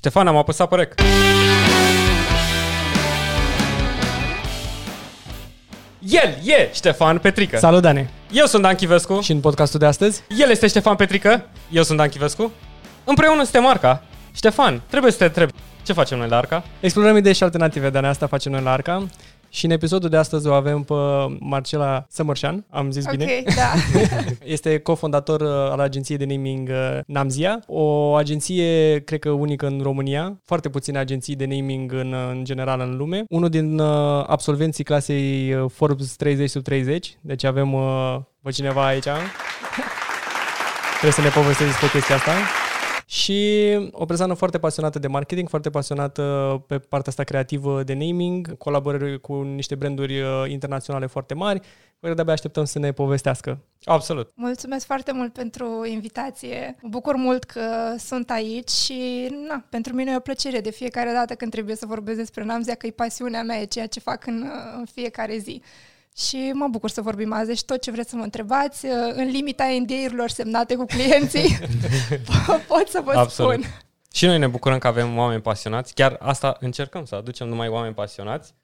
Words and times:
Ștefan, 0.00 0.26
am 0.26 0.36
apăsat 0.36 0.68
pe 0.68 0.76
rec. 0.76 0.94
El 5.98 6.38
e 6.44 6.70
Ștefan 6.72 7.18
Petrică. 7.18 7.58
Salut, 7.58 7.82
Dane! 7.82 8.10
Eu 8.32 8.46
sunt 8.46 8.62
Dan 8.62 8.74
Chivescu. 8.74 9.20
Și 9.20 9.32
în 9.32 9.40
podcastul 9.40 9.78
de 9.78 9.86
astăzi? 9.86 10.22
El 10.38 10.50
este 10.50 10.66
Ștefan 10.66 10.96
Petrică. 10.96 11.46
Eu 11.70 11.82
sunt 11.82 11.98
Dan 11.98 12.08
Chivescu. 12.08 12.52
Împreună 13.04 13.42
suntem 13.42 13.66
Arca. 13.66 14.02
Ștefan, 14.34 14.82
trebuie 14.88 15.12
să 15.12 15.18
te 15.18 15.24
întreb. 15.24 15.50
Ce 15.82 15.92
facem 15.92 16.18
noi 16.18 16.28
la 16.28 16.36
Arca? 16.36 16.64
Explorăm 16.80 17.16
idei 17.16 17.34
și 17.34 17.42
alternative, 17.42 17.90
Dane, 17.90 18.06
asta 18.06 18.26
facem 18.26 18.52
noi 18.52 18.62
la 18.62 18.72
Arca. 18.72 19.06
Și 19.50 19.64
în 19.64 19.70
episodul 19.70 20.08
de 20.08 20.16
astăzi 20.16 20.46
o 20.46 20.52
avem 20.52 20.82
pe 20.82 20.94
Marcela 21.38 22.06
Sămărșan, 22.08 22.64
am 22.70 22.90
zis 22.90 23.04
Ok, 23.04 23.10
bine. 23.16 23.42
da. 23.44 23.72
Este 24.54 24.78
cofondator 24.78 25.40
uh, 25.40 25.48
al 25.48 25.80
agenției 25.80 26.18
de 26.18 26.24
naming 26.24 26.68
uh, 26.68 26.98
Namzia, 27.06 27.62
o 27.66 28.14
agenție, 28.14 29.00
cred 29.00 29.18
că 29.18 29.30
unică 29.30 29.66
în 29.66 29.80
România, 29.82 30.40
foarte 30.44 30.68
puține 30.68 30.98
agenții 30.98 31.36
de 31.36 31.46
naming 31.46 31.92
în, 31.92 32.12
uh, 32.12 32.28
în 32.30 32.44
general 32.44 32.80
în 32.80 32.96
lume. 32.96 33.24
Unul 33.28 33.48
din 33.48 33.78
uh, 33.78 34.24
absolvenții 34.26 34.84
clasei 34.84 35.54
uh, 35.54 35.70
Forbes 35.74 36.16
30 36.16 36.50
sub 36.50 36.62
30, 36.62 37.16
deci 37.20 37.44
avem 37.44 37.72
uh, 37.72 38.16
pe 38.42 38.50
cineva 38.50 38.86
aici. 38.86 39.04
Trebuie 40.90 41.12
să 41.12 41.20
ne 41.20 41.28
povestești 41.28 41.64
despre 41.64 41.88
chestia 41.88 42.14
asta. 42.14 42.32
Și 43.10 43.78
o 43.92 44.04
persoană 44.04 44.34
foarte 44.34 44.58
pasionată 44.58 44.98
de 44.98 45.06
marketing, 45.06 45.48
foarte 45.48 45.70
pasionată 45.70 46.22
pe 46.66 46.78
partea 46.78 47.10
asta 47.10 47.24
creativă 47.24 47.82
de 47.82 47.92
naming, 47.94 48.56
colaborări 48.56 49.20
cu 49.20 49.42
niște 49.42 49.74
branduri 49.74 50.20
uh, 50.20 50.44
internaționale 50.48 51.06
foarte 51.06 51.34
mari, 51.34 51.60
care 52.00 52.14
de-abia 52.14 52.32
așteptăm 52.32 52.64
să 52.64 52.78
ne 52.78 52.92
povestească. 52.92 53.58
Absolut. 53.84 54.30
Mulțumesc 54.34 54.86
foarte 54.86 55.12
mult 55.12 55.32
pentru 55.32 55.86
invitație. 55.86 56.76
Mă 56.82 56.88
bucur 56.88 57.14
mult 57.16 57.44
că 57.44 57.94
sunt 57.98 58.30
aici 58.30 58.70
și 58.70 59.28
na, 59.48 59.64
pentru 59.70 59.94
mine 59.94 60.10
e 60.12 60.16
o 60.16 60.20
plăcere 60.20 60.60
de 60.60 60.70
fiecare 60.70 61.12
dată 61.12 61.34
când 61.34 61.50
trebuie 61.50 61.76
să 61.76 61.86
vorbesc 61.86 62.18
despre 62.18 62.44
Namzia, 62.44 62.74
că 62.74 62.86
e 62.86 62.90
pasiunea 62.90 63.42
mea, 63.42 63.60
e 63.60 63.64
ceea 63.64 63.86
ce 63.86 64.00
fac 64.00 64.26
în, 64.26 64.44
în 64.78 64.84
fiecare 64.92 65.38
zi. 65.38 65.62
Și 66.16 66.50
mă 66.54 66.68
bucur 66.70 66.90
să 66.90 67.00
vorbim 67.00 67.32
azi 67.32 67.56
și 67.56 67.64
tot 67.64 67.80
ce 67.80 67.90
vreți 67.90 68.10
să 68.10 68.16
mă 68.16 68.22
întrebați, 68.22 68.86
în 69.14 69.28
limita 69.28 69.64
NDA-urilor 69.80 70.28
semnate 70.28 70.74
cu 70.74 70.84
clienții, 70.84 71.58
po- 72.28 72.66
pot 72.66 72.88
să 72.88 73.00
vă 73.04 73.12
Absolut. 73.12 73.52
spun. 73.52 73.64
Și 74.12 74.26
noi 74.26 74.38
ne 74.38 74.46
bucurăm 74.46 74.78
că 74.78 74.86
avem 74.86 75.16
oameni 75.18 75.42
pasionați. 75.42 75.94
Chiar 75.94 76.16
asta 76.20 76.56
încercăm, 76.60 77.04
să 77.04 77.14
aducem 77.14 77.48
numai 77.48 77.68
oameni 77.68 77.94
pasionați. 77.94 78.54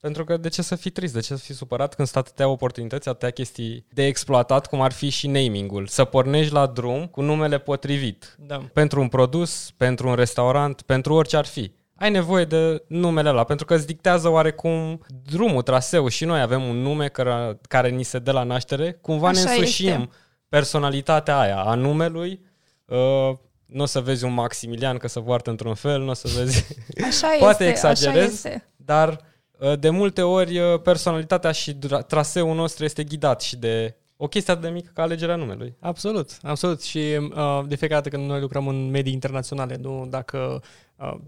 Pentru 0.00 0.24
că 0.24 0.36
de 0.36 0.48
ce 0.48 0.62
să 0.62 0.76
fii 0.76 0.90
trist, 0.90 1.12
de 1.12 1.20
ce 1.20 1.36
să 1.36 1.42
fii 1.42 1.54
supărat 1.54 1.94
când 1.94 2.08
sunt 2.08 2.24
atâtea 2.24 2.48
oportunități, 2.48 3.08
atâtea 3.08 3.30
chestii 3.30 3.86
de 3.92 4.06
exploatat, 4.06 4.66
cum 4.66 4.80
ar 4.80 4.92
fi 4.92 5.08
și 5.08 5.26
namingul. 5.26 5.86
Să 5.86 6.04
pornești 6.04 6.52
la 6.52 6.66
drum 6.66 7.06
cu 7.06 7.20
numele 7.20 7.58
potrivit. 7.58 8.36
Da. 8.38 8.68
Pentru 8.72 9.00
un 9.00 9.08
produs, 9.08 9.70
pentru 9.76 10.08
un 10.08 10.14
restaurant, 10.14 10.82
pentru 10.82 11.14
orice 11.14 11.36
ar 11.36 11.46
fi. 11.46 11.72
Ai 11.98 12.10
nevoie 12.10 12.44
de 12.44 12.82
numele 12.86 13.28
ăla, 13.28 13.44
pentru 13.44 13.66
că 13.66 13.74
îți 13.74 13.86
dictează 13.86 14.28
oarecum 14.28 15.00
drumul, 15.30 15.62
traseul 15.62 16.08
și 16.08 16.24
noi 16.24 16.40
avem 16.40 16.62
un 16.62 16.76
nume 16.76 17.08
care, 17.08 17.58
care 17.68 17.88
ni 17.88 18.02
se 18.02 18.18
dă 18.18 18.32
la 18.32 18.42
naștere, 18.42 18.92
cumva 18.92 19.30
ne 19.30 19.38
Așa 19.38 19.50
însușim 19.50 19.88
este. 19.88 20.08
personalitatea 20.48 21.38
aia 21.38 21.58
a 21.60 21.74
numelui. 21.74 22.40
Uh, 22.84 23.32
nu 23.66 23.82
o 23.82 23.86
să 23.86 24.00
vezi 24.00 24.24
un 24.24 24.32
Maximilian 24.32 24.96
că 24.96 25.08
se 25.08 25.20
poartă 25.20 25.50
într-un 25.50 25.74
fel, 25.74 26.00
nu 26.00 26.10
o 26.10 26.14
să 26.14 26.28
vezi... 26.36 26.66
Așa 27.06 27.28
Poate 27.38 27.64
este, 27.64 27.86
așa 27.86 27.90
exagerez, 27.90 28.32
este. 28.32 28.68
dar 28.76 29.20
uh, 29.58 29.78
de 29.78 29.90
multe 29.90 30.22
ori 30.22 30.58
uh, 30.58 30.80
personalitatea 30.80 31.52
și 31.52 31.72
dra- 31.72 32.06
traseul 32.06 32.54
nostru 32.54 32.84
este 32.84 33.04
ghidat 33.04 33.40
și 33.40 33.56
de 33.56 33.96
o 34.16 34.26
chestie 34.26 34.52
atât 34.52 34.64
de 34.64 34.70
mică 34.70 34.90
ca 34.94 35.02
alegerea 35.02 35.36
numelui. 35.36 35.76
Absolut, 35.80 36.30
absolut. 36.42 36.82
Și 36.82 36.98
uh, 36.98 37.62
de 37.66 37.74
fiecare 37.74 38.00
dată 38.00 38.08
când 38.08 38.28
noi 38.28 38.40
lucrăm 38.40 38.68
în 38.68 38.90
medii 38.90 39.12
internaționale, 39.12 39.76
nu 39.80 40.06
dacă, 40.10 40.38
uh, 40.38 40.60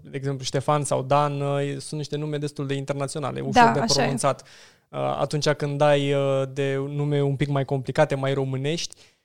de 0.01 0.17
exemplu, 0.17 0.43
Ștefan 0.43 0.83
sau 0.83 1.01
Dan, 1.01 1.41
uh, 1.41 1.77
sunt 1.77 1.99
niște 1.99 2.17
nume 2.17 2.37
destul 2.37 2.67
de 2.67 2.73
internaționale, 2.73 3.39
ușor 3.39 3.63
Da, 3.63 3.71
de 3.71 3.79
așa 3.79 3.93
e. 3.93 3.97
pronunțat. 3.97 4.41
Uh, 4.89 4.99
atunci 4.99 5.49
când 5.49 5.77
dai 5.77 6.13
uh, 6.13 6.43
de 6.53 6.75
nume 6.75 7.21
un 7.21 7.35
pic 7.35 7.47
mai 7.47 7.65
complicate, 7.65 8.15
mai 8.15 8.33
românești, 8.33 8.95
uh, 8.97 9.18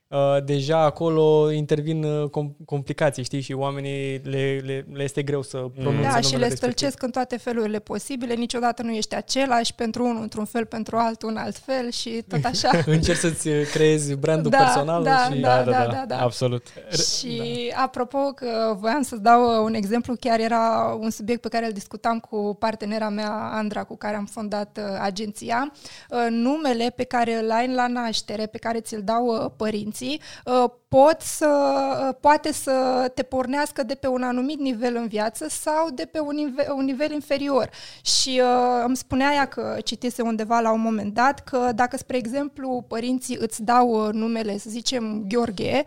deja 0.44 0.78
acolo 0.78 1.50
intervin 1.50 2.04
uh, 2.04 2.28
com- 2.30 2.64
complicații, 2.64 3.22
știi, 3.22 3.40
și 3.40 3.52
oamenii 3.52 4.20
le, 4.24 4.60
le, 4.64 4.86
le 4.92 5.02
este 5.02 5.22
greu 5.22 5.42
să 5.42 5.56
pronunțe 5.56 6.02
Da, 6.02 6.08
și 6.08 6.22
numele 6.22 6.36
le 6.36 6.48
respectiv. 6.48 6.56
stălcesc 6.56 7.02
în 7.02 7.10
toate 7.10 7.36
felurile 7.36 7.78
posibile, 7.78 8.34
niciodată 8.34 8.82
nu 8.82 8.90
ești 8.90 9.14
același, 9.14 9.74
pentru 9.74 10.04
unul 10.04 10.22
într-un 10.22 10.44
fel, 10.44 10.64
pentru 10.64 10.96
altul 10.96 11.28
un 11.28 11.36
alt 11.36 11.56
fel 11.56 11.90
și 11.90 12.24
tot 12.28 12.44
așa. 12.44 12.70
Încerci 12.86 13.18
să-ți 13.18 13.48
creezi 13.72 14.14
brandul 14.14 14.50
Da, 14.50 14.58
personal 14.58 15.02
da, 15.02 15.28
și... 15.32 15.40
da. 15.40 15.62
da, 15.62 16.04
da. 16.08 16.18
Absolut. 16.20 16.66
Și 16.90 17.72
apropo 17.76 18.18
că 18.18 18.76
voiam 18.78 19.02
să 19.02 19.16
dau 19.16 19.42
uh, 19.58 19.64
un 19.64 19.74
exemplu, 19.74 20.14
chiar 20.20 20.40
era 20.40 20.96
un 21.00 21.10
subiect 21.10 21.40
pe 21.40 21.48
care 21.48 21.66
îl 21.66 21.72
discutam 21.72 22.18
cu 22.18 22.56
partenera 22.58 23.08
mea, 23.08 23.30
Andra, 23.52 23.84
cu 23.84 23.96
care 23.96 24.16
am 24.16 24.24
fondat 24.26 24.78
uh, 24.80 24.98
agenția. 25.00 25.72
Uh, 26.10 26.26
numele 26.30 26.92
pe 26.96 27.04
care 27.04 27.34
îl 27.34 27.50
ai 27.50 27.74
la 27.74 27.86
naștere, 27.86 28.46
pe 28.46 28.58
care 28.58 28.80
ți-l 28.80 29.00
dau 29.04 29.26
uh, 29.26 29.50
părinții, 29.56 30.03
uh, 30.46 30.68
pot 30.94 31.20
să, 31.20 31.74
uh, 32.08 32.14
poate 32.20 32.52
să 32.52 32.72
te 33.14 33.22
pornească 33.22 33.82
de 33.82 33.94
pe 33.94 34.06
un 34.06 34.22
anumit 34.22 34.58
nivel 34.58 34.96
în 34.96 35.06
viață 35.06 35.48
sau 35.48 35.90
de 35.90 36.04
pe 36.04 36.20
un 36.20 36.34
nivel, 36.34 36.66
un 36.76 36.84
nivel 36.84 37.12
inferior. 37.12 37.70
Și 38.02 38.40
uh, 38.42 38.82
îmi 38.86 38.96
spunea 38.96 39.32
ea 39.32 39.44
că 39.44 39.76
citise 39.84 40.22
undeva 40.22 40.60
la 40.60 40.72
un 40.72 40.80
moment 40.80 41.14
dat 41.14 41.40
că 41.40 41.72
dacă, 41.74 41.96
spre 41.96 42.16
exemplu, 42.16 42.84
părinții 42.88 43.36
îți 43.40 43.62
dau 43.62 44.06
uh, 44.06 44.12
numele, 44.12 44.58
să 44.58 44.70
zicem, 44.70 45.24
Gheorghe, 45.28 45.84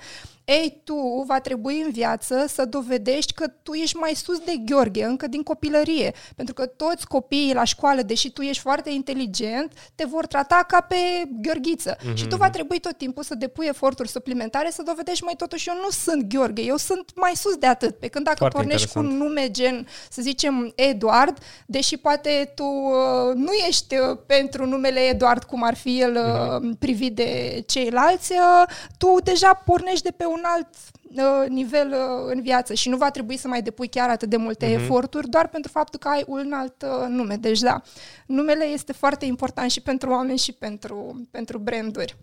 ei, 0.49 0.81
tu 0.83 1.23
va 1.25 1.39
trebui 1.39 1.81
în 1.81 1.91
viață 1.91 2.45
să 2.47 2.65
dovedești 2.65 3.33
că 3.33 3.47
tu 3.47 3.73
ești 3.73 3.97
mai 3.97 4.13
sus 4.15 4.39
de 4.39 4.55
Gheorghe, 4.65 5.03
încă 5.03 5.27
din 5.27 5.43
copilărie. 5.43 6.13
Pentru 6.35 6.53
că 6.53 6.65
toți 6.65 7.07
copiii 7.07 7.53
la 7.53 7.63
școală, 7.63 8.01
deși 8.01 8.31
tu 8.31 8.41
ești 8.41 8.61
foarte 8.61 8.89
inteligent, 8.89 9.71
te 9.95 10.05
vor 10.05 10.25
trata 10.25 10.65
ca 10.67 10.81
pe 10.81 10.95
Gheorghiță. 11.41 11.95
Mm-hmm. 11.95 12.13
Și 12.13 12.27
tu 12.27 12.35
va 12.35 12.49
trebui 12.49 12.79
tot 12.79 12.97
timpul 12.97 13.23
să 13.23 13.35
depui 13.35 13.65
eforturi 13.67 14.09
suplimentare 14.09 14.69
să 14.69 14.81
dovedești, 14.81 14.96
mai 15.21 15.33
totuși 15.37 15.69
eu 15.69 15.75
nu 15.75 15.89
sunt 15.89 16.33
Gheorghe, 16.33 16.61
eu 16.61 16.77
sunt 16.77 17.11
mai 17.15 17.31
sus 17.35 17.55
de 17.55 17.67
atât. 17.67 17.99
Pe 17.99 18.07
când 18.07 18.25
dacă 18.25 18.37
Foarte 18.37 18.57
pornești 18.57 18.91
cu 18.91 18.99
un 18.99 19.05
interesant. 19.05 19.29
nume 19.29 19.51
gen, 19.51 19.87
să 20.09 20.21
zicem, 20.21 20.71
Eduard, 20.75 21.37
deși 21.65 21.97
poate 21.97 22.51
tu 22.55 22.63
uh, 22.63 23.33
nu 23.35 23.51
ești 23.67 23.95
uh, 23.95 24.17
pentru 24.25 24.65
numele 24.65 24.99
Eduard 24.99 25.43
cum 25.43 25.63
ar 25.63 25.75
fi 25.75 26.01
el 26.01 26.15
uh, 26.15 26.75
privit 26.79 27.15
de 27.15 27.63
ceilalți, 27.67 28.31
uh, 28.31 28.69
tu 28.97 29.17
deja 29.23 29.53
pornești 29.53 30.03
de 30.03 30.11
pe 30.17 30.25
un 30.25 30.41
alt 30.43 30.67
uh, 31.15 31.49
nivel 31.49 31.87
uh, 31.91 32.31
în 32.33 32.41
viață 32.41 32.73
și 32.73 32.89
nu 32.89 32.97
va 32.97 33.11
trebui 33.11 33.37
să 33.37 33.47
mai 33.47 33.61
depui 33.61 33.87
chiar 33.87 34.09
atât 34.09 34.29
de 34.29 34.37
multe 34.37 34.65
eforturi 34.71 35.29
doar 35.29 35.47
pentru 35.47 35.71
faptul 35.71 35.99
că 35.99 36.07
ai 36.07 36.23
un 36.27 36.51
alt 36.53 36.81
uh, 36.81 37.07
nume. 37.07 37.35
Deci 37.35 37.59
da, 37.59 37.81
numele 38.25 38.63
este 38.65 38.93
foarte 38.93 39.25
important 39.25 39.71
și 39.71 39.81
pentru 39.81 40.09
oameni 40.09 40.37
și 40.37 40.51
pentru, 40.51 41.27
pentru 41.31 41.57
branduri. 41.57 42.17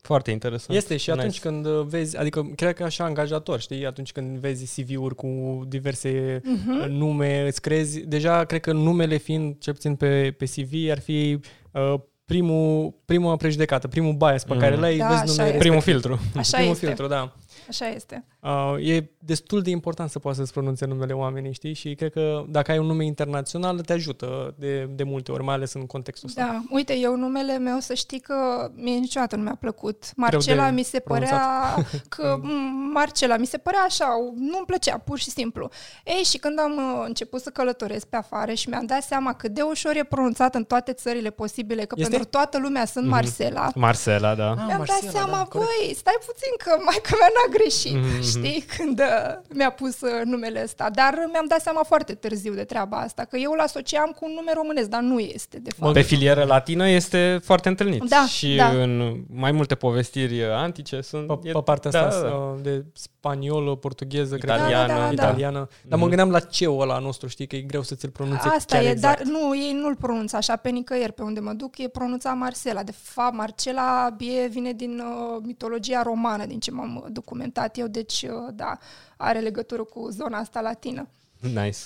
Foarte 0.00 0.30
interesant. 0.30 0.78
Este 0.78 0.96
și 0.96 1.08
Nice. 1.10 1.20
atunci 1.20 1.40
când 1.40 1.66
uh, 1.66 1.84
vezi, 1.88 2.16
adică 2.16 2.50
cred 2.56 2.74
că 2.74 2.82
așa 2.84 3.04
angajator, 3.04 3.60
știi, 3.60 3.86
atunci 3.86 4.12
când 4.12 4.38
vezi 4.38 4.80
CV-uri 4.82 5.14
cu 5.14 5.62
diverse 5.68 6.40
uh-huh. 6.40 6.88
nume, 6.88 7.46
îți 7.46 7.60
crezi, 7.60 8.00
deja 8.00 8.44
cred 8.44 8.60
că 8.60 8.72
numele 8.72 9.16
fiind, 9.16 9.56
cel 9.58 9.72
puțin 9.72 9.94
pe, 9.94 10.34
pe 10.38 10.44
CV, 10.44 10.90
ar 10.90 11.00
fi 11.00 11.40
uh, 11.72 11.94
primul, 12.24 12.94
prima 13.04 13.36
prejudecată, 13.36 13.88
primul 13.88 14.12
bias 14.12 14.44
pe 14.44 14.52
Mhm. 14.52 14.62
care 14.62 14.76
l-ai, 14.76 14.96
Da, 14.96 15.06
vezi 15.08 15.20
așa 15.20 15.24
numele 15.30 15.46
este. 15.46 15.58
Primul 15.58 15.74
respectiv. 15.76 16.02
filtru. 16.02 16.38
Așa 16.38 16.56
primul 16.56 16.72
este. 16.74 16.86
filtru, 16.86 17.06
da. 17.06 17.34
Așa 17.68 17.88
este. 17.88 18.24
Uh, 18.40 18.74
e 18.78 19.10
destul 19.18 19.62
de 19.62 19.70
important 19.70 20.10
să 20.10 20.18
poți 20.18 20.36
să-ți 20.36 20.52
pronunțe 20.52 20.86
numele 20.86 21.12
oamenii, 21.12 21.52
știi? 21.52 21.74
Și 21.74 21.94
cred 21.94 22.12
că 22.12 22.44
dacă 22.48 22.70
ai 22.70 22.78
un 22.78 22.86
nume 22.86 23.04
internațional, 23.04 23.80
te 23.80 23.92
ajută 23.92 24.54
de, 24.58 24.84
de 24.84 25.02
multe 25.02 25.32
ori, 25.32 25.42
mai 25.42 25.54
ales 25.54 25.72
în 25.72 25.86
contextul 25.86 26.28
ăsta. 26.28 26.42
Da, 26.42 26.62
uite, 26.70 26.96
eu 26.96 27.16
numele 27.16 27.58
meu 27.58 27.78
să 27.78 27.94
știi 27.94 28.20
că 28.20 28.70
mie 28.74 28.98
niciodată 28.98 29.36
nu 29.36 29.42
mi-a 29.42 29.56
plăcut. 29.60 30.04
Marcela 30.16 30.64
de 30.68 30.74
mi 30.74 30.82
se 30.82 30.98
părea 30.98 31.74
că 32.16 32.38
m, 32.42 32.48
Marcela 32.92 33.36
mi 33.36 33.46
se 33.46 33.58
părea 33.58 33.80
așa, 33.80 34.06
nu-mi 34.34 34.66
plăcea, 34.66 34.98
pur 34.98 35.18
și 35.18 35.30
simplu. 35.30 35.68
Ei, 36.04 36.22
și 36.22 36.38
când 36.38 36.58
am 36.58 36.76
uh, 36.76 37.04
început 37.06 37.40
să 37.40 37.50
călătoresc 37.50 38.06
pe 38.06 38.16
afară 38.16 38.52
și 38.52 38.68
mi-am 38.68 38.86
dat 38.86 39.02
seama 39.02 39.32
cât 39.34 39.50
de 39.50 39.62
ușor 39.62 39.96
e 39.96 40.04
pronunțat 40.04 40.54
în 40.54 40.64
toate 40.64 40.92
țările 40.92 41.30
posibile, 41.30 41.84
că 41.84 41.94
Este? 41.98 42.10
pentru 42.10 42.28
toată 42.28 42.58
lumea 42.58 42.84
sunt 42.84 43.06
Marcela, 43.06 43.70
Marcela, 43.74 44.34
da. 44.34 44.50
Ah, 44.50 44.56
mi-am 44.56 44.68
dat 44.68 44.78
Marcela, 44.78 45.10
seama, 45.10 45.36
da, 45.36 45.44
corect. 45.44 45.70
băi, 45.80 45.94
stai 45.94 46.18
puțin 46.26 46.52
că 46.64 46.70
maica 46.84 47.12
mea 47.20 47.30
n-a 47.36 47.48
greșit, 47.58 47.94
Mhm, 47.94 48.22
știi, 48.22 48.64
când 48.76 49.00
uh, 49.00 49.54
mi-a 49.54 49.70
pus 49.70 50.00
uh, 50.00 50.24
numele 50.24 50.62
ăsta. 50.64 50.90
Dar 50.92 51.12
uh, 51.12 51.28
mi-am 51.32 51.46
dat 51.48 51.60
seama 51.60 51.82
foarte 51.86 52.14
târziu 52.14 52.54
de 52.54 52.64
treaba 52.64 52.96
asta, 52.96 53.24
că 53.24 53.36
eu 53.36 53.52
îl 53.52 53.60
asociam 53.60 54.10
cu 54.10 54.24
un 54.24 54.32
nume 54.34 54.52
românesc, 54.54 54.88
dar 54.88 55.00
nu 55.00 55.18
este, 55.18 55.58
de 55.58 55.70
fapt. 55.76 55.92
Pe 55.92 56.00
filieră 56.00 56.44
latină 56.44 56.88
este 56.88 57.40
foarte 57.44 57.68
întâlnit. 57.68 58.02
Da, 58.02 58.26
și 58.26 58.56
da. 58.56 58.68
în 58.68 59.22
mai 59.34 59.52
multe 59.52 59.74
povestiri 59.74 60.44
antice 60.44 61.00
sunt... 61.00 61.26
Pe, 61.26 61.48
e- 61.48 61.52
pe 61.52 61.60
partea 61.60 61.90
da, 61.90 62.06
asta 62.06 62.22
da, 62.22 62.28
da. 62.28 62.34
uh, 62.34 62.58
de 62.62 62.84
spaniolă, 62.92 63.76
portugheză, 63.76 64.34
Italiană. 64.34 64.84
cred 64.84 64.96
Da, 64.96 65.02
da, 65.02 65.08
că, 65.08 65.14
da, 65.14 65.22
italiană. 65.22 65.68
Dar 65.86 65.98
mă 65.98 66.06
gândeam 66.06 66.30
la 66.30 66.40
ce 66.40 66.68
ăla 66.68 66.98
nostru, 66.98 67.28
știi, 67.28 67.46
că 67.46 67.56
e 67.56 67.60
greu 67.60 67.82
să 67.82 67.94
ți-l 67.94 68.10
pronunți 68.10 68.46
Asta 68.46 68.76
chiar 68.76 68.84
e, 68.84 68.88
exact. 68.88 69.18
dar 69.18 69.26
nu, 69.26 69.56
ei 69.56 69.72
nu-l 69.72 69.96
pronunță 69.96 70.36
așa 70.36 70.56
pe 70.56 70.68
nicăieri 70.68 71.12
pe 71.12 71.22
unde 71.22 71.40
mă 71.40 71.52
duc, 71.52 71.78
e 71.78 71.88
pronunța 71.88 72.32
Marcela. 72.32 72.82
De 72.82 72.92
fapt, 73.02 73.34
Marcela 73.34 74.16
e, 74.18 74.46
vine 74.46 74.72
din 74.72 74.98
uh, 74.98 75.42
mitologia 75.42 76.02
romană, 76.02 76.46
din 76.46 76.58
ce 76.58 76.70
m-am 76.70 76.96
uh, 76.96 77.10
documentat 77.48 77.76
eu, 77.78 77.86
deci, 77.86 78.22
uh, 78.22 78.52
da, 78.54 78.78
are 79.16 79.38
legătură 79.38 79.82
cu 79.84 80.08
zona 80.10 80.38
asta 80.38 80.60
latină. 80.60 81.08
Nice. 81.40 81.78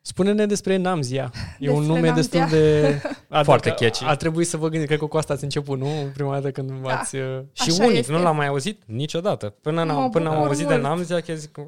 Spune-ne 0.00 0.46
despre 0.46 0.76
Namzia. 0.76 1.30
E 1.34 1.38
Despre 1.58 1.76
un 1.76 1.82
nume 1.84 2.00
Namzia. 2.06 2.14
destul 2.14 2.46
de... 2.58 3.00
A, 3.28 3.42
Foarte 3.42 3.68
dacă- 3.68 3.84
catchy. 3.84 4.04
A 4.04 4.14
trebuit 4.16 4.46
să 4.46 4.56
vă 4.56 4.62
gândiți, 4.68 4.86
cred 4.86 4.98
că 4.98 5.06
cu 5.06 5.16
asta 5.16 5.32
ați 5.32 5.42
început, 5.44 5.78
nu? 5.78 5.88
Prima 6.14 6.32
dată 6.32 6.50
când 6.50 6.68
Da. 6.70 6.76
v-ați... 6.80 7.16
uh, 7.16 7.38
Și 7.52 7.70
Așa 7.70 7.84
unic, 7.84 7.98
este. 7.98 8.12
nu 8.12 8.22
l-am 8.22 8.36
mai 8.36 8.46
auzit 8.46 8.82
niciodată. 8.86 9.48
Până, 9.48 9.84
Mă 9.84 9.92
n-am, 9.92 10.10
până 10.10 10.28
am 10.28 10.34
bucur 10.34 10.46
auzit 10.48 10.66
de 10.66 10.72
mult. 10.72 10.84
Namzia, 10.84 11.20
că 11.20 11.34
zic, 11.34 11.52
"Bă, 11.52 11.62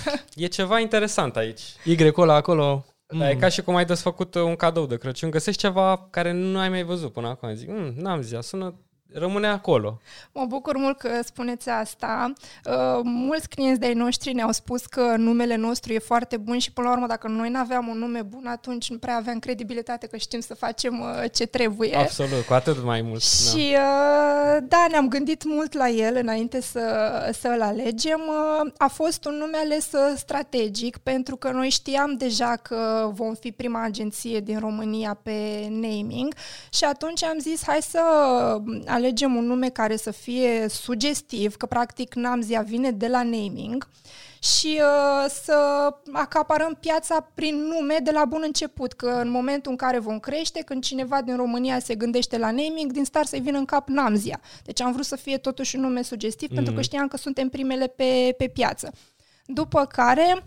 e 0.36 0.46
ceva 0.46 0.78
interesant 0.80 1.36
aici. 1.36 1.60
Y-ul 1.84 2.12
ăla 2.16 2.34
acolo. 2.34 2.84
Da, 3.18 3.30
e 3.30 3.34
ca 3.34 3.48
și 3.48 3.62
cum 3.62 3.74
ai 3.74 3.84
desfăcut 3.84 4.34
uh, 4.34 4.42
un 4.42 4.56
cadou 4.56 4.86
de 4.86 4.96
Crăciun. 4.96 5.30
Găsești 5.30 5.60
ceva 5.60 6.06
care 6.10 6.32
nu 6.32 6.58
ai 6.58 6.68
mai 6.68 6.82
văzut 6.82 7.12
până 7.12 7.28
acum. 7.28 7.54
Zic, 7.54 7.68
mm, 7.68 7.92
Namzia, 7.96 8.40
sună, 8.40 8.74
rămâne 9.14 9.46
acolo. 9.46 10.00
Mă 10.32 10.44
bucur 10.48 10.76
mult 10.76 10.98
că 10.98 11.08
spuneți 11.24 11.68
asta. 11.68 12.32
Uh, 12.64 13.00
mulți 13.02 13.48
clienți 13.48 13.80
de-ai 13.80 13.94
noștri 13.94 14.32
ne-au 14.32 14.52
spus 14.52 14.86
că 14.86 15.14
numele 15.16 15.56
nostru 15.56 15.92
e 15.92 15.98
foarte 15.98 16.36
bun 16.36 16.58
și 16.58 16.72
până 16.72 16.86
la 16.86 16.92
urmă 16.92 17.06
dacă 17.06 17.28
noi 17.28 17.50
nu 17.50 17.58
aveam 17.58 17.88
un 17.88 17.98
nume 17.98 18.22
bun, 18.22 18.46
atunci 18.46 18.90
nu 18.90 18.98
prea 18.98 19.16
aveam 19.16 19.38
credibilitate 19.38 20.06
că 20.06 20.16
știm 20.16 20.40
să 20.40 20.54
facem 20.54 21.00
uh, 21.00 21.30
ce 21.32 21.46
trebuie. 21.46 21.96
Absolut, 21.96 22.44
cu 22.46 22.52
atât 22.52 22.84
mai 22.84 23.02
mult. 23.02 23.20
da. 23.20 23.50
Și 23.50 23.74
uh, 23.76 24.62
da, 24.62 24.86
ne-am 24.90 25.08
gândit 25.08 25.44
mult 25.44 25.72
la 25.72 25.88
el 25.88 26.16
înainte 26.16 26.60
să, 26.60 26.80
să 27.40 27.48
îl 27.48 27.62
alegem. 27.62 28.20
Uh, 28.20 28.70
A 28.76 28.88
fost 28.88 29.24
un 29.24 29.34
nume 29.34 29.56
ales 29.56 29.92
uh, 29.92 30.12
strategic 30.16 30.96
pentru 30.96 31.36
că 31.36 31.50
noi 31.50 31.68
știam 31.68 32.14
deja 32.16 32.56
că 32.62 33.10
vom 33.12 33.34
fi 33.34 33.52
prima 33.52 33.82
agenție 33.82 34.40
din 34.40 34.58
România 34.58 35.18
pe 35.22 35.66
naming 35.70 36.34
și 36.72 36.84
atunci 36.84 37.24
am 37.24 37.38
zis 37.38 37.62
hai 37.66 37.82
să 37.82 38.00
alegem 39.02 39.34
un 39.34 39.44
nume 39.44 39.68
care 39.68 39.96
să 39.96 40.10
fie 40.10 40.66
sugestiv, 40.68 41.56
că 41.56 41.66
practic 41.66 42.14
Namzia 42.14 42.60
vine 42.60 42.90
de 42.90 43.06
la 43.06 43.22
naming 43.22 43.88
și 44.42 44.80
uh, 44.80 45.30
să 45.44 45.88
acaparăm 46.12 46.76
piața 46.80 47.30
prin 47.34 47.56
nume 47.56 47.96
de 48.02 48.10
la 48.10 48.24
bun 48.24 48.42
început, 48.44 48.92
că 48.92 49.08
în 49.08 49.30
momentul 49.30 49.70
în 49.70 49.76
care 49.76 49.98
vom 49.98 50.18
crește, 50.18 50.62
când 50.62 50.82
cineva 50.82 51.22
din 51.22 51.36
România 51.36 51.78
se 51.78 51.94
gândește 51.94 52.38
la 52.38 52.50
naming, 52.50 52.92
din 52.92 53.04
start 53.04 53.28
să-i 53.28 53.40
vină 53.40 53.58
în 53.58 53.64
cap 53.64 53.88
Namzia. 53.88 54.40
Deci 54.64 54.80
am 54.80 54.92
vrut 54.92 55.04
să 55.04 55.16
fie 55.16 55.38
totuși 55.38 55.76
un 55.76 55.82
nume 55.82 56.02
sugestiv, 56.02 56.50
mm-hmm. 56.50 56.54
pentru 56.54 56.72
că 56.72 56.80
știam 56.80 57.08
că 57.08 57.16
suntem 57.16 57.48
primele 57.48 57.86
pe, 57.86 58.34
pe 58.36 58.48
piață. 58.48 58.92
După 59.46 59.84
care, 59.84 60.34
uh, 60.36 60.42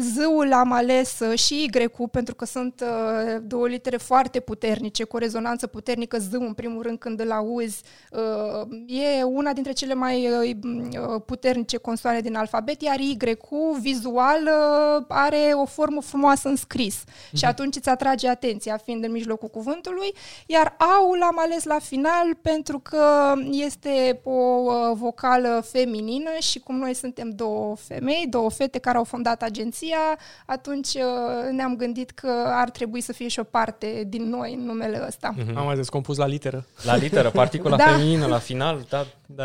Z-ul 0.00 0.52
am 0.52 0.72
ales 0.72 1.18
uh, 1.20 1.38
și 1.38 1.70
Y-ul, 1.72 2.08
pentru 2.08 2.34
că 2.34 2.44
sunt 2.44 2.82
uh, 2.82 3.36
două 3.42 3.68
litere 3.68 3.96
foarte 3.96 4.40
puternice, 4.40 5.04
cu 5.04 5.16
o 5.16 5.18
rezonanță 5.18 5.66
puternică. 5.66 6.18
Z, 6.18 6.32
în 6.32 6.52
primul 6.52 6.82
rând, 6.82 6.98
când 6.98 7.20
îl 7.20 7.30
auzi, 7.30 7.82
uh, 8.10 8.68
e 8.86 9.22
una 9.22 9.52
dintre 9.52 9.72
cele 9.72 9.94
mai 9.94 10.28
uh, 10.28 10.56
uh, 10.64 11.22
puternice 11.26 11.76
consoane 11.76 12.20
din 12.20 12.36
alfabet, 12.36 12.82
iar 12.82 12.98
Y-ul, 12.98 13.78
vizual, 13.80 14.42
uh, 14.42 15.04
are 15.08 15.50
o 15.54 15.64
formă 15.64 16.00
frumoasă 16.00 16.48
în 16.48 16.56
scris. 16.56 17.04
Și 17.36 17.44
atunci 17.44 17.76
îți 17.76 17.88
atrage 17.88 18.28
atenția, 18.28 18.76
fiind 18.76 19.04
în 19.04 19.12
mijlocul 19.12 19.48
cuvântului, 19.48 20.14
iar 20.46 20.74
A-ul 20.78 21.18
l-am 21.18 21.38
ales 21.38 21.64
la 21.64 21.78
final 21.78 22.34
pentru 22.42 22.78
că 22.78 23.32
este 23.50 24.20
o 24.22 24.30
uh, 24.30 24.72
vocală 24.92 25.64
feminină 25.70 26.30
și 26.38 26.58
cum 26.58 26.76
noi 26.76 26.94
suntem 26.94 27.30
două 27.30 27.76
femei, 27.76 28.26
două 28.30 28.50
fete 28.50 28.78
care 28.78 28.96
au 28.96 29.04
fondat 29.04 29.42
agenția, 29.44 30.18
atunci 30.46 30.94
uh, 30.94 31.50
ne-am 31.50 31.76
gândit 31.76 32.10
că 32.10 32.44
ar 32.46 32.70
trebui 32.70 33.00
să 33.00 33.12
fie 33.12 33.28
și 33.28 33.38
o 33.38 33.44
parte 33.44 34.04
din 34.06 34.28
noi 34.28 34.54
în 34.54 34.64
numele 34.64 35.04
ăsta. 35.06 35.34
Mhm. 35.36 35.56
Am 35.56 35.64
mai 35.64 35.76
zis, 35.76 35.88
compus 35.88 36.16
la 36.16 36.26
literă. 36.26 36.66
La 36.82 36.96
literă, 36.96 37.30
particula 37.30 37.76
Da. 37.84 37.84
feminină 37.84 38.26
la 38.26 38.38
final, 38.38 38.86
da, 38.88 39.06
Da. 39.26 39.44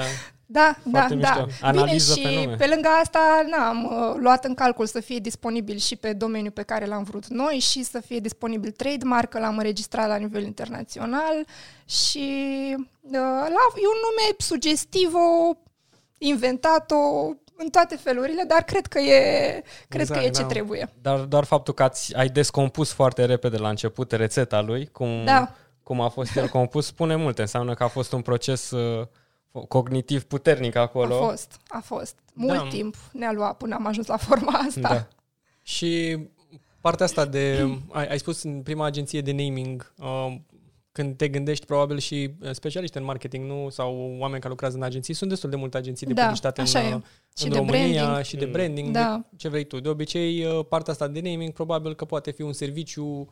Da, 0.51 0.75
da, 0.83 0.99
Foarte 0.99 1.15
da. 1.15 1.29
mișto. 1.29 1.65
Analiză 1.65 2.13
Bine, 2.13 2.25
pe 2.27 2.33
și 2.33 2.43
nume. 2.43 2.55
pe 2.55 2.67
lângă 2.67 2.87
asta 3.01 3.19
n-am 3.49 3.83
uh, 3.85 4.15
luat 4.19 4.45
în 4.45 4.53
calcul 4.53 4.85
să 4.85 4.99
fie 4.99 5.19
disponibil 5.19 5.77
și 5.77 5.95
pe 5.95 6.13
domeniul 6.13 6.51
pe 6.51 6.61
care 6.61 6.85
l-am 6.85 7.03
vrut 7.03 7.27
noi 7.27 7.59
și 7.59 7.83
să 7.83 7.99
fie 8.05 8.19
disponibil 8.19 8.71
trademark, 8.71 9.29
că 9.29 9.39
l-am 9.39 9.57
înregistrat 9.57 10.07
la 10.07 10.15
nivel 10.15 10.43
internațional 10.43 11.45
și 11.85 12.27
uh, 13.01 13.11
la, 13.11 13.63
e 13.75 13.87
un 13.87 13.99
nume 14.07 14.35
sugestiv, 14.37 15.13
o 15.13 15.53
inventat-o 16.17 17.33
în 17.61 17.69
toate 17.69 17.95
felurile, 17.95 18.43
dar 18.47 18.61
cred 18.61 18.85
că 18.85 18.99
e, 18.99 19.63
cred 19.87 20.01
Exact, 20.01 20.19
că 20.19 20.25
e 20.25 20.29
ce 20.29 20.41
da. 20.41 20.47
trebuie. 20.47 20.89
Dar 21.01 21.19
doar 21.19 21.43
faptul 21.43 21.73
că 21.73 21.83
ați, 21.83 22.15
ai 22.15 22.29
descompus 22.29 22.91
foarte 22.91 23.25
repede 23.25 23.57
la 23.57 23.69
început 23.69 24.11
rețeta 24.11 24.61
lui, 24.61 24.87
cum, 24.87 25.25
Da. 25.25 25.55
cum 25.83 26.01
a 26.01 26.09
fost 26.09 26.35
el 26.35 26.47
compus, 26.47 26.85
spune 26.85 27.15
multe. 27.15 27.41
Înseamnă 27.41 27.73
că 27.73 27.83
a 27.83 27.87
fost 27.87 28.11
un 28.11 28.21
proces 28.21 28.71
uh, 28.71 29.07
cognitiv 29.67 30.23
puternic 30.23 30.75
acolo. 30.75 31.15
A 31.15 31.27
fost, 31.27 31.59
a 31.67 31.79
fost. 31.83 32.15
Mult 32.33 32.57
Da. 32.63 32.67
timp 32.67 32.95
ne-a 33.11 33.31
luat 33.31 33.57
până 33.57 33.75
am 33.75 33.85
ajuns 33.85 34.07
la 34.07 34.17
forma 34.17 34.51
asta. 34.67 34.79
Da. 34.81 35.07
Și 35.61 36.17
partea 36.81 37.05
asta 37.05 37.25
de... 37.25 37.69
Ai, 37.91 38.07
ai 38.07 38.19
spus 38.19 38.43
în 38.43 38.61
prima 38.61 38.85
agenție 38.85 39.21
de 39.21 39.31
naming, 39.31 39.93
uh, 39.97 40.35
când 41.01 41.15
te 41.17 41.27
gândești 41.27 41.65
probabil 41.65 41.97
și 41.97 42.31
uh, 42.41 42.49
specialiști 42.51 42.97
în 42.97 43.03
marketing, 43.03 43.45
nu? 43.49 43.69
Sau 43.69 44.15
oameni 44.19 44.39
care 44.39 44.49
lucrează 44.49 44.77
în 44.77 44.83
agenții. 44.83 45.13
Sunt 45.13 45.29
destul 45.29 45.49
de 45.49 45.55
multe 45.55 45.77
agenții 45.77 46.07
de 46.07 46.13
Da, 46.13 46.21
publicitate 46.21 46.61
așa 46.61 46.79
în, 46.79 46.85
e. 46.91 46.95
uh, 46.95 47.01
Și 47.37 47.43
în 47.45 47.51
de 47.51 47.57
România 47.57 48.01
branding. 48.03 48.23
și 48.25 48.35
de 48.37 48.45
Mm. 48.45 48.51
branding, 48.51 48.91
Da. 48.93 49.21
de 49.29 49.35
ce 49.37 49.49
vrei 49.49 49.63
tu. 49.63 49.79
De 49.79 49.89
obicei, 49.89 50.45
uh, 50.45 50.65
partea 50.69 50.93
asta 50.93 51.07
de 51.07 51.19
naming 51.23 51.53
probabil 51.53 51.95
că 51.95 52.05
poate 52.05 52.31
fi 52.31 52.41
un 52.41 52.53
serviciu 52.53 53.27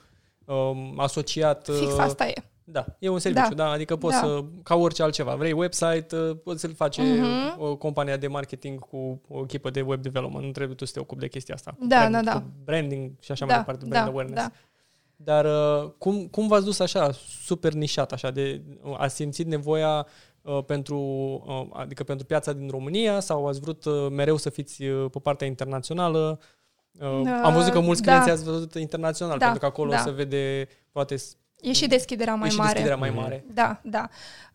um, 0.45 0.99
asociat... 0.99 1.69
Fix 1.79 1.91
uh, 1.93 1.99
asta 1.99 2.27
e. 2.27 2.33
Da, 2.69 2.85
e 2.99 3.09
un 3.09 3.19
serviciu, 3.19 3.47
da. 3.49 3.55
Da. 3.55 3.63
da 3.63 3.69
adică 3.69 3.95
poți 3.95 4.21
Da. 4.21 4.27
să, 4.27 4.43
ca 4.63 4.75
orice 4.75 5.03
altceva, 5.03 5.35
vrei 5.35 5.51
website, 5.51 6.07
uh, 6.15 6.35
poți 6.43 6.61
să-l 6.61 6.73
face 6.73 7.01
Mhm. 7.01 7.55
o 7.57 7.75
companie 7.75 8.15
de 8.15 8.27
marketing 8.27 8.79
cu 8.79 9.21
o 9.27 9.39
echipă 9.43 9.69
de 9.69 9.81
web 9.81 10.01
development, 10.01 10.45
nu 10.45 10.51
trebuie 10.51 10.75
tu 10.75 10.85
să 10.85 10.91
te 10.93 10.99
ocupi 10.99 11.19
de 11.19 11.27
chestia 11.27 11.55
asta. 11.55 11.75
Da, 11.79 11.95
Brand- 11.99 12.11
da, 12.11 12.21
da. 12.21 12.33
cu 12.33 12.43
Branding 12.63 13.11
și 13.19 13.31
așa 13.31 13.45
Da, 13.45 13.51
mai 13.53 13.63
departe, 13.63 13.85
brand 13.87 14.05
da, 14.05 14.11
awareness. 14.11 14.41
da. 14.41 14.51
Dar 15.19 15.45
uh, 15.45 15.91
cum, 15.97 16.27
cum 16.27 16.47
v-ați 16.47 16.65
dus 16.65 16.79
așa, 16.79 17.11
super 17.43 17.73
nișat, 17.73 18.11
așa, 18.11 18.31
de, 18.31 18.61
uh, 18.83 18.95
ați 18.97 19.15
simțit 19.15 19.47
nevoia 19.47 20.07
uh, 20.41 20.63
pentru, 20.65 20.99
uh, 21.47 21.67
adică 21.73 22.03
pentru 22.03 22.25
piața 22.25 22.53
din 22.53 22.69
România 22.69 23.19
sau 23.19 23.47
ați 23.47 23.59
vrut 23.59 23.85
uh, 23.85 24.07
mereu 24.09 24.37
să 24.37 24.49
fiți 24.49 24.83
uh, 24.83 25.09
pe 25.11 25.19
partea 25.19 25.47
internațională? 25.47 26.39
Uh, 26.41 26.45
Uh, 27.01 27.39
am 27.43 27.53
văzut 27.53 27.71
că 27.71 27.79
mulți 27.79 28.01
da. 28.01 28.11
clienți 28.11 28.29
ați 28.29 28.43
văzut 28.51 28.73
internațional, 28.73 29.37
Da, 29.37 29.43
pentru 29.43 29.59
că 29.61 29.65
acolo 29.65 29.89
da. 29.89 29.97
se 29.97 30.11
vede 30.11 30.67
poate 30.91 31.15
E 31.67 31.73
și 31.73 31.87
deschiderea 31.87 32.35
mai 32.35 32.47
e 32.47 32.51
și 32.51 32.57
mare. 32.57 32.69
deschiderea 32.71 32.97
mai 32.99 33.09
Mhm. 33.09 33.19
mare. 33.19 33.43
Da, 33.53 33.79
da. 33.83 34.07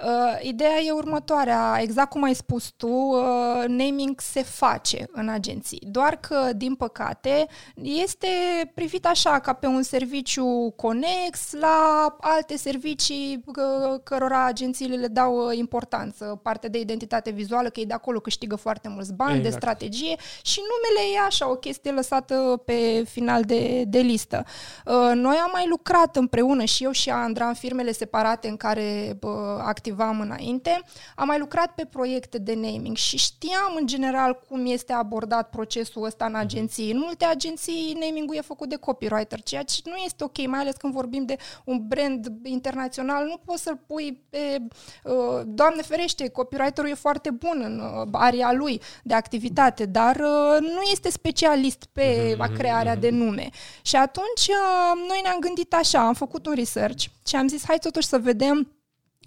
Uh, 0.04 0.38
ideea 0.42 0.80
e 0.86 0.90
următoarea. 0.90 1.78
Exact 1.80 2.10
cum 2.10 2.22
ai 2.22 2.34
spus 2.34 2.70
tu, 2.76 2.86
uh, 2.88 3.64
naming 3.66 4.20
se 4.20 4.42
face 4.42 5.08
în 5.12 5.28
agenții. 5.28 5.82
Doar 5.86 6.16
că, 6.16 6.50
din 6.56 6.74
păcate, 6.74 7.46
este 7.82 8.26
privit 8.74 9.06
așa, 9.06 9.38
ca 9.38 9.52
pe 9.52 9.66
un 9.66 9.82
serviciu 9.82 10.72
conex 10.76 11.52
la 11.60 12.06
alte 12.20 12.56
servicii 12.56 13.44
uh, 13.46 14.00
cărora 14.02 14.44
agențiile 14.44 14.96
le 14.96 15.06
dau 15.06 15.46
uh, 15.48 15.56
importanță. 15.56 16.40
Partea 16.42 16.68
de 16.68 16.78
identitate 16.78 17.30
vizuală, 17.30 17.68
că 17.68 17.80
e 17.80 17.84
de 17.84 17.92
acolo 17.94 18.20
câștigă 18.20 18.56
foarte 18.56 18.88
mulți 18.88 19.12
bani, 19.14 19.36
Exact. 19.36 19.50
de 19.54 19.60
strategie 19.60 20.16
și 20.42 20.60
numele 20.60 21.14
e 21.16 21.26
așa, 21.26 21.50
o 21.50 21.54
chestie 21.54 21.90
lăsată 21.90 22.62
pe 22.64 23.04
final 23.08 23.42
de, 23.42 23.84
de 23.86 23.98
listă. 23.98 24.44
Uh, 24.86 25.10
Noi 25.14 25.36
am 25.36 25.50
mai 25.52 25.66
lucrat 25.68 26.16
împreună 26.16 26.64
și 26.64 26.84
eu 26.84 26.90
și 26.90 27.01
Andra 27.10 27.46
în 27.46 27.54
firmele 27.54 27.92
separate 27.92 28.48
în 28.48 28.56
care 28.56 29.16
bă, 29.18 29.62
activam 29.64 30.20
înainte. 30.20 30.82
Am 31.16 31.26
mai 31.26 31.38
lucrat 31.38 31.74
pe 31.74 31.84
proiecte 31.84 32.38
de 32.38 32.54
naming 32.54 32.96
și 32.96 33.16
știam 33.16 33.74
în 33.78 33.86
general 33.86 34.40
cum 34.48 34.66
este 34.66 34.92
abordat 34.92 35.50
procesul 35.50 36.04
ăsta 36.04 36.24
în 36.24 36.34
agenții. 36.34 36.90
În 36.90 36.98
multe 36.98 37.24
agenții 37.24 37.96
naming-ul 38.00 38.36
e 38.36 38.40
făcut 38.40 38.68
de 38.68 38.76
copywriter, 38.76 39.42
ceea 39.42 39.62
ce 39.62 39.80
nu 39.84 39.96
este 39.96 40.24
ok, 40.24 40.46
mai 40.46 40.60
ales 40.60 40.74
când 40.74 40.92
vorbim 40.92 41.24
de 41.24 41.36
un 41.64 41.86
brand 41.86 42.32
internațional. 42.42 43.24
Nu 43.24 43.36
poți 43.44 43.62
să-l 43.62 43.80
pui 43.86 44.22
pe... 44.30 44.58
uh, 45.04 45.40
Doamne 45.46 45.82
ferește, 45.82 46.28
copywriterul 46.28 46.90
e 46.90 46.94
foarte 46.94 47.30
bun 47.30 47.60
în 47.64 47.78
uh, 47.78 48.08
area 48.12 48.52
lui 48.52 48.80
de 49.02 49.14
activitate, 49.14 49.86
dar 49.86 50.16
uh, 50.16 50.56
nu 50.60 50.80
este 50.92 51.10
specialist 51.10 51.84
pe 51.92 52.36
Mhm, 52.38 52.54
crearea 52.54 52.96
de 52.96 53.10
nume. 53.10 53.48
Și 53.82 53.96
atunci 53.96 54.46
uh, 54.48 55.06
noi 55.08 55.20
ne-am 55.22 55.38
gândit 55.40 55.74
așa, 55.74 56.06
am 56.06 56.14
făcut 56.14 56.46
un 56.46 56.52
research 56.54 56.81
și 57.26 57.36
am 57.36 57.48
zis 57.48 57.64
hai 57.66 57.78
totuși 57.80 58.06
să 58.06 58.18
vedem 58.18 58.72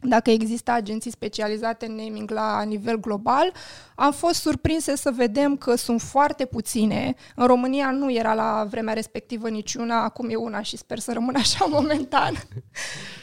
dacă 0.01 0.29
există 0.29 0.71
agenții 0.71 1.11
specializate 1.11 1.85
în 1.85 1.95
naming 1.95 2.31
la 2.31 2.61
nivel 2.61 2.99
global. 2.99 3.53
Am 3.95 4.11
fost 4.11 4.41
surprinse 4.41 4.95
să 4.95 5.11
vedem 5.11 5.57
că 5.57 5.75
sunt 5.75 6.01
foarte 6.01 6.45
puține. 6.45 7.15
În 7.35 7.45
România 7.45 7.91
nu 7.91 8.11
era 8.11 8.33
la 8.33 8.65
vremea 8.69 8.93
respectivă 8.93 9.49
niciuna, 9.49 10.03
acum 10.03 10.29
e 10.29 10.35
una 10.35 10.61
și 10.61 10.77
sper 10.77 10.99
să 10.99 11.13
rămână 11.13 11.37
așa 11.37 11.65
momentan. 11.77 12.33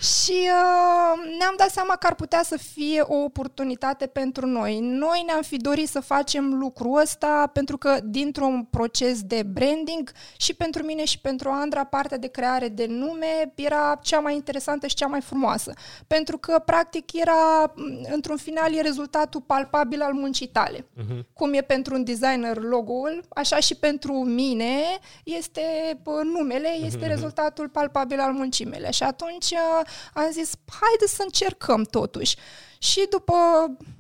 și 0.01 0.33
uh, 0.33 1.37
ne-am 1.39 1.55
dat 1.57 1.71
seama 1.71 1.97
că 1.97 2.07
ar 2.07 2.15
putea 2.15 2.43
să 2.43 2.57
fie 2.57 3.01
o 3.01 3.15
oportunitate 3.15 4.07
pentru 4.07 4.47
noi. 4.47 4.79
Noi 4.81 5.23
ne-am 5.27 5.43
fi 5.43 5.57
dorit 5.57 5.89
să 5.89 6.01
facem 6.01 6.55
lucrul 6.55 7.01
ăsta 7.01 7.51
pentru 7.53 7.79
că 7.79 7.99
dintr-un 8.05 8.67
proces 8.71 9.23
de 9.23 9.43
branding 9.43 10.13
și 10.37 10.55
pentru 10.55 10.83
mine 10.83 11.05
și 11.05 11.19
pentru 11.21 11.51
Andra, 11.51 11.85
partea 11.85 12.19
de 12.19 12.27
creare 12.27 12.69
de 12.69 12.87
nume 12.89 13.53
era 13.55 13.99
cea 14.03 14.19
mai 14.19 14.35
interesantă 14.35 14.87
și 14.87 14.95
cea 14.95 15.07
mai 15.07 15.21
frumoasă. 15.21 15.73
Pentru 16.07 16.39
că, 16.39 16.63
practic 16.65 17.13
era, 17.13 17.73
m, 17.75 18.07
într-un 18.13 18.37
final, 18.37 18.75
e 18.75 18.81
rezultatul 18.81 19.41
palpabil 19.41 20.03
al 20.03 20.13
muncii 20.13 20.47
tale. 20.47 20.62
Mhm. 20.95 21.27
Cum 21.33 21.55
e 21.55 21.61
pentru 21.61 21.95
un 21.95 22.05
designer 22.05 22.57
logo-ul, 22.57 23.25
așa 23.29 23.61
și 23.61 23.75
pentru 23.75 24.13
mine 24.13 24.81
este 25.25 25.63
pă, 26.03 26.21
numele, 26.25 26.69
este 26.85 27.07
rezultatul 27.07 27.69
palpabil 27.69 28.21
al 28.21 28.33
muncii 28.33 28.67
mele. 28.67 28.91
Și 28.91 29.03
atunci 29.03 29.51
uh, 29.51 29.87
am 30.15 30.29
zis, 30.31 30.53
haide 30.81 31.07
să 31.07 31.23
încercăm 31.23 31.83
totuși. 31.83 32.37
Și 32.79 33.07
după 33.11 33.35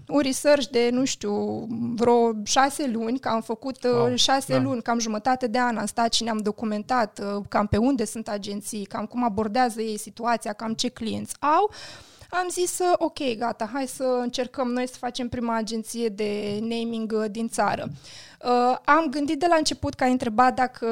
un 0.09 0.21
research 0.21 0.67
de, 0.67 0.89
nu 0.93 1.05
știu, 1.05 1.67
vreo 1.95 2.33
șase 2.45 2.87
luni, 2.87 3.19
că 3.19 3.29
am 3.29 3.41
făcut 3.41 3.85
Wow, 3.85 3.95
wow, 3.95 4.15
șase 4.15 4.53
da. 4.53 4.59
da. 4.59 4.65
luni, 4.65 4.83
cam 4.83 4.99
jumătate 4.99 5.47
de 5.47 5.59
an 5.59 5.77
am 5.77 5.87
stat 5.87 6.13
și 6.13 6.23
ne-am 6.23 6.39
documentat 6.39 7.19
uh, 7.19 7.43
cam 7.49 7.67
pe 7.67 7.77
unde 7.77 8.05
sunt 8.05 8.29
agenții, 8.29 8.85
cam 8.85 9.07
cum 9.07 9.25
abordează 9.25 9.81
ei 9.81 9.99
situația, 9.99 10.53
cam 10.53 10.73
ce 10.75 10.89
clienți 10.89 11.35
au, 11.41 11.71
am 12.41 12.49
zis, 12.49 12.79
uh, 12.79 12.93
ok, 12.99 13.37
gata, 13.37 13.71
hai 13.73 13.87
să 13.87 14.19
încercăm 14.21 14.69
noi 14.69 14.89
să 14.89 14.95
facem 14.99 15.29
prima 15.29 15.57
agenție 15.57 16.09
de 16.09 16.59
naming 16.61 17.13
uh, 17.13 17.25
din 17.31 17.49
țară. 17.49 17.89
Uh, 18.45 18.77
am 18.85 19.07
gândit 19.11 19.39
de 19.39 19.47
la 19.49 19.57
început, 19.57 19.95
că 19.95 20.05
ai 20.05 20.11
întrebat 20.11 20.55
dacă 20.55 20.87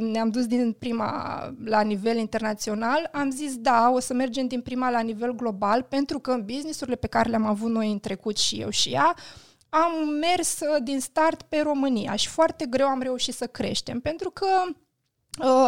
ne-am 0.00 0.30
dus 0.30 0.46
din 0.46 0.76
prima 0.78 1.40
la 1.64 1.80
nivel 1.80 2.16
internațional, 2.16 3.08
am 3.12 3.30
zis 3.30 3.56
da, 3.56 3.90
o 3.94 4.00
să 4.00 4.14
mergem 4.14 4.46
din 4.46 4.60
prima 4.60 4.90
la 4.90 5.00
nivel 5.00 5.34
global, 5.34 5.82
pentru 5.82 6.18
că 6.18 6.30
în 6.30 6.44
businessurile 6.44 6.96
pe 6.96 7.06
care 7.06 7.28
le-am 7.28 7.46
avut 7.46 7.70
noi 7.70 7.90
în 7.92 7.98
trecut 7.98 8.36
și 8.36 8.60
eu 8.60 8.70
și 8.70 8.88
ea, 8.92 9.14
am 9.68 10.08
mers 10.20 10.60
uh, 10.60 10.82
din 10.82 11.00
start 11.00 11.42
pe 11.42 11.60
România 11.60 12.14
și 12.14 12.28
foarte 12.28 12.66
greu 12.66 12.86
am 12.86 13.00
reușit 13.00 13.34
să 13.34 13.46
creștem, 13.46 14.00
pentru 14.00 14.30
că 14.30 14.46
Uh, 14.66 14.76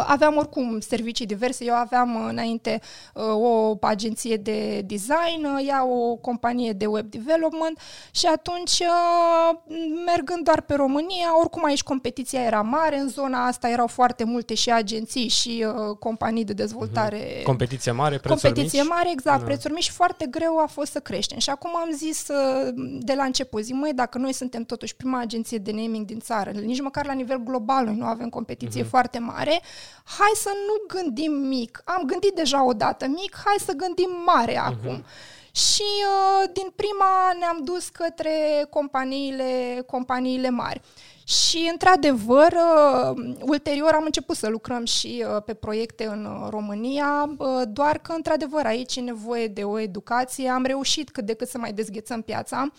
aveam 0.05 0.35
oricum 0.37 0.79
servicii 0.79 1.25
diverse. 1.25 1.65
Eu 1.65 1.73
aveam 1.73 2.15
uh, 2.15 2.25
înainte 2.29 2.81
uh, 3.13 3.23
o 3.35 3.77
agenție 3.81 4.35
de 4.35 4.81
design, 4.85 5.45
uh, 5.55 5.65
ea 5.67 5.85
o 5.85 6.15
companie 6.15 6.71
de 6.71 6.85
web 6.85 7.05
development 7.05 7.79
și 8.11 8.25
atunci, 8.25 8.79
uh, 8.79 9.57
mergând 10.05 10.43
doar 10.43 10.61
pe 10.61 10.73
România, 10.75 11.37
oricum 11.39 11.63
aici 11.65 11.83
competiția 11.83 12.41
era 12.43 12.61
mare, 12.61 12.97
în 12.99 13.07
zona 13.07 13.45
asta 13.45 13.69
erau 13.69 13.87
foarte 13.87 14.23
multe 14.23 14.53
și 14.53 14.71
agenții 14.71 15.27
și 15.27 15.65
uh, 15.67 15.95
companii 15.99 16.43
de 16.43 16.53
dezvoltare 16.53 17.41
Competiție 17.43 17.91
mare, 17.91 18.17
prețuri 18.17 18.41
competiție 18.41 18.81
mici. 18.81 18.89
mare, 18.91 19.11
exact, 19.11 19.39
Da. 19.39 19.45
prețuri 19.45 19.73
mici 19.73 19.83
și 19.83 19.91
foarte 19.91 20.25
greu 20.25 20.57
a 20.57 20.65
fost 20.65 20.91
să 20.91 20.99
creștem. 20.99 21.37
Și 21.39 21.49
acum 21.49 21.69
am 21.75 21.89
zis 21.95 22.27
uh, 22.27 22.73
de 22.99 23.13
la 23.13 23.23
început, 23.23 23.63
zi, 23.63 23.71
măi, 23.73 23.93
dacă 23.93 24.17
noi 24.17 24.33
suntem 24.33 24.63
totuși 24.63 24.95
prima 24.95 25.19
agenție 25.19 25.57
de 25.57 25.71
naming 25.71 26.05
din 26.05 26.19
țară, 26.19 26.49
nici 26.51 26.81
măcar 26.81 27.05
la 27.05 27.13
nivel 27.13 27.37
global 27.43 27.85
noi 27.85 27.95
nu 27.95 28.05
avem 28.05 28.29
competiție 28.29 28.81
Mhm. 28.81 28.89
foarte 28.89 29.19
mare, 29.19 29.58
hai 30.03 30.31
să 30.35 30.49
nu 30.67 30.99
gândim 31.01 31.31
mic. 31.31 31.81
Am 31.85 32.03
gândit 32.05 32.33
deja 32.35 32.63
odată 32.65 33.07
mic, 33.07 33.35
hai 33.45 33.55
să 33.65 33.71
gândim 33.73 34.09
mare 34.25 34.61
Mhm. 34.61 34.65
acum. 34.65 35.03
Și 35.51 35.83
uh, 36.05 36.49
din 36.53 36.67
prima 36.75 37.31
ne-am 37.39 37.61
dus 37.63 37.87
către 37.87 38.65
companiile, 38.69 39.83
companiile 39.87 40.49
mari. 40.49 40.81
Și, 41.23 41.67
într-adevăr, 41.71 42.51
uh, 42.51 43.35
ulterior 43.41 43.91
am 43.93 44.03
început 44.05 44.35
să 44.35 44.47
lucrăm 44.47 44.85
și 44.85 45.25
uh, 45.35 45.43
pe 45.45 45.53
proiecte 45.53 46.05
în 46.05 46.25
uh, 46.25 46.47
România, 46.49 47.29
uh, 47.37 47.61
doar 47.67 47.97
că, 47.97 48.11
într-adevăr, 48.11 48.65
aici 48.65 48.95
e 48.95 48.99
nevoie 49.01 49.47
de 49.47 49.63
o 49.63 49.79
educație. 49.79 50.49
Am 50.49 50.63
reușit 50.65 51.09
cât 51.09 51.25
de 51.25 51.33
cât 51.33 51.47
să 51.47 51.57
mai 51.57 51.73
dezghețăm 51.73 52.21
piața 52.21 52.71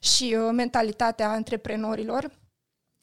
și 0.00 0.36
uh, 0.38 0.48
mentalitatea 0.52 1.28
antreprenorilor 1.30 2.30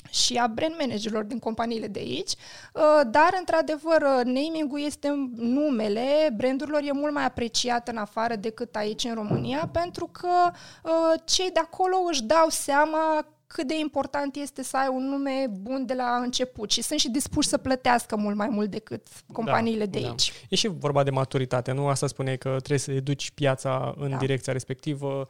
și 0.10 0.36
a 0.36 0.48
brand 0.48 0.76
managerilor 0.80 1.24
din 1.24 1.40
companiile 1.40 1.88
de 1.88 2.00
aici, 2.00 2.32
uh, 2.74 3.02
dar, 3.12 3.36
într-adevăr, 3.40 4.02
uh, 4.02 4.24
naming-ul 4.24 4.82
este 4.82 5.30
numele 5.36 6.30
brandurilor 6.36 6.82
e 6.84 6.92
mult 6.92 7.14
mai 7.14 7.26
apreciat 7.26 7.88
în 7.88 7.98
afară 7.98 8.36
decât 8.36 8.76
aici 8.76 9.04
în 9.04 9.14
România, 9.14 9.70
pentru 9.72 10.10
că 10.12 10.52
uh, 10.84 11.20
cei 11.26 11.52
de 11.52 11.60
acolo 11.60 11.96
își 12.12 12.24
dau 12.24 12.50
seama 12.50 13.26
cât 13.48 13.68
de 13.68 13.80
important 13.80 14.36
este 14.36 14.64
să 14.64 14.78
ai 14.78 14.88
un 14.88 15.10
nume 15.10 15.48
bun 15.50 15.86
de 15.86 15.94
la 15.94 16.16
început 16.24 16.72
și 16.72 16.82
sunt 16.82 17.00
și 17.00 17.10
dispuși 17.10 17.48
să 17.48 17.58
plătească 17.58 18.16
mult 18.16 18.36
mai 18.36 18.48
mult 18.50 18.70
decât 18.70 19.08
companiile 19.34 19.86
de 19.86 20.00
da. 20.00 20.08
aici. 20.08 20.32
E 20.50 20.56
și 20.56 20.68
vorba 20.68 21.04
de 21.04 21.10
maturitate, 21.10 21.72
nu? 21.72 21.88
Asta 21.88 22.08
spune 22.08 22.36
că 22.36 22.50
trebuie 22.50 22.80
să 22.80 22.92
educi 22.92 23.32
piața 23.32 23.94
în 23.98 24.10
Da. 24.10 24.18
direcția 24.18 24.54
respectivă. 24.54 25.28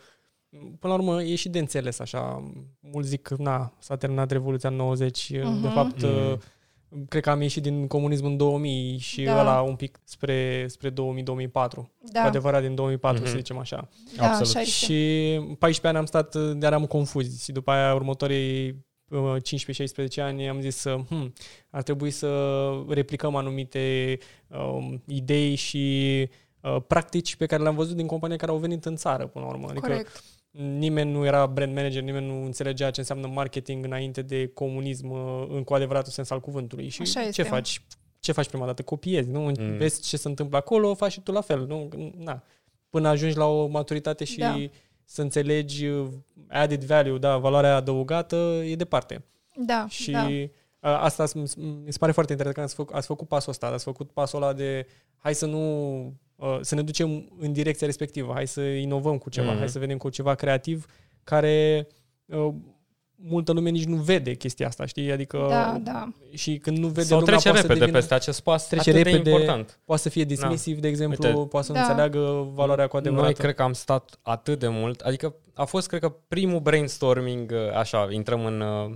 Până 0.80 0.94
la 0.94 1.00
urmă, 1.00 1.24
e 1.24 1.36
și 1.36 1.50
de 1.50 1.60
înțeles, 1.60 2.00
așa. 2.00 2.52
Mulți 2.80 3.10
zic 3.10 3.22
că, 3.22 3.36
na, 3.38 3.74
s-a 3.80 3.96
terminat 3.96 4.32
Revoluția 4.32 4.70
în 4.70 4.76
90, 4.76 5.32
de 5.32 5.42
Mhm. 5.44 5.74
fapt, 5.74 6.02
Mhm. 6.02 6.42
cred 7.10 7.22
că 7.24 7.30
am 7.30 7.42
ieșit 7.42 7.64
din 7.64 7.88
comunism 7.88 8.26
în 8.26 8.38
2000 8.38 8.98
și 8.98 9.24
Da. 9.24 9.40
ăla 9.40 9.62
un 9.62 9.76
pic 9.76 10.00
spre, 10.04 10.66
spre 10.68 10.90
2000-2004. 10.90 11.92
Da, 12.12 12.22
Cu 12.22 12.28
adevărat 12.28 12.62
din 12.62 12.76
2004, 12.76 13.22
Mhm. 13.22 13.30
să 13.32 13.36
zicem 13.38 13.58
așa. 13.58 13.90
da 14.18 14.26
Absolut. 14.28 14.48
așa 14.48 14.60
este. 14.60 14.72
Și 14.72 15.40
14 15.60 15.88
ani 15.88 15.98
am 15.98 16.06
stat, 16.06 16.36
de 16.58 16.66
eram 16.66 16.86
confuzi 16.86 17.44
și 17.44 17.52
după 17.52 17.72
aia 17.72 17.94
următorii 17.94 18.86
uh, 19.10 19.36
15-16 19.44 20.22
ani 20.22 20.50
am 20.50 20.60
zis 20.62 20.76
să 20.76 20.98
hm, 21.10 21.34
ar 21.70 21.84
trebui 21.84 22.12
să 22.12 22.30
replicăm 22.90 23.36
anumite 23.36 24.18
um, 24.48 25.04
idei 25.08 25.56
și 25.56 26.10
uh, 26.62 26.78
practici 26.88 27.36
pe 27.36 27.46
care 27.46 27.62
le-am 27.62 27.76
văzut 27.76 27.96
din 27.96 28.08
companii 28.08 28.38
care 28.38 28.52
au 28.52 28.58
venit 28.58 28.86
în 28.86 28.96
țară 28.96 29.28
până 29.28 29.46
la 29.46 29.52
urmă. 29.52 29.66
Adică 29.70 29.88
Corect. 29.88 30.24
Nimeni 30.58 31.12
nu 31.12 31.26
era 31.26 31.46
brand 31.48 31.76
manager, 31.76 32.02
nimeni 32.02 32.26
nu 32.26 32.46
înțelegea 32.46 32.92
ce 32.92 33.00
înseamnă 33.00 33.28
marketing 33.28 33.86
înainte 33.86 34.22
de 34.22 34.48
comunism 34.48 35.10
uh, 35.10 35.46
în 35.50 35.64
cu 35.64 35.74
adevăratul 35.74 36.12
sens 36.12 36.30
al 36.30 36.40
cuvântului. 36.40 36.90
Și 36.90 37.02
Așa 37.02 37.22
ce 37.22 37.28
este. 37.28 37.44
faci? 37.44 37.82
Ce 38.20 38.32
faci 38.32 38.48
prima 38.48 38.66
dată? 38.66 38.82
Copiezi, 38.84 39.30
nu? 39.30 39.40
Mm. 39.40 39.78
Vezi 39.78 40.02
ce 40.02 40.18
se 40.18 40.28
întâmplă 40.28 40.58
acolo, 40.58 40.94
faci 40.94 41.12
și 41.12 41.22
tu 41.22 41.32
la 41.32 41.42
fel. 41.42 41.66
Nu? 41.68 41.90
Na. 42.18 42.44
Până 42.90 43.08
ajungi 43.08 43.38
la 43.38 43.46
o 43.46 43.68
maturitate 43.68 44.24
și 44.24 44.38
Da. 44.38 44.56
să 45.06 45.22
înțelegi 45.22 45.88
uh, 45.88 46.08
added 46.48 46.84
value, 46.84 47.18
da, 47.18 47.38
valoarea 47.38 47.76
adăugată, 47.76 48.36
e 48.66 48.76
departe. 48.76 49.24
Da, 49.66 49.86
Și 49.90 50.12
da. 50.12 50.28
a, 50.80 50.98
asta 51.04 51.26
s- 51.26 51.34
mi 51.56 51.92
se 51.92 51.98
pare 51.98 52.12
foarte 52.12 52.32
interesant 52.32 52.58
că 52.58 52.64
ați 52.64 52.76
făcut, 52.76 52.96
ați 52.96 53.08
făcut 53.08 53.28
pasul 53.28 53.52
ăsta, 53.52 53.68
ați 53.68 53.84
făcut 53.84 54.12
pasul 54.12 54.42
ăla 54.42 54.54
de 54.54 54.88
hai 55.18 55.34
să 55.36 55.46
nu 55.46 55.96
uh, 56.06 56.12
să 56.62 56.76
ne 56.76 56.82
ducem 56.82 57.30
în 57.40 57.54
direcția 57.54 57.88
respectivă, 57.88 58.32
hai 58.34 58.48
să 58.48 58.62
inovăm 58.62 59.18
cu 59.18 59.30
ceva, 59.30 59.50
Mhm. 59.50 59.58
hai 59.58 59.70
să 59.70 59.80
vedem 59.80 59.98
cu 59.98 60.10
ceva 60.10 60.36
creativ 60.36 60.86
care 61.24 61.88
uh, 62.26 62.54
multă 63.16 63.52
lume 63.52 63.70
nici 63.70 63.86
nu 63.86 63.96
vede 63.96 64.34
chestia 64.34 64.68
asta, 64.68 64.86
știi? 64.86 65.12
Adică 65.12 65.46
Da, 65.50 65.80
da. 65.84 66.12
și 66.34 66.58
când 66.58 66.78
nu 66.78 66.88
vede 66.88 67.02
Sau 67.08 67.20
lumea 67.20 67.34
trece 67.34 67.50
poate 67.50 67.62
să 67.62 67.68
repede 67.68 67.80
devină, 67.80 67.98
peste 67.98 68.14
acest 68.14 68.40
pas 68.42 68.68
Trece 68.68 68.90
atât 68.90 69.04
repede, 69.04 69.22
de 69.24 69.30
important. 69.30 69.80
poate 69.86 70.02
să 70.02 70.10
fie 70.10 70.24
dismisiv, 70.24 70.80
de 70.80 70.88
exemplu, 70.88 71.28
Uite, 71.28 71.40
poate 71.50 71.66
să 71.66 71.72
nu 71.72 71.78
Da. 71.78 71.84
înțeleagă 71.86 72.50
valoarea 72.54 72.88
cu 72.88 72.98
adevărat. 72.98 73.24
Noi 73.24 73.34
cred 73.34 73.56
că 73.56 73.62
am 73.62 73.74
stat 73.74 74.20
atât 74.22 74.60
de 74.60 74.68
mult, 74.68 75.00
adică 75.00 75.36
a 75.54 75.66
fost, 75.66 75.88
cred 75.88 76.00
că, 76.02 76.10
primul 76.28 76.60
brainstorming, 76.60 77.52
uh, 77.52 77.76
așa, 77.78 78.08
intrăm 78.12 78.46
în 78.46 78.62
uh, 78.62 78.92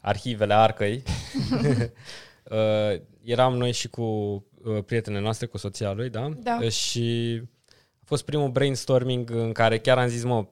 arhivele 0.00 0.54
arcăi. 0.54 1.02
uh, 2.50 3.00
eram 3.22 3.56
noi 3.56 3.72
și 3.72 3.88
cu 3.88 4.02
uh, 4.02 4.42
prietenele 4.86 5.22
noastre, 5.22 5.46
cu 5.46 5.58
soția 5.58 5.92
lui, 5.92 6.10
da? 6.10 6.28
Da. 6.42 6.58
Uh, 6.62 6.70
Și 6.70 7.40
a 7.74 8.04
fost 8.04 8.24
primul 8.24 8.48
brainstorming 8.48 9.30
în 9.30 9.52
care 9.52 9.78
chiar 9.78 9.98
am 9.98 10.08
zis, 10.08 10.24
mă, 10.24 10.46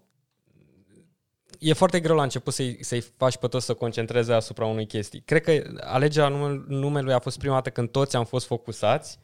e 1.59 1.73
foarte 1.73 2.01
greu 2.01 2.17
la 2.17 2.23
început 2.23 2.53
să-i, 2.53 2.79
să-i 2.81 3.01
faci 3.01 3.37
pe 3.37 3.47
toți 3.47 3.67
să 3.67 3.75
concentreze 3.75 4.33
asupra 4.33 4.67
unui 4.67 4.87
chestii. 4.87 5.21
Cred 5.21 5.43
că 5.43 5.63
alegerea 5.81 6.29
nume, 6.29 6.65
numelui 6.69 7.13
a 7.13 7.19
fost 7.19 7.39
prima 7.39 7.55
dată 7.55 7.71
când 7.71 7.91
toți 7.91 8.17
am 8.17 8.25
fost 8.25 8.47
focusați 8.47 9.19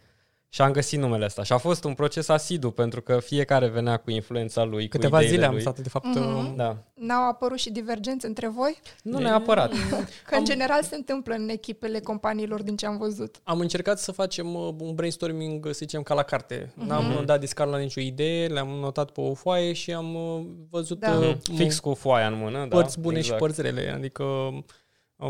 și 0.51 0.63
am 0.63 0.73
găsit 0.73 0.99
numele 0.99 1.25
ăsta. 1.25 1.43
Și 1.43 1.53
a 1.53 1.57
fost 1.59 1.85
un 1.85 1.95
proces 1.95 2.29
asidu, 2.29 2.71
pentru 2.71 3.03
că 3.03 3.19
fiecare 3.19 3.69
venea 3.69 3.97
cu 3.97 4.11
influența 4.11 4.65
lui, 4.65 4.89
Câteva 4.89 5.17
cu 5.17 5.23
ideile 5.23 5.35
zile 5.35 5.47
am 5.47 5.53
lui. 5.53 5.61
stat, 5.61 5.79
de 5.79 5.89
fapt, 5.89 6.07
Mhm. 6.07 6.37
uh, 6.39 6.53
Da. 6.57 6.77
N-au 6.95 7.29
apărut 7.29 7.59
și 7.59 7.71
divergențe 7.71 8.27
între 8.27 8.49
voi? 8.49 8.79
Nu 9.03 9.19
neapărat. 9.19 9.73
Că 10.29 10.35
în 10.35 10.45
general 10.45 10.83
se 10.83 10.95
întâmplă 10.95 11.35
în 11.35 11.49
echipele 11.49 12.01
companiilor 12.01 12.63
din 12.63 12.77
ce 12.77 12.87
am 12.87 12.97
văzut. 12.99 13.37
Am 13.43 13.61
încercat 13.61 13.99
să 13.99 14.13
facem 14.13 14.55
uh, 14.55 14.75
un 14.79 14.95
brainstorming, 14.95 15.65
să 15.67 15.73
zicem, 15.73 16.03
ca 16.03 16.15
la 16.15 16.23
carte. 16.23 16.73
Mhm. 16.75 16.87
N-am 16.87 17.11
uh, 17.17 17.25
dat 17.25 17.41
discard 17.41 17.71
la 17.71 17.79
nicio 17.79 18.01
idee, 18.01 18.47
le-am 18.47 18.69
notat 18.69 19.11
pe 19.11 19.21
o 19.21 19.35
foaie 19.35 19.73
și 19.73 19.93
am 19.93 20.15
uh, 20.15 20.45
văzut 20.71 20.99
Da. 21.01 21.11
uh, 21.19 21.35
Mhm. 21.49 21.57
Fix 21.57 21.79
cu 21.79 21.95
foaia 21.95 22.27
în 22.27 22.35
mână, 22.39 22.59
da. 22.59 22.77
părți 22.77 23.01
bune 23.01 23.19
exact. 23.19 23.35
și 23.35 23.41
părți 23.45 23.61
rele. 23.63 23.93
Adică 23.95 24.23
uh, 24.23 24.59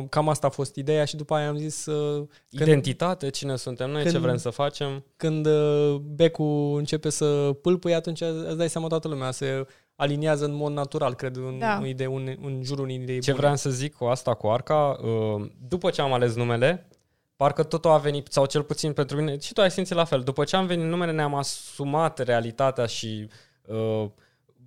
cam 0.09 0.29
asta 0.29 0.47
a 0.47 0.51
fost 0.51 0.77
ideea 0.77 1.05
și 1.05 1.17
după 1.17 1.35
aia 1.35 1.49
am 1.49 1.57
zis 1.57 1.87
uh, 1.87 2.27
când, 2.51 2.63
Identitate, 2.69 3.31
cine 3.31 3.57
suntem 3.57 3.91
noi, 3.91 4.03
când- 4.03 4.15
ce 4.15 4.21
vrem 4.21 4.37
să 4.37 4.51
facem. 4.51 5.05
când 5.17 5.47
uh, 5.47 5.95
becul 5.95 6.75
începe 6.79 7.11
să 7.11 7.57
pâlpâie, 7.63 7.95
atunci 7.95 8.21
îți 8.21 8.57
dai 8.57 8.69
seama 8.69 8.87
toată 8.87 9.09
lumea, 9.09 9.31
se 9.31 9.67
aliniază 9.97 10.45
în 10.45 10.55
mod 10.55 10.73
natural, 10.73 11.15
cred, 11.15 11.37
în, 11.37 11.59
Da. 11.59 11.77
în, 11.77 11.87
idee, 11.87 12.07
un, 12.07 12.37
în 12.43 12.61
jurul 12.65 12.85
unei 12.85 12.97
idei 12.97 13.21
Ce 13.21 13.31
bune. 13.31 13.43
vreau 13.43 13.57
să 13.57 13.71
zic 13.71 13.95
cu 13.95 14.05
asta, 14.05 14.35
cu 14.35 14.47
Arca, 14.47 14.99
uh, 15.03 15.47
după 15.69 15.91
ce 15.91 16.01
am 16.01 16.13
ales 16.13 16.35
numele, 16.35 16.89
parcă 17.37 17.63
totul 17.63 17.91
a 17.91 17.97
venit, 17.99 18.27
sau 18.31 18.47
cel 18.47 18.63
puțin 18.63 18.93
pentru 18.93 19.17
mine, 19.17 19.39
și 19.39 19.53
tu 19.53 19.61
ai 19.61 19.71
simțit 19.71 19.97
la 19.97 20.05
fel. 20.05 20.21
După 20.21 20.45
ce 20.45 20.57
am 20.57 20.67
venit 20.67 20.85
numele, 20.87 21.13
ne-am 21.13 21.35
asumat 21.35 22.19
realitatea 22.19 22.87
și 22.87 23.29
uh, 23.67 24.05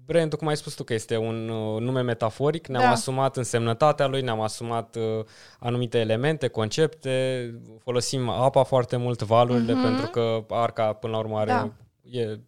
brandul, 0.05 0.37
cum 0.37 0.47
ai 0.47 0.57
spus 0.57 0.73
tu, 0.73 0.83
că 0.83 0.93
este 0.93 1.17
un 1.17 1.49
uh, 1.49 1.81
nume 1.81 2.01
metaforic, 2.01 2.67
ne-am 2.67 2.83
Da. 2.83 2.89
asumat 2.89 3.37
însemnătatea 3.37 4.07
lui, 4.07 4.21
ne-am 4.21 4.41
asumat 4.41 4.95
uh, 4.95 5.25
anumite 5.59 5.99
elemente, 5.99 6.47
concepte, 6.47 7.45
folosim 7.79 8.29
apa 8.29 8.63
foarte 8.63 8.95
mult, 8.97 9.21
valurile, 9.21 9.73
Mhm. 9.73 9.81
pentru 9.81 10.07
că 10.07 10.45
Arca, 10.49 10.93
până 10.93 11.13
la 11.13 11.19
urmă, 11.19 11.37
are, 11.37 11.51
Da. 11.51 11.71
e 12.09 12.39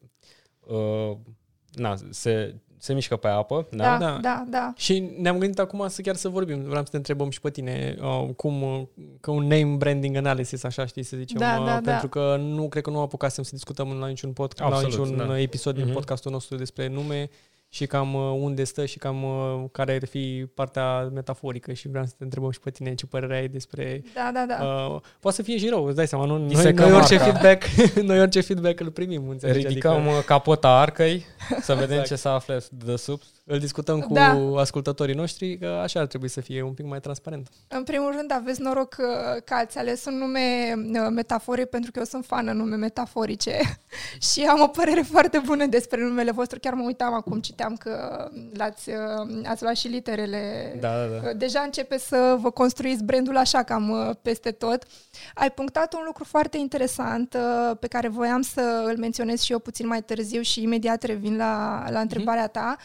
uh, 0.68 1.18
na, 1.72 1.96
se, 2.10 2.56
se 2.84 2.94
mișcă 2.94 3.16
pe 3.16 3.28
apă. 3.28 3.68
Da? 3.72 3.84
Da, 3.84 3.98
Da. 3.98 4.06
da, 4.06 4.20
da. 4.22 4.46
da. 4.50 4.74
Și 4.76 5.12
ne-am 5.20 5.38
gândit 5.38 5.60
acum 5.60 5.88
să 5.88 6.02
chiar 6.02 6.16
să 6.16 6.30
vorbim. 6.30 6.62
Vreau 6.64 6.84
să 6.84 6.90
te 6.92 6.98
întrebăm 6.98 7.30
și 7.30 7.42
pe 7.42 7.50
tine 7.50 7.96
uh, 8.02 8.30
cum, 8.36 8.62
uh, 8.62 8.82
că 9.22 9.32
un 9.32 9.42
name 9.48 9.76
branding 9.78 10.16
analysis, 10.16 10.64
așa 10.64 10.86
știi 10.86 11.04
să 11.04 11.18
zicem. 11.18 11.38
Da, 11.40 11.58
uh, 11.60 11.66
da, 11.66 11.80
da. 11.80 11.90
pentru 11.92 12.08
că 12.10 12.36
nu 12.40 12.68
cred 12.70 12.84
că 12.84 12.90
nu 12.90 13.00
apucasem 13.00 13.44
să 13.44 13.50
discutăm 13.54 13.92
la 14.00 14.08
niciun, 14.08 14.32
pod, 14.34 14.54
la 14.58 14.66
Absolut, 14.66 15.08
niciun 15.08 15.28
da. 15.28 15.40
episod 15.40 15.76
din 15.76 15.84
Mhm. 15.84 15.94
podcastul 15.94 16.32
nostru 16.32 16.56
despre 16.58 16.88
nume 16.88 17.30
și 17.74 17.86
cam 17.86 18.14
uh, 18.14 18.38
unde 18.40 18.64
stă 18.64 18.86
și 18.86 18.98
cam 18.98 19.24
uh, 19.24 19.64
care 19.72 19.94
ar 20.02 20.08
fi 20.08 20.46
partea 20.54 21.10
metaforică 21.14 21.74
și 21.74 21.88
vreau 21.88 22.06
să 22.06 22.14
te 22.18 22.24
întrebăm 22.24 22.52
și 22.52 22.60
pe 22.60 22.70
tine 22.70 22.96
ce 22.96 23.06
părere 23.06 23.36
ai 23.36 23.48
despre... 23.48 24.04
Da, 24.14 24.32
da, 24.34 24.46
da. 24.48 24.66
Uh, 24.66 25.02
poate 25.20 25.38
să 25.38 25.44
fie 25.44 25.58
și 25.58 25.70
rău, 25.70 25.86
îți 25.86 25.96
dai 25.96 26.08
seama, 26.08 26.26
nu? 26.26 26.38
Noi, 26.38 26.48
Disecăm 26.48 26.90
noi, 26.90 26.98
orice 26.98 27.14
arca. 27.14 27.26
feedback, 27.26 27.64
noi 28.10 28.20
orice 28.20 28.42
feedback 28.42 28.80
îl 28.80 28.92
primim, 28.92 29.30
înțelegi? 29.30 29.68
Ridicăm 29.68 29.92
Adică 29.92 30.10
adică... 30.10 30.26
capota 30.26 30.70
arcăi 30.70 31.26
să 31.62 31.74
vedem 31.74 31.90
Exact. 32.00 32.08
ce 32.08 32.16
se 32.16 32.28
află 32.28 32.64
de 32.70 32.96
sub. 32.96 33.22
Îl 33.46 33.60
discutăm 33.60 34.00
cu 34.00 34.14
Da. 34.14 34.38
ascultătorii 34.58 35.16
noștri, 35.16 35.58
că 35.58 35.68
așa 35.68 36.00
ar 36.00 36.06
trebui 36.06 36.28
să 36.28 36.42
fie 36.42 36.62
un 36.62 36.74
pic 36.74 36.86
mai 36.86 37.00
transparent. 37.00 37.48
În 37.68 37.84
primul 37.84 38.14
rând, 38.16 38.32
aveți 38.32 38.62
noroc 38.62 38.90
că, 38.90 39.38
că 39.46 39.54
ați 39.54 39.78
ales 39.78 40.06
un 40.06 40.18
nume 40.18 40.74
uh, 40.78 41.08
metaforic, 41.10 41.66
pentru 41.66 41.92
că 41.92 42.00
eu 42.00 42.06
sunt 42.06 42.26
fană 42.26 42.52
nume 42.52 42.76
metaforice 42.76 43.60
și 44.34 44.42
am 44.42 44.62
o 44.62 44.68
părere 44.68 45.02
foarte 45.02 45.42
bună 45.46 45.66
despre 45.66 46.02
numele 46.02 46.32
vostru. 46.32 46.60
Chiar 46.60 46.74
mă 46.74 46.84
uitam 46.86 47.14
acum, 47.14 47.40
citeam 47.40 47.76
că 47.76 48.28
l-ați, 48.54 48.90
uh, 48.90 49.42
ați 49.46 49.62
luat 49.64 49.76
și 49.76 49.88
literele. 49.88 50.74
Da, 50.80 50.90
da, 50.90 51.06
da. 51.06 51.30
Uh, 51.30 51.38
Deja 51.38 51.60
începe 51.60 51.98
să 51.98 52.38
vă 52.40 52.50
construiți 52.50 53.04
brandul 53.04 53.38
așa 53.38 53.64
cam 53.64 53.90
uh, 53.90 54.10
peste 54.22 54.52
tot. 54.52 54.84
Ai 55.34 55.52
punctat 55.52 55.94
un 55.94 56.02
lucru 56.06 56.24
foarte 56.24 56.58
interesant 56.58 57.34
uh, 57.34 57.78
pe 57.80 57.88
care 57.88 58.08
voiam 58.08 58.42
să 58.42 58.84
îl 58.86 58.98
menționez 58.98 59.42
și 59.42 59.52
eu 59.52 59.60
puțin 59.60 59.88
mai 59.88 60.02
târziu 60.04 60.42
și 60.42 60.62
imediat 60.62 61.04
revin 61.04 61.38
la, 61.38 61.86
la 61.90 62.00
întrebarea 62.00 62.48
ta. 62.48 62.76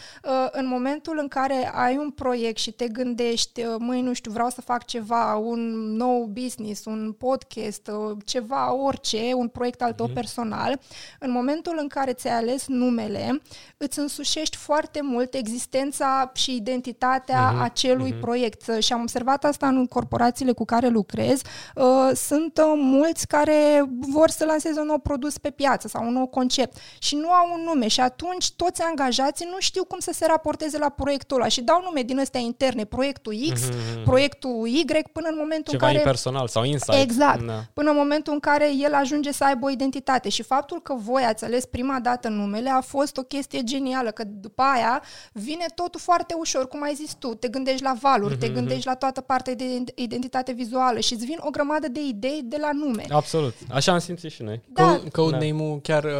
Uh, 0.53 0.59
În 0.61 0.67
momentul 0.67 1.19
în 1.21 1.29
care 1.29 1.71
ai 1.75 1.97
un 1.97 2.11
proiect 2.11 2.59
și 2.59 2.71
te 2.71 2.89
gândești, 2.89 3.63
uh, 3.63 3.75
măi, 3.79 4.01
nu 4.01 4.13
știu, 4.13 4.33
vreau 4.33 4.49
să 4.49 4.61
fac 4.61 4.85
ceva, 4.85 5.35
un 5.35 5.61
nou 5.97 6.25
business, 6.25 6.85
un 6.85 7.15
podcast, 7.19 7.91
uh, 7.93 8.17
ceva, 8.25 8.75
orice, 8.75 9.33
un 9.35 9.49
proiect 9.49 9.83
al 9.83 9.93
tău 9.93 10.09
personal, 10.15 10.81
în 11.19 11.31
momentul 11.31 11.77
în 11.81 11.89
care 11.89 12.13
ți-ai 12.13 12.35
ales 12.37 12.67
numele, 12.67 13.41
îți 13.77 13.99
însușești 13.99 14.57
foarte 14.57 15.01
mult 15.03 15.35
existența 15.35 16.31
și 16.35 16.55
identitatea 16.55 17.51
Mhm, 17.51 17.61
acelui 17.61 18.11
mhm. 18.11 18.21
proiect. 18.21 18.73
Și 18.79 18.93
am 18.93 19.01
observat 19.01 19.45
asta 19.45 19.69
în 19.69 19.87
corporațiile 19.87 20.53
cu 20.53 20.65
care 20.65 20.89
lucrez. 20.89 21.41
Uh, 21.75 22.11
Sunt 22.15 22.59
uh, 22.59 22.73
mulți 22.77 23.27
care 23.27 23.85
vor 24.01 24.29
să 24.31 24.45
lanseze 24.45 24.81
un 24.81 24.87
nou 24.87 24.99
produs 24.99 25.39
pe 25.39 25.51
piață 25.51 25.89
sau 25.89 26.07
un 26.07 26.13
nou 26.13 26.27
concept 26.27 26.77
și 26.99 27.17
nu 27.17 27.31
au 27.31 27.53
un 27.55 27.61
nume 27.65 27.89
și 27.89 28.01
atunci 28.01 28.53
toți 28.53 28.83
angajații 28.83 29.47
nu 29.51 29.57
știu 29.59 29.85
cum 29.85 29.99
să 29.99 30.11
se 30.13 30.27
raporteze 30.27 30.37
la 30.79 30.89
proiectul 30.89 31.37
ăla 31.37 31.49
și 31.49 31.61
dau 31.61 31.81
nume 31.85 32.03
din 32.03 32.19
astea 32.19 32.41
interne, 32.41 32.85
proiectul 32.85 33.35
X, 33.53 33.69
Mhm. 33.69 34.03
proiectul 34.05 34.67
Y, 34.67 34.85
până 35.13 35.29
în 35.29 35.37
momentul 35.39 35.73
Ceva 35.73 35.87
în 35.87 35.93
care... 35.93 36.05
impersonal 36.05 36.49
sau 36.49 36.65
insight. 36.65 37.01
Exact. 37.03 37.47
Da. 37.47 37.63
Până 37.73 37.91
în 37.91 37.97
momentul 37.97 38.33
în 38.33 38.41
care 38.41 38.71
el 38.77 38.95
ajunge 38.95 39.33
să 39.33 39.45
aibă 39.45 39.67
o 39.67 39.71
identitate. 39.71 40.29
Și 40.29 40.43
faptul 40.43 40.83
că 40.83 40.95
voi 40.95 41.23
ați 41.23 41.45
ales 41.45 41.65
prima 41.67 41.99
dată 42.01 42.29
numele 42.29 42.71
a 42.71 42.81
fost 42.81 43.17
o 43.17 43.23
chestie 43.23 43.63
genială, 43.63 44.11
că 44.11 44.25
după 44.27 44.63
aia 44.63 45.03
vine 45.33 45.65
totul 45.75 46.01
foarte 46.01 46.35
ușor, 46.39 46.69
cum 46.69 46.83
ai 46.83 46.95
zis 46.95 47.15
tu. 47.19 47.35
Te 47.35 47.49
gândești 47.49 47.83
la 47.83 47.93
valuri, 48.01 48.31
Mhm, 48.33 48.41
te 48.41 48.49
gândești 48.49 48.87
la 48.87 48.95
toată 48.95 49.21
partea 49.21 49.55
de 49.55 49.65
identitate 49.95 50.53
vizuală 50.53 50.99
și 51.01 51.13
îți 51.13 51.25
vin 51.25 51.37
o 51.41 51.51
grămadă 51.51 51.89
de 51.89 52.01
idei 52.01 52.41
de 52.45 52.57
la 52.61 52.71
nume. 52.73 53.05
Absolut. 53.11 53.55
Așa 53.71 53.93
am 53.93 53.99
simțit 53.99 54.31
și 54.31 54.43
noi. 54.43 54.61
Da. 54.69 54.83
Code, 54.85 55.09
code 55.11 55.31
Da. 55.39 55.45
name-ul, 55.47 55.81
chiar, 55.81 56.05
uh, 56.05 56.11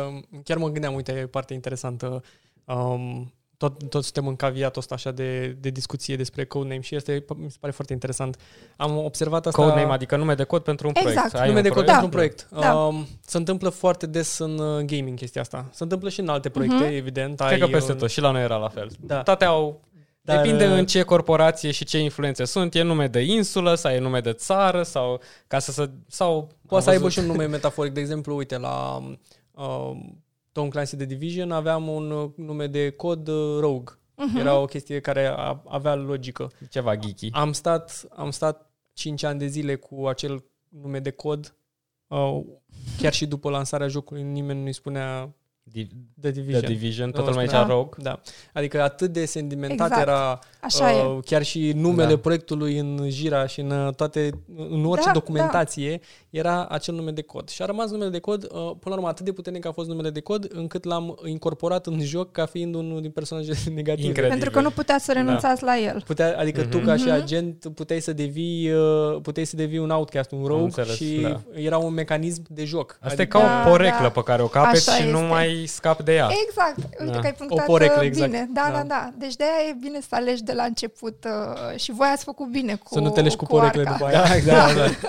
chiar 0.45 0.57
mă 0.57 0.69
gândeam, 0.69 0.95
uite, 0.95 1.13
e 1.13 1.27
parte 1.27 1.55
interesantă. 1.55 2.23
Um, 2.65 3.33
tot, 3.59 3.89
tot 3.89 4.03
suntem 4.05 4.27
în 4.27 4.37
caviatul 4.37 4.81
ăsta 4.81 4.95
așa 4.95 5.11
de, 5.11 5.47
de 5.61 5.71
discuție 5.71 6.17
despre 6.17 6.45
codename 6.45 6.81
și 6.81 6.95
este, 6.95 7.25
mi 7.37 7.51
se 7.51 7.57
pare 7.61 7.73
foarte 7.73 7.93
interesant. 7.93 8.37
Am 8.77 8.97
observat 8.97 9.47
asta... 9.47 9.63
Codename, 9.63 9.93
adică 9.93 10.17
nume 10.17 10.35
de 10.35 10.45
cod 10.45 10.63
pentru 10.63 10.87
un 10.87 10.93
Exact. 10.97 11.15
proiect. 11.15 11.35
Ai 11.35 11.47
nume 11.47 11.57
un 11.57 11.63
de 11.63 11.69
cod 11.69 11.85
proiect? 11.85 12.01
pentru 12.01 12.05
un 12.05 12.11
proiect. 12.11 12.49
Da. 12.51 12.75
Um, 12.75 13.07
se 13.21 13.37
întâmplă 13.37 13.69
foarte 13.69 14.07
des 14.07 14.39
în 14.39 14.59
uh, 14.59 14.85
gaming 14.85 15.19
chestia 15.19 15.41
asta. 15.41 15.69
Se 15.73 15.83
întâmplă 15.83 16.09
și 16.09 16.21
în 16.21 16.29
alte 16.29 16.49
proiecte, 16.49 16.85
Mhm. 16.85 16.93
evident. 16.95 17.37
Cred 17.39 17.51
Ai, 17.53 17.59
că 17.59 17.67
peste 17.67 17.93
uh, 17.93 17.99
tot. 17.99 18.11
Și 18.11 18.21
la 18.21 18.31
noi 18.31 18.43
era 18.43 18.57
la 18.57 18.69
fel. 18.69 18.89
Da. 19.01 19.23
Toate 19.23 19.45
au... 19.45 19.81
Dar, 20.21 20.37
Depinde 20.43 20.67
uh, 20.67 20.73
în 20.79 20.87
ce 20.87 21.03
corporație 21.03 21.71
și 21.71 21.85
ce 21.85 21.99
influențe 21.99 22.45
sunt. 22.45 22.75
E 22.75 22.83
nume 22.83 23.07
de 23.07 23.21
insulă 23.21 23.75
sau 23.75 23.91
e 23.93 23.99
nume 23.99 24.21
de 24.21 24.33
țară 24.33 24.83
sau 24.83 25.21
ca 25.47 25.59
să 25.59 25.73
se... 25.73 25.91
Sau 26.07 26.49
Poate 26.67 26.85
să 26.85 26.91
am 26.91 26.97
aibă 26.97 27.09
văzut- 27.09 27.23
și 27.23 27.29
un 27.29 27.35
nume 27.37 27.47
metaforic. 27.47 27.93
De 27.93 28.01
exemplu, 28.01 28.37
uite, 28.37 28.59
la 28.59 29.03
uh, 29.55 29.91
Tom 30.59 30.69
Clancy 30.69 30.97
de 30.97 31.05
Division 31.05 31.51
aveam 31.53 31.89
un 31.89 32.11
uh, 32.11 32.31
nume 32.37 32.67
de 32.67 32.91
cod 32.91 33.29
uh, 33.29 33.59
Rogue. 33.61 33.99
Mhm. 34.17 34.37
Era 34.37 34.59
o 34.59 34.65
chestie 34.65 35.01
care 35.01 35.27
a, 35.27 35.63
avea 35.69 35.95
logică. 35.95 36.51
Ceva 36.71 36.97
geeky. 36.97 37.29
Am 37.33 37.53
stat, 37.53 38.07
am 38.11 38.31
stat 38.31 38.71
5 38.93 39.23
ani 39.23 39.39
de 39.39 39.47
zile 39.47 39.75
cu 39.75 40.07
acel 40.07 40.45
nume 40.69 40.99
de 40.99 41.11
cod. 41.11 41.57
Uh, 42.07 42.41
chiar 43.01 43.13
și 43.13 43.27
după 43.27 43.51
lansarea 43.51 43.89
jocului 43.89 44.23
nimeni 44.23 44.63
nu-i 44.63 44.73
spunea 44.73 45.25
Di- 45.25 45.33
The 46.21 46.31
Division. 46.31 46.61
The 46.63 46.73
Division, 46.73 47.07
Nu, 47.07 47.13
toată 47.13 47.31
lumea 47.31 47.45
spunea- 47.47 47.63
zicea 47.65 47.75
Rogue. 47.75 47.93
Da. 48.03 48.21
Adică 48.53 48.83
atât 48.83 49.11
de 49.13 49.25
sentimentat 49.25 49.87
Exact. 49.87 50.01
era 50.09 50.39
Așa 50.61 50.93
e. 50.93 51.03
uh, 51.03 51.19
chiar 51.25 51.43
și 51.43 51.73
numele 51.77 52.09
Da. 52.15 52.17
proiectului 52.19 52.79
în 52.79 53.07
Jira 53.09 53.47
și 53.47 53.61
în 53.61 53.71
uh, 53.71 53.95
toate, 53.95 54.31
în 54.71 54.85
orice 54.85 55.07
Da, 55.07 55.13
documentație 55.13 56.01
era 56.31 56.67
acel 56.67 56.95
nume 56.95 57.11
de 57.11 57.23
cod. 57.23 57.49
Și 57.49 57.63
a 57.63 57.65
rămas 57.65 57.91
numele 57.91 58.11
de 58.11 58.19
cod, 58.19 58.43
uh, 58.43 58.49
până 58.51 58.75
la 58.85 58.95
urmă 58.95 59.09
atât 59.09 59.25
de 59.25 59.33
puternic 59.33 59.67
a 59.67 59.73
fost 59.73 59.89
numele 59.89 60.11
de 60.11 60.21
cod, 60.21 60.47
încât 60.55 60.85
l-am 60.85 61.19
incorporat 61.25 61.87
în 61.87 62.01
joc 62.01 62.33
ca 62.33 62.47
fiind 62.47 62.75
unul 62.75 63.01
din 63.01 63.11
personajele 63.11 63.57
negative. 63.75 64.07
Incredibil. 64.07 64.29
Pentru 64.29 64.51
că 64.51 64.61
nu 64.61 64.71
puteți 64.71 65.05
să 65.05 65.13
renunțați 65.13 65.63
la 65.63 65.79
el. 65.79 66.03
Putea, 66.07 66.37
adică 66.39 66.65
tu 66.65 66.77
Mhm. 66.77 66.87
ca 66.87 66.97
și 66.97 67.03
Mhm. 67.05 67.13
agent 67.13 67.67
puteai 67.75 68.01
să 68.01 68.13
devii 68.13 68.71
uh, 68.71 69.21
puteai 69.23 69.47
să 69.47 69.57
devii 69.57 69.79
un 69.79 69.91
outcast, 69.91 70.31
un 70.31 70.45
rogue 70.45 70.63
înțeles, 70.65 70.95
și 70.97 71.19
da. 71.23 71.41
era 71.55 71.79
un 71.79 71.93
mecanism 71.95 72.43
de 72.49 72.65
joc. 72.65 72.99
Asta 73.01 73.23
adică, 73.23 73.37
e 73.37 73.41
ca 73.41 73.47
Da, 73.47 73.67
o 73.67 73.71
poreclă 73.71 73.99
da. 74.03 74.09
pe 74.09 74.23
care 74.23 74.43
o 74.43 74.47
capeți 74.47 74.91
Așa 74.91 74.99
și 75.05 75.11
nu 75.11 75.19
este. 75.19 75.27
Mai 75.59 75.67
scapi 75.67 76.03
de 76.03 76.15
ea. 76.15 76.29
Exact. 76.47 76.77
Uite 77.01 77.13
Da. 77.13 77.19
că 77.21 77.27
ai 77.27 77.33
punctat 77.35 77.59
O 77.59 77.71
poreclă, 77.71 78.01
uh, 78.01 78.07
exact. 78.07 78.31
bine. 78.31 78.49
Da, 78.53 78.69
Da. 78.71 78.77
da, 78.77 78.83
da. 78.83 79.11
Deci 79.19 79.37
de-aia 79.37 79.69
e 79.69 79.77
bine 79.81 80.01
să 80.01 80.09
alegi 80.11 80.43
de 80.43 80.53
la 80.53 80.63
început 80.65 81.25
uh, 81.25 81.79
și 81.79 81.93
voi 81.93 82.09
ați 82.13 82.25
făcut 82.25 82.49
bine 82.51 82.75
cu 82.75 82.87
Să 82.95 83.01
nu 83.01 83.11
te 83.11 83.21
legi 83.21 83.37
cu 83.37 83.45
porecle 83.45 83.81
arca. 83.81 83.93
după 83.93 84.05
aia. 84.07 84.23
Da, 84.29 84.35
exact. 84.35 84.77
da. 84.77 85.09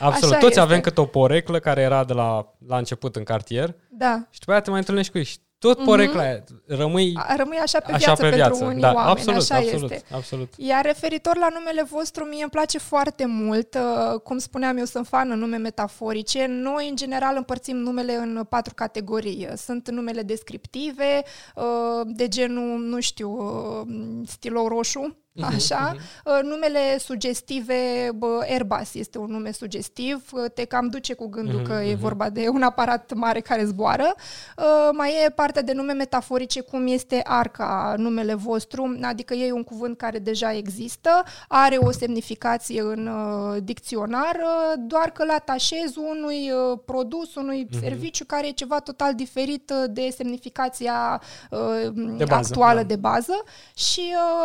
Absolut. 0.00 0.30
Așa 0.32 0.40
Toți 0.40 0.46
este. 0.46 0.60
avem 0.60 0.80
câte 0.80 1.00
o 1.00 1.04
poreclă 1.04 1.58
care 1.58 1.80
era 1.80 2.04
de 2.04 2.12
la, 2.12 2.54
la 2.66 2.76
început 2.76 3.16
în 3.16 3.22
cartier 3.24 3.74
Da. 3.88 4.26
și 4.30 4.38
după 4.38 4.50
aia 4.52 4.60
te 4.60 4.70
mai 4.70 4.78
întâlnești 4.78 5.12
cu 5.12 5.18
ei 5.18 5.24
și 5.24 5.38
tot 5.66 5.76
Mhm. 5.76 5.86
porecla 5.86 6.20
aia. 6.22 6.44
Rămâi 6.66 7.12
A- 7.16 7.36
Rămâi 7.36 7.56
așa 7.56 7.78
pe 7.80 7.92
așa 7.92 8.04
viață 8.04 8.22
pe 8.22 8.28
viață. 8.30 8.50
pentru 8.50 8.66
unii 8.68 8.80
da, 8.80 8.92
oameni. 8.92 9.10
absolut, 9.10 9.40
așa 9.40 9.54
absolut, 9.56 9.90
este. 9.90 10.14
absolut. 10.14 10.52
Iar 10.56 10.84
referitor 10.84 11.36
la 11.36 11.48
numele 11.52 11.82
vostru, 11.82 12.24
mie 12.24 12.40
îmi 12.42 12.50
place 12.50 12.78
foarte 12.78 13.26
mult. 13.26 13.74
Uh, 13.74 14.20
Cum 14.20 14.38
spuneam, 14.38 14.76
eu 14.76 14.84
sunt 14.84 15.06
fan 15.06 15.30
în 15.30 15.38
nume 15.38 15.56
metaforice. 15.56 16.46
Noi, 16.48 16.88
în 16.88 16.96
general, 16.96 17.34
împărțim 17.36 17.76
numele 17.76 18.14
în 18.14 18.44
patru 18.48 18.74
categorii. 18.74 19.48
Sunt 19.56 19.90
numele 19.90 20.22
descriptive, 20.22 21.22
uh, 21.54 21.64
de 22.06 22.28
genul, 22.28 22.78
nu 22.80 23.00
știu, 23.00 23.30
uh, 23.30 23.86
stilou 24.26 24.68
roșu, 24.68 25.16
Așa, 25.42 25.94
Uh, 26.24 26.38
numele 26.42 26.98
sugestive, 26.98 28.10
bă, 28.14 28.38
Airbus 28.48 28.94
este 28.94 29.18
un 29.18 29.30
nume 29.30 29.50
sugestiv, 29.52 30.24
uh, 30.32 30.44
te 30.54 30.64
cam 30.64 30.86
duce 30.88 31.14
cu 31.14 31.28
gândul 31.28 31.54
Mhm, 31.60 31.64
că 31.64 31.72
e 31.72 31.92
mhm. 31.92 32.00
vorba 32.00 32.30
de 32.30 32.48
un 32.48 32.62
aparat 32.62 33.12
mare 33.14 33.40
care 33.40 33.64
zboară. 33.64 34.14
Uh, 34.56 34.64
Mai 34.92 35.10
e 35.24 35.30
partea 35.30 35.62
de 35.62 35.72
nume 35.72 35.92
metaforice, 35.92 36.60
cum 36.60 36.86
este 36.86 37.20
arca, 37.24 37.94
numele 37.96 38.34
vostru, 38.34 38.98
adică 39.02 39.34
e 39.34 39.52
un 39.52 39.62
cuvânt 39.62 39.96
care 39.96 40.18
deja 40.18 40.52
există, 40.52 41.22
are 41.48 41.76
o 41.76 41.90
semnificație 41.90 42.80
în 42.80 43.06
uh, 43.06 43.56
dicționar, 43.62 44.34
uh, 44.34 44.72
doar 44.78 45.10
că 45.10 45.22
îl 45.22 45.30
atașezi 45.30 45.98
unui 45.98 46.50
uh, 46.50 46.78
produs, 46.84 47.34
unui 47.34 47.66
Mhm. 47.70 47.80
serviciu 47.80 48.24
care 48.24 48.46
e 48.46 48.50
ceva 48.50 48.78
total 48.80 49.14
diferit 49.14 49.70
uh, 49.70 49.84
de 49.90 50.08
semnificația 50.16 51.20
uh, 51.50 51.58
De 52.16 52.24
bază, 52.24 52.48
actuală 52.50 52.80
da. 52.80 52.86
de 52.86 52.96
bază 52.96 53.42
și 53.74 54.02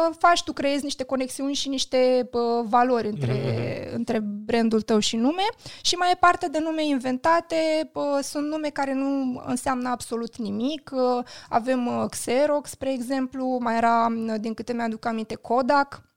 uh, 0.09 0.15
faci 0.17 0.43
tu, 0.43 0.53
creezi 0.53 0.78
niște 0.83 1.03
conexiuni 1.03 1.53
și 1.53 1.69
niște 1.69 2.29
uh, 2.31 2.65
valori 2.69 3.07
între, 3.07 3.33
Mhm, 3.33 3.95
între 3.95 4.19
brandul 4.19 4.81
tău 4.81 4.99
și 4.99 5.15
nume. 5.15 5.43
Și 5.81 5.95
mai 5.95 6.11
e 6.11 6.17
parte 6.19 6.47
de 6.47 6.59
nume 6.59 6.85
inventate, 6.85 7.89
uh, 7.93 8.03
sunt 8.21 8.47
nume 8.47 8.69
care 8.69 8.93
nu 8.93 9.41
înseamnă 9.45 9.89
absolut 9.89 10.37
nimic. 10.37 10.91
Uh, 10.93 11.25
avem 11.49 11.85
uh, 11.87 12.05
Xerox, 12.09 12.69
spre 12.69 12.93
exemplu, 12.93 13.57
mai 13.61 13.77
era, 13.77 14.07
uh, 14.27 14.35
din 14.39 14.53
câte 14.53 14.73
mi-aduc 14.73 15.05
aminte, 15.05 15.35
Kodak. 15.35 16.08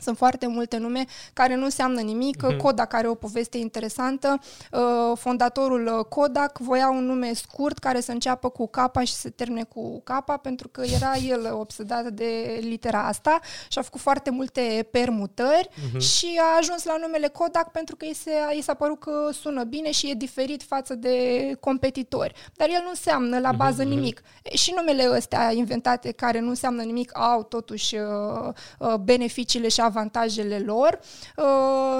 Sunt 0.00 0.16
foarte 0.16 0.46
multe 0.46 0.76
nume 0.76 1.04
care 1.32 1.54
nu 1.54 1.64
înseamnă 1.64 2.00
nimic. 2.00 2.42
Mm-hmm. 2.42 2.56
Kodak 2.56 2.94
are 2.94 3.08
o 3.08 3.14
poveste 3.14 3.58
interesantă. 3.58 4.40
Uh, 4.72 5.18
fondatorul 5.18 5.86
uh, 5.86 6.04
Kodak 6.04 6.58
voia 6.58 6.88
un 6.88 7.04
nume 7.04 7.32
scurt 7.32 7.78
care 7.78 8.00
să 8.00 8.12
înceapă 8.12 8.48
cu 8.48 8.68
capa 8.68 9.04
și 9.04 9.12
să 9.12 9.30
termine 9.30 9.62
cu 9.62 10.00
capa 10.04 10.36
pentru 10.36 10.68
că 10.68 10.82
era 10.94 11.14
el 11.34 11.52
obsedat 11.52 12.04
de 12.04 12.58
litera 12.60 13.06
asta 13.06 13.40
și 13.68 13.78
a 13.78 13.82
făcut 13.82 14.00
foarte 14.00 14.30
multe 14.30 14.88
permutări 14.90 15.68
mm-hmm. 15.68 15.98
și 15.98 16.40
a 16.40 16.56
ajuns 16.58 16.84
la 16.84 16.96
numele 17.00 17.28
Kodak 17.28 17.70
pentru 17.70 17.96
că 17.96 18.04
i, 18.04 18.14
se, 18.14 18.30
i 18.58 18.62
s-a 18.62 18.74
părut 18.74 19.00
că 19.00 19.28
sună 19.32 19.64
bine 19.64 19.90
și 19.90 20.10
e 20.10 20.14
diferit 20.14 20.62
față 20.62 20.94
de 20.94 21.16
competitori. 21.60 22.34
Dar 22.54 22.68
el 22.68 22.80
nu 22.82 22.88
înseamnă 22.88 23.38
la 23.38 23.52
bază 23.52 23.82
mm-hmm. 23.82 23.86
nimic. 23.86 24.22
Și 24.54 24.72
numele 24.76 25.10
ăstea 25.10 25.52
inventate 25.52 26.12
care 26.12 26.40
nu 26.40 26.48
înseamnă 26.48 26.82
nimic 26.82 27.18
au 27.18 27.42
totuși 27.42 27.94
uh, 27.94 28.52
uh, 28.78 28.94
beneficiile 28.94 29.68
și 29.68 29.80
avantajele 29.86 30.58
lor. 30.58 30.98
Uh, 31.36 31.44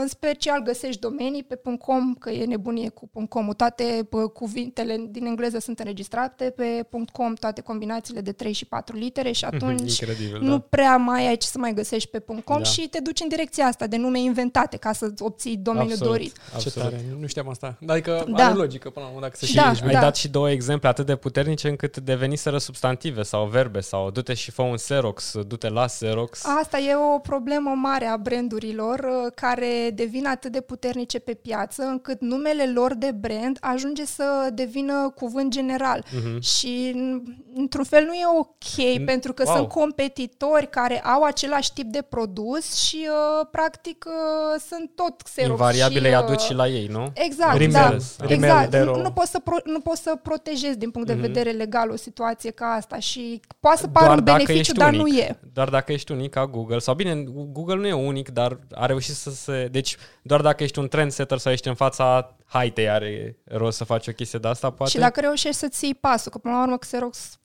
în 0.01 0.09
special 0.09 0.63
găsești 0.63 1.01
domenii 1.01 1.43
pe 1.43 1.61
.com, 1.79 2.15
că 2.15 2.31
e 2.31 2.45
nebunie 2.45 2.89
cu 2.89 3.11
.com. 3.29 3.49
Toate 3.57 4.09
uh, 4.11 4.31
cuvintele 4.33 5.07
din 5.09 5.27
engleză 5.27 5.59
sunt 5.59 5.79
înregistrate 5.79 6.45
pe 6.57 6.87
.com, 7.13 7.35
toate 7.35 7.61
combinațiile 7.61 8.21
de 8.21 8.33
3 8.33 8.53
și 8.53 8.65
4 8.65 8.97
litere 8.97 9.33
și 9.33 9.45
atunci 9.45 9.99
Incredibil, 9.99 10.39
nu 10.41 10.51
da. 10.51 10.65
prea 10.69 10.97
mai 10.97 11.27
ai 11.27 11.37
ce 11.37 11.47
să 11.47 11.59
mai 11.59 11.75
găsești 11.75 12.09
pe 12.09 12.23
.com 12.45 12.59
Da. 12.59 12.63
și 12.63 12.89
te 12.89 13.01
duci 13.01 13.21
în 13.21 13.29
direcția 13.29 13.65
asta 13.67 13.87
de 13.87 13.97
nume 13.97 14.21
inventate 14.21 14.77
ca 14.77 14.93
să 14.93 15.13
obții 15.19 15.57
domeniul 15.57 15.91
Absolut, 15.93 16.13
dorit. 16.13 16.33
Ce 16.37 16.41
absolut. 16.55 16.89
tare, 16.89 17.05
nu 17.21 17.27
știam 17.27 17.49
asta. 17.49 17.79
Adică 17.87 18.25
Da. 18.37 18.45
are 18.45 18.55
logică 18.55 18.91
până 18.91 19.05
la 19.05 19.11
urmă 19.11 19.23
dacă 19.23 19.37
se 19.37 19.47
Și 19.47 19.55
Da, 19.55 19.73
știe. 19.75 19.87
ai 19.87 19.93
da. 19.93 20.01
dat 20.01 20.17
și 20.17 20.29
două 20.29 20.51
exemple 20.51 20.89
atât 20.89 21.07
de 21.07 21.17
puternice 21.17 21.69
încât 21.69 21.97
deveniseră 21.97 22.59
substantive 22.59 23.23
sau 23.23 23.47
verbe 23.47 23.81
sau 23.81 24.11
du-te 24.11 24.35
și 24.35 24.51
fă 24.51 24.63
un 24.63 24.75
Xerox, 24.75 25.35
du-te 25.47 25.69
la 25.69 25.85
Xerox. 25.87 26.45
Asta 26.63 26.79
e 26.79 26.95
o 27.15 27.19
problemă 27.19 27.71
mare 27.77 28.05
a 28.07 28.17
brandurilor 28.17 28.99
uh, 28.99 29.33
care 29.35 29.91
devin 29.95 30.27
atât 30.27 30.53
de 30.53 30.61
puternice 30.61 31.19
pe 31.19 31.35
piață 31.35 31.83
încât 31.83 32.21
numele 32.21 32.71
lor 32.73 32.95
de 32.95 33.11
brand 33.21 33.59
ajunge 33.61 34.05
să 34.05 34.49
devină 34.53 35.13
cuvânt 35.15 35.51
general. 35.51 36.05
Mhm. 36.13 36.41
Și 36.41 36.93
n- 36.95 37.45
într-un 37.55 37.85
fel 37.85 38.05
nu 38.05 38.13
e 38.15 38.25
ok 38.39 39.05
pentru 39.05 39.33
că 39.33 39.43
wow. 39.47 39.57
sunt 39.57 39.69
competitori 39.69 40.69
care 40.71 41.01
au 41.01 41.23
același 41.23 41.73
tip 41.73 41.87
de 41.93 42.03
produs 42.03 42.75
și 42.85 43.09
uh, 43.09 43.47
practic 43.51 44.05
uh, 44.09 44.61
sunt 44.69 44.91
tot 44.95 45.23
Xerox 45.23 45.51
Invariabile 45.51 46.01
și, 46.01 46.07
îi 46.07 46.13
uh, 46.13 46.23
aduci 46.23 46.41
și 46.41 46.55
la 46.55 46.67
ei, 46.69 46.87
nu? 46.87 47.11
Exact, 47.15 47.57
Rimel, 47.57 47.73
da. 48.19 48.27
rimel 48.27 48.49
exact. 48.49 48.71
de 48.71 48.79
Nu, 48.83 48.93
ro- 48.99 49.03
nu, 49.03 49.11
poți 49.11 49.31
să 49.31 49.39
pro, 49.39 49.57
nu 49.65 49.81
poți 49.81 50.03
să 50.03 50.19
protejezi 50.23 50.79
din 50.79 50.91
punct 50.91 51.07
de 51.07 51.13
Mhm. 51.13 51.23
vedere 51.23 51.51
legal 51.51 51.91
o 51.91 51.97
situație 51.97 52.51
ca 52.51 52.67
asta 52.67 52.99
și 52.99 53.41
poate 53.61 53.79
să 53.81 53.87
pară 53.89 54.07
Doar 54.07 54.19
un 54.19 54.25
dacă 54.25 54.37
beneficiu, 54.37 54.61
ești 54.61 54.73
dar 54.79 54.89
unic. 54.89 55.01
nu 55.01 55.09
e. 55.09 55.39
Doar 55.53 55.69
dacă 55.69 55.93
ești 55.93 56.13
unic 56.13 56.31
ca 56.31 56.47
Google. 56.47 56.79
Sau 56.79 56.95
bine, 56.95 57.15
Google 57.53 57.66
nu 57.75 57.87
e 57.87 57.93
unic, 57.93 58.29
dar 58.29 58.59
a 58.75 58.87
reușit 58.87 59.15
să 59.15 59.31
se... 59.31 59.69
Deci 59.71 59.97
doar 60.23 60.41
dacă 60.41 60.63
ești 60.63 60.79
un 60.79 60.89
trendsetter 60.89 61.39
sau 61.39 61.53
ești 61.53 61.69
în 61.69 61.75
fața 61.75 62.37
haitei 62.47 62.89
are 62.89 63.37
rost 63.45 63.77
să 63.77 63.85
faci 63.85 64.07
o 64.09 64.13
chestie 64.13 64.39
de 64.39 64.49
asta, 64.49 64.71
poate? 64.71 64.93
Și 64.93 64.99
dacă 64.99 65.21
reușești 65.21 65.57
să 65.59 65.69
ții 65.69 65.95
pasul, 66.01 66.31
că 66.33 66.39
până 66.39 66.55
la 66.55 66.63
urmă 66.63 66.77
Xerox 66.77 67.39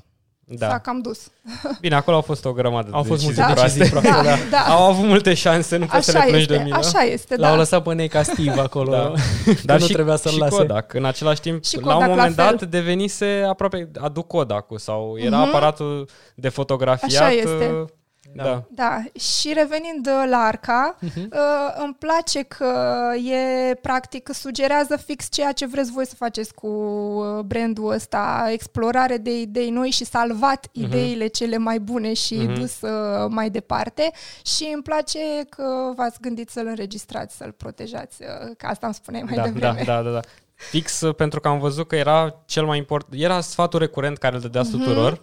da. 0.54 0.70
s-a 0.70 0.78
cam 0.80 1.02
dus. 1.02 1.32
Bine, 1.80 1.96
acolo 1.96 2.16
au 2.16 2.22
fost 2.22 2.46
o 2.46 2.54
grămadă 2.54 2.90
Au 2.92 3.02
de 3.02 3.08
fost 3.08 3.22
decizii 3.22 3.44
multe 3.44 3.60
proaste. 3.60 3.78
decizii 3.80 4.00
proaste, 4.02 4.28
da. 4.52 4.58
da. 4.58 4.64
Au 4.76 4.90
avut 4.90 5.06
multe 5.08 5.34
șanse, 5.34 5.78
nu 5.78 5.86
poți 5.86 6.06
să 6.06 6.12
le 6.12 6.18
Așa 6.18 6.28
plângi 6.28 6.46
de 6.48 6.54
este, 6.54 6.66
mine. 6.66 6.78
așa 6.78 7.00
este, 7.02 7.36
L-au 7.36 7.52
da. 7.52 7.58
lăsat 7.58 7.84
pe 7.84 7.94
Nei 7.94 8.08
ca 8.08 8.24
Steve 8.24 8.60
acolo. 8.60 8.92
Da. 8.98 9.14
Dar 9.64 9.80
și, 9.82 9.88
nu 9.88 9.94
trebuia 9.94 10.16
să-l 10.16 10.32
și 10.32 10.38
lase. 10.38 10.56
Kodak. 10.56 10.94
În 10.94 11.06
același 11.06 11.42
timp, 11.42 11.64
Și 11.64 11.76
la 11.76 11.82
Kodak 11.82 11.98
un 12.00 12.04
la 12.04 12.16
moment 12.16 12.36
dat 12.36 12.58
fel. 12.60 12.68
devenise 12.70 13.46
aproape, 13.50 13.92
aduc 14.00 14.28
Kodak-ul 14.28 14.78
sau 14.78 15.16
era 15.20 15.38
Mhm. 15.38 15.48
aparatul 15.48 16.10
de 16.36 16.50
fotografiat. 16.50 17.12
Așa 17.12 17.32
este. 17.32 17.86
Uh, 18.36 18.44
Da. 18.44 18.44
Da. 18.44 18.64
Da, 18.70 19.04
și 19.20 19.54
revenind 19.54 20.08
uh, 20.08 20.24
la 20.30 20.38
Arca, 20.38 20.96
Mhm. 21.00 21.20
uh, 21.20 21.84
îmi 21.84 21.94
place 22.00 22.42
că 22.42 22.74
e 23.16 23.74
practic 23.74 24.30
sugerează 24.34 24.98
fix 24.98 25.28
ceea 25.32 25.52
ce 25.52 25.66
vreți 25.66 25.92
voi 25.92 26.06
să 26.08 26.16
faceți 26.16 26.54
cu 26.54 26.68
uh, 26.68 27.40
brandul 27.40 27.92
ăsta, 27.92 28.48
explorare 28.52 29.18
de 29.18 29.40
idei 29.40 29.70
noi 29.70 29.90
și 29.90 30.06
salvat 30.06 30.68
Mhm. 30.74 30.86
ideile 30.86 31.28
cele 31.28 31.58
mai 31.58 31.80
bune 31.80 32.14
și 32.14 32.36
Mhm. 32.36 32.54
dus 32.54 32.82
uh, 32.82 32.90
mai 33.30 33.50
departe 33.50 34.12
și 34.46 34.72
îmi 34.74 34.84
place 34.84 35.20
că 35.50 35.92
v-ați 35.96 36.20
gândit 36.22 36.50
să-l 36.50 36.68
înregistrați, 36.68 37.36
să-l 37.38 37.52
protejați, 37.58 38.22
uh, 38.22 38.52
că 38.58 38.66
asta 38.66 38.86
îmi 38.86 38.96
spuneai 38.96 39.24
mai 39.24 39.36
da, 39.36 39.42
da, 39.42 39.48
devreme. 39.48 39.84
da, 39.86 40.02
da, 40.02 40.10
da. 40.10 40.20
Fix 40.56 41.02
uh, 41.02 41.16
pentru 41.16 41.40
că 41.40 41.48
am 41.48 41.60
văzut 41.60 41.88
că 41.88 41.96
era 41.96 42.42
cel 42.46 42.66
mai 42.66 42.78
important, 42.78 43.22
era 43.22 43.42
sfatul 43.42 43.80
recurent 43.80 44.18
care 44.18 44.36
îl 44.36 44.42
dădea 44.42 44.62
Mhm. 44.62 44.72
tuturor. 44.72 45.22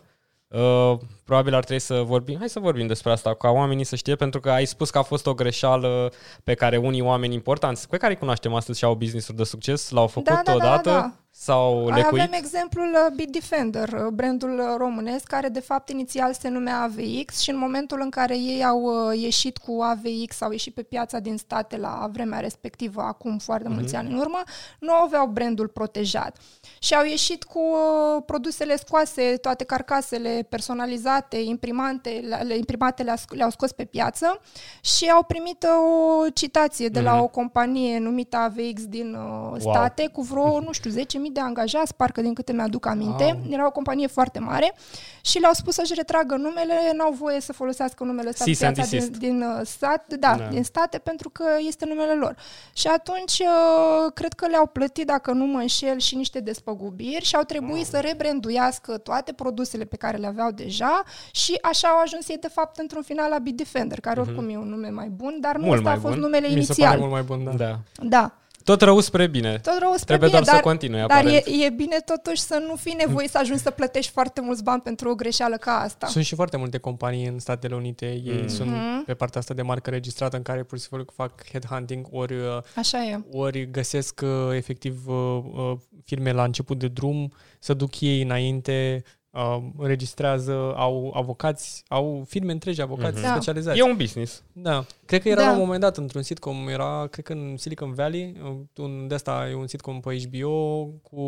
Uh, 0.49 0.99
probabil 1.25 1.55
ar 1.55 1.65
trebui 1.65 1.83
să 1.83 2.03
vorbim, 2.03 2.39
hai 2.39 2.49
să 2.49 2.61
vorbim 2.61 2.87
despre 2.87 3.11
asta, 3.11 3.35
ca 3.35 3.49
oamenii 3.49 3.85
să 3.85 3.97
știe, 3.97 4.17
pentru 4.17 4.41
că 4.41 4.51
ai 4.51 4.65
spus 4.65 4.91
că 4.91 4.99
a 4.99 5.03
fost 5.03 5.27
o 5.27 5.35
greșeală 5.35 6.13
pe 6.45 6.55
care 6.55 6.77
unii 6.77 7.01
oameni 7.01 7.35
importanți, 7.35 7.89
pe 7.89 7.97
care 7.97 8.13
îi 8.13 8.19
cunoaștem 8.19 8.55
astăzi 8.55 8.79
și 8.79 8.85
au 8.85 8.95
business-uri 8.95 9.37
de 9.37 9.45
succes, 9.45 9.91
l-au 9.91 10.07
făcut 10.07 10.29
Da, 10.29 10.41
da, 10.45 10.51
da, 10.51 10.55
odată 10.55 10.91
da. 10.91 11.13
Sau 11.41 11.89
lecuit. 11.89 12.05
Avem 12.23 12.33
exemplul 12.33 12.89
uh, 13.07 13.15
Bitdefender, 13.15 13.89
uh, 13.93 14.07
brandul 14.13 14.59
uh, 14.59 14.65
românesc, 14.77 15.25
care 15.25 15.49
de 15.49 15.61
fapt 15.61 15.89
inițial 15.89 16.33
se 16.33 16.49
numea 16.49 16.81
AVX 16.83 17.39
și 17.41 17.51
în 17.51 17.59
momentul 17.59 18.01
în 18.03 18.11
care 18.11 18.37
ei 18.39 18.65
au 18.65 18.83
uh, 18.83 19.21
ieșit 19.21 19.57
cu 19.59 19.81
AVX, 19.83 20.41
au 20.41 20.51
ieșit 20.51 20.75
pe 20.75 20.83
piața 20.83 21.19
din 21.19 21.37
state 21.37 21.77
la 21.77 22.09
vremea 22.13 22.39
respectivă, 22.41 23.01
acum 23.03 23.39
foarte 23.39 23.69
mulți 23.69 23.95
ani 23.95 24.13
în 24.13 24.19
urmă, 24.19 24.43
nu 24.81 24.93
aveau 24.93 25.27
brandul 25.27 25.69
protejat. 25.69 26.37
Și 26.79 26.95
au 26.95 27.05
ieșit 27.05 27.45
cu 27.45 27.59
uh, 27.59 28.23
produsele 28.27 28.77
scoase, 28.77 29.37
toate 29.41 29.65
carcasele 29.65 30.47
personalizate, 30.49 31.37
imprimante, 31.37 32.25
le, 32.47 32.57
imprimate 32.57 33.03
le-a 33.03 33.17
sc- 33.17 33.37
le-au 33.37 33.51
scos 33.51 33.73
pe 33.73 33.85
piață 33.85 34.41
și 34.81 35.11
au 35.11 35.23
primit 35.23 35.63
uh, 35.63 36.25
o 36.25 36.29
citație 36.29 36.89
de 36.89 37.01
la 37.01 37.13
Mhm. 37.13 37.23
o 37.23 37.27
companie 37.29 37.99
numită 37.99 38.37
AVX 38.37 38.87
din 38.87 39.15
uh, 39.15 39.57
state 39.61 40.07
cu 40.13 40.23
vreo, 40.23 40.61
nu 40.61 40.73
știu, 40.73 40.91
10.000 40.91 41.28
de 41.33 41.41
angajați, 41.41 41.95
parcă 41.95 42.21
din 42.21 42.35
câte 42.35 42.53
mi-aduc 42.53 42.87
aminte. 42.87 43.25
Wow. 43.25 43.41
Era 43.53 43.67
o 43.67 43.71
companie 43.71 44.07
foarte 44.07 44.39
mare 44.39 44.75
și 45.21 45.39
le-au 45.39 45.53
spus 45.53 45.75
să-și 45.75 45.93
retragă 45.95 46.35
numele, 46.35 46.75
n-au 46.97 47.13
voie 47.13 47.41
să 47.41 47.53
folosească 47.53 48.05
numele 48.05 48.29
ăsta 48.29 48.45
pe 48.45 48.51
Cease 48.51 48.67
and 48.67 48.75
piața 48.75 48.91
din, 48.91 48.99
desist. 48.99 49.19
din 49.21 49.43
uh, 49.43 49.61
stat, 49.65 50.15
da, 50.19 50.35
Da. 50.39 50.45
din 50.49 50.65
state 50.65 50.99
pentru 50.99 51.31
că 51.31 51.45
este 51.67 51.85
numele 51.89 52.13
lor. 52.15 52.37
Și 52.73 52.87
atunci 52.87 53.39
uh, 53.39 54.13
cred 54.15 54.33
că 54.33 54.47
le-au 54.47 54.67
plătit, 54.67 55.07
dacă 55.07 55.33
nu 55.33 55.45
mă 55.47 55.59
înșel, 55.59 55.99
și 55.99 56.15
niște 56.17 56.41
despăgubiri 56.41 57.25
și 57.25 57.37
au 57.37 57.43
trebuit 57.43 57.87
să 57.87 57.99
rebranduiască 57.99 58.99
toate 58.99 59.33
produsele 59.33 59.85
pe 59.85 59.97
care 59.97 60.17
le 60.17 60.27
aveau 60.27 60.51
deja 60.51 61.03
și 61.31 61.59
așa 61.63 61.89
au 61.89 62.01
ajuns 62.01 62.29
ei 62.29 62.39
de 62.41 62.49
fapt 62.49 62.79
într-un 62.79 63.03
final 63.03 63.31
la 63.31 63.39
Bitdefender, 63.39 64.01
care 64.01 64.21
oricum 64.21 64.49
e 64.49 64.57
un 64.57 64.69
nume 64.69 64.89
mai 64.89 65.09
bun, 65.09 65.37
dar 65.41 65.57
nu 65.57 65.61
Mhm. 65.61 65.67
Mult 65.69 65.79
ăsta 65.79 65.91
a 65.91 65.93
mai 65.93 66.03
fost 66.03 66.15
bun. 66.15 66.23
numele 66.23 66.47
Mi 66.49 66.63
se 66.63 66.73
pare 66.73 66.81
inițial. 66.81 66.99
mult 66.99 67.11
mai 67.11 67.23
bun, 67.23 67.45
da. 67.45 67.51
Da. 67.67 67.79
Da. 68.03 68.33
Tot 68.69 68.81
rău 68.83 69.01
spre 69.01 69.27
bine. 69.27 69.59
Tot 69.63 69.79
rău 69.81 69.93
spre 69.93 70.05
Trebuie 70.05 70.29
bine, 70.29 70.41
doar 70.41 70.43
dar, 70.43 70.55
să 70.55 70.61
continui, 70.61 70.99
dar 70.99 71.11
e, 71.11 71.13
aparent. 71.15 71.45
e 71.63 71.71
bine 71.71 71.97
totuși 72.05 72.41
să 72.41 72.63
nu 72.69 72.77
fi 72.77 72.95
nevoie 73.07 73.29
să 73.29 73.39
ajungi 73.39 73.63
să 73.63 73.71
plătești 73.71 74.11
foarte 74.13 74.41
mulți 74.41 74.63
bani 74.63 74.81
pentru 74.81 75.11
o 75.11 75.15
greșeală 75.15 75.57
ca 75.57 75.73
asta. 75.81 76.07
Sunt 76.07 76.25
și 76.25 76.35
foarte 76.35 76.57
multe 76.57 76.79
companii 76.79 77.27
în 77.27 77.39
Statele 77.39 77.75
Unite, 77.75 78.07
ei 78.07 78.41
Mm. 78.41 78.49
sunt 78.49 78.71
Mhm. 78.71 79.05
pe 79.05 79.15
partea 79.15 79.41
asta 79.41 79.55
de 79.55 79.63
marcă 79.63 79.91
registrată 79.91 80.37
în 80.37 80.43
care 80.43 80.63
pur 80.63 80.79
și 80.79 80.85
simplu 80.85 81.07
fac 81.15 81.33
headhunting 81.53 82.07
ori, 82.11 82.35
uh, 82.35 82.41
Așa 82.77 83.05
e. 83.05 83.21
ori 83.33 83.71
găsesc 83.71 84.21
uh, 84.25 84.57
efectiv 84.57 85.07
uh, 85.07 85.15
uh, 85.55 85.73
firme 86.05 86.33
la 86.33 86.45
început 86.45 86.79
de 86.79 86.89
drum 86.89 87.33
să 87.59 87.75
duc 87.75 88.01
ei 88.01 88.23
înainte, 88.23 89.03
uh, 89.31 89.59
înregistrează, 89.79 90.53
au 90.77 91.13
avocați, 91.17 91.83
au 91.89 92.25
firme 92.29 92.53
întregi 92.53 92.81
avocați 92.83 93.13
Mhm. 93.19 93.23
Da. 93.23 93.29
specializați. 93.33 93.79
E 93.79 93.83
un 93.83 93.97
business. 93.97 94.43
Da. 94.53 94.85
Cred 95.05 95.23
că 95.23 95.29
era 95.29 95.41
Da. 95.41 95.47
la 95.47 95.53
un 95.53 95.59
moment 95.59 95.81
dat 95.81 95.97
într-un 95.97 96.23
sitcom, 96.23 96.69
era, 96.69 97.07
cred 97.11 97.25
că 97.25 97.33
în 97.33 97.55
Silicon 97.57 97.93
Valley, 97.95 98.37
un 98.77 99.07
de 99.09 99.15
asta 99.15 99.47
e 99.51 99.55
un 99.55 99.67
sitcom 99.67 100.01
pe 100.01 100.17
HBO 100.31 100.85
cu 101.03 101.21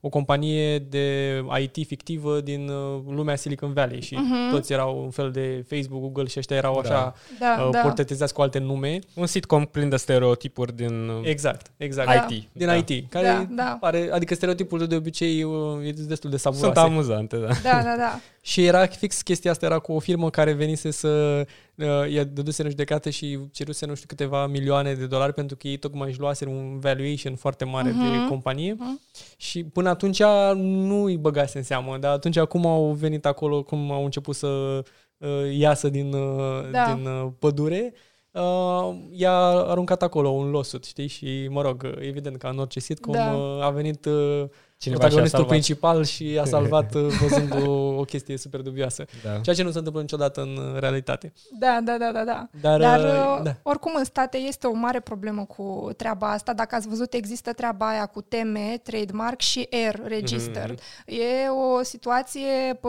o 0.00 0.08
companie 0.08 0.78
de 0.78 1.34
IT 1.60 1.86
fictivă 1.86 2.40
din 2.40 2.68
uh, 2.68 3.00
lumea 3.08 3.36
Silicon 3.36 3.72
Valley 3.72 4.00
și 4.00 4.14
Mhm. 4.14 4.50
toți 4.50 4.72
erau 4.72 5.02
un 5.02 5.10
fel 5.10 5.30
de 5.30 5.64
Facebook, 5.68 6.00
Google 6.00 6.26
și 6.26 6.38
ăștia 6.38 6.56
erau 6.56 6.72
Da. 6.72 6.80
așa 6.80 7.14
Da, 7.38 7.62
uh, 7.64 7.70
da. 7.70 7.78
portretizați 7.80 8.34
cu 8.34 8.42
alte 8.42 8.58
nume. 8.58 8.98
Un 9.14 9.26
sitcom 9.26 9.64
plin 9.64 9.88
de 9.88 9.96
stereotipuri 9.96 10.76
din 10.76 11.08
uh, 11.08 11.20
Exact, 11.22 11.70
exact. 11.76 12.08
Da. 12.08 12.26
IT. 12.30 12.48
Din 12.52 12.66
da. 12.66 12.74
IT, 12.74 13.08
care 13.10 13.24
Da, 13.26 13.46
da. 13.50 13.76
Pare, 13.80 14.08
adică 14.12 14.34
stereotipul 14.34 14.86
de 14.86 14.96
obicei 14.96 15.42
uh, 15.42 15.52
e 15.86 15.90
destul 15.92 16.30
de 16.30 16.36
savuroase. 16.36 16.74
Sunt 16.80 16.90
amuzante, 16.92 17.36
da. 17.38 17.46
Da, 17.62 17.82
da, 17.82 17.94
da. 17.96 18.18
Și 18.42 18.64
era 18.66 18.86
fix 18.86 19.22
chestia 19.22 19.50
asta, 19.50 19.66
era 19.66 19.78
cu 19.78 19.92
o 19.92 19.98
firmă 19.98 20.30
care 20.30 20.52
venise 20.52 20.90
să 20.90 21.44
uh, 21.74 21.86
i-a 22.12 22.24
dăduse 22.24 22.62
în 22.62 22.68
judecată 22.68 23.10
și 23.10 23.38
ceruse 23.52 23.86
nu 23.86 23.94
știu 23.94 24.06
câteva 24.08 24.46
milioane 24.46 24.94
de 24.94 25.06
dolari 25.06 25.32
pentru 25.34 25.56
că 25.56 25.68
ei 25.68 25.76
tocmai 25.76 26.08
își 26.08 26.18
luaseră 26.20 26.50
un 26.50 26.78
valuation 26.78 27.36
foarte 27.36 27.64
mare 27.64 27.90
Mhm. 27.90 28.10
de 28.10 28.26
companie 28.28 28.76
Mhm. 28.78 29.00
și 29.36 29.64
până 29.64 29.88
atunci 29.88 30.22
nu 30.54 31.02
îi 31.04 31.16
băgase 31.16 31.58
în 31.58 31.64
seamă, 31.64 31.96
dar 31.98 32.12
atunci 32.12 32.36
acum 32.36 32.66
au 32.66 32.92
venit 32.92 33.26
acolo, 33.26 33.62
cum 33.62 33.90
au 33.92 34.04
început 34.04 34.34
să 34.34 34.82
uh, 35.18 35.28
iasă 35.58 35.88
din, 35.88 36.12
uh, 36.12 36.70
Da. 36.70 36.94
din 36.94 37.06
uh, 37.06 37.26
pădure, 37.38 37.94
uh, 38.30 38.94
i-a 39.10 39.38
aruncat 39.48 40.02
acolo 40.02 40.28
un 40.28 40.50
lawsuit, 40.50 40.84
știi? 40.84 41.06
Și, 41.06 41.46
mă 41.50 41.62
rog, 41.62 41.96
evident, 42.00 42.36
ca 42.36 42.48
în 42.48 42.58
orice 42.58 42.80
sitcom, 42.80 43.12
Da. 43.14 43.32
uh, 43.32 43.62
a 43.64 43.70
venit 43.70 44.04
uh, 44.04 44.44
Cineva 44.78 45.00
protagonistul 45.00 45.38
și-a 45.38 45.48
salvat. 45.48 45.48
principal 45.48 46.04
și 46.04 46.38
a 46.40 46.44
salvat 46.44 46.94
uh, 47.04 47.06
văzând 47.20 47.66
o, 47.66 47.70
o 47.70 48.02
chestie 48.02 48.36
super 48.36 48.60
dubioasă. 48.60 49.04
Da. 49.24 49.40
Ceea 49.40 49.56
ce 49.56 49.62
nu 49.62 49.70
se 49.70 49.78
întâmplă 49.78 50.00
niciodată 50.00 50.40
în 50.40 50.56
uh, 50.56 50.80
realitate. 50.80 51.32
Da, 51.58 51.78
da, 51.82 51.96
da, 51.98 52.12
da, 52.12 52.24
da. 52.24 52.48
Dar, 52.60 52.80
Dar, 52.80 52.98
uh, 53.00 53.36
uh, 53.38 53.42
da. 53.42 53.54
oricum, 53.62 53.92
în 53.96 54.04
state 54.04 54.36
este 54.36 54.66
o 54.66 54.72
mare 54.72 55.00
problemă 55.00 55.44
cu 55.44 55.90
treaba 55.96 56.30
asta. 56.30 56.52
Dacă 56.52 56.74
ați 56.74 56.88
văzut, 56.88 57.12
există 57.12 57.52
treaba 57.52 57.88
aia 57.88 58.06
cu 58.06 58.20
TM, 58.20 58.58
trademark 58.82 59.40
și 59.40 59.68
R, 59.90 60.06
register. 60.06 60.70
Mhm. 60.70 61.20
E 61.20 61.48
o 61.48 61.82
situație 61.82 62.78
pă, 62.80 62.88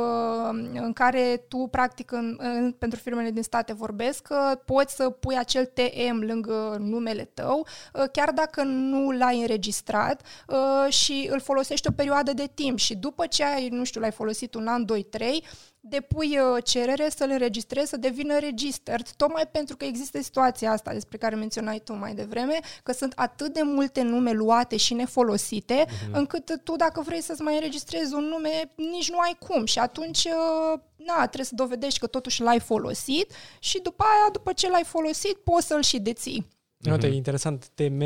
în 0.74 0.94
care 0.94 1.44
tu, 1.48 1.68
practic, 1.72 2.12
în, 2.12 2.38
în, 2.40 2.76
pentru 2.78 3.00
firmele 3.00 3.32
din 3.32 3.44
state 3.44 3.74
vorbesc, 3.74 4.22
că 4.22 4.60
poți 4.66 4.96
să 4.96 5.10
pui 5.10 5.38
acel 5.38 5.66
TM 5.66 6.24
lângă 6.28 6.78
numele 6.80 7.30
tău, 7.34 7.68
uh, 7.94 8.04
chiar 8.12 8.32
dacă 8.32 8.64
nu 8.64 9.12
l-ai 9.12 9.40
înregistrat 9.42 10.22
uh, 10.48 10.94
și 10.94 11.30
îl 11.32 11.40
folosești 11.40 11.79
o 11.88 11.92
perioadă 11.92 12.34
de 12.34 12.50
timp 12.54 12.78
și 12.78 12.96
după 12.96 13.26
ce 13.26 13.44
ai, 13.44 13.68
nu 13.70 13.84
știu, 13.84 14.02
l-ai 14.02 14.12
folosit 14.12 14.54
un 14.54 14.68
an, 14.68 14.86
doi, 14.86 15.04
trei, 15.04 15.44
depui 15.80 16.38
uh, 16.40 16.64
cerere 16.64 17.10
să-l 17.10 17.30
înregistrezi, 17.32 17.90
să 17.90 17.98
devină 17.98 18.40
registered, 18.40 19.10
tocmai 19.10 19.48
pentru 19.52 19.78
că 19.78 19.86
există 19.86 20.22
situația 20.22 20.72
asta 20.72 20.94
despre 20.94 21.18
care 21.18 21.36
menționai 21.36 21.82
tu 21.84 21.94
mai 21.94 22.14
devreme, 22.14 22.60
că 22.84 22.92
sunt 22.92 23.14
atât 23.16 23.54
de 23.54 23.62
multe 23.64 24.02
nume 24.02 24.32
luate 24.32 24.78
și 24.78 24.94
nefolosite, 24.94 25.86
uh-huh. 25.86 26.12
încât 26.12 26.62
tu 26.64 26.76
dacă 26.76 27.02
vrei 27.02 27.22
să-ți 27.22 27.42
mai 27.42 27.54
înregistrezi 27.54 28.14
un 28.14 28.24
nume, 28.24 28.72
nici 28.76 29.10
nu 29.10 29.18
ai 29.18 29.38
cum 29.40 29.66
și 29.66 29.80
atunci 29.80 30.24
uh, 30.24 30.80
na, 30.96 31.18
trebuie 31.26 31.46
să 31.46 31.56
dovedești 31.56 32.00
că 32.00 32.08
totuși 32.08 32.42
l-ai 32.42 32.60
folosit 32.60 33.32
și 33.60 33.80
după 33.82 34.04
aia, 34.04 34.32
după 34.32 34.54
ce 34.54 34.70
l-ai 34.70 34.84
folosit, 34.86 35.34
poți 35.34 35.68
să-l 35.68 35.82
și 35.82 36.00
deții. 36.00 36.48
Uite, 36.92 37.06
Mhm. 37.06 37.14
e 37.14 37.16
interesant. 37.16 37.68
TM, 37.76 38.02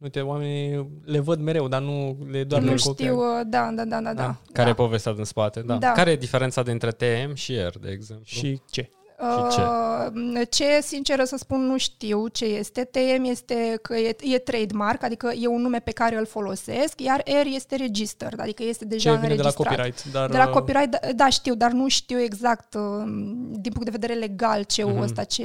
R, 0.00 0.02
C. 0.02 0.02
Uite, 0.04 0.20
oamenii 0.20 0.88
le 1.04 1.18
văd 1.18 1.40
mereu, 1.40 1.68
dar 1.68 1.80
nu 1.80 2.16
le 2.30 2.44
doar 2.44 2.62
nu 2.62 2.70
le 2.70 2.76
știu, 2.76 2.90
copiază. 2.90 3.14
uh, 3.16 3.40
da, 3.46 3.70
da, 3.74 3.84
da, 3.84 4.00
da, 4.00 4.14
da. 4.14 4.36
Care 4.52 4.64
da. 4.64 4.68
e 4.70 4.74
povestea 4.74 5.12
din 5.12 5.24
spate? 5.24 5.60
Da. 5.60 5.74
Da. 5.76 5.92
Care 5.92 6.10
e 6.10 6.16
diferența 6.16 6.62
dintre 6.62 6.90
TM 6.90 7.34
și 7.34 7.52
R, 7.54 7.78
de 7.80 7.90
exemplu? 7.90 8.24
Și 8.26 8.60
C. 8.70 8.72
Și 8.74 8.74
ce? 8.74 8.90
Uh, 9.20 10.42
ce, 10.50 10.64
sinceră 10.82 11.24
să 11.24 11.36
spun, 11.36 11.60
nu 11.66 11.76
știu 11.78 12.28
ce 12.28 12.44
este. 12.44 12.84
TM 12.84 13.24
este 13.24 13.78
că 13.82 13.96
e, 13.96 14.16
e 14.22 14.38
trademark, 14.38 15.02
adică 15.02 15.32
e 15.40 15.46
un 15.46 15.60
nume 15.60 15.78
pe 15.78 15.90
care 15.90 16.16
îl 16.16 16.26
folosesc, 16.26 17.00
iar 17.00 17.22
R 17.42 17.46
este 17.54 17.76
registered, 17.76 18.40
adică 18.40 18.62
este 18.62 18.84
deja 18.84 19.10
Ce 19.10 19.16
vine 19.20 19.34
de 19.34 19.42
la 19.42 19.48
înregistrat. 19.48 19.66
copyright. 19.68 20.12
Dar, 20.12 20.30
De 20.30 20.36
la 20.36 20.46
uh, 20.46 20.50
copyright, 20.52 20.90
da, 20.90 20.98
da, 21.16 21.28
știu, 21.28 21.54
dar 21.54 21.70
nu 21.72 21.88
știu 21.88 22.20
exact 22.20 22.74
uh, 22.74 22.82
din 23.50 23.72
punct 23.72 23.84
de 23.84 23.90
vedere 23.98 24.14
legal 24.14 24.62
ce 24.62 24.84
Mhm. 24.84 24.96
mm-hmm. 24.98 25.02
ăsta 25.02 25.24
ce, 25.24 25.44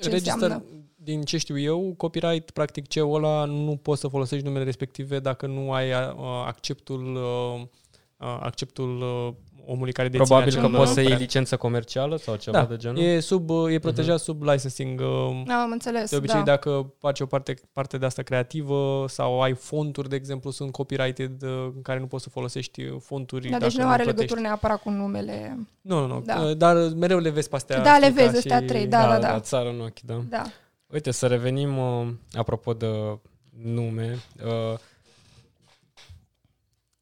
ce 0.00 0.08
Register, 0.08 0.32
înseamnă. 0.32 0.62
Din 1.06 1.22
ce 1.22 1.36
știu 1.38 1.58
eu, 1.58 1.94
copyright, 1.96 2.50
practic 2.50 2.86
ce 2.88 3.00
ăla 3.04 3.44
nu 3.44 3.76
poți 3.82 4.00
să 4.00 4.08
folosești 4.08 4.44
numele 4.46 4.64
respective 4.64 5.18
dacă 5.18 5.46
nu 5.46 5.72
ai 5.72 5.90
uh, 5.90 6.44
acceptul 6.46 7.14
uh, 7.14 7.60
uh, 8.16 8.38
acceptul 8.40 9.00
uh, 9.00 9.34
omului 9.68 9.92
care 9.92 10.08
deține 10.08 10.26
Probabil 10.26 10.52
că 10.54 10.58
acel 10.66 10.76
poți 10.76 10.92
să 10.92 10.98
iei 11.00 11.06
brand. 11.08 11.20
licență 11.22 11.56
comercială 11.56 12.16
sau 12.16 12.36
ceva 12.36 12.58
da, 12.58 12.64
de 12.64 12.76
genul? 12.76 12.98
e, 13.02 13.20
sub, 13.20 13.50
uh, 13.50 13.72
e 13.72 13.78
protejat 13.78 14.18
sub 14.18 14.42
licensing. 14.42 15.00
Uh, 15.00 15.06
Am 15.48 15.70
înțeles, 15.72 16.10
de 16.10 16.16
obicei, 16.16 16.38
da. 16.38 16.44
dacă 16.44 16.94
faci 16.98 17.20
o 17.20 17.26
parte, 17.26 17.54
parte 17.72 17.98
de 17.98 18.06
asta 18.06 18.22
creativă 18.22 19.04
sau 19.08 19.42
ai 19.42 19.54
fonturi, 19.54 20.08
de 20.08 20.16
exemplu, 20.16 20.50
sunt 20.50 20.72
copyrighted 20.72 21.42
uh, 21.42 21.50
în 21.74 21.82
care 21.82 21.98
nu 21.98 22.06
poți 22.06 22.22
să 22.22 22.30
folosești 22.30 22.88
fonturi 23.00 23.42
Da, 23.48 23.58
dacă 23.58 23.62
deci 23.64 23.76
nu 23.76 23.88
are 23.88 24.02
plătești. 24.02 24.18
legătură 24.20 24.40
neapărat 24.40 24.82
cu 24.82 24.90
numele. 24.90 25.58
Nu, 25.80 26.00
nu, 26.00 26.06
nu. 26.06 26.22
Da. 26.24 26.40
Uh, 26.40 26.56
Dar 26.56 26.76
mereu 26.96 27.18
le 27.18 27.30
vezi 27.30 27.48
pe 27.48 27.56
astea. 27.56 27.80
Da, 27.82 27.98
le 27.98 28.06
știi, 28.06 28.16
ca 28.16 28.22
vezi, 28.24 28.36
astea 28.36 28.58
și- 28.60 28.64
trei, 28.64 28.86
da, 28.86 29.08
da, 29.08 29.18
da. 29.18 29.32
La 29.32 29.40
țară 29.40 29.68
în 29.68 29.80
ochi, 29.80 30.00
da. 30.00 30.20
Da. 30.28 30.42
Uite, 30.86 31.10
să 31.10 31.26
revenim 31.26 31.78
uh, 31.78 32.08
apropo 32.32 32.72
de 32.74 33.18
nume. 33.62 34.18
Uh, 34.44 34.78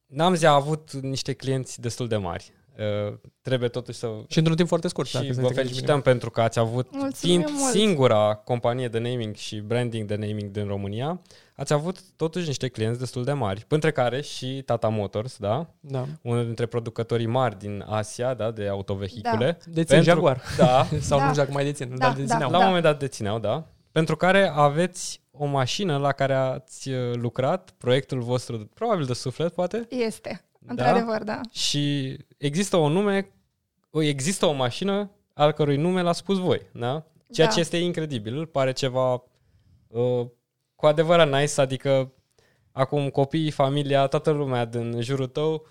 Namzi 0.07 0.47
a 0.47 0.53
avut 0.53 0.93
niște 0.93 1.33
clienți 1.33 1.81
destul 1.81 2.09
de 2.09 2.17
mari. 2.17 2.53
Uh, 3.09 3.15
trebuie 3.43 3.69
totuși 3.69 3.99
să... 3.99 4.09
Și 4.29 4.39
într-un 4.39 4.57
timp 4.57 4.69
foarte 4.69 4.89
scurt. 4.89 5.13
dacă 5.13 5.25
și 5.25 5.33
se 5.35 5.41
vă 5.41 5.47
înțelege 5.47 5.69
felicităm 5.69 6.01
pentru 6.01 6.31
că 6.31 6.41
ați 6.41 6.59
avut, 6.59 6.89
Mulțumim 6.93 7.41
fiind 7.43 7.59
mult. 7.61 7.73
singura 7.75 8.35
companie 8.35 8.89
de 8.89 8.99
naming 8.99 9.35
și 9.35 9.57
branding 9.61 10.09
de 10.09 10.17
naming 10.17 10.51
din 10.51 10.67
România, 10.67 11.21
ați 11.57 11.73
avut 11.73 11.99
totuși 12.17 12.47
niște 12.47 12.69
clienți 12.69 12.99
destul 12.99 13.25
de 13.25 13.33
mari, 13.33 13.65
între 13.69 13.93
care 13.93 14.21
și 14.21 14.63
Tata 14.67 14.89
Motors, 14.89 15.37
da? 15.37 15.71
bine. 15.81 15.99
Da. 15.99 16.07
Unul 16.31 16.45
dintre 16.45 16.67
producătorii 16.67 17.27
mari 17.27 17.59
din 17.59 17.85
Asia, 17.89 18.35
da, 18.35 18.51
de 18.51 18.69
autovehicule. 18.69 19.59
Dețin 19.65 19.85
Pentru- 19.85 20.03
Jaguar. 20.13 20.43
Da, 20.57 20.85
Sau 21.01 21.19
Da. 21.19 21.25
nu 21.25 21.31
știu 21.31 21.43
dacă 21.43 21.53
mai 21.53 21.65
dețin, 21.65 21.89
Da, 21.89 21.97
dar 21.97 22.11
da. 22.13 22.17
dețineau. 22.17 22.51
la 22.51 22.59
un 22.59 22.65
moment 22.65 22.83
dat 22.83 22.99
dețineau, 22.99 23.39
da. 23.39 23.67
Pentru 23.95 24.17
care 24.17 24.49
aveți 24.55 25.21
o 25.31 25.45
mașină 25.45 25.97
la 25.97 26.13
care 26.13 26.35
ați 26.35 26.89
uh, 26.91 27.15
lucrat, 27.15 27.71
proiectul 27.79 28.21
vostru, 28.21 28.59
probabil 28.75 29.05
de 29.05 29.13
suflet, 29.13 29.53
poate, 29.53 29.87
Este. 29.91 30.45
Da? 30.59 30.71
Într-adevăr, 30.71 31.23
da. 31.23 31.41
și 31.51 32.17
există 32.39 32.77
o 32.77 32.89
nume, 32.89 33.33
o- 33.91 34.03
există 34.03 34.47
o 34.47 34.53
mașină 34.53 35.11
al 35.35 35.53
cărui 35.53 35.77
nume 35.77 36.03
l-a 36.03 36.13
spus 36.13 36.39
voi, 36.39 36.61
da? 36.73 37.05
Ceea 37.33 37.47
Da. 37.47 37.53
ce 37.53 37.61
este 37.61 37.77
incredibil, 37.77 38.47
pare 38.47 38.73
ceva 38.73 39.13
uh, 39.89 40.27
cu 40.75 40.87
adevărat 40.87 41.31
nice, 41.31 41.61
adică 41.61 42.13
acum 42.73 43.09
copiii, 43.09 43.51
familia, 43.51 44.07
toată 44.07 44.31
lumea 44.31 44.65
din 44.65 45.01
jurul 45.01 45.27
tău 45.27 45.67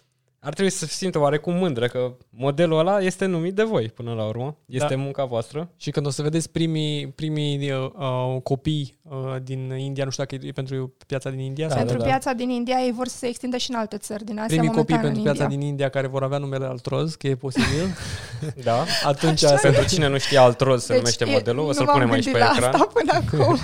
ar 0.45 0.53
trebui 0.53 0.71
să 0.71 0.85
se 0.85 0.91
simtă 0.93 1.19
oarecum 1.19 1.53
mândră 1.55 1.87
că 1.87 2.13
modelul 2.29 2.79
ăla 2.79 2.99
este 2.99 3.25
numit 3.25 3.53
de 3.55 3.63
voi 3.63 3.85
până 3.85 4.13
la 4.13 4.25
urmă, 4.25 4.57
este 4.65 4.95
Da. 4.95 5.01
munca 5.01 5.25
voastră. 5.25 5.69
Și 5.77 5.91
când 5.91 6.05
o 6.05 6.09
să 6.09 6.21
vedeți 6.21 6.49
primii, 6.51 7.07
primii 7.07 7.71
uh, 7.71 7.89
uh, 7.97 8.41
copii 8.43 8.97
uh, 9.01 9.35
din 9.43 9.73
India, 9.77 10.03
nu 10.03 10.09
știu 10.09 10.23
dacă 10.23 10.45
e 10.45 10.51
pentru 10.51 10.93
piața 11.07 11.29
din 11.29 11.39
India, 11.39 11.67
Da, 11.67 11.73
sau 11.75 11.79
pentru 11.79 11.97
da, 11.97 12.03
da. 12.03 12.09
piața 12.09 12.33
din 12.33 12.49
India 12.49 12.75
ei 12.79 12.91
vor 12.91 13.07
să 13.07 13.17
se 13.17 13.27
extindă 13.27 13.57
și 13.57 13.69
în 13.71 13.77
alte 13.77 13.97
țări 13.97 14.23
din 14.23 14.39
Asia 14.39 14.47
primii 14.57 14.67
copii 14.75 14.93
momentan 14.95 15.01
pentru 15.13 15.17
în 15.19 15.23
piața 15.35 15.43
India. 15.43 15.57
din 15.57 15.67
India 15.67 15.89
care 15.89 16.07
vor 16.07 16.23
avea 16.23 16.37
numele 16.37 16.65
Altroz, 16.65 17.15
că 17.15 17.27
e 17.27 17.35
posibil, 17.35 17.85
Da. 18.63 18.85
atunci 19.05 19.43
Așa 19.43 19.55
să 19.57 19.67
Pentru 19.67 19.85
cine 19.85 20.07
nu 20.07 20.17
știe 20.17 20.37
alt 20.37 20.59
roz 20.59 20.81
se 20.81 20.87
Deci, 20.87 20.97
numește 20.97 21.25
e- 21.27 21.31
modelul, 21.31 21.63
o 21.63 21.65
nu 21.65 21.71
să-l 21.71 21.85
m-am 21.85 21.93
punem 21.93 22.11
aici 22.11 22.23
pe 22.25 22.31
gândit 22.31 22.47
la 22.49 22.55
ecran. 22.55 22.73
Asta 22.73 22.89
până 22.93 23.11
acum. 23.27 23.57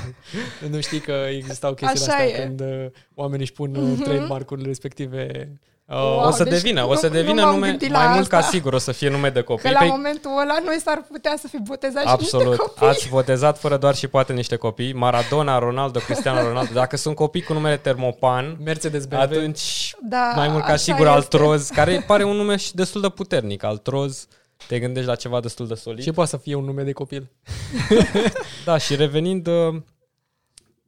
nu 0.70 0.82
știi 0.82 1.00
că 1.00 1.12
existau 1.36 1.74
chestiile 1.74 2.12
Așa 2.14 2.24
astea 2.24 2.42
e. 2.42 2.46
când 2.46 2.60
uh, 2.62 2.86
oamenii 3.16 3.42
își 3.44 3.54
pun 3.54 3.76
uh, 3.76 4.00
trademark-urile 4.04 4.68
respective. 4.68 5.52
Uh, 5.92 5.96
Wow, 5.96 6.28
o 6.28 6.32
să 6.32 6.44
deci 6.44 6.54
devină, 6.54 6.84
o 6.86 6.90
nu- 6.90 6.96
să 6.96 7.08
nu 7.08 7.14
devină 7.14 7.42
m-am 7.44 7.54
nume, 7.54 7.68
gândit 7.68 7.92
la 7.92 8.04
mai 8.04 8.14
mult 8.16 8.28
ca 8.28 8.38
asta. 8.38 8.50
sigur 8.50 8.74
o 8.74 8.78
să 8.78 8.92
fie 8.92 9.10
nume 9.10 9.30
de 9.30 9.42
copii. 9.42 9.64
Că 9.64 9.70
la 9.72 9.80
Păi, 9.80 9.88
momentul 9.90 10.32
ăla 10.42 10.58
noi 10.66 10.80
s-ar 10.84 11.06
putea 11.08 11.36
să 11.40 11.48
fi 11.48 11.58
botezat 11.58 12.02
și 12.04 12.08
Absolut. 12.10 12.48
niște 12.48 12.62
copii. 12.64 12.88
Ați 12.88 13.10
botezat 13.10 13.60
fără 13.60 13.78
doar 13.78 13.96
și 13.96 14.08
poate 14.08 14.34
niște 14.34 14.56
copii. 14.56 14.94
Maradona, 14.94 15.60
Ronaldo, 15.60 16.00
Cristiano 16.00 16.42
Ronaldo. 16.48 16.74
Dacă 16.74 16.98
sunt 16.98 17.16
copii 17.16 17.42
cu 17.42 17.54
numele 17.54 17.78
Termopan, 17.78 18.58
Mercedes 18.64 19.06
BMW. 19.06 19.20
atunci 19.22 19.96
Da, 20.02 20.32
mai 20.36 20.48
mult 20.48 20.64
ca 20.64 20.68
așa 20.72 20.78
sigur 20.78 21.00
este. 21.06 21.12
Altroz, 21.12 21.68
care 21.70 22.04
pare 22.08 22.24
un 22.24 22.36
nume 22.36 22.56
și 22.56 22.76
destul 22.76 23.02
de 23.02 23.10
puternic. 23.10 23.64
Altroz, 23.64 24.28
te 24.68 24.80
gândești 24.80 25.08
la 25.10 25.16
ceva 25.16 25.40
destul 25.40 25.68
de 25.68 25.74
solid. 25.74 26.04
Ce 26.04 26.12
poate 26.12 26.30
să 26.30 26.38
fie 26.38 26.56
un 26.56 26.64
nume 26.66 26.84
de 26.84 26.92
copil? 26.92 27.30
Da, 28.66 28.78
și 28.78 28.96
revenind, 28.96 29.48
uh, 29.48 29.82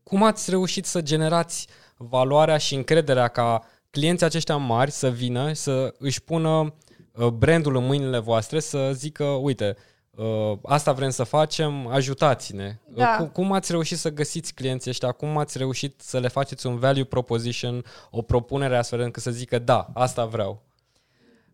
cum 0.03 0.23
ați 0.23 0.49
reușit 0.49 0.85
să 0.85 1.01
generați 1.01 1.67
valoarea 1.97 2.57
și 2.57 2.75
încrederea 2.75 3.27
ca 3.27 3.61
clienții 3.91 4.25
aceștia 4.25 4.55
mari 4.55 4.91
să 4.91 5.09
vină, 5.09 5.53
să 5.53 5.93
își 5.99 6.21
pună 6.23 6.73
uh, 7.11 7.27
brandul 7.27 7.75
în 7.75 7.85
mâinile 7.85 8.19
voastre, 8.19 8.59
să 8.59 8.91
zică, 8.93 9.23
uite, 9.23 9.75
uh, 10.11 10.57
asta 10.63 10.91
vrem 10.91 11.09
să 11.09 11.23
facem, 11.23 11.87
ajutați-ne. 11.87 12.77
Uh, 12.85 12.95
Da. 12.95 13.15
Cum, 13.17 13.27
cum 13.27 13.51
ați 13.51 13.71
reușit 13.71 13.97
să 13.97 14.09
găsiți 14.09 14.53
clienții 14.53 14.89
ăștia? 14.89 15.11
Cum 15.11 15.37
ați 15.37 15.57
reușit 15.57 16.01
să 16.01 16.19
le 16.19 16.27
faceți 16.27 16.67
un 16.67 16.77
value 16.77 17.03
proposition, 17.03 17.83
o 18.11 18.21
propunere 18.21 18.77
astfel 18.77 18.99
încât 18.99 19.21
să 19.21 19.31
zică, 19.31 19.59
da, 19.59 19.89
asta 19.93 20.25
vreau? 20.25 20.61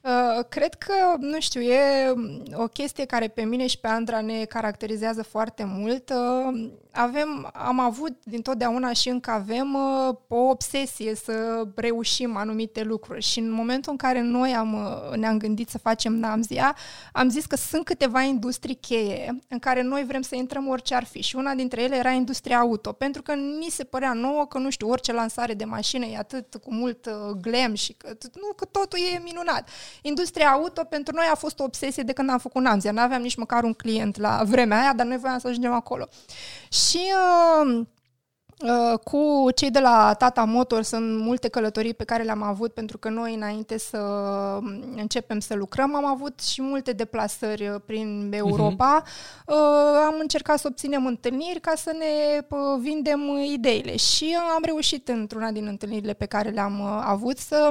Uh, 0.02 0.45
cred 0.50 0.73
că, 0.73 0.93
nu 1.19 1.39
știu, 1.39 1.62
e 1.62 2.13
o 2.54 2.67
chestie 2.67 3.06
care 3.06 3.28
pe 3.28 3.41
mine 3.41 3.67
și 3.67 3.80
pe 3.80 3.88
Andra 3.88 4.21
ne 4.21 4.45
caracterizează 4.45 5.23
foarte 5.23 5.63
mult. 5.65 6.10
Uh, 6.10 6.69
avem, 6.97 7.49
am 7.53 7.79
avut 7.79 8.13
dintotdeauna 8.23 8.93
și 8.93 9.10
încă 9.10 9.31
avem 9.31 9.73
uh, 9.73 10.15
o 10.27 10.36
obsesie 10.36 11.15
să 11.15 11.63
reușim 11.75 12.38
anumite 12.38 12.83
lucruri 12.83 13.21
și 13.21 13.39
în 13.39 13.51
momentul 13.51 13.91
în 13.91 13.97
care 13.97 14.21
noi 14.21 14.53
am, 14.53 14.73
uh, 14.73 15.17
ne-am 15.17 15.38
gândit 15.38 15.69
să 15.69 15.77
facem 15.77 16.13
Namzia, 16.13 16.75
am 17.12 17.29
zis 17.29 17.45
că 17.45 17.55
sunt 17.55 17.86
câteva 17.86 18.21
industrii 18.21 18.75
cheie 18.75 19.39
în 19.47 19.60
care 19.60 19.81
noi 19.81 20.03
vrem 20.07 20.21
să 20.21 20.36
intrăm 20.36 20.67
orice 20.67 20.95
ar 20.95 21.03
fi 21.03 21.21
și 21.21 21.36
una 21.36 21.53
dintre 21.53 21.81
ele 21.81 21.95
era 21.95 22.12
industria 22.12 22.57
auto, 22.60 22.91
pentru 22.91 23.21
că 23.21 23.33
ni 23.33 23.69
se 23.69 23.83
părea 23.83 24.13
nouă 24.13 24.45
că, 24.47 24.57
nu 24.57 24.69
știu, 24.69 24.89
orice 24.89 25.13
lansare 25.13 25.53
de 25.53 25.65
mașină 25.65 26.05
e 26.05 26.17
atât 26.17 26.55
cu 26.63 26.73
mult 26.73 27.05
uh, 27.05 27.13
glam 27.41 27.73
și 27.73 27.93
că, 27.93 28.07
nu, 28.33 28.53
că 28.55 28.65
totul 28.65 28.99
e 29.13 29.21
minunat. 29.23 29.69
Industria 30.01 30.49
auto 30.49 30.83
pentru 30.83 31.15
noi 31.15 31.25
a 31.31 31.36
fost 31.36 31.60
o 31.60 31.63
obsesie 31.63 32.03
de 32.03 32.13
când 32.13 32.29
am 32.29 32.38
făcut 32.38 32.62
Namzia. 32.62 32.91
Nu 32.91 33.01
aveam 33.01 33.21
nici 33.21 33.36
măcar 33.36 33.63
un 33.63 33.73
client 33.73 34.17
la 34.17 34.41
vremea 34.45 34.79
aia, 34.79 34.93
dar 34.93 35.05
noi 35.05 35.17
voiam 35.17 35.39
să 35.39 35.47
ajungem 35.47 35.73
acolo. 35.73 36.07
Și 36.69 36.87
uh, 36.95 37.86
Uh, 38.63 39.00
cu 39.00 39.47
cei 39.56 39.71
de 39.71 39.80
la 39.80 40.13
Tata 40.13 40.43
Motor 40.43 40.82
sunt 40.82 41.19
multe 41.19 41.47
călătorii 41.47 41.93
pe 41.93 42.04
care 42.04 42.23
le-am 42.23 42.41
avut 42.41 42.73
pentru 42.73 42.97
că 42.97 43.10
noi 43.10 43.36
înainte 43.36 43.78
să 43.78 43.97
începem 44.95 45.39
să 45.39 45.56
lucrăm 45.56 45.95
am 45.95 46.06
avut 46.06 46.39
și 46.39 46.62
multe 46.62 46.91
deplasări 46.91 47.67
uh, 47.67 47.76
prin 47.86 48.32
Europa. 48.36 49.04
Uh-huh. 49.04 50.06
Am 50.08 50.15
încercat 50.19 50.60
să 50.60 50.67
obținem 50.69 51.06
întâlniri 51.06 51.60
ca 51.60 51.73
să 51.76 51.91
ne 51.97 52.41
vindem 52.80 53.19
ideile 53.54 53.95
și 53.95 54.38
am 54.56 54.62
reușit 54.63 55.08
într-una 55.08 55.52
din 55.52 55.65
întâlnirile 55.65 56.13
pe 56.13 56.26
care 56.26 56.50
le-am 56.50 56.82
avut 56.82 57.38
să 57.38 57.69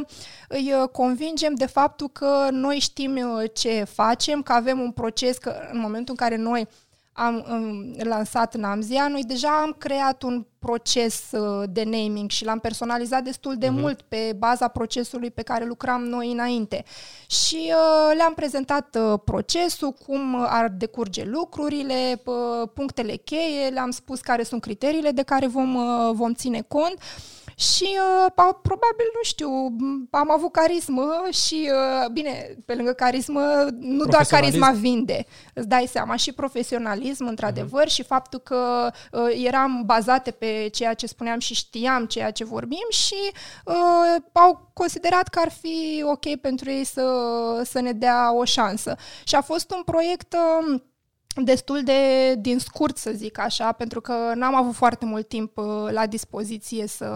îi 0.48 0.72
convingem 0.92 1.54
de 1.54 1.66
faptul 1.66 2.08
că 2.08 2.48
noi 2.50 2.78
știm 2.78 3.18
ce 3.52 3.84
facem, 3.84 4.42
că 4.42 4.52
avem 4.52 4.80
un 4.80 4.90
proces, 4.90 5.38
că 5.38 5.54
în 5.72 5.80
momentul 5.80 6.14
în 6.18 6.26
care 6.26 6.36
noi 6.36 6.68
am 7.16 7.44
um, 7.48 7.94
lansat 8.04 8.54
Namzia, 8.54 9.08
noi 9.08 9.24
deja 9.24 9.62
am 9.62 9.72
creat 9.72 10.22
un 10.22 10.46
proces 10.66 11.30
uh, 11.32 11.68
de 11.70 11.82
naming 11.84 12.30
și 12.30 12.44
l-am 12.44 12.58
personalizat 12.58 13.22
destul 13.22 13.54
de 13.58 13.66
uh-huh. 13.66 13.80
mult 13.80 14.00
pe 14.00 14.34
baza 14.38 14.68
procesului 14.68 15.30
pe 15.30 15.42
care 15.42 15.64
lucram 15.64 16.04
noi 16.04 16.32
înainte. 16.32 16.84
Și 17.26 17.72
uh, 17.72 18.14
le-am 18.16 18.34
prezentat 18.34 18.96
uh, 19.00 19.18
procesul, 19.24 19.92
cum 20.06 20.46
ar 20.48 20.68
decurge 20.68 21.24
lucrurile, 21.24 22.22
uh, 22.24 22.68
punctele 22.74 23.16
cheie, 23.16 23.68
le-am 23.68 23.90
spus 23.90 24.20
care 24.20 24.42
sunt 24.42 24.60
criteriile 24.60 25.10
de 25.10 25.22
care 25.22 25.46
vom, 25.46 25.74
uh, 25.74 26.14
vom 26.14 26.34
ține 26.34 26.60
cont. 26.68 26.94
Uh, 26.94 27.36
și 27.58 27.84
uh, 27.84 28.32
probabil, 28.62 29.08
nu 29.14 29.22
știu, 29.22 29.48
am 30.10 30.30
avut 30.30 30.52
carismă 30.52 31.06
și, 31.46 31.70
uh, 31.72 32.10
bine, 32.12 32.56
pe 32.66 32.74
lângă 32.74 32.92
carismă, 32.92 33.66
nu 33.78 34.04
doar 34.04 34.24
carisma 34.24 34.70
vinde, 34.70 35.26
îți 35.54 35.68
dai 35.68 35.86
seama, 35.90 36.16
și 36.16 36.32
profesionalism, 36.32 37.26
într-adevăr, 37.26 37.84
uh-huh. 37.84 37.92
și 37.92 38.02
faptul 38.02 38.38
că 38.38 38.90
uh, 39.12 39.44
eram 39.44 39.82
bazate 39.86 40.30
pe 40.30 40.55
ceea 40.72 40.94
ce 40.94 41.06
spuneam 41.06 41.38
și 41.38 41.54
știam 41.54 42.06
ceea 42.06 42.30
ce 42.30 42.44
vorbim 42.44 42.86
și 42.90 43.30
uh, 43.64 44.22
au 44.32 44.70
considerat 44.72 45.28
că 45.28 45.38
ar 45.38 45.50
fi 45.50 46.04
ok 46.04 46.36
pentru 46.40 46.70
ei 46.70 46.84
să, 46.84 47.06
să 47.64 47.80
ne 47.80 47.92
dea 47.92 48.34
o 48.34 48.44
șansă. 48.44 48.96
Și 49.24 49.34
a 49.34 49.40
fost 49.40 49.70
un 49.70 49.82
proiect... 49.82 50.32
Uh, 50.32 50.80
destul 51.44 51.82
de 51.82 52.34
din 52.34 52.58
scurt, 52.58 52.96
să 52.96 53.10
zic 53.14 53.38
așa, 53.38 53.72
pentru 53.72 54.00
că 54.00 54.32
n-am 54.34 54.54
avut 54.54 54.74
foarte 54.74 55.04
mult 55.04 55.28
timp 55.28 55.56
uh, 55.58 55.64
la 55.90 56.06
dispoziție 56.06 56.86
să, 56.86 57.10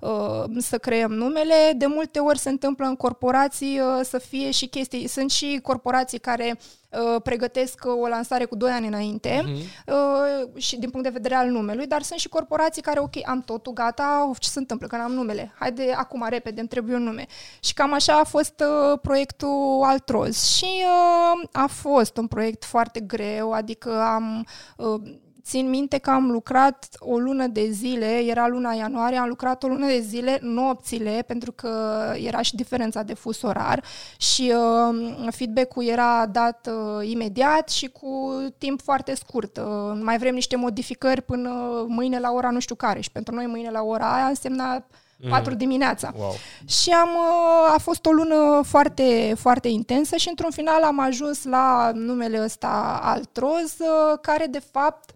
uh, 0.00 0.44
să 0.58 0.78
creăm 0.78 1.12
numele. 1.12 1.72
De 1.76 1.86
multe 1.86 2.18
ori 2.18 2.38
se 2.38 2.48
întâmplă 2.48 2.86
în 2.86 2.96
corporații 2.96 3.80
uh, 3.80 4.00
să 4.02 4.18
fie 4.18 4.50
și 4.50 4.66
chestii. 4.66 5.08
Sunt 5.08 5.30
și 5.30 5.58
corporații 5.62 6.18
care 6.18 6.58
Uh, 6.58 6.83
pregătesc 7.22 7.84
o 8.02 8.06
lansare 8.08 8.44
cu 8.44 8.56
2 8.56 8.70
ani 8.70 8.86
înainte 8.86 9.42
uh-huh. 9.42 9.84
uh, 9.86 10.62
și 10.62 10.78
din 10.78 10.90
punct 10.90 11.06
de 11.06 11.12
vedere 11.12 11.34
al 11.34 11.48
numelui, 11.48 11.86
dar 11.86 12.02
sunt 12.02 12.18
și 12.18 12.28
corporații 12.28 12.82
care, 12.82 13.00
ok, 13.00 13.28
am 13.28 13.40
totul 13.40 13.72
gata, 13.72 14.26
of, 14.28 14.38
ce 14.38 14.48
se 14.48 14.58
întâmplă, 14.58 14.86
că 14.86 14.96
n-am 14.96 15.12
numele, 15.12 15.52
haide 15.58 15.92
acum 15.96 16.26
repede, 16.28 16.60
îmi 16.60 16.68
trebuie 16.68 16.96
un 16.96 17.02
nume. 17.02 17.26
Și 17.60 17.74
cam 17.74 17.92
așa 17.92 18.18
a 18.18 18.24
fost 18.24 18.60
uh, 18.60 18.98
proiectul 19.02 19.82
Altroz 19.82 20.42
și 20.42 20.64
uh, 20.64 21.48
a 21.52 21.66
fost 21.66 22.16
un 22.16 22.26
proiect 22.26 22.64
foarte 22.64 23.00
greu, 23.00 23.52
adică 23.52 24.00
am... 24.00 24.46
Uh, 24.76 25.00
Țin 25.44 25.68
minte 25.68 25.98
că 25.98 26.10
am 26.10 26.30
lucrat 26.30 26.88
o 26.98 27.18
lună 27.18 27.46
de 27.46 27.70
zile, 27.70 28.24
era 28.26 28.48
luna 28.48 28.72
ianuarie, 28.72 29.18
am 29.18 29.28
lucrat 29.28 29.62
o 29.62 29.66
lună 29.66 29.86
de 29.86 30.00
zile, 30.00 30.38
nopțile, 30.42 31.24
pentru 31.26 31.52
că 31.52 31.68
era 32.16 32.42
și 32.42 32.54
diferența 32.54 33.02
de 33.02 33.14
fus 33.14 33.42
orar 33.42 33.84
și 34.16 34.52
uh, 34.54 35.28
feedback-ul 35.30 35.84
era 35.84 36.26
dat 36.26 36.68
uh, 36.70 37.08
imediat 37.08 37.68
și 37.68 37.86
cu 37.86 38.42
timp 38.58 38.82
foarte 38.82 39.14
scurt. 39.14 39.56
Uh, 39.56 39.64
mai 40.02 40.18
vrem 40.18 40.34
niște 40.34 40.56
modificări 40.56 41.22
până 41.22 41.50
mâine 41.88 42.18
la 42.18 42.30
ora 42.30 42.50
nu 42.50 42.60
știu 42.60 42.74
care 42.74 43.00
și 43.00 43.10
pentru 43.10 43.34
noi 43.34 43.46
mâine 43.46 43.70
la 43.70 43.82
ora 43.82 44.14
aia 44.14 44.26
însemna 44.26 44.86
4 45.28 45.50
mm. 45.50 45.56
dimineața. 45.56 46.12
Wow. 46.16 46.34
Și 46.66 46.90
am, 46.90 47.08
uh, 47.08 47.74
a 47.74 47.78
fost 47.78 48.06
o 48.06 48.10
lună 48.10 48.60
foarte, 48.64 49.34
foarte 49.38 49.68
intensă 49.68 50.16
și 50.16 50.28
într-un 50.28 50.50
final 50.50 50.82
am 50.82 51.00
ajuns 51.00 51.44
la 51.44 51.90
numele 51.94 52.42
ăsta 52.44 53.00
Altroz, 53.02 53.76
uh, 53.78 54.18
care 54.20 54.46
de 54.46 54.62
fapt 54.70 55.14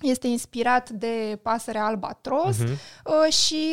este 0.00 0.26
inspirat 0.26 0.90
de 0.90 1.38
pasărea 1.42 1.84
albatros 1.84 2.56
uh-huh. 2.56 3.28
și 3.28 3.66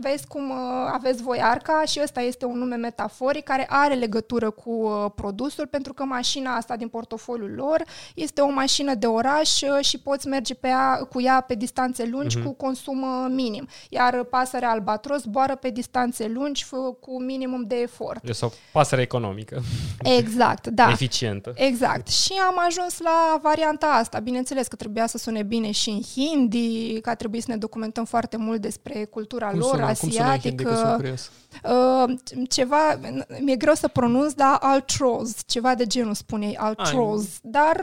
vezi 0.00 0.26
cum 0.26 0.50
uh, 0.50 0.56
aveți 0.92 1.22
voi 1.22 1.40
arca 1.42 1.82
și 1.86 2.00
ăsta 2.02 2.20
este 2.20 2.44
un 2.44 2.58
nume 2.58 2.76
metaforic 2.76 3.44
care 3.44 3.66
are 3.68 3.94
legătură 3.94 4.50
cu 4.50 4.70
uh, 4.70 5.10
produsul 5.14 5.66
pentru 5.66 5.92
că 5.92 6.04
mașina 6.04 6.56
asta 6.56 6.76
din 6.76 6.88
portofoliul 6.88 7.54
lor 7.54 7.82
este 8.14 8.40
o 8.40 8.50
mașină 8.50 8.94
de 8.94 9.06
oraș 9.06 9.60
uh, 9.60 9.84
și 9.84 9.98
poți 9.98 10.26
merge 10.26 10.54
pe 10.54 10.68
ea, 10.68 10.96
cu 11.10 11.20
ea 11.20 11.40
pe 11.40 11.54
distanțe 11.54 12.04
lungi 12.04 12.38
uh-huh. 12.38 12.44
cu 12.44 12.52
consum 12.52 13.04
minim. 13.30 13.68
Iar 13.88 14.22
pasărea 14.22 14.70
albatros 14.70 15.20
zboară 15.20 15.56
pe 15.56 15.70
distanțe 15.70 16.28
lungi 16.28 16.66
cu 17.00 17.22
minimum 17.22 17.64
de 17.66 17.74
efort. 17.74 18.28
Este 18.28 18.44
o 18.44 18.50
pasăre 18.72 19.02
economică. 19.02 19.62
Exact, 20.02 20.66
da. 20.66 20.90
Eficientă. 20.90 21.52
Exact. 21.54 22.08
Și 22.08 22.32
am 22.48 22.54
ajuns 22.66 23.00
la 23.00 23.38
varianta 23.42 23.86
asta. 23.86 24.18
Bineînțeles 24.18 24.66
că 24.66 24.76
trebuia 24.76 25.06
să 25.06 25.18
sune 25.18 25.42
bine 25.54 25.70
și 25.70 25.90
în 25.90 26.00
hindi, 26.14 27.00
că 27.00 27.10
a 27.10 27.14
trebuit 27.14 27.42
să 27.42 27.50
ne 27.50 27.56
documentăm 27.56 28.04
foarte 28.04 28.36
mult 28.36 28.60
despre 28.60 29.04
cultura 29.04 29.48
cum 29.48 29.58
lor 29.58 29.70
sună, 29.70 29.84
asiatică. 29.84 30.62
Cum 30.62 30.76
sună 30.76 30.96
hindi, 30.96 31.30
uh, 31.64 32.46
ceva, 32.48 32.98
mi-e 33.40 33.56
greu 33.56 33.74
să 33.74 33.88
pronunț, 33.88 34.32
dar 34.32 34.56
altroz, 34.60 35.36
ceva 35.46 35.74
de 35.74 35.86
genul 35.86 36.14
spune 36.14 36.46
ei, 36.46 36.56
altroz. 36.56 37.22
Ai, 37.22 37.38
dar 37.42 37.76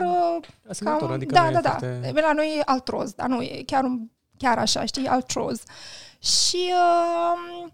uh, 0.68 0.76
cam, 0.78 1.10
adică 1.10 1.34
da, 1.34 1.50
da, 1.52 1.60
da. 1.60 1.68
Foarte... 1.68 2.20
La 2.20 2.32
noi 2.32 2.54
e 2.58 2.62
altroz, 2.64 3.12
dar 3.12 3.28
nu 3.28 3.42
e 3.42 3.62
chiar, 3.66 3.84
chiar 4.36 4.58
așa, 4.58 4.84
știi, 4.84 5.06
altroz. 5.06 5.62
Și 6.18 6.72
uh, 6.72 7.20
Uh, 7.60 7.70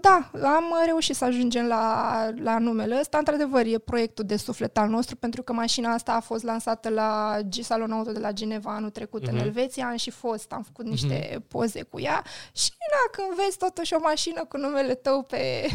da, 0.00 0.30
am 0.42 0.64
reușit 0.86 1.16
să 1.16 1.24
ajungem 1.24 1.66
la, 1.66 2.28
la 2.42 2.58
numele 2.58 2.98
ăsta. 3.00 3.18
Într-adevăr, 3.18 3.66
e 3.66 3.78
proiectul 3.78 4.24
de 4.24 4.36
suflet 4.36 4.78
al 4.78 4.88
nostru, 4.88 5.16
pentru 5.16 5.42
că 5.42 5.52
mașina 5.52 5.92
asta 5.92 6.12
a 6.12 6.20
fost 6.20 6.44
lansată 6.44 6.88
la 6.88 7.38
Salon 7.62 7.92
Auto 7.92 8.12
de 8.12 8.18
la 8.18 8.32
Geneva 8.32 8.74
anul 8.74 8.90
trecut 8.90 9.22
uh-huh. 9.22 9.30
în 9.30 9.34
mhm. 9.34 9.44
Elveția. 9.44 9.86
Am 9.88 9.96
și 9.96 10.10
fost, 10.10 10.52
am 10.52 10.62
făcut 10.62 10.84
niște 10.84 11.28
uh-huh. 11.30 11.48
poze 11.48 11.82
cu 11.82 12.00
ea 12.00 12.22
și 12.52 12.70
na, 12.78 13.10
când 13.12 13.36
vezi 13.44 13.58
totuși 13.58 13.94
o 13.94 13.98
mașină 14.02 14.44
cu 14.44 14.56
numele 14.56 14.94
tău 14.94 15.22
pe, 15.22 15.66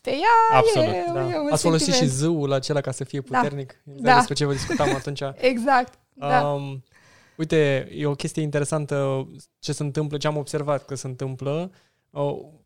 pe 0.00 0.10
ea, 0.10 0.58
Absolut, 0.58 0.88
e, 0.88 1.10
da. 1.12 1.30
e 1.30 1.38
un 1.38 1.52
Ați 1.52 1.62
folosit 1.62 1.94
și 1.94 2.06
zâul 2.06 2.52
acela 2.52 2.80
ca 2.80 2.90
să 2.90 3.04
fie 3.04 3.22
da. 3.28 3.38
puternic? 3.38 3.82
Da. 3.84 4.14
Despre 4.14 4.34
ce 4.34 4.44
vă 4.44 4.52
discutam 4.52 4.94
atunci. 4.94 5.22
exact, 5.52 5.98
da. 6.12 6.48
Um, 6.48 6.82
uite, 7.36 7.88
e 7.90 8.06
o 8.06 8.14
chestie 8.14 8.42
interesantă 8.42 9.28
ce 9.58 9.72
se 9.72 9.82
întâmplă, 9.82 10.16
ce 10.16 10.26
am 10.26 10.36
observat 10.36 10.84
că 10.84 10.94
se 10.94 11.06
întâmplă 11.06 11.70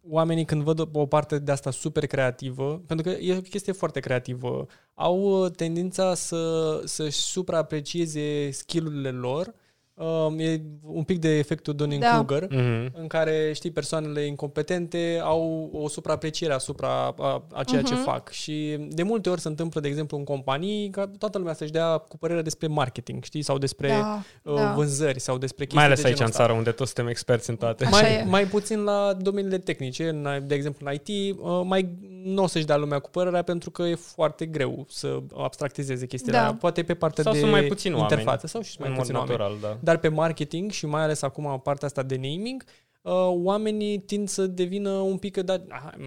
oamenii 0.09 0.45
când 0.45 0.63
văd 0.63 0.89
o 0.93 1.07
parte 1.07 1.39
de 1.39 1.53
asta 1.53 1.71
super 1.71 2.07
creativă, 2.07 2.83
pentru 2.87 3.11
că 3.11 3.17
e 3.19 3.37
o 3.37 3.41
chestie 3.41 3.73
foarte 3.73 4.01
creativă, 4.01 4.67
au 4.95 5.43
uh, 5.43 5.51
tendința 5.51 6.15
să, 6.15 6.81
să-și 6.85 7.19
supraaprecieze 7.19 8.51
skillurile 8.51 9.11
lor 9.11 9.55
Um, 9.99 10.39
e 10.39 10.61
un 10.83 11.03
pic 11.03 11.19
de 11.19 11.29
efectul 11.29 11.75
Dunning-Kruger, 11.75 12.47
da. 12.47 12.57
mm-hmm. 12.57 12.93
în 12.93 13.07
care, 13.07 13.53
știi, 13.55 13.71
persoanele 13.71 14.21
incompetente 14.27 15.21
au 15.23 15.71
o 15.73 15.89
supraapreciere 15.89 16.53
asupra 16.53 17.15
a, 17.19 17.47
a 17.53 17.65
ceea 17.65 17.81
mm-hmm. 17.81 17.85
ce 17.85 17.95
fac. 17.95 18.31
Și 18.31 18.77
de 18.89 19.03
multe 19.03 19.31
ori 19.31 19.41
se 19.41 19.49
întâmplă, 19.49 19.81
de 19.81 19.89
exemplu, 19.89 20.17
în 20.17 20.25
companii, 20.25 20.91
ca 20.91 21.11
toată 21.19 21.39
lumea 21.39 21.55
să-și 21.55 21.73
dea 21.73 21.99
cu 21.99 22.17
părere 22.17 22.43
despre 22.43 22.67
marketing, 22.67 23.25
știi, 23.25 23.43
sau 23.43 23.59
despre 23.59 23.89
da, 23.89 24.23
uh, 24.43 24.55
da. 24.55 24.73
vânzări, 24.73 25.21
sau 25.21 25.39
despre 25.39 25.65
chestii 25.65 25.79
Mai 25.79 25.87
ales 25.87 26.01
de 26.03 26.09
aici 26.09 26.21
în 26.21 26.31
țară, 26.31 26.53
unde 26.53 26.71
toți 26.71 26.93
suntem 26.93 27.11
experți 27.11 27.51
în 27.51 27.57
toate. 27.57 27.89
mai, 27.91 28.25
mai 28.27 28.45
puțin 28.45 28.85
la 28.85 29.17
domeniile 29.21 29.59
tehnice, 29.59 30.21
de 30.47 30.55
exemplu 30.55 30.87
în 30.87 30.93
IT, 30.93 31.37
uh, 31.39 31.61
mai 31.65 31.89
nu 32.27 32.43
o 32.43 32.47
să-și 32.47 32.65
dea 32.65 32.77
lumea 32.77 32.99
cu 32.99 33.11
părerea 33.11 33.43
pentru 33.43 33.71
că 33.71 33.83
e 33.83 33.95
foarte 33.95 34.47
greu 34.47 34.87
să 34.89 35.23
abstractizeze 35.37 36.07
chestiile 36.07 36.39
da. 36.39 36.55
Poate 36.55 36.83
pe 36.83 36.95
partea 36.95 37.25
sau 37.25 37.33
de 37.33 37.39
sunt 37.39 37.51
mai 37.51 37.63
puțin 37.63 37.93
interfață 37.93 38.27
oameni, 38.27 38.49
sau 38.49 38.61
și 38.61 38.77
mai 38.81 38.93
puțin 38.93 39.15
natural, 39.15 39.41
oameni. 39.41 39.61
Da. 39.61 39.79
Dar 39.81 39.97
pe 39.97 40.09
marketing 40.09 40.71
și 40.71 40.87
mai 40.87 41.03
ales 41.03 41.23
acum 41.23 41.61
partea 41.63 41.87
asta 41.87 42.03
de 42.03 42.15
naming, 42.15 42.65
uh, 43.03 43.13
oamenii 43.29 43.99
tind 43.99 44.29
să 44.29 44.47
devină 44.47 44.91
un 44.91 45.17
pic, 45.17 45.37
dar 45.37 45.63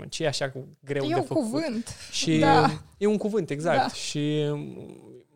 ce 0.10 0.24
e 0.24 0.28
așa 0.28 0.52
greu 0.84 1.04
e 1.04 1.08
de 1.08 1.14
făcut? 1.14 1.30
E 1.30 1.40
un 1.40 1.44
cuvânt. 1.44 1.96
Și 2.12 2.38
da. 2.38 2.70
E 2.98 3.06
un 3.06 3.18
cuvânt, 3.18 3.50
exact. 3.50 3.78
Da. 3.78 3.88
Și 3.88 4.46
um, 4.52 4.78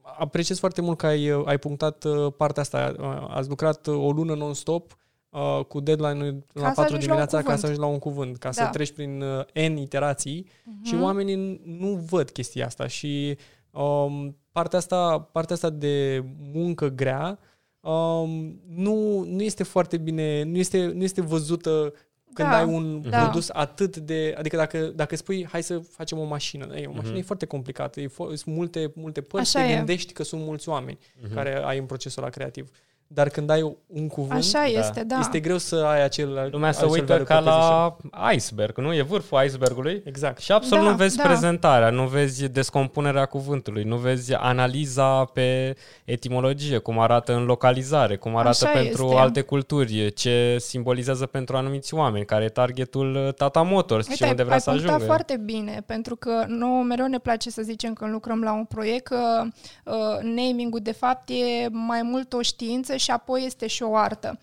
apreciez 0.02 0.60
foarte 0.60 0.82
mult 0.82 0.98
că 0.98 1.06
ai, 1.06 1.44
ai 1.46 1.58
punctat 1.58 2.04
uh, 2.04 2.34
partea 2.38 2.62
asta. 2.62 2.96
Uh, 3.00 3.28
ați 3.30 3.50
lucrat 3.50 3.88
o 3.88 4.12
lună 4.12 4.36
non-stop 4.36 4.98
uh, 5.34 5.66
cu 5.66 5.80
deadline-ul 5.80 6.46
la 6.54 6.70
4 6.70 6.98
dimineața 6.98 7.42
ca 7.42 7.56
să 7.56 7.66
ajungi 7.66 7.82
la 7.82 7.88
un 7.88 8.00
cuvânt, 8.00 8.38
ca 8.38 8.50
da. 8.50 8.64
să 8.64 8.70
treci 8.72 8.92
prin 8.92 9.22
uh, 9.22 9.70
N 9.70 9.78
iterații 9.78 10.46
uh-huh. 10.46 10.84
și 10.84 10.96
oamenii 10.96 11.62
nu 11.66 12.06
văd 12.10 12.30
chestia 12.30 12.66
asta 12.66 12.88
și 12.88 13.38
um, 13.72 14.38
partea, 14.52 14.78
asta, 14.78 15.30
partea 15.32 15.56
asta 15.56 15.70
de 15.70 16.24
muncă 16.54 16.88
grea 16.88 17.40
um, 17.80 18.62
nu, 18.68 19.24
nu 19.24 19.42
este 19.42 19.64
foarte 19.64 19.98
bine, 19.98 20.44
nu 20.44 20.58
este, 20.58 20.86
nu 20.86 21.04
este 21.04 21.22
văzută 21.22 21.94
când 22.34 22.50
da, 22.50 22.58
ai 22.58 22.64
un 22.66 23.10
da. 23.10 23.22
produs 23.22 23.50
atât 23.50 23.98
de... 23.98 24.36
Adică 24.38 24.56
dacă, 24.56 24.78
dacă 24.96 25.16
spui, 25.16 25.48
hai 25.52 25.64
să 25.64 25.78
facem 25.80 26.18
o 26.18 26.24
mașină, 26.24 26.76
e, 26.76 26.86
o 26.86 26.92
mașină 26.92 27.16
uh-huh. 27.16 27.20
e 27.20 27.22
foarte 27.22 27.46
complicată, 27.46 28.02
e 28.02 28.08
fo- 28.08 28.34
sunt 28.34 28.46
multe, 28.46 28.92
multe 28.96 29.22
părți, 29.22 29.58
Așa 29.58 29.66
te 29.66 29.74
e. 29.74 29.76
gândești 29.76 30.14
că 30.14 30.24
sunt 30.24 30.42
mulți 30.42 30.70
oameni 30.70 30.98
uh-huh. 30.98 31.34
care 31.34 31.64
ai 31.64 31.78
în 31.78 31.86
procesul 31.86 32.22
ăla 32.22 32.32
creativ. 32.32 32.70
Dar 33.14 33.30
când 33.30 33.50
ai 33.50 33.76
un 33.88 34.08
cuvânt, 34.08 34.40
Așa 34.40 34.66
este, 34.66 35.04
da. 35.04 35.18
este 35.20 35.40
greu 35.40 35.58
să 35.58 35.76
ai 35.76 36.04
acel 36.04 36.48
Lumea 36.52 36.72
se 36.72 36.78
acel 36.80 36.92
uită 36.92 37.06
value 37.06 37.24
ca 37.26 37.40
la 37.40 37.90
proposition. 37.92 38.34
iceberg, 38.36 38.78
nu? 38.78 38.94
E 38.96 39.02
vârful 39.02 39.44
icebergului. 39.46 40.02
Exact. 40.06 40.40
Și 40.40 40.52
absolut 40.52 40.84
Da, 40.84 40.90
nu 40.90 40.96
vezi 40.96 41.18
da. 41.18 41.24
prezentarea, 41.24 41.90
nu 41.90 42.08
vezi 42.08 42.48
descompunerea 42.50 43.26
cuvântului, 43.26 43.84
nu 43.84 43.96
vezi 43.98 44.34
analiza 44.34 45.26
pe 45.26 45.76
etimologie, 46.06 46.78
cum 46.78 47.00
arată 47.00 47.34
în 47.34 47.44
localizare, 47.46 48.16
cum 48.16 48.36
arată 48.36 48.66
Așa 48.66 48.74
pentru 48.80 49.06
este. 49.06 49.20
alte 49.20 49.42
culturi, 49.42 50.14
ce 50.14 50.58
simbolizează 50.60 51.26
pentru 51.26 51.58
anumiți 51.58 51.94
oameni, 51.94 52.26
care 52.26 52.44
e 52.44 52.48
targetul 52.50 53.16
uh, 53.16 53.34
Tata 53.34 53.62
Motors, 53.62 54.08
Uite, 54.08 54.24
ce 54.24 54.30
unde 54.30 54.42
ai, 54.42 54.44
vrea 54.44 54.54
ai 54.58 54.62
să 54.62 54.70
punctat 54.70 54.90
ajungă. 54.90 55.06
foarte 55.14 55.38
bine, 55.46 55.84
pentru 55.86 56.16
că 56.16 56.44
nouă 56.48 56.84
mereu 56.84 57.06
ne 57.08 57.20
place 57.20 57.50
să 57.50 57.62
zicem 57.62 57.94
când 57.94 58.12
lucrăm 58.12 58.42
la 58.42 58.54
un 58.54 58.66
proiect 58.66 59.08
că 59.08 59.44
uh, 59.86 59.94
naming-ul 60.22 60.80
de 60.84 60.92
fapt 60.92 61.30
e 61.30 61.68
mai 61.72 62.02
mult 62.02 62.34
o 62.34 62.42
știință 62.42 62.96
și 63.04 63.12
apoi 63.12 63.46
este 63.46 63.68
și 63.68 63.84
o 63.84 63.96
artă. 63.96 64.40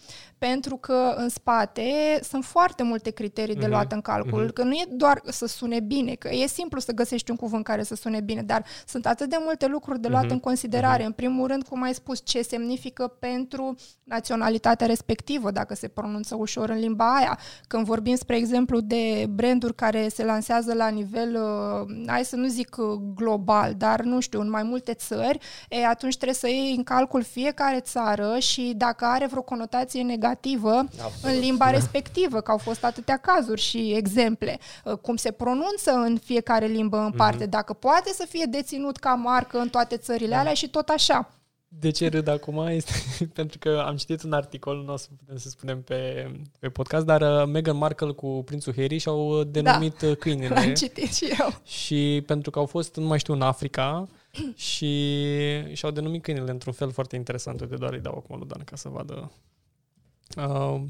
Pentru 0.48 0.76
că 0.76 1.14
în 1.16 1.28
spate 1.28 1.82
sunt 2.22 2.44
foarte 2.44 2.82
multe 2.82 3.10
criterii 3.10 3.54
de 3.54 3.60
Mhm, 3.60 3.70
luat 3.70 3.92
în 3.92 4.00
calcul, 4.00 4.42
mhm. 4.42 4.52
că 4.52 4.62
nu 4.62 4.72
e 4.72 4.86
doar 4.90 5.20
să 5.24 5.46
sune 5.46 5.80
bine, 5.80 6.14
că 6.14 6.28
e 6.32 6.46
simplu 6.46 6.80
să 6.80 6.92
găsești 6.92 7.30
un 7.30 7.36
cuvânt 7.36 7.64
care 7.64 7.82
să 7.82 7.94
sune 7.94 8.20
bine, 8.20 8.42
dar 8.42 8.64
sunt 8.86 9.06
atât 9.06 9.28
de 9.30 9.36
multe 9.40 9.66
lucruri 9.66 10.00
de 10.00 10.08
luat 10.08 10.22
Mhm, 10.24 10.32
în 10.32 10.40
considerare. 10.40 11.04
În 11.04 11.12
primul 11.12 11.46
rând, 11.46 11.62
cum 11.68 11.82
ai 11.82 11.94
spus, 11.94 12.20
ce 12.24 12.42
semnifică 12.42 13.06
pentru 13.18 13.74
naționalitatea 14.04 14.86
respectivă, 14.86 15.50
dacă 15.50 15.74
se 15.74 15.88
pronunță 15.88 16.34
ușor 16.38 16.68
în 16.70 16.78
limba 16.78 17.14
aia. 17.16 17.38
Când 17.68 17.84
vorbim, 17.84 18.16
spre 18.16 18.36
exemplu, 18.36 18.80
de 18.80 19.26
branduri 19.30 19.74
care 19.74 20.08
se 20.08 20.24
lansează 20.24 20.74
la 20.74 20.88
nivel, 20.88 21.34
uh, 21.34 22.04
hai 22.06 22.24
să 22.24 22.36
nu 22.36 22.46
zic 22.46 22.76
uh, 22.78 22.86
global, 23.14 23.74
dar 23.76 24.00
nu 24.02 24.20
știu, 24.20 24.40
în 24.40 24.50
mai 24.50 24.62
multe 24.62 24.94
țări, 24.94 25.38
e, 25.68 25.86
atunci 25.86 26.14
trebuie 26.14 26.34
să 26.34 26.48
iei 26.48 26.74
în 26.76 26.82
calcul 26.82 27.22
fiecare 27.22 27.80
țară 27.80 28.38
și 28.38 28.72
dacă 28.76 29.04
are 29.04 29.26
vreo 29.26 29.42
conotație 29.42 30.02
negativă 30.02 30.28
Absolut. 31.02 31.34
în 31.36 31.40
limba 31.40 31.70
respectivă, 31.70 32.40
că 32.40 32.50
au 32.50 32.58
fost 32.58 32.84
atâtea 32.84 33.16
cazuri 33.16 33.60
și 33.60 33.92
exemple, 33.96 34.58
uh, 34.84 34.92
cum 34.92 35.16
se 35.16 35.30
pronunță 35.30 35.90
în 35.90 36.18
fiecare 36.24 36.66
limbă 36.66 36.98
în 36.98 37.12
parte, 37.12 37.46
dacă 37.46 37.72
poate 37.72 38.10
să 38.12 38.26
fie 38.28 38.44
deținut 38.50 38.96
ca 38.96 39.14
marcă 39.14 39.58
în 39.58 39.68
toate 39.68 39.96
țările 39.96 40.34
alea 40.34 40.54
și 40.54 40.68
tot 40.68 40.88
așa. 40.88 41.28
De 41.72 41.90
ce 41.90 42.08
râd 42.08 42.28
acum 42.28 42.66
este 42.80 42.92
pentru 43.32 43.58
că 43.58 43.84
am 43.86 43.96
citit 43.96 44.22
un 44.22 44.32
articol, 44.32 44.82
nu 44.86 44.92
o 44.92 44.96
să 44.96 45.08
putem 45.18 45.36
să 45.36 45.48
spunem 45.48 45.82
pe, 45.82 46.30
pe 46.58 46.68
podcast, 46.68 47.04
dar 47.06 47.20
uh, 47.20 47.48
Meghan 47.52 47.76
Markle 47.76 48.12
cu 48.12 48.42
prințul 48.44 48.74
Harry 48.76 48.98
și-au 48.98 49.38
uh, 49.38 49.46
denumit 49.50 49.98
da. 49.98 50.14
câinile. 50.14 50.48
L-am 50.48 50.74
citit 50.74 51.14
și 51.14 51.24
eu. 51.38 51.60
Și 51.64 52.22
pentru 52.26 52.50
că 52.50 52.58
au 52.58 52.66
fost, 52.66 52.96
nu 52.96 53.06
mai 53.06 53.18
știu, 53.18 53.34
în 53.34 53.42
Africa 53.42 54.08
și 54.54 55.16
și-au 55.72 55.90
denumit 55.90 56.22
câinile 56.22 56.50
într-un 56.50 56.72
fel 56.72 56.90
foarte 56.90 57.16
interesant. 57.16 57.60
Uite, 57.60 57.76
doar 57.76 57.92
îi 57.92 58.00
dau 58.00 58.14
acum 58.16 58.38
lui 58.38 58.48
Dan 58.48 58.62
ca 58.64 58.76
să 58.76 58.88
vadă. 58.88 59.30
Uh, 60.36 60.80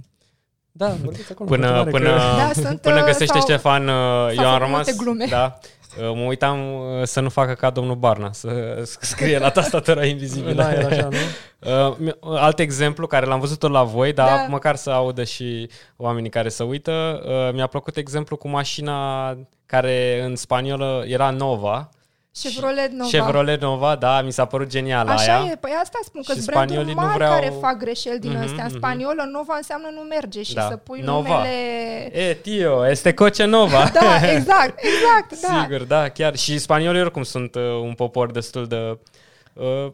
da, 0.73 0.89
vorbiți 1.05 1.33
acolo. 1.33 1.51
în 1.51 1.57
Până, 1.61 1.83
continuare, 1.83 1.91
până, 1.91 2.11
că- 2.11 2.37
Da, 2.37 2.69
sunt, 2.69 2.81
până 2.81 2.99
uh, 2.99 3.05
găsește 3.05 3.33
s-au- 3.39 3.41
Ștefan, 3.41 3.89
uh, 3.89 3.95
eu 4.29 4.35
făcut 4.35 4.45
am 4.47 4.59
rămas... 4.59 4.73
multe 4.87 4.93
glume. 4.97 5.25
Da, 5.29 5.59
uh, 6.01 6.13
mă 6.15 6.23
uitam 6.23 6.59
uh, 6.75 7.03
să 7.05 7.21
nu 7.21 7.29
facă 7.29 7.53
ca 7.55 7.71
domnul 7.71 7.95
Barna, 7.97 8.33
să 8.33 8.51
scrie 9.01 9.39
la 9.39 9.51
tastatura 9.51 10.05
invizibilă. 10.05 10.53
Da, 10.63 10.73
era 10.73 10.87
așa, 10.87 11.09
nu? 11.09 11.17
Uh, 11.61 11.97
mi- 11.99 12.15
alt 12.23 12.59
exemplu 12.59 13.07
care 13.07 13.27
l-am 13.27 13.41
văzut 13.41 13.59
tot 13.59 13.71
la 13.71 13.83
voi, 13.83 14.13
dar 14.13 14.29
Da. 14.29 14.47
măcar 14.49 14.77
să 14.77 14.91
audă 14.91 15.25
și 15.25 15.71
oamenii 15.97 16.31
care 16.31 16.49
se 16.49 16.63
uită, 16.63 17.23
uh, 17.27 17.53
mi-a 17.55 17.67
plăcut 17.67 17.97
exemplu 17.97 18.37
cu 18.37 18.49
mașina 18.49 19.37
care 19.67 20.23
în 20.25 20.37
spaniolă 20.37 21.05
era 21.07 21.31
Nova. 21.31 21.89
Chevrolet 22.33 22.91
Nova. 22.93 23.09
Chevrolet 23.11 23.61
Nova, 23.61 23.97
da, 23.97 24.23
mi 24.23 24.33
s-a 24.33 24.45
părut 24.45 24.69
genială 24.69 25.11
Așa 25.11 25.39
aia. 25.39 25.51
e, 25.51 25.57
păi 25.57 25.71
asta 25.83 25.99
spun, 26.05 26.23
că 26.27 26.33
Și 26.33 26.39
sunt 26.39 26.51
branduri 26.51 26.73
spaniolii 26.79 26.95
nu 26.95 27.07
mari 27.07 27.15
vreau- 27.17 27.33
care 27.33 27.53
fac 27.61 27.77
greșeli 27.77 28.19
din 28.19 28.31
Mhm, 28.31 28.41
astea. 28.43 28.65
În 28.65 28.69
mhm. 28.71 28.77
spaniolă, 28.77 29.29
Nova 29.33 29.55
înseamnă 29.57 29.89
nu 29.95 30.01
merge 30.01 30.43
și 30.43 30.55
Da. 30.55 30.67
să 30.71 30.77
pui 30.77 31.01
Nova. 31.01 31.29
numele... 31.29 32.19
E, 32.29 32.35
tio, 32.35 32.89
este 32.89 33.15
coce 33.15 33.45
Nova. 33.45 33.91
Da, 33.93 34.31
exact, 34.33 34.79
exact, 34.83 35.41
da. 35.49 35.61
Sigur, 35.63 35.83
da, 35.87 36.09
chiar. 36.09 36.37
Și 36.37 36.59
spaniolii 36.59 37.01
oricum 37.01 37.23
sunt 37.23 37.55
uh, 37.55 37.63
un 37.83 37.93
popor 37.93 38.31
destul 38.31 38.67
de, 38.67 38.77
uh, 38.77 38.97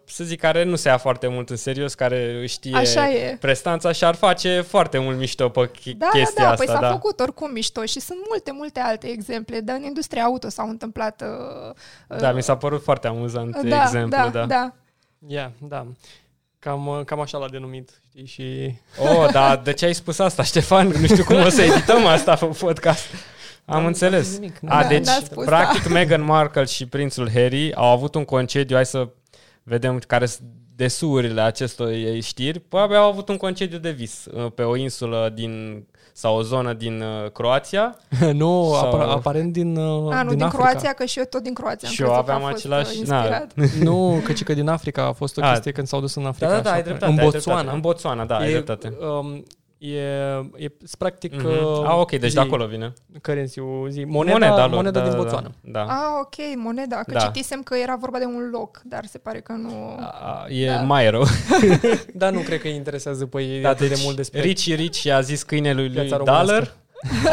să 0.05 0.25
zic, 0.25 0.41
care 0.41 0.63
nu 0.65 0.77
se 0.77 0.89
ia 0.89 0.97
foarte 0.97 1.27
mult 1.27 1.51
în 1.51 1.57
serios, 1.57 1.95
care 1.95 2.39
își 2.41 2.53
știe 2.55 2.77
Așa 2.77 3.11
e. 3.11 3.37
prestanța 3.41 3.93
și 3.93 4.05
ar 4.05 4.15
face 4.15 4.61
foarte 4.61 4.99
mult 4.99 5.19
mișto 5.19 5.49
pe 5.49 5.71
ch- 5.71 5.97
Da, 5.97 6.07
chestia 6.13 6.35
da, 6.37 6.43
da, 6.45 6.51
asta. 6.51 6.65
păi 6.65 6.75
s-a 6.75 6.81
da. 6.81 6.91
făcut 6.91 7.21
oricum 7.21 7.51
mișto 7.53 7.85
și 7.85 8.01
sunt 8.01 8.19
multe, 8.29 8.53
multe 8.53 8.81
alte 8.81 9.07
exemple. 9.09 9.61
Dar 9.61 9.77
în 9.77 9.83
industria 9.85 10.23
auto 10.23 10.49
s-au 10.49 10.69
întâmplat... 10.69 11.23
Uh, 12.09 12.19
Da, 12.19 12.33
mi 12.33 12.43
s-a 12.43 12.57
părut 12.57 12.83
foarte 12.83 13.07
amuzant 13.07 13.61
da, 13.63 13.83
exemplu, 13.83 14.17
da, 14.17 14.29
da. 14.29 14.45
da. 14.47 14.73
Ia, 15.27 15.53
da. 15.59 15.87
Cam, 16.59 16.87
uh, 16.87 17.01
cam 17.05 17.21
așa 17.21 17.39
l-a 17.39 17.49
denumit, 17.49 17.91
știi, 18.09 18.27
și... 18.27 18.75
Oh, 18.99 19.29
dar 19.33 19.57
de 19.57 19.73
ce 19.73 19.85
ai 19.85 19.95
spus 19.95 20.19
asta, 20.19 20.43
Ștefan? 20.43 20.87
Nu 20.89 21.07
știu 21.07 21.25
cum 21.25 21.37
o 21.37 21.49
să 21.49 21.63
edităm 21.63 22.07
asta 22.07 22.35
pe 22.35 22.47
podcast. 22.47 23.05
Am 23.65 23.77
N-am- 23.77 23.87
înțeles. 23.87 24.13
n-am 24.23 24.31
zis 24.31 24.39
nimic. 24.39 24.57
A, 24.67 24.83
Da, 24.83 24.89
deci, 24.89 25.05
n-a 25.07 25.13
spus, 25.25 25.45
practic, 25.45 25.89
Meghan 25.89 26.23
Markle 26.23 26.65
și 26.65 26.87
prințul 26.87 27.31
Harry 27.33 27.75
au 27.75 27.85
avut 27.93 28.15
un 28.15 28.25
concediu, 28.25 28.75
hai 28.75 28.87
să 28.87 29.09
vedem 29.69 29.99
care 30.07 30.27
sunt 30.27 30.49
desurile 30.77 31.41
acestor 31.41 31.91
știri. 32.21 32.59
Probabil 32.61 32.97
au 32.97 33.09
avut 33.09 33.29
un 33.29 33.37
concediu 33.37 33.79
de 33.79 33.91
vis 33.91 34.25
uh, 34.33 34.47
pe 34.55 34.63
o 34.63 34.77
insulă 34.77 35.33
din 35.35 35.85
sau 36.13 36.37
o 36.37 36.43
zonă 36.43 36.73
din 36.73 37.01
uh, 37.03 37.31
Croația 37.33 37.97
nu, 38.33 38.71
Sau- 38.75 38.87
apar, 38.87 39.09
aparent 39.09 39.53
din, 39.53 39.77
uh, 39.77 40.13
A, 40.15 40.23
nu, 40.23 40.29
din, 40.29 40.37
din, 40.39 40.47
Africa. 40.47 40.65
Croația, 40.65 40.93
că 40.93 41.05
și 41.05 41.19
eu 41.19 41.25
tot 41.25 41.43
din 41.43 41.55
Croația. 41.55 41.89
am 41.89 41.95
Și 41.95 42.03
eu 42.03 42.07
crezut 42.09 42.25
că 42.25 42.33
aveam 42.33 42.47
a 42.49 42.51
fost, 42.51 42.65
același- 42.65 43.01
uh, 43.01 43.07
na. 43.07 43.17
inspirat. 43.17 43.55
Nu, 43.89 44.21
că, 44.25 44.33
ci 44.33 44.43
că 44.45 44.55
din 44.55 44.69
Africa 44.69 45.03
a 45.07 45.13
fost 45.13 45.37
o 45.37 45.45
A, 45.45 45.51
chestie 45.51 45.73
când 45.73 45.87
s-au 45.87 46.01
dus 46.01 46.15
în 46.15 46.27
Africa. 46.27 46.47
Da, 46.49 46.55
da, 46.57 46.61
da, 46.61 46.69
așa, 46.69 46.77
ai 46.77 46.83
dreptate. 46.83 47.13
În 47.13 47.19
ai 47.19 47.25
Botswana. 47.25 47.59
dreptate. 47.61 47.75
În 47.77 47.81
Botswana, 47.81 48.25
da, 48.25 48.37
ai 48.37 48.49
e, 48.49 48.51
dreptate. 48.53 48.93
Um, 49.21 49.45
e, 49.79 49.99
e 50.57 50.73
practic... 50.99 51.35
Mhm. 51.35 51.47
Uh, 51.47 51.85
Ah, 51.87 51.97
ok, 51.99 52.11
deci 52.11 52.29
zi, 52.29 52.35
de 52.35 52.41
acolo 52.41 52.67
vine. 52.67 52.93
Currency-ul, 53.23 53.89
zi, 53.91 54.05
moneda, 54.05 54.33
moneda, 54.39 54.67
lor, 54.67 54.75
moneda 54.75 54.99
da, 54.99 55.05
din 55.05 55.11
da, 55.11 55.17
Botswana. 55.23 55.51
Da. 55.61 55.85
da. 55.85 55.93
Ah, 55.93 56.21
ok, 56.21 56.35
moneda, 56.57 56.97
că 56.97 57.13
Da. 57.13 57.19
citisem 57.19 57.63
că 57.63 57.75
era 57.77 57.97
vorba 57.97 58.19
de 58.19 58.25
un 58.25 58.49
loc, 58.53 58.81
dar 58.85 59.05
se 59.05 59.19
pare 59.19 59.41
că 59.41 59.53
nu... 59.53 59.97
A, 60.01 60.47
E 60.49 60.67
Da. 60.67 60.81
mai 60.81 61.11
rău. 61.11 61.25
Dar 62.15 62.33
nu 62.33 62.41
cred 62.41 62.61
că 62.61 62.67
îi 62.67 62.75
interesează 62.75 63.27
pe 63.27 63.43
ei 63.43 63.61
Da, 63.61 63.69
atât 63.69 63.89
deci 63.89 63.97
de 63.97 64.03
mult 64.05 64.17
despre... 64.17 64.41
Ricci 64.41 64.75
Ricci 64.75 65.07
a 65.07 65.21
zis 65.21 65.43
câinelui 65.43 65.87
lui 65.87 65.95
Piața 65.95 66.17
românească. 66.17 66.47
Dollar. 66.47 66.73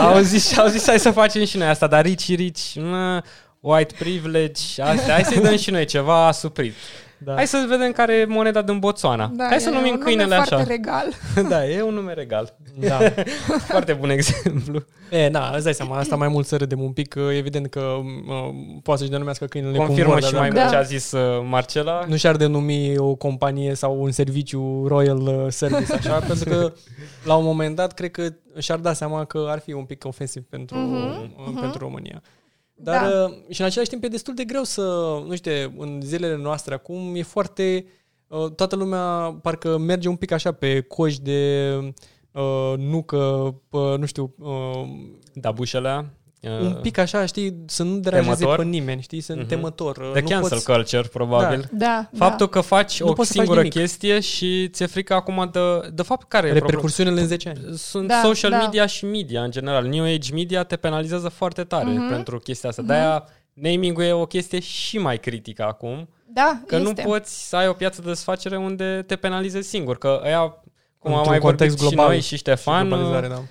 au 0.16 0.20
zis, 0.20 0.58
au 0.58 0.68
zis 0.68 0.86
hai 0.88 1.00
să 1.00 1.12
facem 1.12 1.46
și 1.46 1.58
noi 1.58 1.68
asta, 1.68 1.88
dar 1.88 2.04
Ricci 2.06 2.36
Ricci, 2.36 2.76
mă, 2.76 3.22
white 3.60 3.94
privilege, 4.00 4.82
astea, 4.82 5.14
hai 5.14 5.24
să-i 5.24 5.42
dăm 5.42 5.58
și 5.58 5.72
noi 5.72 5.86
ceva 5.86 6.26
asuprit. 6.28 6.74
Da. 7.24 7.34
Hai 7.34 7.48
să 7.48 7.66
vedem 7.70 7.92
care 7.92 8.14
e 8.14 8.26
moneda 8.26 8.62
din 8.62 8.80
Botswana. 8.80 9.32
Da, 9.34 9.46
hai 9.46 9.60
să 9.60 9.70
e 9.70 9.74
numim 9.74 9.86
un 9.92 9.98
nume 10.00 10.04
câinele 10.06 10.36
foarte 10.36 10.56
așa. 10.56 10.64
regal. 10.64 11.06
da, 11.50 11.68
e 11.68 11.82
un 11.82 11.94
nume 11.94 12.14
regal. 12.14 12.56
Da. 12.80 12.98
Foarte 13.74 13.94
bun 13.94 14.10
exemplu. 14.10 14.84
E, 15.12 15.28
na, 15.30 15.52
îți 15.56 15.64
dai 15.64 15.74
seama, 15.74 15.98
asta 15.98 16.16
mai 16.16 16.28
mult 16.28 16.46
să 16.46 16.58
râdem 16.58 16.82
un 16.82 16.92
pic, 16.92 17.08
că 17.08 17.20
evident 17.20 17.68
că 17.70 17.80
uh, 17.80 18.56
poate 18.84 19.00
să-și 19.00 19.12
denumească 19.12 19.46
câinele 19.46 19.78
Confirmă 19.78 20.12
cum 20.12 20.20
vor, 20.20 20.24
și 20.24 20.32
dar 20.32 20.40
mai 20.42 20.50
dacă 20.50 20.60
mult 20.62 20.72
Da. 20.72 20.78
ce 20.78 20.84
a 20.84 20.88
zis 20.98 21.12
uh, 21.12 21.46
Marcela. 21.50 22.06
Nu 22.08 22.16
și-ar 22.16 22.36
denumi 22.36 22.98
o 22.98 23.16
companie 23.16 23.74
sau 23.74 24.02
un 24.04 24.12
serviciu 24.12 24.84
Royal 24.88 25.22
uh, 25.22 25.46
Service, 25.50 25.94
așa, 25.94 26.14
pentru 26.28 26.50
că 26.50 26.74
la 27.24 27.36
un 27.36 27.44
moment 27.46 27.76
dat 27.76 27.94
cred 27.94 28.12
că 28.12 28.28
și-ar 28.60 28.80
da 28.80 28.94
seama 28.94 29.26
că 29.26 29.46
ar 29.50 29.60
fi 29.60 29.74
un 29.74 29.84
pic 29.84 30.06
ofensiv 30.06 30.44
pentru, 30.50 30.78
Mhm, 30.78 30.94
uh, 30.94 31.26
mhm. 31.46 31.60
pentru 31.60 31.80
România. 31.80 32.22
Dar 32.76 33.10
Da. 33.12 33.24
uh, 33.24 33.34
și 33.50 33.60
în 33.62 33.66
același 33.68 33.90
timp 33.90 34.04
e 34.04 34.08
destul 34.08 34.34
de 34.34 34.44
greu 34.44 34.64
să, 34.64 34.82
nu 35.28 35.36
știu, 35.36 35.74
în 35.78 36.02
zilele 36.04 36.36
noastre 36.36 36.74
acum 36.74 37.16
e 37.16 37.22
foarte, 37.22 37.86
uh, 38.28 38.52
toată 38.52 38.76
lumea 38.76 39.38
parcă 39.42 39.78
merge 39.78 40.08
un 40.08 40.16
pic 40.16 40.32
așa 40.32 40.52
pe 40.52 40.82
coși 40.82 41.22
de 41.22 41.72
uh, 42.32 42.74
nucă, 42.78 43.18
uh, 43.70 43.98
nu 43.98 44.06
știu, 44.06 44.34
uh, 44.40 44.84
Da, 45.34 45.52
bușelea. 45.52 46.14
Uh, 46.44 46.60
un 46.60 46.78
pic 46.82 46.98
așa, 46.98 47.26
știi, 47.26 47.56
să 47.68 47.84
nu 47.84 47.98
deranjeze 47.98 48.36
Temător. 48.36 48.58
pe 48.58 48.64
nimeni, 48.64 49.02
știi, 49.02 49.22
sunt 49.22 49.38
Mhm. 49.40 49.48
temător. 49.48 49.98
uh, 49.98 50.12
De 50.14 50.20
nu 50.20 50.28
cancel 50.28 50.50
poți, 50.50 50.66
culture, 50.66 51.02
probabil. 51.14 51.70
Da, 51.72 52.10
Faptul 52.18 52.50
că 52.50 52.62
faci 52.62 53.02
Nu 53.02 53.08
o 53.08 53.14
poți 53.14 53.28
să 53.28 53.34
faci 53.34 53.44
singură 53.46 53.64
nimic. 53.66 53.80
chestie 53.80 54.20
și 54.20 54.70
ți-e 54.70 54.86
frică 54.86 55.14
acum 55.14 55.50
de, 55.52 55.60
de 55.94 56.02
fapt 56.02 56.28
care 56.28 56.48
e 56.48 56.50
problema? 56.50 56.66
repercursiunile 56.66 57.22
în 57.22 57.28
10 57.28 57.50
ani. 57.50 57.78
Sunt 57.78 58.08
Da, 58.08 58.22
social 58.24 58.52
da. 58.52 58.58
media 58.58 58.86
și 58.86 59.06
media 59.06 59.44
în 59.44 59.52
general. 59.52 59.86
New 59.86 60.04
Age 60.04 60.34
media 60.34 60.64
te 60.64 60.76
penalizează 60.76 61.30
foarte 61.30 61.64
tare 61.64 61.90
Mhm. 61.90 62.10
pentru 62.10 62.40
chestia 62.40 62.70
asta. 62.70 62.82
De-aia 62.82 63.24
naming-ul 63.54 64.04
e 64.04 64.12
o 64.12 64.26
chestie 64.26 64.60
și 64.60 64.98
mai 64.98 65.18
critică 65.20 65.64
acum, 65.64 66.10
Da, 66.26 66.62
că 66.68 66.76
este. 66.76 66.88
nu 67.04 67.10
poți 67.10 67.48
să 67.50 67.56
ai 67.56 67.68
o 67.68 67.74
piață 67.74 68.02
de 68.02 68.08
desfacere 68.08 68.58
unde 68.58 69.04
te 69.08 69.16
penalizezi 69.16 69.70
singur, 69.70 69.98
că 69.98 70.22
ăia, 70.26 70.40
cum 71.00 71.12
am 71.12 71.18
Într-un 71.18 71.32
mai 71.32 71.40
vorbit 71.40 71.42
context 71.42 71.78
și 71.78 71.86
global 71.88 72.08
noi 72.08 72.22
și 72.22 72.38
Ștefan, 72.38 72.88
globalizare, 72.88 73.28
da. 73.28 73.42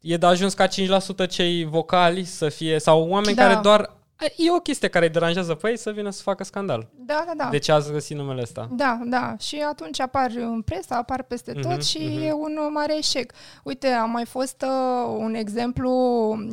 E 0.00 0.16
de 0.16 0.26
ajuns 0.26 0.54
ca 0.54 0.66
5% 0.66 1.26
cei 1.28 1.64
vocali 1.64 2.24
să 2.24 2.48
fie, 2.48 2.78
sau 2.78 3.08
oameni 3.08 3.34
Da. 3.34 3.42
care 3.42 3.60
doar 3.62 3.90
E 4.36 4.50
o 4.50 4.58
chestie 4.60 4.88
care 4.88 5.04
îi 5.04 5.10
deranjează 5.12 5.54
pe 5.54 5.68
ei 5.68 5.78
să 5.78 5.90
vină 5.90 6.10
să 6.10 6.22
facă 6.22 6.44
scandal. 6.44 6.88
Da, 6.94 7.24
da, 7.26 7.32
da. 7.36 7.48
De 7.50 7.58
ce 7.58 7.72
ați 7.72 7.92
găsit 7.92 8.16
numele 8.16 8.40
ăsta? 8.42 8.68
Da, 8.72 9.00
da. 9.04 9.34
Și 9.38 9.56
atunci 9.68 10.00
apar 10.00 10.30
în 10.36 10.62
presă, 10.62 10.94
apar 10.94 11.22
peste 11.22 11.52
tot 11.52 11.70
Mhm, 11.70 11.80
și 11.80 11.98
mhm. 11.98 12.22
e 12.22 12.32
un 12.32 12.58
mare 12.72 12.96
eșec. 12.96 13.32
Uite, 13.64 13.86
a 13.86 14.04
mai 14.04 14.24
fost 14.24 14.64
uh, 14.66 15.14
un 15.18 15.34
exemplu 15.34 15.90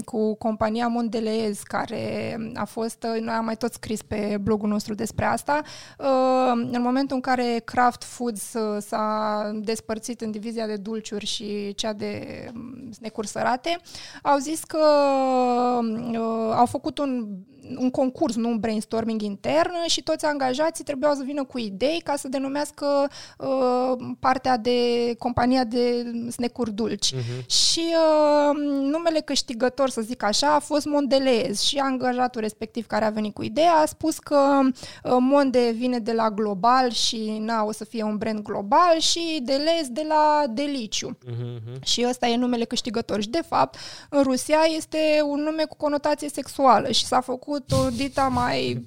cu 0.05 0.35
compania 0.35 0.87
Mondelez, 0.87 1.59
care 1.61 2.37
a 2.55 2.65
fost, 2.65 3.05
uh, 3.15 3.21
noi 3.21 3.33
am 3.33 3.45
mai 3.45 3.55
tot 3.55 3.73
scris 3.73 4.01
pe 4.01 4.37
blogul 4.41 4.69
nostru 4.69 4.93
despre 4.93 5.25
asta. 5.25 5.61
Uh, 5.99 6.05
în 6.71 6.81
momentul 6.81 7.15
în 7.15 7.21
care 7.21 7.61
Kraft 7.65 8.03
Foods 8.03 8.53
uh, 8.53 8.77
s-a 8.81 9.51
despărțit 9.55 10.21
în 10.21 10.31
divizia 10.31 10.67
de 10.67 10.75
dulciuri 10.75 11.25
și 11.25 11.73
cea 11.75 11.93
de 11.93 12.45
um, 12.55 12.91
snecuri 12.91 13.27
sărate, 13.27 13.77
au 14.23 14.37
zis 14.37 14.63
că 14.63 14.77
uh, 16.11 16.53
au 16.55 16.65
făcut 16.65 16.97
un, 16.97 17.27
un 17.77 17.89
concurs, 17.89 18.35
nu 18.35 18.49
un 18.49 18.59
brainstorming 18.59 19.21
intern 19.21 19.73
și 19.85 20.03
toți 20.03 20.25
angajații 20.25 20.83
trebuiau 20.83 21.13
să 21.13 21.23
vină 21.25 21.43
cu 21.43 21.57
idei 21.57 22.01
ca 22.03 22.15
să 22.15 22.27
denumească 22.27 23.09
uh, 23.37 24.15
partea 24.19 24.57
de 24.57 24.79
compania 25.19 25.63
de 25.63 26.11
snecuri 26.29 26.71
dulci. 26.71 27.13
Mhm. 27.13 27.49
Și 27.49 27.83
uh, 27.83 28.57
numele 28.81 29.19
câștigător, 29.19 29.89
să 29.89 30.01
zic 30.01 30.23
așa, 30.23 30.55
a 30.55 30.59
fost 30.59 30.85
Mondelez 30.85 31.59
și 31.61 31.77
angajatul 31.77 32.41
respectiv 32.41 32.85
care 32.85 33.05
a 33.05 33.09
venit 33.09 33.33
cu 33.33 33.43
ideea 33.43 33.73
a 33.73 33.85
spus 33.85 34.19
că 34.19 34.59
uh, 34.63 35.17
Monde 35.19 35.71
vine 35.71 35.99
de 35.99 36.11
la 36.11 36.29
global 36.29 36.91
și 36.91 37.37
na, 37.39 37.63
o 37.63 37.71
să 37.71 37.85
fie 37.85 38.03
un 38.03 38.17
brand 38.17 38.39
global 38.41 38.99
și 38.99 39.39
Delez 39.43 39.87
de 39.89 40.05
la 40.07 40.43
Deliciu. 40.49 41.17
Mhm, 41.25 41.61
mhm. 41.65 41.83
Și 41.83 42.05
ăsta 42.09 42.27
e 42.27 42.35
numele 42.35 42.65
câștigător. 42.65 43.21
Și, 43.21 43.29
de 43.29 43.41
fapt, 43.47 43.77
în 44.09 44.23
Rusia 44.23 44.59
este 44.75 44.97
un 45.23 45.41
nume 45.41 45.63
cu 45.63 45.75
conotație 45.77 46.29
sexuală 46.29 46.91
și 46.91 47.05
s-a 47.05 47.21
făcut 47.21 47.56
o 47.71 47.89
dita 47.95 48.21
mai 48.27 48.85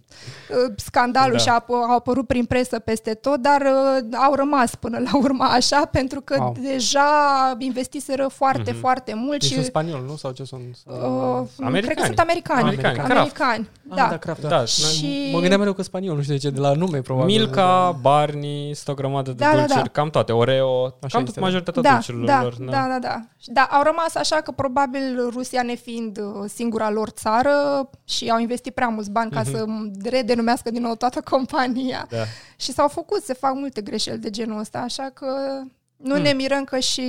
uh, 0.51 0.73
scandalul 0.77 1.33
Da. 1.33 1.39
și 1.39 1.49
a, 1.49 1.61
ap- 1.63 1.67
au 1.89 1.97
apărut 1.97 2.27
prin 2.27 2.45
presă 2.45 2.79
peste 2.79 3.15
tot, 3.15 3.37
dar 3.41 3.61
uh, 3.61 4.17
au 4.25 4.35
rămas 4.35 4.75
până 4.75 4.99
la 4.99 5.11
urmă 5.19 5.45
așa, 5.45 5.85
pentru 5.85 6.21
că 6.21 6.37
Au. 6.41 6.57
deja 6.61 7.01
investiseră 7.59 8.29
foarte, 8.29 8.73
foarte 8.73 9.15
mult 9.15 9.39
Deci 9.39 9.49
și... 9.49 9.55
sunt 9.55 9.65
spaniol, 9.67 10.05
nu? 10.07 10.17
Sau 10.17 10.31
ce 10.31 10.45
sunt? 10.45 10.61
Uh, 10.87 10.95
cred 10.97 11.57
că 11.57 11.65
Americani. 11.65 12.07
sunt 12.07 12.19
americani. 12.19 12.61
Americani. 12.63 12.99
Americani. 12.99 13.69
Ah, 13.89 13.97
Da. 13.97 14.07
da, 14.11 14.17
Kraft, 14.17 14.41
da. 14.41 14.49
Da, 14.49 14.65
Și- 14.65 15.31
Mă 15.33 15.39
gândeam 15.39 15.59
mereu 15.59 15.75
că 15.75 15.83
spaniol, 15.83 16.17
nu 16.17 16.23
știu 16.23 16.35
de 16.35 16.41
ce, 16.41 16.51
de 16.51 16.61
la 16.61 16.73
nume, 16.73 17.01
probabil. 17.01 17.37
Milka, 17.39 17.99
Barney, 18.01 18.75
sunt 18.75 18.89
o 18.89 18.95
grămadă 18.95 19.31
de 19.31 19.37
Da, 19.45 19.51
da, 19.51 19.57
dulciuri, 19.57 19.83
da. 19.83 19.89
cam 19.89 20.11
toate, 20.11 20.33
Oreo, 20.33 20.85
Așa 20.85 20.93
cam 21.09 21.21
este, 21.21 21.25
tot 21.25 21.35
da. 21.35 21.41
majoritatea 21.41 21.83
da, 21.83 21.91
dulciurilor 21.91 22.27
da, 22.29 22.43
lor. 22.43 22.55
da, 22.59 22.87
da, 22.89 22.99
da. 23.01 23.21
Da, 23.47 23.61
au 23.71 23.83
rămas 23.83 24.15
așa 24.15 24.37
că 24.37 24.51
probabil 24.51 25.29
Rusia 25.33 25.63
nefiind 25.63 26.19
uh, 26.19 26.45
singura 26.55 26.91
lor 26.91 27.09
țară 27.09 27.51
și 28.05 28.29
au 28.31 28.39
investit 28.39 28.60
prea 28.69 28.89
mulți 28.89 29.11
bani 29.11 29.31
ca 29.31 29.43
să 29.45 29.65
redenumească 30.03 30.71
din 30.71 30.83
nou 30.83 30.95
toată 30.95 31.21
compania. 31.21 32.07
Da. 32.11 32.25
Și 32.57 32.73
s-au 32.73 32.89
făcut, 32.89 33.23
se 33.23 33.33
fac 33.35 33.55
multe 33.55 33.81
greșeli 33.81 34.19
de 34.19 34.31
genul 34.31 34.59
ăsta, 34.59 34.79
așa 34.79 35.11
că 35.15 35.27
nu 35.97 36.17
ne 36.17 36.33
mirăm 36.33 36.65
că 36.65 36.79
și 36.79 37.05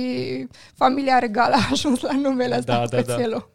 familia 0.74 1.18
regală 1.18 1.54
a 1.54 1.68
ajuns 1.70 2.00
la 2.00 2.12
numele 2.12 2.56
ăsta 2.58 2.72
Da, 2.72 2.78
da, 2.78 2.96
da, 2.96 3.02
da. 3.02 3.14
cățelul. 3.14 3.50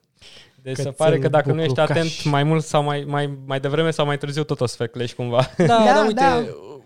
Deci 0.62 0.76
se 0.76 0.84
Cățelul 0.84 0.94
pare 0.98 1.20
că 1.20 1.28
dacă 1.28 1.52
nu 1.52 1.62
ești 1.62 1.74
buclucaș. 1.74 1.98
atent 1.98 2.24
mai 2.32 2.44
mult 2.44 2.64
sau 2.64 2.84
mai, 2.84 3.04
mai, 3.08 3.38
mai 3.46 3.60
devreme 3.60 3.92
sau 3.92 4.06
mai 4.06 4.18
târziu, 4.18 4.44
tot 4.44 4.62
o 4.62 4.66
să 4.66 4.76
feclești 4.76 5.16
cumva. 5.16 5.50
Da, 5.58 5.66
Da, 5.68 5.84
da, 5.94 6.02
uite, 6.06 6.14
da. 6.14 6.44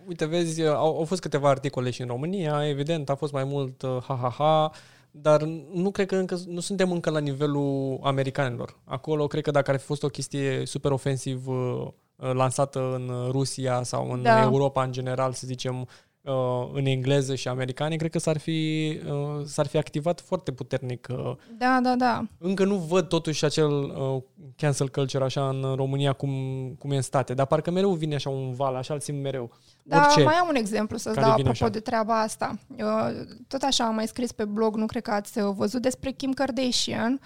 uite, 0.07 0.25
vezi, 0.25 0.65
au, 0.65 0.97
au 0.97 1.05
fost 1.05 1.21
câteva 1.21 1.49
articole 1.49 1.89
și 1.89 2.01
în 2.01 2.07
România, 2.07 2.67
evident, 2.67 3.09
a 3.09 3.15
fost 3.15 3.31
mai 3.33 3.43
mult 3.43 3.81
uh, 3.81 3.97
ha-ha-ha, 4.07 4.71
dar 5.11 5.41
nu 5.73 5.91
cred 5.91 6.07
că 6.07 6.15
încă, 6.15 6.39
nu 6.47 6.59
suntem 6.59 6.91
încă 6.91 7.09
la 7.09 7.19
nivelul 7.19 7.99
americanilor. 8.03 8.79
Acolo, 8.83 9.27
cred 9.27 9.43
că 9.43 9.51
dacă 9.51 9.71
ar 9.71 9.79
fi 9.79 9.85
fost 9.85 10.03
o 10.03 10.07
chestie 10.07 10.65
super 10.65 10.91
ofensiv 10.91 11.47
uh, 11.47 11.87
uh, 12.15 12.31
lansată 12.33 12.93
în 12.93 13.29
Rusia 13.31 13.83
sau 13.83 14.11
în 14.11 14.21
Da. 14.21 14.41
Europa 14.41 14.83
în 14.83 14.91
general, 14.91 15.33
să 15.33 15.47
zicem, 15.47 15.87
uh, 16.21 16.69
în 16.73 16.85
engleză 16.85 17.35
și 17.35 17.47
americane, 17.47 17.95
cred 17.95 18.11
că 18.11 18.19
s-ar 18.19 18.37
fi, 18.37 18.99
uh, 19.07 19.45
s-ar 19.45 19.67
fi 19.67 19.77
activat 19.77 20.21
foarte 20.21 20.51
puternic. 20.51 21.07
uh, 21.11 21.35
Da, 21.57 21.79
da, 21.83 21.95
da. 21.95 22.23
Încă 22.37 22.65
nu 22.65 22.75
văd 22.75 23.07
totuși 23.07 23.45
acel 23.45 23.71
uh, 23.71 24.21
cancel 24.55 24.89
culture 24.89 25.23
așa 25.23 25.49
în 25.49 25.73
România 25.75 26.13
cum, 26.13 26.31
cum 26.79 26.91
e 26.91 26.95
în 26.95 27.01
state, 27.01 27.33
dar 27.33 27.45
parcă 27.45 27.71
mereu 27.71 27.91
vine 27.91 28.15
așa 28.15 28.29
un 28.29 28.53
val, 28.53 28.75
așa 28.75 28.93
îl 28.93 28.99
simt 28.99 29.21
mereu. 29.21 29.51
Da, 29.83 29.97
Orice. 29.97 30.23
mai 30.23 30.35
am 30.35 30.47
un 30.49 30.55
exemplu 30.55 30.97
să-ți 30.97 31.15
care 31.15 31.27
dau 31.27 31.35
vine 31.35 31.49
apropo 31.49 31.63
așa. 31.65 31.73
de 31.73 31.79
treaba 31.79 32.21
asta. 32.21 32.59
Uh, 32.77 33.25
Tot 33.47 33.61
așa 33.61 33.85
am 33.85 33.95
mai 33.95 34.07
scris 34.07 34.31
pe 34.31 34.45
blog, 34.45 34.75
nu 34.75 34.85
cred 34.85 35.01
că 35.01 35.11
ați 35.11 35.39
uh, 35.39 35.53
văzut 35.55 35.81
despre 35.81 36.11
Kim 36.11 36.31
Kardashian. 36.31 37.19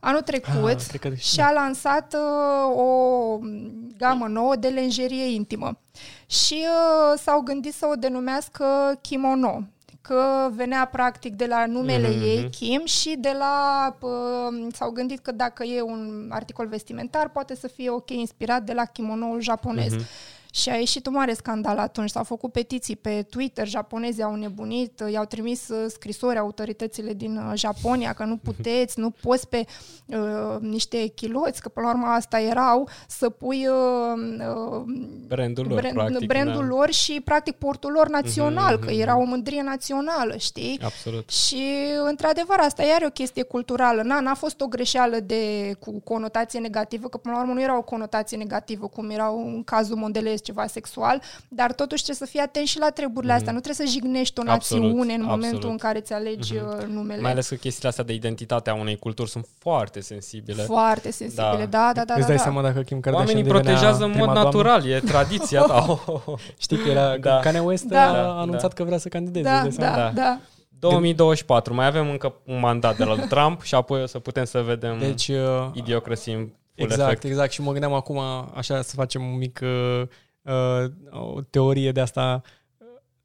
Anul 0.00 0.20
trecut 0.20 0.64
Ah, 0.64 0.84
cred 0.88 1.00
că- 1.00 1.14
și-a 1.14 1.50
lansat 1.52 2.14
uh, 2.14 2.76
o 2.76 3.38
gamă 3.98 4.26
nouă 4.28 4.56
de 4.56 4.68
lenjerie 4.68 5.24
intimă. 5.34 5.78
Și 6.26 6.54
uh, 6.64 7.18
s-au 7.18 7.40
gândit 7.40 7.74
să 7.74 7.86
o 7.92 7.94
denumească 7.94 8.64
Kimono 9.00 9.62
că 10.00 10.48
venea 10.52 10.84
practic 10.92 11.34
de 11.34 11.46
la 11.46 11.66
numele 11.66 12.08
Mhm. 12.08 12.22
ei, 12.22 12.50
Kim, 12.50 12.82
și 12.84 13.16
de 13.18 13.34
la... 13.38 13.96
Uh, 14.00 14.66
s-au 14.72 14.90
gândit 14.90 15.18
că 15.18 15.32
dacă 15.32 15.64
e 15.64 15.82
un 15.82 16.28
articol 16.32 16.66
vestimentar, 16.66 17.28
poate 17.28 17.54
să 17.54 17.68
fie 17.68 17.90
ok 17.90 18.10
inspirat 18.10 18.62
de 18.62 18.72
la 18.72 18.84
kimonoul 18.84 19.40
japonez. 19.40 19.92
Mhm. 19.94 20.02
Și 20.52 20.68
a 20.68 20.74
ieșit 20.74 21.06
un 21.06 21.12
mare 21.12 21.32
scandal 21.32 21.78
atunci. 21.78 22.10
S-au 22.10 22.24
făcut 22.24 22.52
petiții 22.52 22.96
pe 22.96 23.26
Twitter, 23.30 23.68
japonezii 23.68 24.22
au 24.22 24.34
nebunit, 24.34 25.02
i-au 25.12 25.24
trimis 25.24 25.68
uh, 25.68 25.84
scrisori 25.88 26.38
autoritățile 26.38 27.12
din 27.12 27.36
uh, 27.36 27.52
Japonia 27.54 28.12
că 28.12 28.24
nu 28.24 28.36
puteți, 28.48 28.98
nu 28.98 29.10
poți 29.10 29.48
pe 29.48 29.64
uh, 30.06 30.60
niște 30.60 31.06
chiloți, 31.06 31.60
că 31.60 31.68
până 31.68 31.86
la 31.86 31.92
urmă 31.92 32.06
asta 32.06 32.40
erau, 32.40 32.88
să 33.08 33.28
pui 33.30 33.66
uh, 33.66 33.74
uh, 34.38 34.82
Brandul 35.26 35.66
lor, 35.66 35.80
brand, 35.80 35.94
practic. 35.94 36.26
brandul 36.26 36.62
da. 36.68 36.74
lor 36.74 36.90
și 36.90 37.20
practic 37.24 37.54
portul 37.54 37.92
lor 37.92 38.08
național, 38.08 38.72
Mhm, 38.74 38.84
că 38.84 38.90
mhm. 38.90 39.00
era 39.00 39.18
o 39.18 39.24
mândrie 39.24 39.62
națională, 39.62 40.36
știi? 40.36 40.80
Absolut. 40.82 41.28
Și, 41.30 41.64
într-adevăr, 42.08 42.56
asta 42.58 42.82
iar 42.82 43.02
e 43.02 43.06
o 43.06 43.10
chestie 43.10 43.42
culturală. 43.42 44.02
Na, 44.02 44.20
n-a 44.20 44.34
fost 44.34 44.60
o 44.60 44.66
greșeală 44.66 45.16
de, 45.20 45.72
cu 45.78 46.00
conotație 46.04 46.58
negativă, 46.58 47.08
că 47.08 47.16
până 47.16 47.34
la 47.34 47.40
urmă 47.40 47.52
nu 47.52 47.62
era 47.62 47.76
o 47.76 47.82
conotație 47.82 48.36
negativă, 48.36 48.86
cum 48.86 49.10
era 49.10 49.28
în 49.28 49.62
cazul 49.64 49.96
Mondelez 49.96 50.37
ceva 50.42 50.66
sexual, 50.66 51.22
dar 51.48 51.72
totuși 51.72 52.02
trebuie 52.02 52.26
să 52.26 52.32
fii 52.32 52.40
atent 52.40 52.66
și 52.66 52.78
la 52.78 52.90
treburile 52.90 53.32
astea. 53.32 53.52
Nu 53.52 53.60
trebuie 53.60 53.86
să 53.86 53.92
jignești 53.92 54.38
o 54.38 54.42
Mhm. 54.42 54.50
Absolut, 54.50 54.82
națiune 54.84 55.12
în 55.14 55.20
momentul 55.22 55.48
absolut. 55.48 55.70
în 55.70 55.76
care 55.76 56.00
ți 56.00 56.12
alegi 56.12 56.54
uh 56.54 56.86
numele. 56.88 57.20
Mai 57.20 57.30
ales 57.30 57.48
că 57.48 57.54
chestiile 57.54 57.88
astea 57.88 58.04
de 58.04 58.12
identitate 58.12 58.70
a 58.70 58.74
unei 58.74 58.96
culturi 58.96 59.30
sunt 59.30 59.46
foarte 59.58 60.00
sensibile. 60.00 60.62
Foarte 60.62 61.10
sensibile, 61.10 61.66
da, 61.70 61.90
da, 61.94 62.04
da. 62.04 62.14
Îți 62.14 62.20
da, 62.20 62.26
dai 62.26 62.36
da. 62.36 62.42
seama 62.42 62.62
dacă 62.62 62.80
Kim 62.82 63.00
Kardashian 63.00 63.26
Oamenii 63.28 63.42
devenea 63.42 63.62
protejează 63.72 64.04
în 64.04 64.08
mod 64.10 64.18
prima 64.18 64.32
doamnă? 64.32 64.50
natural, 64.50 64.86
e 64.86 65.00
tradiția 65.00 65.60
ta. 65.62 66.00
Știi 66.64 66.76
că 66.76 66.88
era 66.88 67.16
Da. 67.16 67.16
da. 67.34 67.40
Kanye 67.40 67.58
West 67.60 67.84
Da. 67.84 68.08
a 68.08 68.12
Da, 68.12 68.40
anunțat 68.40 68.68
da. 68.68 68.74
că 68.76 68.84
vrea 68.84 68.98
să 68.98 69.08
candideze. 69.08 69.44
Da, 69.48 69.60
îți 69.60 69.78
dai 69.78 69.88
da, 69.88 69.94
seama? 69.94 70.10
da, 70.10 70.20
Da. 70.20 70.22
da. 70.22 70.40
2024, 70.78 71.74
mai 71.74 71.86
avem 71.86 72.10
încă 72.10 72.34
un 72.44 72.58
mandat 72.58 72.96
de 72.96 73.04
la 73.04 73.14
lui 73.14 73.26
Trump 73.34 73.62
și 73.62 73.74
apoi 73.74 74.02
o 74.02 74.06
să 74.06 74.18
putem 74.18 74.44
să 74.44 74.60
vedem 74.60 74.98
deci, 74.98 75.26
Deci, 75.26 75.38
uh, 75.38 75.66
idiocracy 75.72 76.30
în 76.30 76.38
full 76.38 76.90
exact, 76.90 77.00
efect. 77.10 77.24
exact. 77.24 77.52
Și 77.52 77.62
mă 77.62 77.70
gândeam 77.70 77.92
acum 77.92 78.20
așa 78.54 78.82
să 78.82 78.94
facem 78.94 79.22
un 79.24 79.36
mic 79.36 79.60
uh, 79.62 79.68
uh, 80.02 80.08
o 81.10 81.40
teorie 81.50 81.92
de 81.92 82.00
asta 82.00 82.40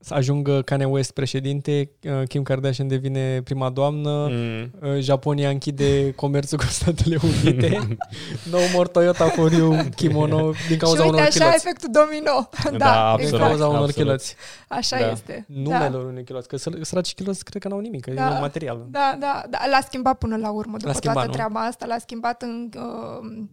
să 0.06 0.14
ajungă 0.14 0.62
Kanye 0.62 0.86
West 0.86 1.12
președinte, 1.12 1.90
uh, 2.04 2.28
Kim 2.28 2.44
Kardashian 2.44 2.88
devine 2.88 3.42
prima 3.42 3.70
doamnă, 3.70 4.28
Mm. 4.32 4.72
uh, 4.82 5.00
Japonia 5.00 5.50
închide 5.50 6.12
comerțul 6.12 6.58
cu 6.58 6.64
Statele 6.64 7.18
Unite, 7.24 7.98
no 8.52 8.58
more 8.74 8.88
Toyota 8.88 9.26
for 9.28 9.52
you, 9.52 9.78
kimono, 9.96 10.42
din 10.52 10.54
Și 10.70 10.78
cauza 10.78 11.02
uite, 11.04 11.14
unor 11.16 11.28
așa 11.28 11.40
chiloți. 11.40 11.56
efectul 11.56 11.90
domino. 11.92 12.50
Da, 12.72 12.78
da, 12.78 13.10
absolut. 13.10 13.18
Din 13.18 13.26
exact. 13.34 13.44
cauza 13.50 13.68
unor 13.68 13.82
absolut. 13.82 13.96
chiloți. 14.08 14.36
Așa 14.68 14.98
Da. 15.00 15.12
este. 15.12 15.46
Numele 15.48 15.88
da. 15.90 15.98
unui 15.98 16.24
chiloți, 16.24 16.48
că 16.48 16.56
săr- 16.58 16.82
săraci 16.82 17.14
chiloți 17.14 17.44
cred 17.44 17.62
că 17.62 17.68
n-au 17.68 17.80
nimic, 17.80 18.02
că 18.02 18.12
Da. 18.12 18.36
e 18.38 18.40
material. 18.40 18.86
Da, 18.90 19.16
da, 19.20 19.44
da, 19.50 19.58
l-a 19.72 19.80
schimbat 19.88 20.18
până 20.18 20.38
la 20.38 20.52
urmă, 20.52 20.78
după 20.78 20.92
schimbat, 20.92 21.14
toată 21.14 21.28
nu? 21.30 21.34
treaba 21.34 21.60
asta, 21.66 21.86
l-a 21.86 21.98
schimbat 22.00 22.42
în 22.42 22.70
uh, 22.76 23.44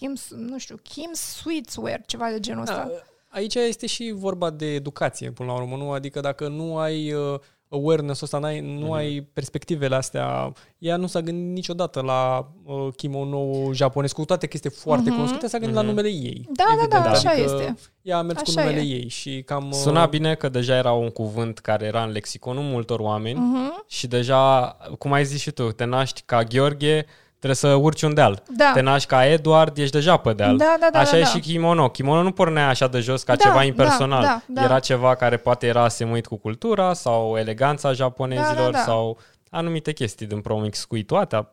Kim, 0.00 0.16
nu 0.36 0.58
știu, 0.58 0.76
Kim 0.82 1.10
Sweetswear, 1.12 2.00
ceva 2.06 2.28
de 2.32 2.40
genul 2.40 2.62
ăsta. 2.62 2.74
Da, 2.74 3.02
aici 3.28 3.54
este 3.54 3.86
și 3.86 4.12
vorba 4.16 4.50
de 4.50 4.74
educație, 4.74 5.30
până 5.30 5.48
la 5.52 5.54
urmă, 5.60 5.76
nu? 5.76 5.90
Adică 5.92 6.20
dacă 6.20 6.48
nu 6.48 6.76
ai 6.78 7.12
uh, 7.12 7.38
awareness-ul 7.68 8.24
ăsta, 8.24 8.38
n-ai, 8.38 8.60
nu 8.60 8.84
Mhm. 8.84 8.92
ai 8.92 9.28
perspectivele 9.32 9.94
astea, 9.94 10.52
ea 10.78 10.96
nu 10.96 11.06
s-a 11.06 11.20
gândit 11.20 11.54
niciodată 11.54 12.00
la 12.00 12.48
uh, 12.64 12.88
kimono 12.96 13.72
japonez, 13.72 14.12
cu 14.12 14.24
toate 14.24 14.46
că 14.46 14.52
este 14.54 14.68
foarte 14.68 15.08
Mhm. 15.08 15.14
cunoscută, 15.18 15.46
s-a 15.46 15.58
gândit 15.58 15.76
la 15.76 15.82
Mhm. 15.82 15.90
numele 15.90 16.08
ei. 16.08 16.48
Da, 16.52 16.64
da, 16.68 16.74
da, 16.76 16.96
Evident. 16.96 17.06
așa 17.16 17.30
adică 17.30 17.44
este. 17.54 17.76
Ea 18.02 18.18
a 18.18 18.22
mers 18.22 18.40
cu 18.42 18.44
Așa 18.50 18.60
numele 18.60 18.80
e. 18.86 18.94
ei 18.94 19.08
și 19.08 19.42
cam... 19.46 19.66
uh, 19.66 19.72
Suna 19.74 20.06
bine 20.06 20.34
că 20.34 20.48
deja 20.48 20.76
era 20.76 20.92
un 20.92 21.08
cuvânt 21.10 21.58
care 21.58 21.84
era 21.86 22.02
în 22.02 22.10
lexiconul 22.10 22.62
multor 22.62 23.00
oameni 23.00 23.38
Mhm. 23.38 23.84
și 23.86 24.06
deja, 24.06 24.76
cum 24.98 25.12
ai 25.12 25.24
zis 25.24 25.40
și 25.40 25.50
tu, 25.50 25.72
te 25.72 25.84
naști 25.84 26.22
ca 26.26 26.42
Gheorghe, 26.42 27.06
trebuie 27.40 27.54
să 27.54 27.68
urci 27.68 28.02
un 28.02 28.14
deal. 28.14 28.42
Da. 28.56 28.70
Te 28.74 28.80
naști 28.80 29.08
ca 29.08 29.26
Eduard, 29.26 29.78
ești 29.78 29.92
deja 29.92 30.16
pe 30.16 30.32
deal. 30.32 30.56
Da, 30.56 30.76
da, 30.80 30.88
da, 30.92 30.98
așa 30.98 31.10
da, 31.10 31.18
e 31.18 31.20
da. 31.22 31.26
și 31.26 31.38
kimono. 31.40 31.88
Kimono 31.88 32.22
nu 32.22 32.32
pornea 32.32 32.68
așa 32.68 32.86
de 32.86 33.00
jos 33.00 33.22
ca 33.22 33.34
Da, 33.36 33.42
ceva 33.42 33.54
da, 33.54 33.62
impersonal. 33.64 34.22
da, 34.22 34.40
da. 34.46 34.62
Era 34.62 34.78
ceva 34.78 35.14
care 35.14 35.36
poate 35.36 35.66
era 35.66 35.82
asemuit 35.82 36.26
cu 36.26 36.36
cultura 36.36 36.92
sau 36.92 37.36
eleganța 37.36 37.92
japonezilor 37.92 38.54
Da, 38.54 38.62
da, 38.64 38.70
da. 38.70 38.78
sau 38.78 39.18
anumite 39.50 39.92
chestii 39.92 40.26
din 40.26 40.40
promiscuitatea. 40.40 41.50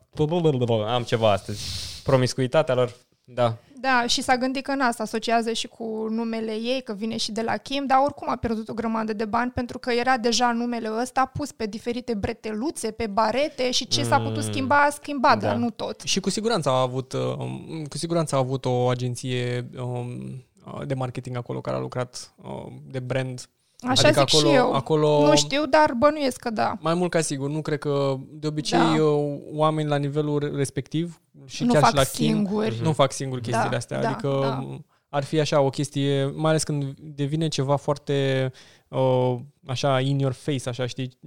Am 0.88 1.02
ceva 1.02 1.30
astăzi. 1.32 1.62
Promiscuitatea 2.04 2.74
lor. 2.74 2.92
Da. 3.24 3.54
Da, 3.80 4.04
și 4.06 4.22
s-a 4.22 4.36
gândit 4.36 4.64
că 4.64 4.70
în 4.70 4.80
asta 4.80 5.02
asociază 5.02 5.52
și 5.52 5.66
cu 5.66 6.06
numele 6.10 6.52
ei, 6.52 6.82
că 6.82 6.94
vine 6.94 7.16
și 7.16 7.32
de 7.32 7.42
la 7.42 7.56
Kim, 7.56 7.86
dar 7.86 7.98
oricum 8.04 8.28
a 8.30 8.36
pierdut 8.36 8.68
o 8.68 8.74
grămadă 8.74 9.12
de 9.12 9.24
bani 9.24 9.50
pentru 9.50 9.78
că 9.78 9.92
era 9.92 10.16
deja 10.16 10.52
numele 10.52 10.90
ăsta 11.00 11.24
pus 11.24 11.52
pe 11.52 11.66
diferite 11.66 12.14
breteluțe, 12.14 12.90
pe 12.90 13.06
barete 13.06 13.70
și 13.70 13.86
ce 13.86 14.02
s-a 14.02 14.20
putut 14.20 14.42
schimba, 14.42 14.82
a 14.82 14.90
schimbat, 14.90 15.38
Da. 15.38 15.46
dar 15.46 15.56
nu 15.56 15.70
tot. 15.70 16.00
Și 16.00 16.20
cu 16.20 16.30
siguranță 16.30 16.68
a 16.68 16.80
avut, 16.80 17.12
um, 17.12 17.84
cu 17.88 17.98
siguranță 17.98 18.34
a 18.34 18.38
avut 18.38 18.64
o 18.64 18.88
agenție 18.88 19.70
um, 19.82 20.44
de 20.86 20.94
marketing 20.94 21.36
acolo 21.36 21.60
care 21.60 21.76
a 21.76 21.80
lucrat 21.80 22.34
um, 22.42 22.82
de 22.90 22.98
brand. 22.98 23.48
Așa 23.86 24.08
adică 24.08 24.24
zic 24.26 24.34
acolo, 24.34 24.48
și 24.48 24.54
eu. 24.56 24.72
acolo 24.72 25.26
Nu 25.26 25.36
știu, 25.36 25.66
dar 25.66 25.94
bănuiesc 25.98 26.40
că 26.40 26.50
da. 26.50 26.76
Mai 26.80 26.94
mult 26.94 27.10
ca 27.10 27.20
sigur, 27.20 27.48
nu 27.50 27.60
cred 27.60 27.78
că 27.78 28.16
de 28.30 28.46
obicei 28.46 28.78
Da. 28.78 29.02
uh, 29.02 29.38
oameni 29.52 29.88
la 29.88 29.96
nivelul 29.96 30.52
respectiv 30.56 31.20
și 31.46 31.64
nu 31.64 31.72
chiar 31.72 31.82
fac 31.82 31.90
și 31.90 31.96
la 31.96 32.02
Kim 32.02 32.34
singuri. 32.34 32.78
nu 32.82 32.92
fac 32.92 33.12
singuri 33.12 33.40
chestiile 33.42 33.70
Da, 33.70 33.76
astea. 33.76 34.00
da, 34.00 34.08
adică 34.08 34.38
da. 34.42 34.78
ar 35.08 35.24
fi 35.24 35.40
așa 35.40 35.60
o 35.60 35.68
chestie, 35.70 36.32
mai 36.34 36.50
ales 36.50 36.62
când 36.62 36.94
devine 36.98 37.48
ceva 37.48 37.76
foarte 37.76 38.50
uh, 38.88 39.34
așa 39.66 40.00
in 40.00 40.18
your 40.18 40.32
face, 40.32 40.68
așa 40.68 40.86
știi, 40.86 41.18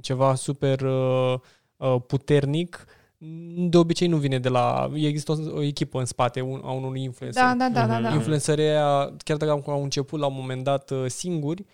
ceva 0.00 0.34
super 0.34 0.80
uh, 0.80 1.34
uh, 1.76 1.96
puternic. 2.06 2.84
De 3.68 3.76
obicei 3.76 4.08
nu 4.08 4.16
vine 4.16 4.38
de 4.38 4.48
la... 4.48 4.90
Există 4.94 5.32
o, 5.32 5.56
o 5.56 5.62
echipă 5.62 5.98
în 5.98 6.04
spate 6.04 6.40
un, 6.40 6.60
a 6.64 6.70
unui 6.70 7.02
influencer. 7.02 7.42
Da, 7.42 7.54
da, 7.58 7.68
da, 7.68 7.86
da, 7.86 8.00
da. 8.00 8.14
Influencerii 8.14 8.64
aia, 8.64 9.12
chiar 9.24 9.36
dacă 9.36 9.62
au 9.66 9.82
început 9.82 10.20
la 10.20 10.26
un 10.26 10.34
moment 10.36 10.64
dat 10.64 10.90
uh, 10.90 11.04
singuri, 11.06 11.60
uh, 11.60 11.66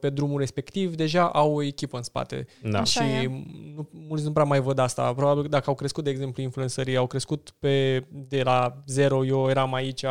pe 0.00 0.10
drumul 0.10 0.38
respectiv, 0.38 0.94
deja 0.94 1.22
au 1.28 1.54
o 1.54 1.62
echipă 1.62 1.96
în 1.96 2.02
spate. 2.02 2.46
Da. 2.62 2.80
Așa 2.80 3.04
și 3.04 3.10
e. 3.10 3.30
nu, 3.74 3.88
mulți 4.08 4.24
nu 4.24 4.32
prea 4.32 4.44
mai 4.44 4.60
văd 4.60 4.78
asta. 4.78 5.12
Probabil 5.14 5.46
dacă 5.48 5.64
au 5.66 5.74
crescut, 5.74 6.04
de 6.04 6.10
exemplu, 6.10 6.42
influencerii, 6.42 6.96
au 6.96 7.06
crescut 7.06 7.54
pe, 7.58 8.04
de 8.10 8.42
la 8.42 8.82
zero, 8.86 9.24
eu 9.24 9.48
eram 9.48 9.74
aici 9.74 10.04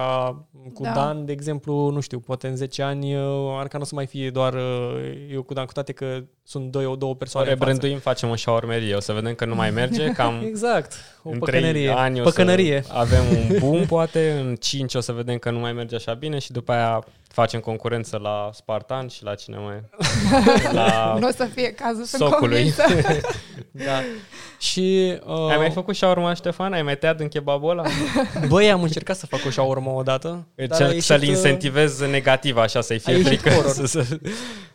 cu 0.74 0.84
Da. 0.84 0.91
Dan, 0.91 1.26
de 1.26 1.32
exemplu, 1.32 1.89
nu 1.89 1.99
știu, 1.99 2.20
poate 2.20 2.47
în 2.47 2.55
10 2.55 2.82
ani 2.82 3.16
uh, 3.16 3.22
ar 3.59 3.68
ca 3.68 3.78
nu 3.78 3.84
o 3.84 3.88
să 3.88 3.95
mai 3.95 4.05
fie 4.05 4.30
doar 4.30 4.53
uh, 4.53 4.61
eu 5.32 5.43
cu 5.43 5.53
Dan, 5.53 5.66
cu 5.66 5.74
toate 5.74 5.91
că 5.91 6.24
sunt 6.43 6.72
două, 6.72 6.95
două 6.95 7.11
O 7.11 7.16
persoane 7.16 7.49
în 7.49 7.57
față. 7.57 7.70
rebranduim, 7.70 7.99
facem 7.99 8.30
o 8.30 8.36
șaurmerie, 8.36 8.95
o 8.95 8.99
să 8.99 9.14
vedem 9.14 9.34
că 9.34 9.45
nu 9.45 9.55
mai 9.55 9.72
merge, 9.72 10.05
cam 10.18 10.41
Exact, 10.45 10.93
o 11.24 11.30
în 11.30 11.39
păcănărie. 11.39 11.72
3 11.72 11.88
ani 11.88 12.20
o 12.20 12.24
Păcănărie. 12.24 12.82
să 12.86 12.93
avem 12.93 13.24
un 13.30 13.57
boom, 13.59 13.86
poate, 13.95 14.32
în 14.32 14.55
5 14.55 14.93
o 14.95 14.99
să 14.99 15.11
vedem 15.11 15.38
că 15.38 15.51
nu 15.51 15.59
mai 15.59 15.74
merge 15.74 15.95
așa 15.95 16.14
bine 16.14 16.39
și 16.39 16.51
după 16.51 16.72
aia 16.72 17.03
facem 17.34 17.59
concurență 17.59 18.17
la 18.17 18.49
Spartan 18.53 19.07
și 19.07 19.23
la 19.23 19.36
cine 19.36 19.57
mai... 19.57 19.84
la 20.73 21.15
Nu 21.19 21.27
o 21.27 21.31
să 21.31 21.45
fie 21.45 21.71
cazul, 21.71 22.03
sunt 22.03 22.21
socului. 22.21 22.73
convinsă. 22.73 22.84
Da. 23.76 23.99
Și 24.59 25.17
uh, 25.26 25.49
Ai 25.49 25.57
mai 25.57 25.71
făcut 25.71 25.95
șaurma, 25.95 26.34
Ștefan? 26.34 26.74
Ai 26.74 26.82
mai 26.82 26.97
tăiat 26.97 27.19
în 27.19 27.28
kebabul 27.28 27.69
ăla? 27.69 27.84
băi, 28.49 28.71
am 28.71 28.84
încercat 28.84 29.15
să 29.17 29.26
fac 29.26 29.39
o 29.45 29.49
shawarma 29.49 29.91
odată. 29.91 30.28
dar 30.55 30.67
a 30.69 30.74
Încerc 30.74 30.89
ieșit, 30.89 31.03
să-l 31.03 31.21
uh, 31.21 31.28
incentivez 31.28 31.99
negativ, 31.99 32.57
așa, 32.57 32.82
să-i 32.82 32.99
fie 32.99 33.13
a 33.13 33.17
ieșit 33.17 33.39
frică. 33.39 33.49
horror. 33.49 33.71
Să, 33.71 33.86
să... 34.03 34.05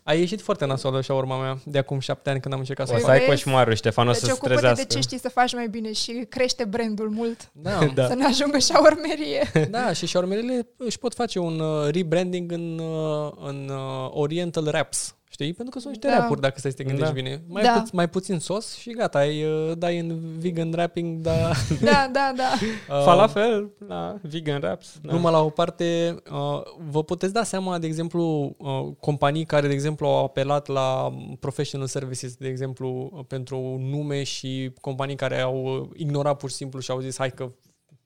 A 0.03 0.13
ieșit 0.15 0.41
foarte 0.43 0.65
nasoală 0.65 1.01
shawarma 1.01 1.41
mea 1.41 1.59
de 1.65 1.79
acum 1.79 1.99
șapte 1.99 2.31
ani 2.31 2.41
când 2.41 2.55
am 2.55 2.61
încercat 2.61 2.87
să 2.87 2.93
O 2.93 2.97
o 2.97 2.99
să 2.99 3.05
fac. 3.07 3.15
ai 3.15 3.19
vezi? 3.27 3.31
coșmarul, 3.31 3.75
Ștefan, 3.75 4.09
o 4.09 4.11
Deci 4.11 4.21
să-ți 4.21 4.33
ocupă-te 4.33 4.53
trezească. 4.55 4.85
de 4.89 4.95
ce 4.95 5.01
știi 5.01 5.19
să 5.19 5.29
faci 5.29 5.55
mai 5.55 5.69
bine 5.69 5.93
și 5.93 6.27
crește 6.29 6.65
brandul 6.65 7.11
mult. 7.11 7.51
Da, 7.53 7.79
Da. 7.95 8.07
Să 8.11 8.15
ne 8.15 8.25
ajungă 8.25 8.59
și 8.59 8.73
urmerie. 8.81 9.69
da, 9.71 9.93
și 9.93 10.07
shawarmelele 10.07 10.67
își 10.77 10.99
pot 10.99 11.15
face 11.15 11.39
un 11.39 11.61
uh, 11.61 11.89
rebranding 11.91 12.53
în, 12.53 12.79
uh, 12.79 13.33
în 13.47 13.71
uh, 13.73 14.09
Oriental 14.11 14.65
Wraps. 14.67 15.13
Știi? 15.41 15.53
Pentru 15.55 15.75
că 15.75 15.81
sunt 15.81 15.93
niște 15.93 16.09
Da. 16.09 16.17
wrap-uri, 16.17 16.41
dacă 16.41 16.59
stai 16.59 16.71
să 16.71 16.77
te 16.77 16.83
gândești 16.85 17.09
Da. 17.15 17.21
bine. 17.21 17.43
Mai, 17.49 17.63
Da. 17.63 17.83
puț- 17.83 17.93
mai 17.93 18.09
puțin 18.09 18.39
sos 18.39 18.77
și 18.77 18.91
gata, 18.91 19.19
ai, 19.19 19.45
uh, 19.45 19.73
dai 19.79 19.99
în 19.99 20.19
vegan 20.39 20.69
wrapping, 20.73 21.21
dar 21.21 21.57
Da, 21.91 22.09
da, 22.13 22.33
da. 22.37 22.51
uh, 22.97 23.03
Falafel, 23.05 23.71
da, 23.89 24.17
vegan 24.23 24.57
wraps. 24.63 24.99
Da. 25.03 25.13
Numai 25.13 25.33
la 25.33 25.41
o 25.43 25.49
parte, 25.51 26.17
uh, 26.31 26.61
vă 26.91 27.05
puteți 27.05 27.33
da 27.33 27.43
seama, 27.45 27.79
de 27.79 27.87
exemplu, 27.87 28.55
uh, 28.59 28.89
companii 29.01 29.45
care, 29.45 29.67
de 29.67 29.73
exemplu, 29.73 30.07
au 30.07 30.25
apelat 30.25 30.67
la 30.67 31.15
professional 31.41 31.87
services, 31.87 32.35
de 32.35 32.49
exemplu, 32.49 33.11
uh, 33.13 33.25
pentru 33.29 33.77
nume 33.81 34.23
și 34.23 34.73
companii 34.81 35.17
care 35.17 35.41
au 35.41 35.65
uh, 35.81 35.89
ignorat 35.97 36.37
pur 36.37 36.51
și 36.51 36.57
simplu 36.57 36.81
și 36.81 36.91
au 36.91 37.01
zis, 37.01 37.19
hai 37.19 37.31
că 37.31 37.51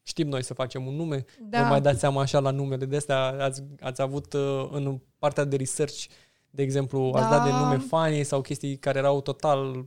știm 0.02 0.28
noi 0.28 0.42
să 0.44 0.54
facem 0.54 0.86
un 0.86 0.94
nume. 0.94 1.24
Da. 1.50 1.62
Vă 1.62 1.68
mai 1.68 1.80
dați 1.80 1.98
seama 2.00 2.20
așa 2.20 2.38
la 2.38 2.50
numele 2.50 2.84
de 2.84 2.96
astea? 2.96 3.18
Ați, 3.40 3.62
ați 3.80 4.02
avut 4.02 4.32
uh, 4.32 4.68
în 4.70 4.98
partea 5.18 5.44
de 5.44 5.56
research, 5.56 6.04
de 6.54 6.62
exemplu, 6.62 7.12
ați 7.14 7.28
Da. 7.30 7.36
dat 7.36 7.44
de 7.44 7.50
nume 7.50 7.76
funny 7.78 8.22
sau 8.24 8.40
chestii 8.40 8.76
care 8.78 8.98
erau 8.98 9.20
total 9.20 9.86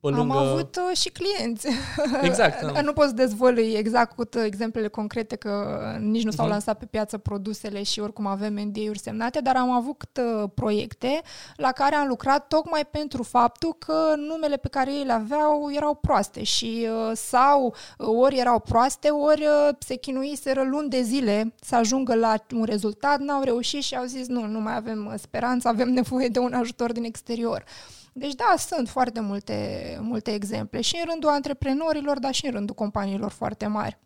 pe 0.00 0.08
lângă... 0.08 0.36
Am 0.38 0.46
avut 0.46 0.76
uh, 0.76 0.96
și 0.96 1.08
clienți. 1.08 1.66
Exact, 2.22 2.62
da. 2.72 2.80
nu 2.80 2.92
pot 2.92 3.06
să 3.06 3.12
dezvălui 3.14 3.72
exact 3.72 4.14
cu 4.16 4.20
uh, 4.36 4.42
exemplele 4.44 4.88
concrete 4.88 5.36
că 5.36 5.80
nici 6.00 6.24
nu 6.24 6.30
s-au 6.30 6.44
Mhm. 6.44 6.52
lansat 6.52 6.78
pe 6.78 6.84
piață 6.86 7.18
produsele 7.18 7.82
și 7.82 8.00
oricum 8.00 8.26
avem 8.26 8.54
NDA-uri 8.54 8.98
semnate, 8.98 9.40
dar 9.40 9.56
am 9.56 9.70
avut 9.70 10.02
uh, 10.20 10.50
proiecte 10.54 11.20
la 11.56 11.72
care 11.72 11.94
am 11.94 12.08
lucrat 12.08 12.46
tocmai 12.46 12.86
pentru 12.90 13.22
faptul 13.22 13.74
că 13.78 14.14
numele 14.16 14.56
pe 14.56 14.68
care 14.68 14.92
ei 14.92 15.04
le 15.04 15.12
aveau 15.12 15.70
erau 15.72 15.94
proaste 15.94 16.42
și 16.42 16.86
uh, 16.88 17.10
sau 17.14 17.74
uh, 17.98 18.06
ori 18.06 18.38
erau 18.38 18.60
proaste, 18.60 19.08
ori 19.08 19.40
uh, 19.42 19.68
se 19.78 19.94
chinuiseră 19.94 20.62
luni 20.62 20.88
de 20.88 21.02
zile 21.02 21.54
să 21.60 21.76
ajungă 21.76 22.14
la 22.14 22.34
un 22.54 22.64
rezultat, 22.64 23.18
n-au 23.18 23.42
reușit 23.42 23.82
și 23.82 23.96
au 23.96 24.04
zis 24.04 24.26
nu, 24.26 24.46
nu 24.46 24.60
mai 24.60 24.76
avem 24.76 25.06
uh, 25.06 25.14
speranță, 25.20 25.68
avem 25.68 25.88
nevoie 25.88 26.28
de 26.28 26.38
un 26.38 26.52
ajutor 26.52 26.92
din 26.92 27.04
exterior. 27.04 27.64
Deci 28.12 28.34
da, 28.34 28.54
sunt 28.58 28.88
foarte 28.88 29.20
multe, 29.20 29.98
multe 30.00 30.34
exemple 30.34 30.80
și 30.80 30.96
în 31.02 31.10
rândul 31.10 31.28
antreprenorilor, 31.28 32.18
dar 32.18 32.34
și 32.34 32.46
în 32.46 32.52
rândul 32.52 32.74
companiilor 32.74 33.30
foarte 33.30 33.66
mari. 33.66 33.98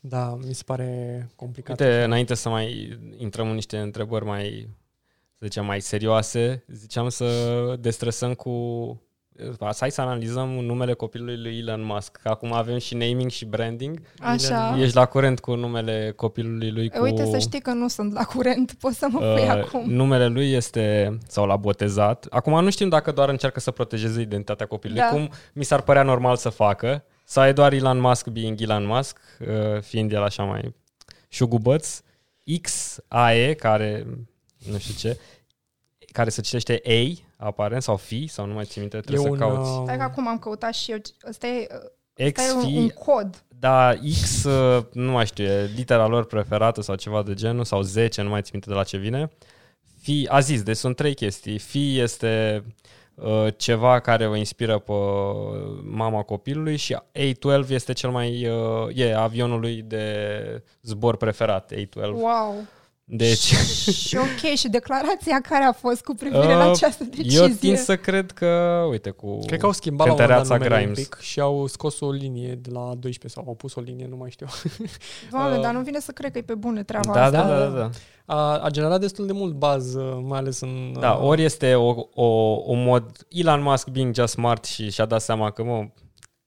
Da, 0.00 0.34
mi 0.46 0.54
se 0.54 0.62
pare 0.66 1.30
complicat. 1.36 1.80
Uite, 1.80 2.02
înainte 2.02 2.34
să 2.34 2.48
mai 2.48 2.98
intrăm 3.16 3.48
în 3.48 3.54
niște 3.54 3.78
întrebări 3.78 4.24
mai, 4.24 4.68
să 5.32 5.40
zicem, 5.40 5.64
mai 5.64 5.80
serioase, 5.80 6.64
ziceam 6.68 7.08
să 7.08 7.76
destresăm 7.80 8.34
cu... 8.34 8.50
Hai 9.78 9.90
să 9.90 10.00
analizăm 10.00 10.48
numele 10.48 10.92
copilului 10.92 11.40
lui 11.42 11.58
Elon 11.58 11.82
Musk, 11.84 12.16
că 12.22 12.28
acum 12.28 12.52
avem 12.52 12.78
și 12.78 12.94
naming 12.94 13.30
și 13.30 13.44
branding. 13.44 14.00
Așa. 14.18 14.76
Ești 14.80 14.96
la 14.96 15.06
curent 15.06 15.40
cu 15.40 15.54
numele 15.54 16.12
copilului 16.16 16.70
lui 16.70 16.88
cu... 16.90 17.02
Uite, 17.02 17.24
să 17.24 17.38
știi 17.38 17.60
că 17.60 17.72
nu 17.72 17.88
sunt 17.88 18.12
la 18.12 18.24
curent, 18.24 18.74
poți 18.80 18.98
să 18.98 19.06
mă 19.10 19.18
pui 19.18 19.42
Uh, 19.42 19.48
acum. 19.48 19.90
numele 19.90 20.26
lui 20.26 20.52
este, 20.52 21.18
sau 21.28 21.46
l-a 21.46 21.56
botezat. 21.56 22.26
Acum 22.30 22.62
nu 22.64 22.70
știm 22.70 22.88
dacă 22.88 23.12
doar 23.12 23.28
încearcă 23.28 23.60
să 23.60 23.70
protejeze 23.70 24.20
identitatea 24.20 24.66
copilului, 24.66 25.02
Da. 25.02 25.08
cum 25.08 25.30
mi 25.52 25.64
s-ar 25.64 25.80
părea 25.80 26.02
normal 26.02 26.36
să 26.36 26.48
facă, 26.48 27.04
sau 27.24 27.46
e 27.46 27.52
doar 27.52 27.72
Elon 27.72 28.00
Musk 28.00 28.26
being 28.28 28.60
Elon 28.60 28.86
Musk, 28.86 29.18
uh, 29.40 29.80
fiind 29.80 30.12
el 30.12 30.22
așa 30.22 30.42
mai 30.42 30.74
șugubăț, 31.28 32.00
XAE, 32.60 33.54
care 33.54 34.06
nu 34.70 34.78
știu 34.78 34.94
ce, 34.98 35.18
care 36.12 36.30
se 36.30 36.40
citește 36.40 36.82
A, 36.86 37.22
aparent, 37.44 37.82
sau 37.82 37.96
Fi, 37.96 38.26
sau 38.26 38.46
nu 38.46 38.52
mai 38.54 38.64
țin 38.64 38.80
minte, 38.80 38.98
trebuie 39.00 39.24
E 39.24 39.26
să 39.26 39.30
un, 39.32 39.38
cauți. 39.38 39.70
uh, 39.70 39.80
Stai 39.82 39.96
că 39.96 40.02
acum 40.02 40.28
am 40.28 40.38
căutat 40.38 40.74
și 40.74 40.90
eu. 40.90 40.98
Ăsta 41.28 41.46
e, 41.46 41.66
ăsta 42.26 42.42
e 42.42 42.52
un, 42.52 42.60
XFi, 42.60 42.76
un 42.76 42.88
cod. 42.88 43.44
da, 43.58 43.92
X, 44.22 44.44
uh, 44.44 44.84
nu 44.92 45.10
mai 45.10 45.26
știu, 45.26 45.44
e 45.44 45.70
litera 45.76 46.06
lor 46.06 46.24
preferată 46.26 46.82
sau 46.82 46.94
ceva 46.94 47.22
de 47.22 47.34
genul, 47.34 47.64
sau 47.64 47.82
10, 47.82 48.22
nu 48.22 48.28
mai 48.28 48.40
țin 48.40 48.50
minte 48.52 48.68
de 48.68 48.74
la 48.74 48.82
ce 48.84 48.96
vine. 48.96 49.30
Fi, 50.00 50.26
a 50.30 50.40
zis, 50.40 50.62
deci 50.62 50.76
sunt 50.76 50.96
trei 50.96 51.14
chestii. 51.14 51.58
Fi 51.58 51.98
este 52.00 52.64
uh, 53.14 53.46
ceva 53.56 54.00
care 54.00 54.26
o 54.26 54.34
inspiră 54.36 54.78
pe 54.78 54.92
mama 55.82 56.22
copilului 56.22 56.76
și 56.76 56.96
A12 57.12 57.68
este 57.68 57.92
cel 57.92 58.10
mai, 58.10 58.48
uh, 58.48 58.88
e 58.96 59.14
avionul 59.16 59.60
lui 59.60 59.82
de 59.82 60.36
zbor 60.82 61.16
preferat, 61.16 61.72
A12. 61.74 62.10
Wow. 62.12 62.54
Deci, 63.06 63.38
și 64.06 64.16
ok, 64.16 64.54
și 64.56 64.68
declarația 64.68 65.40
care 65.48 65.64
a 65.64 65.72
fost 65.72 66.04
cu 66.04 66.14
privire 66.14 66.54
la 66.54 66.64
Uh, 66.64 66.70
această 66.74 67.04
decizie? 67.04 67.40
eu 67.40 67.46
tind 67.48 67.76
să 67.76 67.96
cred 67.96 68.30
că, 68.30 68.46
uite, 68.90 69.10
cu 69.10 69.38
Cred 69.46 69.58
că 69.58 69.66
au 69.66 69.72
schimbat 69.72 70.06
la 70.06 70.12
un 70.12 70.18
moment 70.20 70.38
dat 70.38 70.46
cântăreața 70.48 70.64
numele 70.74 70.86
un 70.88 70.92
Grimes. 70.94 71.08
pic 71.08 71.18
și 71.26 71.40
au 71.40 71.66
scos 71.66 72.00
o 72.00 72.10
linie 72.10 72.54
de 72.54 72.70
la 72.72 72.80
12 72.80 73.28
sau 73.28 73.44
au 73.46 73.54
pus 73.54 73.74
o 73.74 73.80
linie, 73.80 74.06
nu 74.10 74.16
mai 74.16 74.30
știu. 74.30 74.46
Doamne, 75.30 75.56
Uh, 75.56 75.62
dar 75.62 75.72
nu 75.74 75.80
vine 75.80 75.98
să 76.00 76.12
cred 76.12 76.32
că 76.32 76.38
e 76.38 76.42
pe 76.42 76.54
bune 76.54 76.82
treaba 76.82 77.12
Da, 77.12 77.24
asta. 77.24 77.42
da, 77.48 77.58
da, 77.58 77.66
da. 77.78 77.90
A, 78.26 78.58
a 78.58 78.68
generat 78.70 79.00
destul 79.00 79.26
de 79.26 79.32
mult 79.32 79.52
baz, 79.54 79.94
uh, 79.94 80.18
mai 80.22 80.38
ales 80.38 80.60
în... 80.60 80.92
Da, 81.00 81.10
uh, 81.12 81.22
ori 81.28 81.42
este 81.42 81.74
o, 81.74 81.94
o, 82.14 82.24
o 82.66 82.74
mod 82.74 83.26
Elon 83.28 83.62
Musk 83.62 83.88
being 83.88 84.14
just 84.14 84.32
smart 84.32 84.64
și 84.64 84.90
și-a 84.90 85.04
dat 85.04 85.20
seama 85.20 85.50
că, 85.50 85.62
mă, 85.64 85.86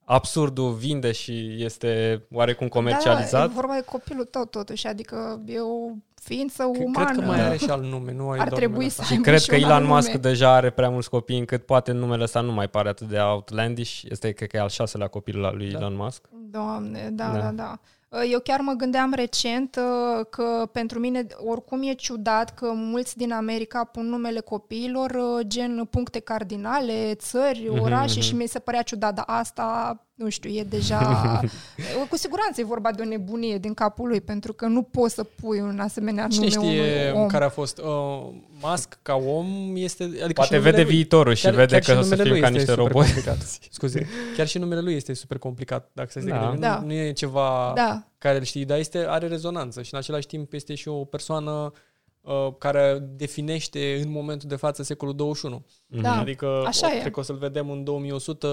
absurdul 0.10 0.72
vinde 0.74 1.12
și 1.12 1.56
este 1.64 2.22
oarecum 2.32 2.68
comercializat. 2.68 3.32
Da, 3.48 3.52
e 3.52 3.56
vorba 3.56 3.74
de 3.74 3.84
copilul 3.86 4.26
tău 4.26 4.46
totuși, 4.46 4.88
adică 4.88 5.42
e 5.46 5.60
o 5.60 5.90
ființă 6.22 6.64
Cred 6.74 6.86
umană. 6.86 7.20
că 7.20 7.26
mai 7.26 7.42
are 7.42 7.58
și 7.58 7.70
alt 7.70 7.84
nume, 7.84 8.14
nu 8.14 8.30
ai 8.30 8.40
Ar 8.40 8.48
doar 8.48 8.60
trebui 8.60 8.74
numele 8.74 8.90
să 8.92 9.02
ăsta. 9.02 9.14
aibă 9.14 9.24
Cred 9.26 9.40
și 9.40 9.50
că 9.50 9.56
un 9.56 9.62
Elon 9.62 9.72
alt 9.74 9.86
Musk 9.88 10.08
nume. 10.08 10.20
deja 10.20 10.54
are 10.54 10.70
prea 10.70 10.90
mulți 10.90 11.10
copii 11.10 11.38
încât 11.40 11.66
poate 11.66 11.92
numele 11.92 12.24
ăsta 12.24 12.42
nu 12.42 12.52
mai 12.52 12.68
pare 12.68 12.90
atât 12.90 13.08
de 13.08 13.18
outlandish. 13.20 14.02
Este, 14.10 14.32
cred 14.32 14.50
că 14.50 14.58
e 14.58 14.60
al 14.60 14.70
șaselea 14.70 15.08
copil 15.08 15.44
al 15.46 15.56
lui 15.58 15.72
Da. 15.72 15.78
Elon 15.80 15.96
Musk. 15.96 16.24
Doamne, 16.52 17.10
da, 17.12 17.32
Da. 17.34 17.40
da, 17.40 17.52
da. 17.52 17.80
Eu 18.30 18.40
chiar 18.40 18.60
mă 18.60 18.74
gândeam 18.74 19.14
recent 19.14 19.76
uh, 19.76 20.26
că 20.30 20.70
pentru 20.72 21.00
mine 21.00 21.28
oricum 21.38 21.82
e 21.84 21.94
ciudat 21.94 22.54
că 22.54 22.72
mulți 22.74 23.18
din 23.18 23.32
America 23.32 23.84
pun 23.84 24.06
numele 24.06 24.40
copiilor 24.40 25.12
uh, 25.12 25.46
gen 25.48 25.86
puncte 25.86 26.20
cardinale, 26.20 27.14
țări, 27.16 27.70
Mhm, 27.70 27.82
orașe 27.82 28.20
mhm. 28.20 28.28
și 28.28 28.36
mi 28.36 28.48
se 28.48 28.60
părea 28.60 28.82
ciudat, 28.82 29.14
dar 29.14 29.26
asta 29.28 30.02
nu 30.18 30.30
știu, 30.30 30.50
e 30.50 30.64
deja... 30.64 31.40
cu 32.10 32.18
siguranță 32.18 32.62
e 32.62 32.64
vorba 32.64 32.92
de 32.92 33.02
o 33.02 33.06
nebunie 33.06 33.58
din 33.58 33.74
capul 33.74 34.08
lui, 34.08 34.22
pentru 34.22 34.54
că 34.54 34.66
nu 34.66 34.82
poți 34.82 35.14
să 35.14 35.24
pui 35.24 35.60
un 35.60 35.80
asemenea 35.80 36.28
Cine 36.28 36.48
nume 36.56 36.68
știe 36.70 37.10
unui 37.12 37.22
om. 37.22 37.28
care 37.28 37.46
a 37.46 37.50
fost? 37.50 37.78
Uh, 37.78 38.30
Musk 38.62 38.98
ca 39.02 39.16
om 39.16 39.72
este... 39.76 40.04
Adică 40.04 40.28
Poate 40.34 40.44
și 40.44 40.54
numele 40.54 40.60
vede 40.72 40.82
lui. 40.84 40.92
viitorul 40.96 41.34
și 41.34 41.44
Chiar- 41.44 41.54
vede 41.54 41.80
chiar 41.80 41.96
că 41.96 42.00
o 42.00 42.04
și 42.04 42.08
să 42.08 42.16
numele 42.16 42.24
fim 42.24 42.32
lui 42.32 42.40
ca 42.42 42.48
este 42.48 42.58
niște 42.60 42.72
super 42.72 42.88
roboți. 42.92 43.14
complicat. 43.14 43.60
Scuze. 43.72 44.08
Chiar 44.36 44.48
și 44.48 44.58
numele 44.58 44.82
lui 44.82 44.94
este 44.96 45.14
super 45.14 45.38
complicat, 45.38 45.90
dacă 45.94 46.10
să 46.12 46.20
Da. 46.20 46.36
da. 46.38 46.50
nu, 46.50 46.60
Da. 46.60 46.82
nu 46.86 46.94
e 46.94 47.12
ceva 47.12 47.72
Da, 47.76 48.04
care 48.18 48.38
îl 48.38 48.44
știi, 48.44 48.66
dar 48.66 48.78
este, 48.78 49.06
are 49.08 49.28
rezonanță 49.28 49.82
și 49.82 49.94
în 49.94 50.00
același 50.00 50.28
timp 50.28 50.54
este 50.54 50.76
și 50.76 50.88
o 50.88 51.04
persoană 51.06 51.52
uh, 51.52 51.72
care 52.58 53.00
definește 53.16 54.02
în 54.04 54.12
momentul 54.12 54.50
de 54.50 54.56
față 54.56 54.84
secolul 54.84 55.16
21. 55.16 55.66
da. 55.88 56.20
Adică 56.20 56.64
Așa 56.66 56.88
o, 56.88 56.96
e. 56.96 57.00
cred 57.00 57.12
că 57.12 57.20
o 57.20 57.24
să-l 57.24 57.38
vedem 57.38 57.70
în 57.70 57.84
2100, 57.84 58.48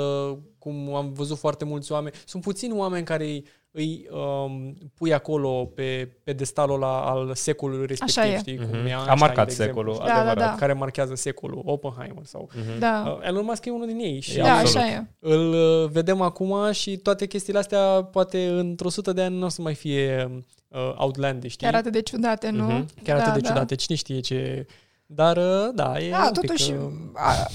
cum 0.58 0.94
am 0.94 1.12
văzut 1.12 1.38
foarte 1.38 1.64
mulți 1.64 1.92
oameni. 1.92 2.14
Sunt 2.26 2.42
puțini 2.42 2.72
oameni 2.72 3.04
care 3.04 3.42
îi, 3.76 4.06
îi 4.10 4.18
um, 4.18 4.76
pui 4.94 5.12
acolo 5.12 5.64
pe 5.74 6.08
pedestalul 6.24 6.74
ăla 6.74 7.00
al 7.10 7.34
secolului 7.34 7.86
respectiv, 7.86 8.22
Așa 8.22 8.32
e. 8.32 8.38
știi? 8.38 8.56
Cum 8.56 8.64
Mhm. 8.66 8.74
e 8.74 8.78
A 8.78 8.96
Einstein, 8.96 9.18
marcat 9.18 9.46
de 9.46 9.52
exemplu, 9.52 9.64
secolul, 9.82 9.94
știi? 9.94 10.06
Da, 10.06 10.12
da, 10.14 10.20
adevărat. 10.20 10.50
da. 10.50 10.56
care 10.58 10.72
marchează 10.72 11.14
secolul, 11.14 11.62
Oppenheimer 11.64 12.24
sau... 12.24 12.48
Mhm. 12.54 12.78
da. 12.78 13.16
Uh, 13.20 13.26
Elon 13.26 13.44
Musk 13.44 13.64
e 13.64 13.70
unul 13.70 13.86
din 13.86 13.98
ei 13.98 14.20
și 14.20 14.36
Da, 14.36 14.52
absolut. 14.58 14.76
așa 14.76 14.86
e. 14.88 15.06
îl 15.18 15.52
uh, 15.52 15.90
vedem 15.90 16.20
acum 16.20 16.72
și 16.72 16.96
toate 16.96 17.26
chestiile 17.26 17.58
astea 17.58 18.02
poate 18.12 18.46
într-o 18.48 18.88
sută 18.88 19.12
de 19.12 19.22
ani 19.22 19.36
nu 19.38 19.44
o 19.44 19.48
să 19.48 19.62
mai 19.62 19.74
fie 19.74 20.30
uh, 20.68 20.94
outlandish, 20.96 21.52
știi? 21.52 21.66
Chiar 21.66 21.74
atât 21.76 21.92
de 21.92 22.02
ciudate, 22.02 22.50
nu? 22.50 22.64
Mhm. 22.64 22.88
Chiar 23.04 23.16
da, 23.16 23.22
atât 23.22 23.34
de 23.34 23.40
da. 23.40 23.48
ciudate, 23.48 23.74
cine 23.74 23.96
știe 23.96 24.20
ce... 24.20 24.66
Dar, 25.06 25.36
uh, 25.36 25.68
da, 25.74 25.98
e 25.98 26.10
Da, 26.10 26.16
un 26.26 26.30
pic, 26.32 26.40
totuși, 26.40 26.70
uh, 26.72 26.78
a, 27.14 27.46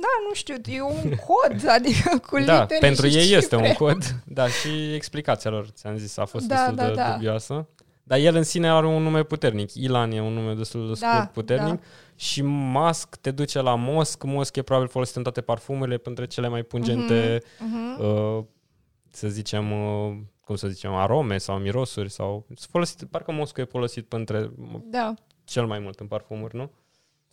da, 0.00 0.08
nu 0.28 0.34
știu, 0.34 0.54
e 0.66 0.80
un 0.82 1.10
cod, 1.26 1.68
adică 1.76 2.18
cu 2.26 2.38
Da, 2.40 2.60
litere 2.60 2.78
pentru 2.80 3.06
și 3.08 3.16
ei 3.16 3.32
este 3.32 3.56
cifre. 3.56 3.66
un 3.68 3.72
cod, 3.74 4.22
da, 4.26 4.48
și 4.48 4.94
explicația 4.94 5.50
lor, 5.50 5.66
ți-am 5.68 5.96
zis, 5.96 6.16
a 6.16 6.24
fost 6.24 6.46
Da, 6.46 6.54
destul 6.54 6.74
da, 6.74 6.86
de 6.88 6.94
da. 6.94 7.12
dubioasă. 7.12 7.68
Dar 8.06 8.18
el 8.18 8.34
în 8.36 8.42
sine 8.42 8.70
are 8.70 8.86
un 8.86 9.02
nume 9.02 9.22
puternic. 9.22 9.74
Ilan 9.74 10.10
e 10.12 10.20
un 10.20 10.32
nume 10.32 10.54
destul 10.54 10.86
de 10.92 10.98
Da, 11.00 11.12
scurt, 11.14 11.32
puternic. 11.32 11.74
da. 11.74 11.86
Și 12.16 12.42
Musk 12.44 13.16
te 13.16 13.30
duce 13.30 13.60
la 13.60 13.74
Mosc. 13.74 14.22
Mosc 14.22 14.56
e 14.56 14.62
probabil 14.62 14.88
folosit 14.88 15.16
în 15.16 15.22
toate 15.22 15.40
parfumurile, 15.40 15.96
pentru 15.96 16.24
cele 16.24 16.48
mai 16.48 16.62
pungente, 16.62 17.42
Mhm. 17.58 18.04
uh, 18.04 18.44
să 19.10 19.28
zicem, 19.28 19.72
uh, 19.72 20.16
cum 20.40 20.56
să 20.56 20.68
zicem, 20.68 20.94
arome 20.94 21.38
sau 21.38 21.56
mirosuri. 21.58 22.10
sau 22.10 22.44
sunt 22.46 22.68
folosit, 22.70 23.02
Parcă 23.10 23.32
Mosc 23.32 23.56
e 23.56 23.64
folosit 23.64 24.12
între 24.12 24.50
Da. 24.90 25.14
cel 25.44 25.66
mai 25.66 25.78
mult 25.78 26.00
în 26.00 26.06
parfumuri, 26.06 26.56
nu? 26.56 26.70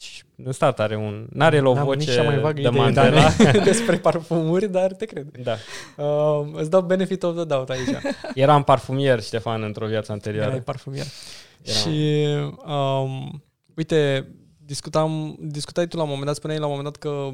Și 0.02 0.24
în 0.44 0.52
stat 0.52 0.80
are 0.80 0.96
un... 0.96 1.28
N-are 1.34 1.56
el 1.56 1.66
o 1.66 1.74
n-am 1.74 1.88
nici 1.88 1.98
voce 2.06 2.14
cea 2.16 2.24
mai 2.24 2.40
vagă 2.40 2.62
de 2.62 2.68
idee, 2.68 2.80
Mandela. 2.82 3.30
Dane, 3.38 3.60
despre 3.72 3.98
parfumuri, 3.98 4.68
dar 4.72 4.94
te 4.94 5.06
cred. 5.06 5.28
da. 5.44 5.56
Uh, 6.04 6.48
îți 6.54 6.70
dau 6.70 6.82
benefit 6.82 7.24
of 7.24 7.36
the 7.36 7.44
doubt 7.46 7.70
aici. 7.70 7.90
Eram 8.34 8.64
parfumier, 8.64 9.22
Ștefan, 9.22 9.64
într-o 9.64 9.88
viață 9.88 10.12
anterioară. 10.12 10.50
Erai 10.50 10.62
parfumier. 10.62 11.06
Eram- 11.64 11.74
Și, 11.76 12.26
um, 12.66 13.44
uite, 13.76 14.28
discutam, 14.66 15.38
discutai 15.42 15.88
tu 15.88 15.96
la 15.96 16.02
un 16.04 16.08
moment 16.10 16.26
dat, 16.28 16.36
spuneai 16.36 16.60
la 16.60 16.66
un 16.66 16.72
moment 16.76 16.94
dat 16.94 17.02
că 17.12 17.30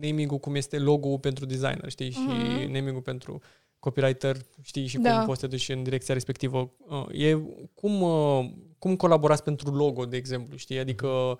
naming-ul 0.00 0.38
cum 0.38 0.54
este 0.54 0.78
logo 0.78 1.16
pentru 1.18 1.44
designer, 1.46 1.90
știi, 1.90 2.10
și 2.10 2.18
Mhm. 2.18 2.72
naming-ul 2.72 3.02
pentru 3.02 3.40
copywriter, 3.78 4.36
știi, 4.62 4.86
și 4.86 4.98
Da. 4.98 5.16
cum 5.16 5.26
poți 5.26 5.40
să 5.40 5.46
te 5.46 5.52
duci 5.56 5.68
în 5.68 5.82
direcția 5.82 6.14
respectivă. 6.14 6.70
Uh, 6.88 7.06
e, 7.12 7.38
cum, 7.74 8.00
uh, 8.02 8.44
cum 8.78 8.96
colaborați 8.96 9.42
pentru 9.42 9.70
logo, 9.74 10.04
de 10.04 10.16
exemplu, 10.16 10.56
știi? 10.56 10.78
Adică 10.78 11.06
uh, 11.06 11.36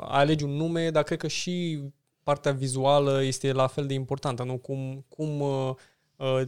alegi 0.00 0.44
un 0.44 0.50
nume, 0.50 0.90
dar 0.90 1.02
cred 1.02 1.18
că 1.18 1.28
și 1.28 1.80
partea 2.22 2.52
vizuală 2.52 3.22
este 3.22 3.52
la 3.52 3.66
fel 3.66 3.86
de 3.86 3.94
importantă, 3.94 4.42
nu? 4.42 4.56
Cum, 4.56 5.04
cum 5.08 5.40
uh, 5.40 5.74
uh, 6.16 6.42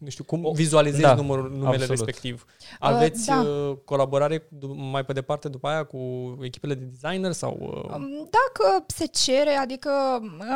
nu 0.00 0.08
știu, 0.08 0.24
cum 0.24 0.44
O- 0.44 0.52
vizualizezi 0.52 1.02
da, 1.02 1.14
numărul, 1.14 1.50
numele 1.50 1.66
absolut. 1.66 1.88
respectiv. 1.88 2.44
Aveți 2.78 3.26
da. 3.26 3.40
uh, 3.40 3.76
colaborare 3.84 4.46
du- 4.48 4.74
mai 4.74 5.04
pe 5.04 5.12
departe 5.12 5.48
după 5.48 5.68
aia 5.68 5.84
cu 5.84 5.98
echipele 6.42 6.74
de 6.74 6.84
designer 6.84 7.32
sau... 7.32 7.56
Uh, 7.60 7.94
Um, 7.94 8.08
Dacă 8.30 8.84
se 8.86 9.06
cere, 9.06 9.50
adică 9.50 9.90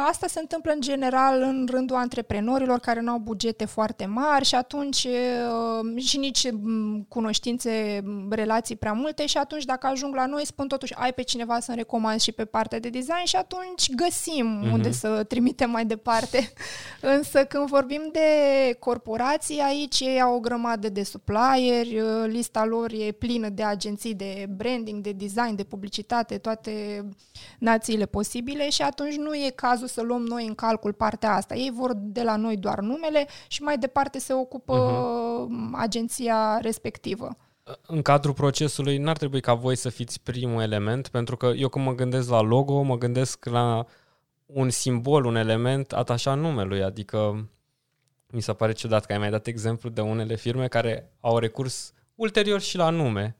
asta 0.09 0.27
se 0.27 0.41
întâmplă 0.41 0.73
în 0.73 0.81
general 0.81 1.41
în 1.43 1.69
rândul 1.71 1.97
antreprenorilor 1.97 2.79
care 2.79 3.01
nu 3.01 3.11
au 3.13 3.19
bugete 3.19 3.65
foarte 3.65 4.05
mari 4.07 4.45
și 4.45 4.55
atunci 4.55 5.05
uh, 5.05 6.03
și 6.05 6.17
nici 6.19 6.51
mm, 6.53 7.07
cunoștințe, 7.09 8.01
mm, 8.05 8.33
relații 8.33 8.77
prea 8.77 8.93
multe 8.93 9.27
și 9.27 9.37
atunci 9.39 9.65
dacă 9.65 9.87
ajung 9.87 10.15
la 10.15 10.27
noi 10.27 10.47
spun 10.47 10.69
totuși 10.69 10.95
ai 10.97 11.13
pe 11.13 11.23
cineva 11.23 11.61
să-mi 11.61 11.77
recomand 11.77 12.21
și 12.21 12.33
pe 12.33 12.45
partea 12.45 12.81
de 12.81 12.89
design 12.89 13.25
și 13.25 13.37
atunci 13.37 13.91
găsim 13.95 14.47
Mhm. 14.47 14.73
unde 14.73 14.91
să 14.91 15.25
trimitem 15.29 15.71
mai 15.71 15.85
departe. 15.87 16.53
Însă 17.17 17.45
când 17.45 17.69
vorbim 17.69 18.09
de 18.13 18.21
corporații, 18.79 19.33
aici 19.67 20.01
ei 20.01 20.21
au 20.21 20.35
o 20.35 20.41
grămadă 20.41 20.89
de 20.89 21.03
supplieri, 21.03 22.01
uh, 22.01 22.25
lista 22.27 22.65
lor 22.65 22.91
e 22.93 23.13
plină 23.13 23.49
de 23.49 23.63
agenții 23.63 24.15
de 24.15 24.47
branding, 24.57 25.03
de 25.03 25.13
design, 25.13 25.55
de 25.55 25.65
publicitate, 25.65 26.39
toate 26.39 27.05
națiile 27.59 28.07
posibile 28.07 28.71
și 28.71 28.83
atunci 28.83 29.15
nu 29.15 29.35
e 29.35 29.53
cazul 29.55 29.87
să 29.87 30.03
luăm 30.03 30.23
noi 30.23 30.47
în 30.47 30.55
calcul 30.55 30.93
partea 30.93 31.35
asta. 31.35 31.55
Ei 31.55 31.71
vor 31.75 31.93
de 31.95 32.23
la 32.23 32.37
noi 32.37 32.57
doar 32.57 32.81
numele 32.81 33.27
și 33.49 33.63
mai 33.63 33.79
departe 33.79 34.19
se 34.19 34.33
ocupă 34.33 34.75
uh-huh. 35.47 35.79
agenția 35.79 36.59
respectivă. 36.59 37.37
în 37.87 38.03
cadrul 38.03 38.35
procesului 38.35 38.99
n-ar 38.99 39.17
trebui 39.17 39.41
ca 39.41 39.55
voi 39.55 39.77
să 39.77 39.89
fiți 39.89 40.21
primul 40.23 40.63
element, 40.63 41.09
pentru 41.09 41.37
că 41.37 41.47
eu 41.57 41.69
când 41.69 41.85
mă 41.85 41.95
gândesc 41.95 42.29
la 42.29 42.41
logo, 42.41 42.83
mă 42.83 42.99
gândesc 42.99 43.45
la 43.45 43.87
un 44.47 44.71
simbol, 44.71 45.25
un 45.25 45.37
element 45.37 45.93
atașat 45.93 46.39
numelui, 46.39 46.83
adică 46.83 47.49
mi 48.35 48.43
se 48.43 48.53
pare 48.53 48.73
ciudat 48.73 49.07
că 49.07 49.13
ai 49.13 49.19
mai 49.19 49.31
dat 49.31 49.47
exemplu 49.47 49.89
de 49.89 50.01
unele 50.01 50.37
firme 50.37 50.69
care 50.69 51.11
au 51.21 51.39
recurs 51.39 51.93
ulterior 52.15 52.61
și 52.61 52.77
la 52.77 52.91
nume. 52.91 53.37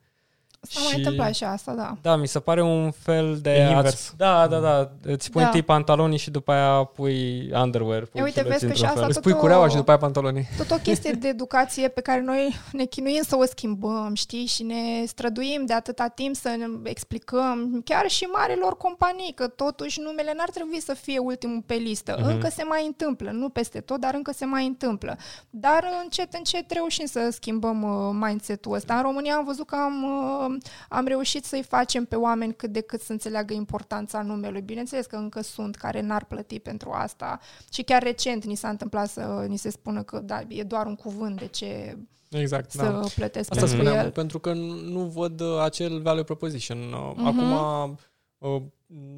S-a 0.69 0.81
mai 0.85 0.97
întâmplat 0.97 1.35
și 1.35 1.45
asta, 1.45 1.73
da. 1.73 1.97
Da, 2.03 2.17
mi 2.17 2.27
se 2.29 2.39
pare 2.41 2.63
un 2.63 2.91
fel 2.91 3.39
de... 3.43 3.51
E 3.51 3.63
ați- 3.65 3.73
invers. 3.75 4.13
Da, 4.17 4.47
da, 4.47 4.59
da. 4.59 4.91
Îți 5.03 5.31
pui 5.31 5.41
Da. 5.41 5.47
întâi 5.47 5.63
pantalonii 5.63 6.19
și 6.19 6.31
după 6.31 6.53
aia 6.53 6.85
pui 6.85 7.51
underwear. 7.55 8.05
Pui 8.05 8.21
uite, 8.23 8.41
chiloți 8.43 8.49
vezi 8.49 8.59
că 8.61 8.67
într-un 8.67 8.75
și 8.77 8.85
asta 8.85 8.99
fel. 9.01 9.05
îți 9.09 9.15
tot 9.15 9.23
pui 9.23 9.33
o- 9.33 9.37
cureaua 9.41 9.69
și 9.69 9.77
după 9.77 9.91
aia 9.91 9.99
pantalonii. 9.99 10.49
Tot 10.57 10.71
o 10.71 10.77
chestie 10.83 11.13
de 11.13 11.29
educație 11.29 11.89
pe 11.89 12.01
care 12.01 12.21
noi 12.21 12.55
ne 12.73 12.85
chinuim 12.85 13.23
să 13.27 13.37
o 13.37 13.45
schimbăm, 13.45 14.15
știi? 14.15 14.47
Și 14.47 14.63
ne 14.63 15.05
străduim 15.07 15.63
de 15.67 15.73
atâta 15.73 16.09
timp 16.09 16.35
să 16.37 16.49
ne 16.59 16.91
explicăm, 16.91 17.81
chiar 17.85 18.09
și 18.09 18.25
marilor 18.25 18.77
companii, 18.77 19.33
că 19.35 19.47
totuși 19.47 20.01
numele 20.01 20.33
n-ar 20.37 20.51
trebui 20.51 20.81
să 20.81 20.95
fie 20.95 21.19
ultimul 21.19 21.63
pe 21.67 21.75
listă. 21.75 22.17
Mhm. 22.21 22.29
Încă 22.29 22.49
se 22.49 22.63
mai 22.63 22.87
întâmplă, 22.87 23.31
nu 23.31 23.49
peste 23.49 23.81
tot, 23.81 24.01
dar 24.01 24.15
încă 24.15 24.33
se 24.33 24.45
mai 24.45 24.67
întâmplă. 24.67 25.17
Dar 25.51 25.85
încet, 26.03 26.33
încet 26.35 26.71
reușim 26.71 27.07
să 27.07 27.29
schimbăm 27.33 27.83
uh, 27.83 28.17
mindset-ul 28.27 28.75
ăsta. 28.75 28.95
În 28.95 29.03
România 29.03 29.35
am 29.35 29.45
văzut 29.45 29.67
că 29.67 29.75
am, 29.77 30.03
uh, 30.03 30.54
am 30.89 31.07
reușit 31.07 31.45
să-i 31.45 31.63
facem 31.63 32.05
pe 32.05 32.17
oameni 32.17 32.55
cât 32.55 32.73
de 32.73 32.81
cât 32.81 33.01
să 33.01 33.13
înțeleagă 33.13 33.55
importanța 33.55 34.23
numelui. 34.23 34.61
Bineînțeles 34.61 35.07
că 35.07 35.17
încă 35.17 35.43
sunt 35.43 35.77
care 35.77 36.01
n-ar 36.01 36.25
plăti 36.25 36.59
pentru 36.59 36.91
asta. 36.91 37.39
Și 37.73 37.83
chiar 37.83 38.03
recent 38.03 38.45
ni 38.45 38.55
s-a 38.55 38.69
întâmplat 38.69 39.09
să 39.09 39.45
ni 39.49 39.57
se 39.57 39.71
spună 39.71 40.03
că 40.03 40.19
da, 40.19 40.41
e 40.49 40.63
doar 40.63 40.87
un 40.87 40.95
cuvânt, 40.95 41.39
de 41.39 41.47
ce 41.47 41.97
Exact, 42.31 42.71
să 42.71 42.83
da. 42.83 43.01
plătesc 43.15 43.51
Asta 43.51 43.65
pentru 43.65 43.83
spuneam, 43.83 44.05
el. 44.05 44.11
pentru 44.11 44.39
că 44.39 44.53
nu 44.53 45.01
văd 45.01 45.41
uh, 45.41 45.59
acel 45.63 46.01
value 46.03 46.23
proposition. 46.23 46.79
Uh, 46.93 47.13
Mhm. 47.17 47.27
Acum, 47.27 47.99
uh, 48.39 48.63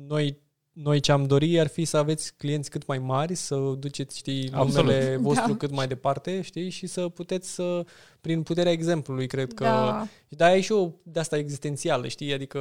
noi, 0.07 0.41
noi 0.79 1.01
ce 1.01 1.13
am 1.13 1.25
dori 1.25 1.61
ar 1.61 1.67
fi 1.67 1.85
să 1.85 1.97
aveți 1.97 2.35
clienți 2.37 2.71
cât 2.71 2.87
mai 2.87 2.99
mari, 2.99 3.35
să 3.35 3.57
duceți, 3.79 4.17
știi, 4.19 4.51
Absolut. 4.53 4.75
numele 4.75 5.17
vostru 5.17 5.51
Da. 5.51 5.57
cât 5.57 5.71
mai 5.71 5.87
departe, 5.89 6.41
știi, 6.41 6.71
și 6.71 6.87
să 6.87 7.09
puteți 7.09 7.55
să, 7.55 7.85
prin 8.21 8.43
puterea 8.43 8.73
exemplului, 8.73 9.27
cred 9.27 9.53
că... 9.55 9.65
Da. 9.65 10.07
Dar 10.29 10.55
e 10.55 10.61
și 10.61 10.73
o 10.73 10.91
de 11.03 11.19
asta 11.21 11.37
existențială, 11.39 12.09
știi? 12.09 12.33
Adică 12.33 12.61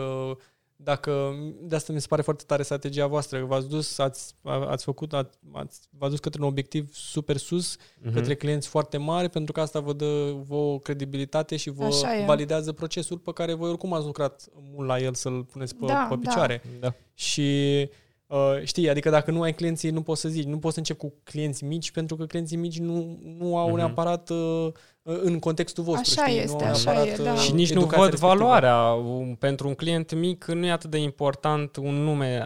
dacă, 0.76 1.34
de 1.62 1.76
asta 1.76 1.94
mi 1.94 2.02
se 2.02 2.08
pare 2.10 2.22
foarte 2.22 2.44
tare 2.48 2.64
strategia 2.64 3.08
voastră, 3.08 3.40
că 3.40 3.46
v-ați 3.46 3.70
dus, 3.70 3.98
ați, 3.98 4.34
ați 4.44 4.84
făcut, 4.84 5.14
ați, 5.14 5.38
ați, 5.52 5.80
v-ați 5.98 6.12
dus 6.12 6.20
către 6.20 6.42
un 6.42 6.48
obiectiv 6.48 6.90
super 6.94 7.38
sus, 7.38 7.76
Mhm. 8.02 8.14
către 8.14 8.36
clienți 8.36 8.68
foarte 8.68 8.98
mari, 8.98 9.30
pentru 9.30 9.52
că 9.54 9.62
asta 9.62 9.80
vă 9.80 9.94
dă 9.94 10.32
vă 10.48 10.80
credibilitate 10.80 11.56
și 11.56 11.70
vă 11.70 11.84
Așa 11.86 12.18
e. 12.18 12.26
validează 12.26 12.72
procesul 12.72 13.18
pe 13.18 13.32
care 13.34 13.54
voi 13.54 13.70
oricum 13.70 13.94
ați 13.94 14.06
lucrat 14.06 14.48
mult 14.74 14.88
la 14.88 15.00
el 15.00 15.14
să-l 15.14 15.44
puneți 15.44 15.76
pe, 15.76 15.86
Da, 15.86 16.06
pe 16.10 16.16
da. 16.16 16.20
picioare. 16.30 16.62
Da. 16.80 16.94
Și 17.14 17.90
uh, 18.28 18.62
știi, 18.64 18.90
adică 18.90 19.10
dacă 19.10 19.32
nu 19.32 19.42
ai 19.42 19.54
clienții, 19.54 19.90
nu 19.90 20.02
poți 20.02 20.22
să 20.22 20.30
zici, 20.30 20.46
nu 20.46 20.58
poți 20.60 20.74
să 20.74 20.80
începi 20.80 21.00
cu 21.00 21.14
clienți 21.24 21.64
mici, 21.64 21.92
pentru 21.92 22.16
că 22.16 22.26
clienții 22.26 22.58
mici 22.58 22.80
nu, 22.80 23.20
nu 23.38 23.58
au 23.58 23.68
Mhm. 23.68 23.76
neapărat 23.78 24.30
uh, 24.30 24.68
în 25.02 25.40
contextul 25.40 25.84
vostru. 25.84 26.20
Așa 26.20 26.28
știi? 26.30 26.42
este, 26.42 26.58
nu 26.58 26.66
au 26.66 26.72
așa 26.72 26.92
neapărat, 26.92 27.20
e, 27.20 27.24
da. 27.24 27.32
uh, 27.32 27.40
Și 27.40 27.54
nici 27.54 27.74
nu 27.74 27.80
educația 27.80 28.02
văd 28.04 28.12
respectivă. 28.12 28.44
valoarea. 28.44 28.78
Un- 28.94 29.36
Pentru 29.36 29.68
un 29.68 29.74
client 29.76 30.14
mic 30.14 30.46
nu 30.46 30.66
e 30.66 30.72
atât 30.72 30.90
de 30.90 30.98
important 30.98 31.76
un 31.76 31.94
nume. 32.04 32.46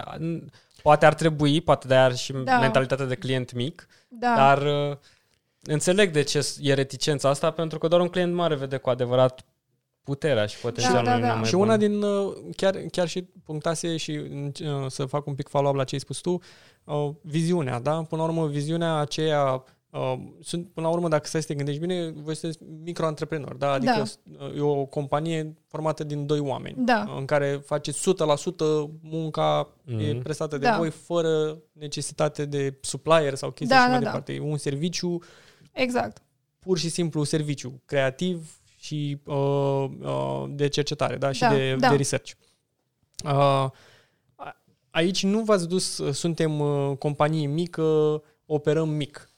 Poate 0.82 1.06
ar 1.06 1.14
trebui, 1.14 1.62
poate 1.62 1.88
de 1.88 1.96
are 1.96 2.14
și 2.16 2.34
Da. 2.44 2.60
mentalitatea 2.60 3.06
de 3.06 3.16
client 3.16 3.54
mic, 3.54 3.88
Da. 4.08 4.34
dar 4.38 4.62
uh, 4.92 4.98
înțeleg 5.62 6.12
de 6.12 6.22
ce 6.22 6.48
e 6.62 6.74
reticența 6.74 7.30
asta, 7.30 7.52
pentru 7.52 7.78
că 7.78 7.88
doar 7.88 8.02
un 8.02 8.08
client 8.08 8.34
mare 8.34 8.56
vede 8.56 8.78
cu 8.78 8.90
adevărat 8.90 9.46
puterea 10.10 10.45
și 10.45 10.60
potențialul 10.60 11.03
Da, 11.03 11.10
da, 11.12 11.16
unui 11.16 11.28
da. 11.28 11.34
nume 11.34 11.45
Și 11.45 11.53
bun. 11.53 11.62
una 11.62 11.78
din, 11.78 12.01
uh, 12.01 12.34
chiar, 12.55 12.76
chiar 12.91 13.07
și 13.07 13.22
punctase 13.43 13.97
și 13.97 14.12
uh, 14.12 14.86
să 14.88 15.05
fac 15.05 15.26
un 15.28 15.36
pic 15.36 15.47
follow-up 15.47 15.76
la 15.78 15.84
ce 15.84 15.93
ai 15.95 15.99
spus 16.01 16.18
tu, 16.18 16.39
uh, 16.84 17.10
viziunea, 17.22 17.80
da? 17.80 17.91
Până 18.10 18.22
la 18.22 18.28
urmă, 18.28 18.47
viziunea 18.47 18.95
aceea 18.95 19.64
Uh, 19.91 20.14
sunt, 20.41 20.68
până 20.74 20.88
la 20.88 20.93
urmă, 20.93 21.07
dacă 21.07 21.28
stai 21.28 21.41
să 21.41 21.47
te 21.47 21.53
gândești 21.55 21.80
bine, 21.82 22.14
voi 22.16 22.36
sunteți 22.36 22.64
microantreprenori, 22.84 23.60
da? 23.60 23.72
Adică 23.72 24.03
Da. 24.24 24.45
e 24.55 24.60
o 24.62 24.86
companie 24.86 25.55
formată 25.68 26.03
din 26.03 26.26
doi 26.26 26.39
oameni, 26.39 26.76
Da. 26.86 27.14
în 27.18 27.26
care 27.26 27.62
faceți 27.66 27.99
100% 27.99 28.89
munca 29.01 29.70
mm-hmm. 29.70 29.99
e 30.07 30.12
Mhm. 30.14 30.22
prestată 30.22 30.57
de 30.57 30.66
Da. 30.66 30.78
voi 30.78 30.89
fără 30.89 31.57
necesitate 31.72 32.45
de 32.45 32.78
supplier 32.82 33.36
sau 33.36 33.49
chestii 33.51 33.76
Da, 33.78 33.82
și 33.84 33.89
mai 33.89 33.97
da, 33.99 34.03
da. 34.03 34.10
departe. 34.12 34.34
E 34.34 34.39
un 34.39 34.57
serviciu, 34.57 35.18
Exact. 35.72 36.22
pur 36.60 36.78
și 36.78 36.89
simplu 36.89 37.24
serviciu, 37.24 37.82
creativ 37.86 38.59
și 38.80 39.18
uh, 39.26 39.86
uh, 40.02 40.44
de 40.50 40.68
cercetare, 40.68 41.16
da? 41.18 41.32
Și 41.32 41.40
Da, 41.42 41.50
de, 41.54 41.76
da. 41.76 41.90
de 41.90 41.96
research. 41.96 42.32
Uh, 43.26 43.32
a- 43.32 43.72
aici 44.90 45.24
nu 45.24 45.44
v-ați 45.44 45.68
dus, 45.68 45.98
uh, 45.98 46.14
suntem 46.14 46.60
uh, 46.60 46.98
companie 46.98 47.48
mică, 47.48 48.22
operăm 48.46 48.90
mic. 48.90 49.30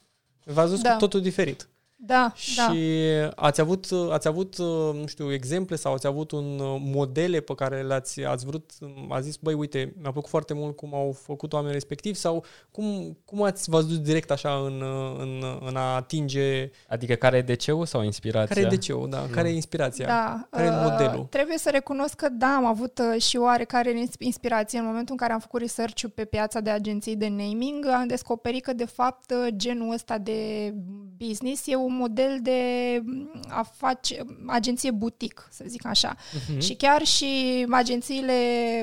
V-ați 0.44 0.70
dus 0.70 0.80
Da. 0.80 0.92
cu 0.92 0.98
totul 0.98 1.20
diferit. 1.20 1.68
Da, 2.04 2.32
Și 2.34 2.56
da. 2.56 3.28
ați 3.36 3.60
avut, 3.60 3.86
ați 4.10 4.28
avut, 4.28 4.58
nu 4.92 5.06
știu, 5.06 5.32
exemple 5.32 5.76
sau 5.76 5.92
ați 5.92 6.06
avut 6.06 6.30
un 6.30 6.58
uh, 6.58 6.80
modele 6.80 7.40
pe 7.40 7.54
care 7.54 7.82
le-ați 7.82 8.20
ați 8.24 8.46
vrut, 8.46 8.70
a 9.08 9.20
zis, 9.20 9.36
băi, 9.36 9.54
uite, 9.54 9.94
mi-a 10.00 10.10
plăcut 10.10 10.30
foarte 10.30 10.54
mult 10.54 10.76
cum 10.76 10.94
au 10.94 11.16
făcut 11.22 11.52
oamenii 11.52 11.74
respectiv 11.74 12.14
sau 12.14 12.44
cum, 12.70 13.18
cum 13.24 13.42
ați 13.42 13.70
v-ați 13.70 13.88
dus 13.88 13.98
direct 13.98 14.30
așa 14.30 14.54
în, 14.54 14.80
uh, 14.80 15.16
în, 15.18 15.44
în 15.66 15.76
a 15.76 15.94
atinge, 15.94 16.70
Adică 16.88 17.14
care 17.14 17.36
e 17.36 17.54
DC-ul 17.54 17.86
sau 17.86 18.02
inspirația? 18.02 18.62
care 18.62 18.74
e 18.74 18.76
DC-ul, 18.76 19.08
da, 19.10 19.26
care 19.30 19.48
e 19.48 19.54
inspirația? 19.54 20.06
Da, 20.06 20.46
Care 20.50 20.66
e 20.66 20.70
uh, 20.70 20.88
modelul? 20.90 21.26
Trebuie 21.30 21.58
să 21.58 21.70
recunosc 21.70 22.14
că 22.14 22.28
da, 22.28 22.54
am 22.56 22.64
avut 22.64 22.98
uh, 23.14 23.22
și 23.22 23.36
oarecare 23.36 23.98
ins- 23.98 24.14
inspirație 24.18 24.78
în 24.78 24.84
momentul 24.84 25.10
în 25.10 25.16
care 25.16 25.32
am 25.32 25.40
făcut 25.40 25.60
research 25.60 26.04
pe 26.14 26.24
piața 26.24 26.60
de 26.60 26.70
agenții 26.70 27.16
de 27.16 27.28
naming. 27.28 27.86
Am 27.86 28.06
descoperit 28.06 28.62
că, 28.62 28.72
de 28.72 28.84
fapt, 28.84 29.30
uh, 29.30 29.48
genul 29.56 29.92
ăsta 29.92 30.18
de 30.18 30.72
business 31.16 31.66
e 31.66 31.76
un 31.76 31.91
model 31.96 32.38
de 32.42 32.60
mm, 33.04 33.30
a 33.48 33.62
face 33.62 34.24
agenție 34.46 34.90
butic, 34.90 35.48
să 35.50 35.64
zic 35.66 35.86
așa. 35.86 36.16
Mhm. 36.48 36.58
Și 36.60 36.74
chiar 36.74 37.02
și 37.04 37.66
agențiile 37.70 38.34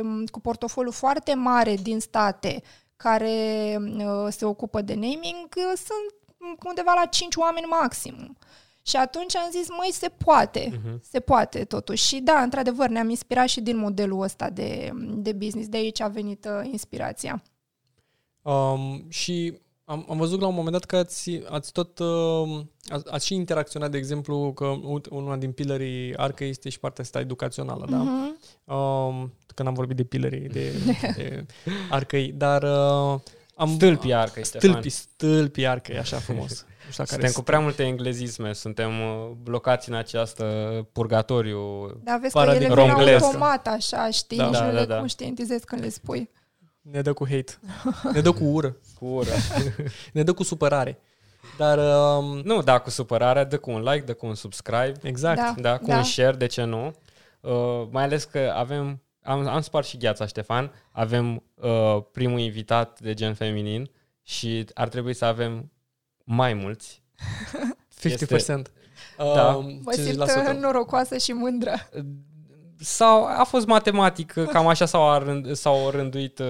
m, 0.03 0.23
cu 0.25 0.39
portofoliu 0.39 0.91
foarte 0.91 1.33
mare 1.33 1.75
din 1.75 1.99
state 1.99 2.61
care 2.95 3.77
uh, 3.97 4.27
se 4.29 4.45
ocupă 4.45 4.81
de 4.81 4.93
naming 4.93 5.47
uh, 5.55 5.63
sunt 5.75 6.37
m, 6.37 6.67
undeva 6.67 6.93
la 6.95 7.05
5 7.05 7.35
oameni 7.35 7.65
maxim. 7.65 8.37
Și 8.81 8.95
atunci 8.95 9.35
am 9.35 9.49
zis, 9.51 9.69
măi, 9.69 9.89
se 9.91 10.09
poate, 10.09 10.69
Mhm. 10.83 11.01
se 11.09 11.19
poate 11.19 11.63
totuși. 11.63 12.05
Și 12.07 12.19
da, 12.19 12.41
într-adevăr, 12.41 12.87
ne-am 12.89 13.09
inspirat 13.09 13.47
și 13.47 13.61
din 13.61 13.77
modelul 13.77 14.21
ăsta 14.21 14.49
de, 14.49 14.91
de 15.15 15.31
business. 15.33 15.67
De 15.67 15.77
aici 15.77 16.01
a 16.01 16.07
venit 16.07 16.45
uh, 16.45 16.69
inspirația. 16.71 17.43
Um, 18.41 19.05
și 19.09 19.59
am, 19.89 20.05
am 20.09 20.17
văzut 20.17 20.41
la 20.41 20.47
un 20.47 20.53
moment 20.53 20.71
dat 20.71 20.85
că 20.85 20.97
ați, 20.97 21.41
ați 21.49 21.71
tot 21.71 21.99
uh, 21.99 22.59
ați, 22.87 23.11
ați 23.11 23.25
și 23.25 23.33
interacționat, 23.35 23.91
de 23.91 23.97
exemplu, 23.97 24.53
că 24.53 24.65
uite, 24.65 25.09
una 25.11 25.35
din 25.35 25.51
pilarii 25.51 26.17
arcă 26.17 26.43
este 26.43 26.69
și 26.69 26.79
partea 26.79 27.03
asta 27.03 27.19
educațională, 27.19 27.85
da? 27.89 27.97
Mhm. 27.97 28.39
Um, 28.75 29.33
că 29.55 29.63
n-am 29.63 29.73
vorbit 29.73 29.95
de 29.95 30.03
pilarii, 30.03 30.47
de, 30.47 30.71
de 31.15 31.45
arcăi, 31.89 32.31
dar 32.31 32.63
uh, 32.63 33.19
am... 33.55 33.69
Stâlpii 33.69 34.13
arcă, 34.13 34.41
Ștefan. 34.41 34.69
Stâlpii, 34.69 34.89
stâlpii 34.89 35.67
arcăi, 35.67 35.97
așa 35.97 36.17
frumos. 36.17 36.65
Nu 36.85 36.91
știu 36.91 37.03
care 37.03 37.21
Suntem 37.21 37.31
cu 37.31 37.41
prea 37.41 37.59
multe 37.59 37.83
englezisme, 37.83 38.53
suntem 38.53 38.89
uh, 38.89 39.31
blocați 39.43 39.89
în 39.89 39.95
această 39.95 40.45
purgatoriu. 40.91 41.87
Da, 42.03 42.17
vezi 42.21 42.33
Paradigma 42.33 42.73
că 42.73 42.79
ele 42.79 42.87
vin 42.87 42.95
romglescă. 42.95 43.25
automat, 43.25 43.67
așa, 43.67 44.09
știi? 44.09 44.37
Da. 44.37 44.43
Da, 44.43 44.49
Nici 44.49 44.59
Da, 44.59 44.65
nu 44.65 44.71
da, 44.73 44.79
le 44.79 44.85
da. 44.85 44.97
conștientizezi 44.97 45.65
când 45.65 45.81
le 45.81 45.89
spui. 45.89 46.29
Ne 46.91 47.01
dă 47.01 47.13
cu 47.13 47.27
hate. 47.29 47.53
Ne 48.13 48.21
dă 48.21 48.31
cu 48.31 48.43
ură. 48.43 48.77
Cu 48.99 49.05
ură. 49.05 49.29
Ne 50.13 50.23
dă 50.23 50.33
cu 50.33 50.43
supărare. 50.43 50.99
Dar, 51.57 51.77
um, 52.17 52.25
nu, 52.43 52.61
da, 52.61 52.79
cu 52.79 52.89
supărare, 52.89 53.43
dă 53.43 53.57
cu 53.57 53.71
un 53.71 53.81
like, 53.81 54.05
dă 54.05 54.13
cu 54.13 54.25
un 54.25 54.35
subscribe, 54.35 54.93
exact. 55.01 55.37
Da. 55.37 55.53
da, 55.61 55.77
cu 55.77 55.85
Da. 55.85 55.97
un 55.97 56.03
share, 56.03 56.35
de 56.35 56.45
ce 56.45 56.63
nu? 56.63 56.95
Uh, 57.39 57.87
mai 57.91 58.03
ales 58.03 58.23
că 58.23 58.53
avem, 58.55 59.01
am, 59.23 59.47
am 59.47 59.61
spart 59.61 59.87
și 59.87 59.97
gheața, 59.97 60.25
Ștefan, 60.25 60.71
avem 60.91 61.43
uh, 61.55 61.97
primul 62.11 62.39
invitat 62.39 62.99
de 62.99 63.13
gen 63.13 63.33
feminin 63.33 63.89
și 64.23 64.65
ar 64.73 64.87
trebui 64.87 65.13
să 65.13 65.25
avem 65.25 65.71
mai 66.23 66.53
mulți. 66.53 67.03
50%. 68.59 68.61
Da. 69.17 69.55
Um, 69.55 69.79
Mă 69.83 69.91
simt 69.91 70.23
50%. 70.23 70.49
uh, 70.49 70.57
norocoasă 70.59 71.17
și 71.17 71.31
mândră. 71.31 71.73
Sau 72.81 73.25
a 73.25 73.43
fost 73.43 73.65
matematic, 73.67 74.33
cam 74.33 74.67
așa 74.67 74.85
s-au, 74.85 75.17
rând, 75.19 75.53
s-au 75.55 75.89
rânduit 75.89 76.39
uh, 76.39 76.45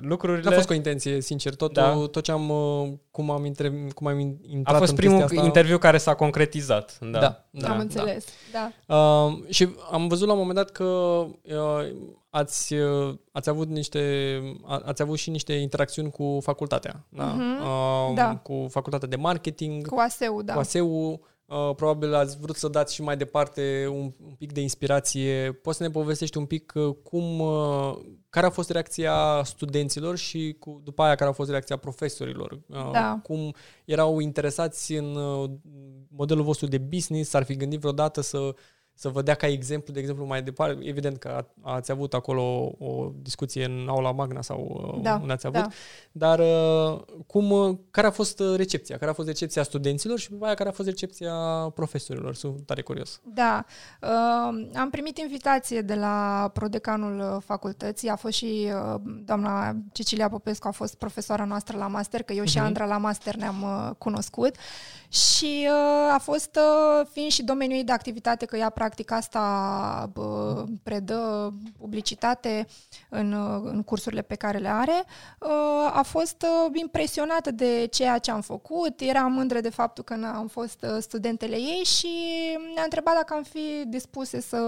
lucrurile. 0.00 0.48
N-a 0.48 0.54
fost 0.54 0.66
cu 0.66 0.72
o 0.72 0.76
intenție, 0.76 1.20
sincer. 1.20 1.54
Tot, 1.54 1.72
Da. 1.72 1.92
tot 2.10 2.22
ce 2.22 2.32
am, 2.32 2.48
uh, 2.50 2.88
cum 3.10 3.30
am, 3.30 3.44
intre, 3.44 3.72
cum 3.94 4.06
am 4.06 4.18
in- 4.18 4.50
intrat 4.50 4.74
a 4.74 4.78
fost 4.78 4.90
în 4.90 4.96
primul 4.96 5.18
chestia 5.18 5.36
asta, 5.36 5.46
interviu 5.46 5.78
care 5.78 5.98
s-a 5.98 6.14
concretizat. 6.14 6.98
Da. 7.00 7.18
Da, 7.18 7.44
da. 7.50 7.68
Am 7.70 7.78
înțeles, 7.78 8.24
da. 8.52 8.94
Uh, 8.96 9.38
și 9.48 9.68
am 9.92 10.08
văzut 10.08 10.26
la 10.26 10.32
un 10.32 10.38
moment 10.38 10.56
dat 10.56 10.70
că 10.70 10.84
uh, 10.84 11.92
ați, 12.30 12.74
uh, 12.74 13.14
ați 13.32 13.48
avut 13.48 13.68
niște 13.68 14.00
a, 14.66 14.82
ați 14.84 15.02
avut 15.02 15.18
și 15.18 15.30
niște 15.30 15.52
interacțiuni 15.52 16.10
cu 16.10 16.38
facultatea, 16.42 17.04
da? 17.08 17.24
Mhm, 17.24 17.60
Uh, 17.62 18.14
da. 18.14 18.36
cu 18.42 18.66
facultatea 18.70 19.08
de 19.08 19.16
marketing, 19.16 19.86
Cu 19.88 19.98
ASEU, 20.00 20.42
da. 20.42 20.52
cu 20.52 20.58
ASEU. 20.58 21.20
Uh, 21.46 21.74
probabil 21.76 22.14
ați 22.14 22.38
vrut 22.38 22.56
să 22.56 22.68
dați 22.68 22.94
și 22.94 23.02
mai 23.02 23.16
departe 23.16 23.86
un, 23.90 24.12
un 24.26 24.34
pic 24.38 24.52
de 24.52 24.60
inspirație. 24.60 25.52
Poți 25.52 25.76
să 25.76 25.82
ne 25.82 25.90
povestești 25.90 26.38
un 26.38 26.46
pic 26.46 26.72
uh, 26.74 26.94
cum, 27.02 27.40
uh, 27.40 27.96
care 28.30 28.46
a 28.46 28.50
fost 28.50 28.70
reacția 28.70 29.42
studenților 29.44 30.16
și 30.16 30.56
cu, 30.58 30.80
după 30.84 31.02
aia 31.02 31.14
care 31.14 31.30
a 31.30 31.32
fost 31.32 31.50
reacția 31.50 31.76
profesorilor? 31.76 32.60
Uh, 32.66 32.90
Da. 32.92 33.20
Cum 33.22 33.54
erau 33.84 34.18
interesați 34.18 34.92
în 34.92 35.14
uh, 35.14 35.50
modelul 36.08 36.44
vostru 36.44 36.66
de 36.66 36.78
business? 36.78 37.30
S-ar 37.30 37.44
fi 37.44 37.56
gândit 37.56 37.80
vreodată 37.80 38.20
să, 38.20 38.54
să 38.94 39.08
vă 39.08 39.22
dea 39.22 39.34
ca 39.34 39.46
exemplu, 39.46 39.92
de 39.92 40.00
exemplu, 40.00 40.24
mai 40.24 40.42
departe? 40.42 40.78
Evident 40.82 41.16
că 41.18 41.28
a, 41.62 41.72
ați 41.74 41.90
avut 41.90 42.14
acolo 42.14 42.42
o, 42.78 42.84
o 42.86 43.10
discuție 43.22 43.64
în 43.64 43.86
aula 43.88 44.12
magna 44.12 44.42
sau 44.42 44.90
uh, 44.94 45.02
Da, 45.02 45.18
unde 45.20 45.32
ați 45.32 45.46
avut, 45.46 45.60
da. 45.60 45.68
dar 46.12 46.38
uh, 46.38 47.00
cum, 47.26 47.50
uh, 47.50 47.76
care 47.90 48.06
a 48.06 48.10
fost 48.10 48.40
uh, 48.40 48.56
recepția? 48.56 48.98
Care 48.98 49.10
a 49.10 49.14
fost 49.14 49.28
recepția 49.28 49.62
studenților 49.62 50.18
și 50.18 50.30
după 50.30 50.44
aia 50.44 50.54
care 50.54 50.68
a 50.68 50.72
fost 50.72 50.88
recepția 50.88 51.32
profesorilor? 51.74 52.34
Sunt 52.34 52.66
tare 52.66 52.82
curios. 52.82 53.20
Da, 53.24 53.64
uh, 54.02 54.68
am 54.74 54.90
primit 54.90 55.18
invitație 55.18 55.80
de 55.80 55.94
la 55.94 56.50
prodecanul 56.52 57.34
uh, 57.36 57.42
facultății, 57.44 58.08
a 58.08 58.16
fost 58.16 58.34
și 58.34 58.68
uh, 58.94 59.00
doamna 59.24 59.76
Cecilia 59.92 60.28
Popescu, 60.28 60.68
a 60.68 60.70
fost 60.70 60.94
profesoara 60.94 61.44
noastră 61.44 61.76
la 61.76 61.86
master, 61.86 62.22
că 62.22 62.32
eu 62.32 62.44
și 62.44 62.56
Mhm. 62.56 62.66
Andra 62.66 62.84
la 62.84 62.96
master 62.96 63.34
ne-am 63.34 63.62
uh, 63.62 63.90
cunoscut 63.98 64.56
și 65.08 65.68
uh, 65.68 66.12
a 66.12 66.18
fost, 66.18 66.56
uh, 66.56 67.06
fiind 67.12 67.30
și 67.30 67.42
domeniul 67.42 67.78
ei 67.78 67.84
de 67.84 67.92
activitate, 67.92 68.44
că 68.46 68.56
ea 68.56 68.70
practic 68.84 69.10
asta 69.10 70.10
uh, 70.14 70.62
predă 70.82 71.52
publicitate 71.78 72.66
în, 73.08 73.32
uh, 73.32 73.60
în 73.64 73.82
cursurile 73.82 74.22
pe 74.22 74.34
care 74.34 74.58
le 74.58 74.68
are, 74.68 75.04
uh, 75.40 75.90
a 75.92 76.02
fost 76.02 76.42
uh, 76.42 76.70
impresionată 76.80 77.50
de 77.50 77.86
ceea 77.86 78.18
ce 78.18 78.30
am 78.30 78.40
făcut, 78.40 79.00
era 79.00 79.20
mândră 79.20 79.60
de 79.60 79.68
faptul 79.68 80.04
că 80.04 80.16
am 80.34 80.46
fost 80.46 80.82
uh, 80.82 80.96
studentele 81.00 81.56
ei 81.56 81.82
și 81.84 82.08
ne-a 82.74 82.82
întrebat 82.82 83.14
dacă 83.14 83.34
am 83.34 83.42
fi 83.42 83.84
dispuse 83.86 84.40
să 84.40 84.58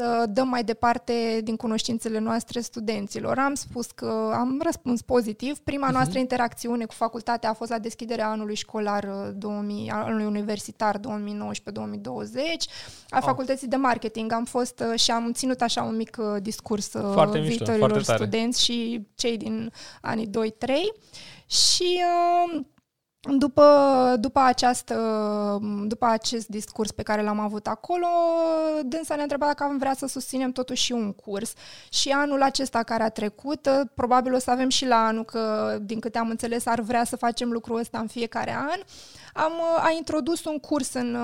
să 0.00 0.26
dăm 0.28 0.48
mai 0.48 0.64
departe 0.64 1.40
din 1.44 1.56
cunoștințele 1.56 2.18
noastre 2.18 2.60
studenților. 2.60 3.38
Am 3.38 3.54
spus 3.54 3.86
că 3.90 4.32
am 4.34 4.60
răspuns 4.64 5.02
pozitiv. 5.02 5.58
Prima 5.58 5.90
noastră 5.90 6.18
interacțiune 6.18 6.84
cu 6.84 6.94
facultatea 6.94 7.50
a 7.50 7.52
fost 7.52 7.70
la 7.70 7.78
deschiderea 7.78 8.28
anului 8.30 8.54
școlar 8.54 9.04
uh, 9.04 9.30
2000, 9.34 9.90
anului 9.90 10.24
universitar 10.24 10.98
2019-2020 10.98 11.02
a 13.08 13.16
Ah. 13.16 13.22
facultății 13.22 13.68
de 13.68 13.76
marketing. 13.76 14.32
Am 14.32 14.44
fost 14.44 14.82
uh, 14.92 14.98
și 15.00 15.10
am 15.10 15.32
ținut 15.32 15.60
așa 15.60 15.82
un 15.82 15.96
mic 15.96 16.16
uh, 16.20 16.42
discurs 16.42 16.92
uh, 16.92 17.10
Foarte 17.12 17.38
mișto, 17.38 17.54
viitorilor 17.56 17.88
foarte 17.90 18.04
tare. 18.06 18.18
studenți 18.24 18.64
și 18.64 19.06
cei 19.14 19.36
din 19.36 19.72
anii 20.00 20.26
2-3 20.26 20.30
și 21.46 22.00
uh, 22.54 22.60
după, 23.20 24.16
după, 24.20 24.40
această, 24.40 24.96
după 25.86 26.06
acest 26.06 26.48
discurs 26.48 26.90
pe 26.90 27.02
care 27.02 27.22
l-am 27.22 27.40
avut 27.40 27.66
acolo, 27.66 28.06
dânsa 28.82 29.14
ne-a 29.14 29.22
întrebat 29.22 29.48
dacă 29.48 29.64
am 29.64 29.78
vrea 29.78 29.94
să 29.94 30.06
susținem 30.06 30.52
totuși 30.52 30.82
și 30.82 30.92
un 30.92 31.12
curs. 31.12 31.52
Și 31.88 32.10
anul 32.10 32.42
acesta 32.42 32.82
care 32.82 33.02
a 33.02 33.08
trecut, 33.08 33.68
probabil 33.94 34.34
o 34.34 34.38
să 34.38 34.50
avem 34.50 34.68
și 34.68 34.86
la 34.86 35.06
anul, 35.06 35.24
că 35.24 35.76
din 35.82 36.00
câte 36.00 36.18
am 36.18 36.28
înțeles 36.28 36.66
ar 36.66 36.80
vrea 36.80 37.04
să 37.04 37.16
facem 37.16 37.50
lucrul 37.50 37.78
ăsta 37.78 37.98
în 37.98 38.06
fiecare 38.06 38.56
an, 38.56 38.80
am 39.34 39.52
a 39.76 39.90
introdus 39.96 40.44
un 40.44 40.58
curs 40.58 40.92
în, 40.92 41.16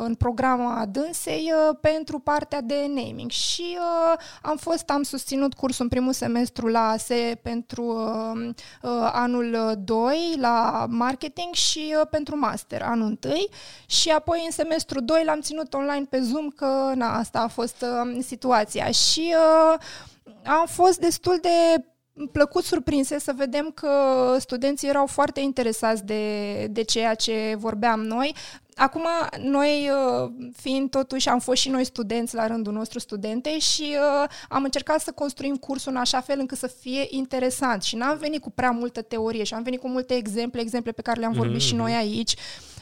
în 0.00 0.14
programa 0.14 0.86
dânsei 0.90 1.52
uh, 1.52 1.76
pentru 1.80 2.18
partea 2.18 2.60
de 2.60 2.86
naming 2.88 3.30
și 3.30 3.78
uh, 3.78 4.20
am 4.42 4.56
fost, 4.56 4.90
am 4.90 5.02
susținut 5.02 5.54
cursul 5.54 5.84
în 5.84 5.88
primul 5.88 6.12
semestru 6.12 6.66
la 6.66 6.88
ASE 6.88 7.40
pentru 7.42 7.82
uh, 7.84 8.48
uh, 8.82 9.10
anul 9.12 9.74
2 9.84 10.36
la 10.40 10.86
marketing 10.88 11.54
și 11.54 11.94
uh, 12.00 12.06
pentru 12.10 12.38
master 12.38 12.82
anul 12.82 13.18
1 13.24 13.34
și 13.86 14.10
apoi 14.10 14.42
în 14.44 14.50
semestru 14.50 15.00
2 15.00 15.22
l-am 15.24 15.40
ținut 15.40 15.74
online 15.74 16.06
pe 16.10 16.20
Zoom 16.20 16.48
că 16.48 16.92
na, 16.94 17.18
asta 17.18 17.40
a 17.40 17.48
fost 17.48 17.82
uh, 17.82 18.18
situația 18.24 18.90
și 18.90 19.34
uh, 19.34 19.80
am 20.44 20.66
fost 20.66 20.98
destul 20.98 21.38
de 21.42 21.84
plăcut 22.32 22.64
surprinse 22.64 23.18
să 23.18 23.32
vedem 23.36 23.70
că 23.74 23.90
studenții 24.38 24.88
erau 24.88 25.06
foarte 25.06 25.40
interesați 25.40 26.04
de, 26.04 26.66
de 26.70 26.82
ceea 26.82 27.14
ce 27.14 27.54
vorbeam 27.58 28.00
noi. 28.00 28.34
Acum, 28.78 29.06
noi, 29.38 29.90
uh, 29.90 30.30
fiind 30.56 30.90
totuși, 30.90 31.28
am 31.28 31.38
fost 31.38 31.60
și 31.60 31.68
noi 31.68 31.84
studenți 31.84 32.34
la 32.34 32.46
rândul 32.46 32.72
nostru 32.72 32.98
studente 32.98 33.58
și 33.58 33.82
uh, 33.82 34.28
am 34.48 34.64
încercat 34.64 35.00
să 35.00 35.12
construim 35.12 35.56
cursul 35.56 35.92
în 35.92 35.98
așa 35.98 36.20
fel 36.20 36.38
încât 36.38 36.58
să 36.58 36.66
fie 36.66 37.06
interesant 37.08 37.82
și 37.82 37.96
n-am 37.96 38.16
venit 38.16 38.40
cu 38.40 38.50
prea 38.50 38.70
multă 38.70 39.02
teorie 39.02 39.44
și 39.44 39.54
am 39.54 39.62
venit 39.62 39.80
cu 39.80 39.88
multe 39.88 40.14
exemple, 40.14 40.60
exemple 40.60 40.92
pe 40.92 41.02
care 41.02 41.20
le-am 41.20 41.32
vorbit 41.32 41.60
mm-hmm. 41.60 41.66
și 41.66 41.74
noi 41.74 41.92
aici. 41.92 42.34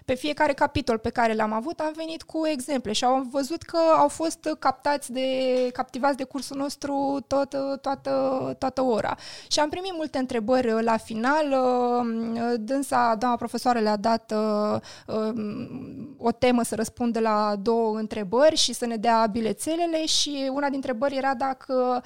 Pe 0.06 0.14
fiecare 0.14 0.52
capitol 0.52 0.98
pe 0.98 1.10
care 1.10 1.34
l-am 1.34 1.52
avut 1.52 1.80
am 1.80 1.92
venit 1.96 2.22
cu 2.22 2.46
exemple 2.46 2.92
și 2.92 3.04
au 3.04 3.26
văzut 3.30 3.62
că 3.62 3.78
au 3.96 4.08
fost 4.08 4.48
captați 4.58 5.12
de, 5.12 5.28
captivați 5.72 6.16
de 6.16 6.24
cursul 6.24 6.56
nostru 6.56 7.24
tot, 7.26 7.56
toată, 7.80 8.54
toată 8.58 8.82
ora. 8.82 9.16
Și 9.48 9.60
am 9.60 9.68
primit 9.68 9.92
multe 9.96 10.18
întrebări 10.18 10.82
la 10.82 10.96
final. 10.96 11.46
Dânsa, 12.58 13.14
doamna 13.18 13.36
profesoară 13.36 13.78
le-a 13.78 13.96
dat 13.96 14.34
o 16.16 16.30
temă 16.30 16.62
să 16.62 16.74
răspundă 16.74 17.20
la 17.20 17.56
două 17.62 17.98
întrebări 17.98 18.56
și 18.56 18.72
să 18.72 18.86
ne 18.86 18.96
dea 18.96 19.26
bilețelele 19.30 20.06
și 20.06 20.50
una 20.52 20.68
dintre 20.68 20.74
întrebări 20.90 21.16
era 21.16 21.34
dacă 21.34 22.02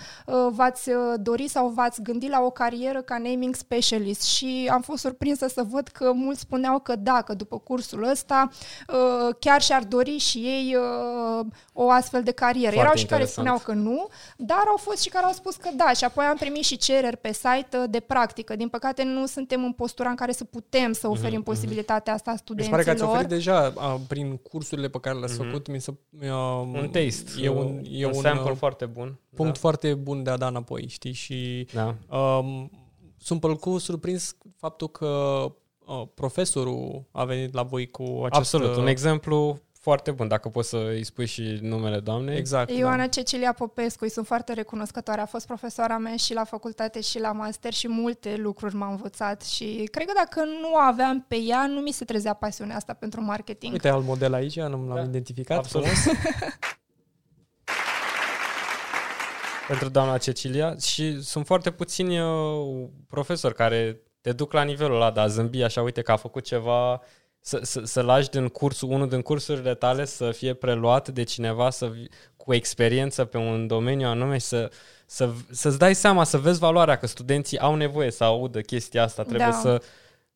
v-ați 0.51 0.91
dori 1.17 1.49
sau 1.49 1.69
v-ați 1.69 2.03
gândit 2.03 2.31
la 2.31 2.41
o 2.41 2.51
carieră 2.51 3.03
ca 3.03 3.19
naming 3.19 3.55
specialist 3.55 4.23
și 4.23 4.69
am 4.73 4.81
fost 4.81 5.01
surprinsă 5.01 5.49
să 5.49 5.63
văd 5.63 5.89
că 5.89 6.13
mulți 6.13 6.41
spuneau 6.41 6.79
că 6.79 6.97
da, 6.97 7.23
că 7.23 7.35
după 7.35 7.59
cursul 7.59 7.90
cursul 7.91 8.11
ăsta, 8.11 8.49
uh, 8.89 9.35
chiar 9.39 9.63
și-ar 9.63 9.85
dori 9.85 10.19
și 10.19 10.39
ei 10.39 10.77
uh, 10.77 11.47
o 11.73 11.91
astfel 11.91 12.23
de 12.23 12.31
carieră. 12.31 12.73
Foarte 12.73 12.87
Erau 12.87 12.95
și 12.95 13.07
care 13.07 13.25
spuneau 13.25 13.59
că 13.59 13.73
nu, 13.73 14.09
dar 14.37 14.63
au 14.69 14.77
fost 14.77 15.03
și 15.03 15.09
care 15.09 15.25
au 15.25 15.33
spus 15.33 15.57
că 15.57 15.69
da. 15.77 15.93
Și 15.93 16.05
apoi 16.05 16.25
am 16.25 16.37
primit 16.37 16.65
și 16.65 16.77
cereri 16.77 17.17
pe 17.17 17.33
site 17.33 17.77
uh, 17.77 17.85
de 17.91 18.01
practică. 18.01 18.57
Din 18.57 18.69
păcate 18.69 19.03
nu 19.03 19.27
suntem 19.27 19.65
în 19.65 19.73
postura 19.73 20.09
în 20.09 20.17
care 20.17 20.33
să 20.33 20.45
putem 20.45 20.93
să 20.93 21.09
oferim 21.09 21.41
mm-hmm. 21.41 21.45
posibilitatea 21.45 22.13
asta 22.13 22.37
studenților. 22.37 22.79
Mi 22.79 22.85
se 22.85 22.91
pare 22.91 22.99
că 22.99 23.05
ați 23.05 23.15
oferit 23.15 23.45
deja 23.45 23.73
prin 24.09 24.37
cursurile 24.37 24.89
pe 24.89 24.99
care 25.01 25.19
le-ați 25.19 25.35
mm-hmm. 25.35 25.45
făcut. 25.45 25.69
Mi 25.69 25.81
se, 25.81 25.95
uh, 26.21 26.29
un 26.73 26.89
taste, 26.93 27.43
e 27.43 27.49
un, 27.49 27.81
e 27.91 28.07
un, 28.07 28.13
un 28.15 28.23
sample 28.23 28.55
foarte 28.55 28.87
bun. 28.87 29.19
Punct 29.35 29.53
da. 29.53 29.59
foarte 29.59 29.95
bun 29.95 30.23
de 30.23 30.31
a 30.31 30.37
da 30.37 30.47
înapoi, 30.47 30.87
știi? 30.89 31.13
Și 31.13 31.67
da. 31.73 31.95
um, 32.17 32.71
sunt 33.17 33.41
plăcut 33.41 33.81
surprins 33.81 34.37
faptul 34.57 34.89
că 34.89 35.09
oh, 35.91 36.09
profesorul 36.15 37.05
a 37.11 37.25
venit 37.25 37.55
la 37.55 37.63
voi 37.63 37.91
cu 37.91 38.03
acest... 38.03 38.41
Absolut, 38.41 38.77
un 38.77 38.87
exemplu 38.87 39.61
foarte 39.81 40.11
bun, 40.11 40.29
dacă 40.29 40.49
poți 40.49 40.69
să 40.69 40.77
îi 40.77 41.05
spui 41.05 41.27
și 41.27 41.59
numele 41.61 42.01
doamnei. 42.01 42.37
Exact. 42.37 42.71
Ioana 42.71 42.97
da. 42.97 43.07
Cecilia 43.07 43.53
Popescu, 43.53 44.05
îi 44.05 44.11
sunt 44.11 44.27
foarte 44.27 44.53
recunoscătoare. 44.53 45.21
A 45.21 45.27
fost 45.27 45.47
profesoara 45.47 45.99
mea 45.99 46.17
și 46.17 46.35
la 46.35 46.45
facultate 46.45 47.01
și 47.01 47.19
la 47.19 47.33
master 47.33 47.73
și 47.73 47.89
multe 47.89 48.37
lucruri 48.37 48.75
m-a 48.75 48.91
învățat 48.91 49.43
și 49.43 49.89
cred 49.91 50.07
că 50.07 50.13
dacă 50.17 50.45
nu 50.45 50.77
aveam 50.77 51.25
pe 51.29 51.37
ea, 51.37 51.67
nu 51.67 51.81
mi 51.81 51.93
se 51.93 52.05
trezea 52.05 52.33
pasiunea 52.33 52.77
asta 52.77 52.93
pentru 52.93 53.23
marketing. 53.23 53.73
Uite, 53.73 53.89
alt 53.89 54.05
model 54.05 54.33
aici, 54.33 54.61
nu 54.61 54.87
l-am 54.87 54.95
da. 54.95 55.03
identificat. 55.03 55.59
Absolut. 55.59 55.89
pentru 59.69 59.89
doamna 59.89 60.19
Cecilia 60.19 60.77
și 60.77 61.23
sunt 61.23 61.47
foarte 61.47 61.71
puțini 61.71 62.21
uh, 62.21 62.89
profesori 63.09 63.55
care 63.55 64.01
te 64.21 64.33
duc 64.33 64.53
la 64.53 64.63
nivelul 64.63 64.95
ăla 64.95 65.11
de 65.11 65.21
a 65.21 65.27
zâmbi 65.27 65.63
așa, 65.63 65.83
uite 65.83 66.03
că 66.03 66.13
a 66.13 66.17
făcut 66.17 66.45
ceva, 66.45 67.01
să, 67.41 67.61
să, 67.63 67.81
să 67.85 68.03
lași 68.03 68.31
din 68.31 68.49
cursul, 68.49 68.91
unul 68.91 69.09
din 69.09 69.23
cursurile 69.23 69.75
tale 69.75 70.05
să 70.05 70.31
fie 70.31 70.55
preluat 70.55 71.09
de 71.09 71.23
cineva 71.23 71.71
să, 71.71 71.93
cu 72.37 72.55
experiență 72.55 73.25
pe 73.25 73.37
un 73.37 73.67
domeniu 73.67 74.07
anume 74.07 74.39
și 74.39 74.47
să, 74.47 74.71
să, 75.07 75.31
să-ți 75.51 75.79
dai 75.79 75.95
seama, 75.95 76.25
să 76.25 76.39
vezi 76.39 76.59
valoarea, 76.59 76.97
că 76.97 77.07
studenții 77.07 77.59
au 77.59 77.75
nevoie 77.75 78.11
să 78.11 78.25
audă 78.25 78.61
chestia 78.61 79.03
asta, 79.03 79.23
trebuie 79.23 79.47
da. 79.47 79.53
să... 79.53 79.83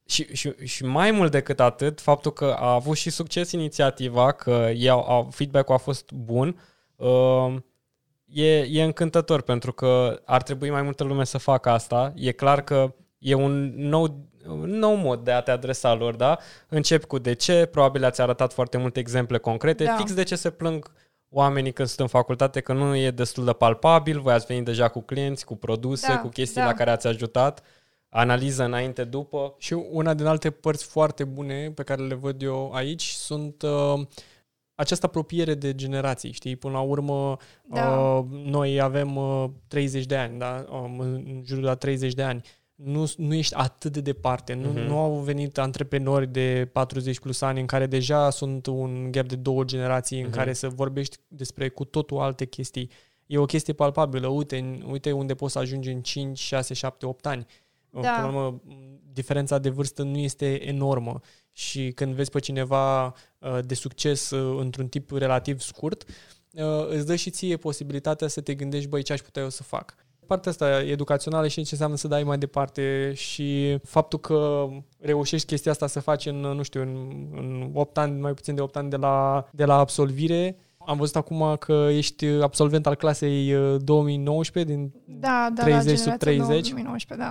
Și, 0.07 0.35
și, 0.35 0.53
și 0.65 0.85
mai 0.85 1.11
mult 1.11 1.31
decât 1.31 1.61
atât, 1.61 2.01
faptul 2.01 2.33
că 2.33 2.57
a 2.59 2.73
avut 2.73 2.97
și 2.97 3.11
succes 3.11 3.53
inițiativa, 3.53 4.33
că 4.33 4.71
ei 4.75 4.89
au, 4.89 5.01
au, 5.01 5.29
feedback-ul 5.31 5.75
a 5.75 5.79
fost 5.79 6.13
bun, 6.13 6.61
uh, 6.97 7.55
e, 8.25 8.59
e 8.59 8.83
încântător 8.83 9.41
pentru 9.43 9.73
că 9.73 10.21
ar 10.25 10.43
trebui 10.43 10.71
mai 10.71 10.83
multă 10.83 11.05
lume 11.05 11.25
să 11.25 11.39
facă 11.39 11.71
asta. 11.71 12.13
E 12.17 12.33
clar 12.33 12.63
că 12.63 12.95
e 13.25 13.35
un 13.35 13.73
nou, 13.77 14.29
un 14.47 14.71
nou 14.71 14.95
mod 14.95 15.25
de 15.25 15.31
a 15.31 15.41
te 15.41 15.51
adresa 15.51 15.95
lor, 15.95 16.15
da? 16.15 16.39
Încep 16.69 17.05
cu 17.05 17.19
de 17.19 17.33
ce, 17.33 17.67
probabil 17.67 18.05
ați 18.05 18.21
arătat 18.21 18.53
foarte 18.53 18.77
multe 18.77 19.01
exemple 19.01 19.39
concrete, 19.39 19.85
da. 19.85 19.97
fix 19.97 20.15
de 20.15 20.23
ce 20.23 20.37
se 20.37 20.51
plâng 20.51 20.93
oamenii 21.29 21.73
când 21.73 21.89
sunt 21.89 22.01
în 22.01 22.07
facultate, 22.07 22.61
că 22.61 22.73
nu 22.73 22.97
e 22.97 23.11
destul 23.11 23.45
de 23.45 23.53
palpabil, 23.53 24.21
voi 24.21 24.33
ați 24.33 24.47
venit 24.47 24.65
deja 24.65 24.89
cu 24.89 25.01
clienți, 25.01 25.45
cu 25.45 25.57
produse, 25.57 26.07
da, 26.07 26.19
cu 26.19 26.29
chestii 26.29 26.61
da. 26.61 26.67
la 26.67 26.73
care 26.73 26.91
ați 26.91 27.07
ajutat, 27.07 27.63
analiză 28.09 28.65
înainte, 28.65 29.05
după. 29.05 29.55
Și 29.59 29.73
una 29.91 30.15
din 30.15 30.27
alte 30.27 30.51
părți 30.51 30.85
foarte 30.85 31.25
bune 31.25 31.71
pe 31.75 31.83
care 31.83 32.03
le 32.03 32.15
văd 32.15 32.43
eu 32.43 32.73
aici 32.73 33.09
sunt 33.09 33.63
uh, 33.63 34.07
această 34.75 35.07
apropiere 35.07 35.55
de 35.55 35.75
generații, 35.75 36.33
știi? 36.33 36.57
Până 36.57 36.73
la 36.73 36.81
urmă, 36.81 37.37
da. 37.65 37.99
uh, 37.99 38.25
noi 38.31 38.81
avem 38.81 39.17
uh, 39.17 39.45
30 39.69 40.07
de 40.07 40.17
ani, 40.17 40.39
da? 40.39 40.65
Um, 40.71 40.99
în 40.99 41.43
jurul 41.45 41.65
la 41.65 41.75
30 41.75 42.15
de 42.15 42.23
ani 42.23 42.43
nu, 42.75 43.13
nu 43.17 43.35
ești 43.35 43.55
atât 43.55 43.93
de 43.93 44.01
departe. 44.01 44.55
Nu, 44.55 44.71
uh-huh. 44.71 44.87
nu 44.87 44.99
au 44.99 45.15
venit 45.15 45.59
antreprenori 45.59 46.27
de 46.27 46.69
40 46.73 47.19
plus 47.19 47.41
ani 47.41 47.61
în 47.61 47.67
care 47.67 47.87
deja 47.87 48.31
sunt 48.31 48.67
un 48.67 49.11
gap 49.11 49.27
de 49.27 49.37
două 49.37 49.65
generații 49.65 50.21
în 50.21 50.29
uh-huh. 50.29 50.35
care 50.35 50.53
să 50.53 50.69
vorbești 50.69 51.17
despre 51.29 51.69
cu 51.69 51.85
totul 51.85 52.19
alte 52.19 52.45
chestii. 52.45 52.91
E 53.27 53.39
o 53.39 53.45
chestie 53.45 53.73
palpabilă. 53.73 54.27
Uite, 54.27 54.79
uite 54.87 55.13
unde 55.13 55.35
poți 55.35 55.53
să 55.53 55.59
ajungi 55.59 55.91
în 55.91 56.03
5, 56.03 56.39
6, 56.39 56.75
7, 56.75 57.07
8 57.07 57.27
ani. 57.27 57.47
Da. 57.91 58.01
Până 58.01 58.17
la 58.17 58.27
urmă, 58.27 58.61
diferența 59.13 59.59
de 59.59 59.69
vârstă 59.69 60.03
nu 60.03 60.19
este 60.19 60.69
enormă 60.69 61.21
și 61.53 61.93
când 61.93 62.15
vezi 62.15 62.31
pe 62.31 62.39
cineva 62.39 63.05
uh, 63.05 63.59
de 63.65 63.75
succes 63.75 64.31
uh, 64.31 64.61
într-un 64.61 64.89
tip 64.89 65.11
relativ 65.11 65.61
scurt, 65.61 66.05
uh, 66.53 66.89
îți 66.89 67.07
dă 67.07 67.15
și 67.15 67.31
ție 67.31 67.57
posibilitatea 67.57 68.29
să 68.29 68.41
te 68.41 68.55
gândești, 68.55 68.89
băi, 68.89 69.03
ce 69.03 69.13
aș 69.13 69.21
putea 69.21 69.43
eu 69.43 69.51
să 69.51 69.63
fac 69.63 70.04
partea 70.27 70.51
asta 70.51 70.81
educațională 70.81 71.49
și 71.49 71.63
ce 71.63 71.69
înseamnă 71.71 71.97
să 71.97 72.09
dai 72.09 72.23
mai 72.23 72.39
departe 72.39 73.13
și 73.15 73.79
faptul 73.85 74.19
că 74.19 74.67
reușești 75.01 75.47
chestia 75.47 75.71
asta 75.71 75.87
să 75.87 76.01
faci 76.01 76.27
în, 76.27 76.37
nu 76.41 76.63
știu, 76.63 76.81
în, 76.81 77.27
în 77.35 77.71
8 77.73 77.99
ani, 77.99 78.21
mai 78.21 78.33
puțin 78.33 78.55
de 78.55 78.61
8 78.61 78.77
ani 78.77 78.91
de 78.91 78.97
la, 78.97 79.47
de 79.51 79.65
la 79.65 79.79
absolvire, 79.79 80.57
am 80.87 80.97
văzut 80.97 81.17
acum 81.17 81.57
că 81.59 81.89
ești 81.91 82.27
absolvent 82.27 82.87
al 82.87 82.95
clasei 82.95 83.55
2019 83.79 84.73
uh, 84.73 84.79
din 84.79 84.93
da, 85.05 85.49
da, 85.55 85.63
30 85.63 85.99
sub 85.99 86.17
30. 86.17 86.47
2019, 86.47 87.29
da. 87.29 87.31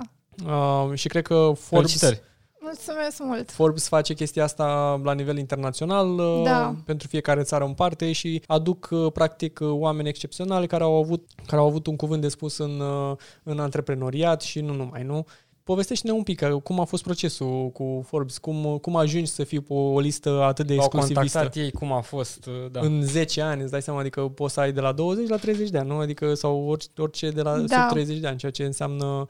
Uh, 0.52 0.94
și 0.94 1.08
cred 1.08 1.22
că 1.22 1.34
Forbes... 1.34 1.58
Felicitări. 1.68 2.22
Mulțumesc 2.64 3.18
mult! 3.18 3.50
Forbes 3.50 3.88
face 3.88 4.14
chestia 4.14 4.44
asta 4.44 5.00
la 5.04 5.12
nivel 5.12 5.38
internațional 5.38 6.18
uh, 6.18 6.42
da. 6.44 6.74
pentru 6.84 7.08
fiecare 7.08 7.42
țară 7.42 7.64
în 7.64 7.74
parte 7.74 8.12
și 8.12 8.42
aduc 8.46 8.88
uh, 8.90 9.12
practic 9.12 9.58
uh, 9.62 9.68
oameni 9.70 10.08
excepționali 10.08 10.66
care 10.66 10.82
au 10.82 10.94
avut, 10.94 11.30
care 11.46 11.60
au 11.60 11.66
avut 11.68 11.86
un 11.86 11.96
cuvânt 11.96 12.20
de 12.20 12.28
spus 12.28 12.58
în, 12.58 12.82
în 13.42 13.58
antreprenoriat 13.58 14.42
și 14.42 14.60
nu 14.60 14.74
numai, 14.74 15.02
nu? 15.02 15.26
Povestește-ne 15.64 16.12
un 16.12 16.22
pic 16.22 16.44
cum 16.62 16.80
a 16.80 16.84
fost 16.84 17.02
procesul 17.02 17.70
cu 17.72 18.04
Forbes, 18.06 18.38
cum, 18.38 18.78
cum 18.80 18.96
ajungi 18.96 19.30
să 19.30 19.44
fii 19.44 19.60
pe 19.60 19.72
o 19.72 20.00
listă 20.00 20.42
atât 20.42 20.66
de 20.66 20.74
exclusivistă. 20.74 21.38
Au 21.38 21.48
ei, 21.54 21.70
cum 21.70 21.92
a 21.92 22.00
fost, 22.00 22.48
da. 22.70 22.80
În 22.80 23.02
10 23.02 23.40
ani, 23.40 23.62
îți 23.62 23.70
dai 23.70 23.82
seama, 23.82 24.00
adică 24.00 24.20
poți 24.20 24.54
să 24.54 24.60
ai 24.60 24.72
de 24.72 24.80
la 24.80 24.92
20 24.92 25.28
la 25.28 25.36
30 25.36 25.68
de 25.68 25.78
ani, 25.78 25.88
nu? 25.88 25.96
Adică 25.96 26.34
sau 26.34 26.68
orice, 26.68 26.88
orice 26.96 27.30
de 27.30 27.42
la 27.42 27.58
da. 27.58 27.80
sub 27.80 27.88
30 27.88 28.18
de 28.18 28.26
ani, 28.26 28.38
ceea 28.38 28.52
ce 28.52 28.64
înseamnă... 28.64 29.26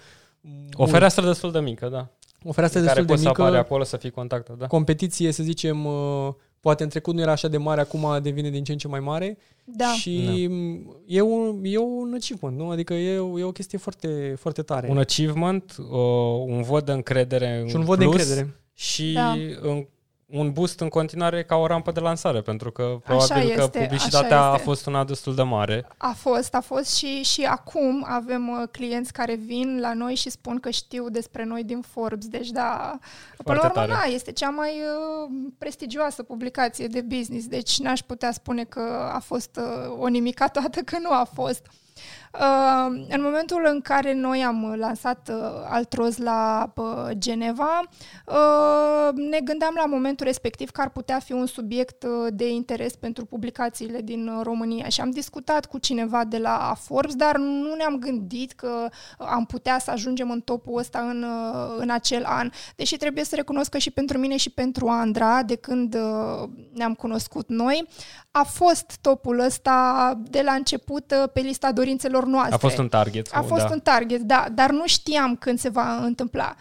O 0.73 0.87
fereastră 0.87 1.27
destul 1.27 1.53
de 1.53 1.61
mică, 1.61 1.89
da 1.89 2.14
o 2.45 2.53
fereastră 2.53 2.81
destul 2.81 3.05
de 3.05 3.15
mică. 3.15 3.33
Care 3.33 3.51
să 3.51 3.57
acolo 3.57 3.85
să 3.85 3.97
fii 3.97 4.11
contactat, 4.11 4.57
da. 4.57 4.67
Competiție, 4.67 5.33
să 5.33 5.43
zicem, 5.43 5.85
uh, 5.85 6.33
poate 6.61 6.83
în 6.83 6.89
trecut 6.89 7.15
nu 7.15 7.21
era 7.21 7.33
așa 7.33 7.49
de 7.49 7.57
mare, 7.57 7.81
acum 7.81 8.19
devine 8.23 8.51
din 8.51 8.65
ce 8.65 8.73
în 8.73 8.79
ce 8.79 8.89
mai 8.89 9.01
mare. 9.01 9.39
Da. 9.65 9.93
Și 9.93 10.25
da. 10.25 10.33
E, 11.07 11.21
un, 11.21 11.61
e 11.63 11.79
un 11.79 12.13
achievement, 12.15 12.59
nu? 12.59 12.71
Adică 12.71 12.95
e, 12.95 13.15
e 13.15 13.45
o 13.45 13.53
chestie 13.53 13.79
foarte, 13.79 14.35
foarte 14.39 14.63
tare. 14.63 14.89
Un 14.91 14.99
achievement, 14.99 15.77
uh, 15.79 15.87
un 16.47 16.63
vot 16.63 16.85
de 16.85 16.93
încredere 16.93 17.65
Și 17.69 17.77
un 17.77 17.85
vot 17.85 17.99
de 17.99 18.05
încredere. 18.05 18.55
Și 18.73 19.13
da. 19.13 19.35
în 19.61 19.87
un 20.35 20.53
boost 20.53 20.81
în 20.81 20.89
continuare 20.89 21.45
ca 21.45 21.57
o 21.57 21.67
rampă 21.67 21.93
de 21.93 22.01
lansare, 22.01 22.41
pentru 22.41 22.71
că 22.71 22.99
probabil 23.05 23.33
așa 23.33 23.55
că 23.55 23.63
este, 23.63 23.79
publicitatea 23.79 24.41
a 24.41 24.57
fost 24.57 24.87
una 24.87 25.05
destul 25.05 25.35
de 25.35 25.43
mare. 25.43 25.87
A 25.97 26.15
fost, 26.17 26.55
a 26.55 26.61
fost 26.61 26.97
și, 26.97 27.23
și 27.23 27.43
acum 27.43 28.05
avem 28.09 28.49
uh, 28.49 28.69
clienți 28.71 29.13
care 29.13 29.35
vin 29.35 29.81
la 29.81 29.95
noi 29.95 30.15
și 30.15 30.31
spun 30.31 30.61
că 30.61 30.71
știu 30.71 31.09
despre 31.09 31.45
noi 31.45 31.65
din 31.65 31.81
Forbes, 31.81 32.27
deci 32.27 32.49
da, 32.49 32.99
până 33.45 33.59
la 33.63 33.71
urmă, 33.71 33.95
da, 33.95 34.03
este 34.03 34.33
cea 34.33 34.51
mai 34.51 34.71
uh, 34.71 35.53
prestigioasă 35.59 36.23
publicație 36.23 36.87
de 36.87 37.01
business, 37.01 37.47
deci 37.47 37.79
n-aș 37.79 38.01
putea 38.01 38.33
spune 38.33 38.65
că 38.65 39.11
a 39.13 39.19
fost 39.19 39.59
uh, 39.59 39.97
o 39.99 40.07
nimica 40.07 40.49
toată, 40.49 40.81
că 40.81 40.99
nu 40.99 41.11
a 41.11 41.29
fost. 41.35 41.67
Uh, 42.41 43.05
în 43.09 43.23
momentul 43.23 43.69
în 43.73 43.81
care 43.81 44.13
noi 44.13 44.45
am 44.45 44.75
lansat 44.79 45.31
uh, 45.33 45.37
Altroz 45.69 46.17
la 46.17 46.73
uh, 46.77 47.09
Geneva, 47.13 47.81
uh, 48.27 49.13
ne 49.31 49.41
gândeam 49.45 49.75
la 49.77 49.85
momentul 49.85 50.27
respectiv 50.27 50.71
că 50.71 50.81
ar 50.81 50.91
putea 50.91 51.19
fi 51.19 51.33
un 51.33 51.47
subiect 51.47 52.03
uh, 52.03 52.27
de 52.33 52.51
interes 52.51 52.97
pentru 52.97 53.25
publicațiile 53.25 54.01
din 54.01 54.29
uh, 54.29 54.41
România 54.43 54.89
și 54.89 55.01
am 55.01 55.11
discutat 55.11 55.67
cu 55.67 55.79
cineva 55.79 56.25
de 56.25 56.39
la 56.39 56.75
Forbes, 56.79 57.15
dar 57.15 57.37
nu 57.37 57.75
ne-am 57.75 57.99
gândit 57.99 58.53
că 58.53 58.89
am 59.19 59.45
putea 59.45 59.79
să 59.79 59.91
ajungem 59.91 60.31
în 60.31 60.41
topul 60.41 60.79
ăsta 60.79 60.99
în, 60.99 61.23
uh, 61.23 61.75
în 61.77 61.91
acel 61.91 62.25
an. 62.25 62.51
Deși 62.77 62.97
trebuie 62.97 63.25
să 63.25 63.35
recunosc 63.35 63.71
că 63.71 63.79
și 63.79 63.91
pentru 63.91 64.19
mine 64.19 64.37
și 64.37 64.51
pentru 64.51 64.89
Andra, 64.89 65.43
de 65.43 65.55
când 65.55 65.95
uh, 65.95 66.49
ne-am 66.73 66.95
cunoscut 66.95 67.49
noi, 67.49 67.89
a 68.37 68.43
fost 68.43 68.97
topul 69.01 69.39
ăsta 69.39 70.13
de 70.31 70.43
la 70.43 70.53
început 70.53 71.11
uh, 71.11 71.31
pe 71.33 71.41
lista 71.41 71.73
dorințelor 71.73 72.25
noastre. 72.25 72.55
A 72.55 72.59
fost 72.59 72.79
un 72.79 72.89
target. 72.89 73.29
A 73.33 73.43
fost 73.43 73.67
da. 73.67 73.73
un 73.73 73.81
target, 73.81 74.21
da, 74.21 74.47
dar 74.53 74.71
nu 74.71 74.87
știam 74.87 75.37
când 75.37 75.59
se 75.59 75.69
va 75.69 75.97
întâmpla. 75.97 76.55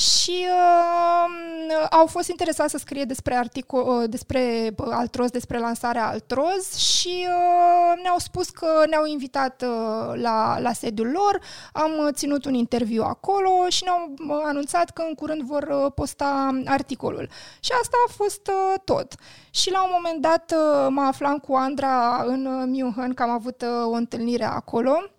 Și 0.00 0.46
uh, 0.48 1.86
au 1.90 2.06
fost 2.06 2.28
interesați 2.28 2.70
să 2.70 2.78
scrie 2.78 3.04
despre, 3.04 3.34
articol, 3.34 4.00
uh, 4.02 4.08
despre 4.10 4.74
uh, 4.76 4.86
Altroz, 4.90 5.30
despre 5.30 5.58
lansarea 5.58 6.08
Altroz 6.08 6.74
și 6.76 7.26
uh, 7.28 8.02
ne-au 8.02 8.18
spus 8.18 8.50
că 8.50 8.82
ne-au 8.88 9.04
invitat 9.04 9.62
uh, 9.62 10.20
la, 10.20 10.58
la 10.60 10.72
sediul 10.72 11.10
lor, 11.10 11.40
am 11.72 11.90
uh, 11.98 12.08
ținut 12.12 12.44
un 12.44 12.54
interviu 12.54 13.02
acolo 13.02 13.68
și 13.68 13.84
ne-au 13.84 14.14
uh, 14.28 14.42
anunțat 14.44 14.90
că 14.90 15.02
în 15.08 15.14
curând 15.14 15.42
vor 15.42 15.62
uh, 15.62 15.92
posta 15.94 16.60
articolul. 16.64 17.28
Și 17.60 17.70
asta 17.82 17.96
a 18.08 18.12
fost 18.12 18.46
uh, 18.46 18.80
tot. 18.84 19.14
Și 19.50 19.70
la 19.70 19.82
un 19.82 19.90
moment 19.92 20.20
dat 20.20 20.54
uh, 20.56 20.86
mă 20.88 21.00
aflam 21.00 21.38
cu 21.38 21.54
Andra 21.54 22.22
în 22.26 22.46
uh, 22.46 22.62
München, 22.66 23.14
că 23.14 23.22
am 23.22 23.30
avut 23.30 23.62
uh, 23.62 23.86
o 23.86 23.92
întâlnire 23.92 24.44
acolo. 24.44 25.10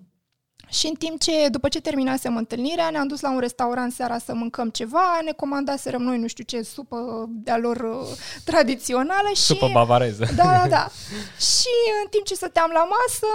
Și 0.71 0.87
în 0.87 0.93
timp 0.93 1.19
ce, 1.19 1.47
după 1.49 1.67
ce 1.67 1.81
terminasem 1.81 2.37
întâlnirea, 2.37 2.89
ne-am 2.89 3.07
dus 3.07 3.21
la 3.21 3.31
un 3.31 3.39
restaurant 3.39 3.93
seara 3.93 4.17
să 4.17 4.33
mâncăm 4.33 4.69
ceva, 4.69 5.19
ne 5.23 5.31
comandaserăm 5.31 6.01
noi 6.01 6.17
nu 6.17 6.27
știu 6.27 6.43
ce 6.43 6.61
supă 6.61 7.25
de-a 7.29 7.57
lor 7.57 7.77
uh, 7.77 8.07
tradițională 8.45 9.27
și... 9.33 9.41
Supă 9.41 9.69
bavareză. 9.73 10.25
Da, 10.35 10.43
da, 10.43 10.67
da. 10.69 10.87
și 11.37 11.73
în 12.03 12.09
timp 12.09 12.25
ce 12.25 12.33
stăteam 12.33 12.69
la 12.73 12.87
masă, 12.95 13.27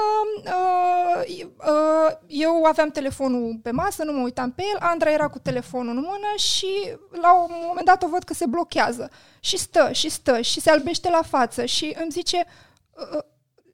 uh, 0.44 1.44
uh, 1.56 2.16
eu 2.26 2.64
aveam 2.64 2.90
telefonul 2.90 3.58
pe 3.62 3.70
masă, 3.70 4.04
nu 4.04 4.12
mă 4.12 4.22
uitam 4.22 4.50
pe 4.50 4.62
el, 4.72 4.78
Andra 4.80 5.10
era 5.10 5.28
cu 5.28 5.38
telefonul 5.38 5.96
în 5.96 6.02
mână 6.02 6.32
și 6.36 6.96
la 7.22 7.34
un 7.34 7.54
moment 7.66 7.86
dat 7.86 8.02
o 8.02 8.08
văd 8.08 8.22
că 8.22 8.34
se 8.34 8.46
blochează. 8.46 9.10
Și 9.40 9.56
stă, 9.56 9.88
și 9.92 10.08
stă, 10.08 10.40
și 10.40 10.60
se 10.60 10.70
albește 10.70 11.10
la 11.10 11.22
față 11.28 11.64
și 11.64 11.96
îmi 12.00 12.10
zice... 12.10 12.46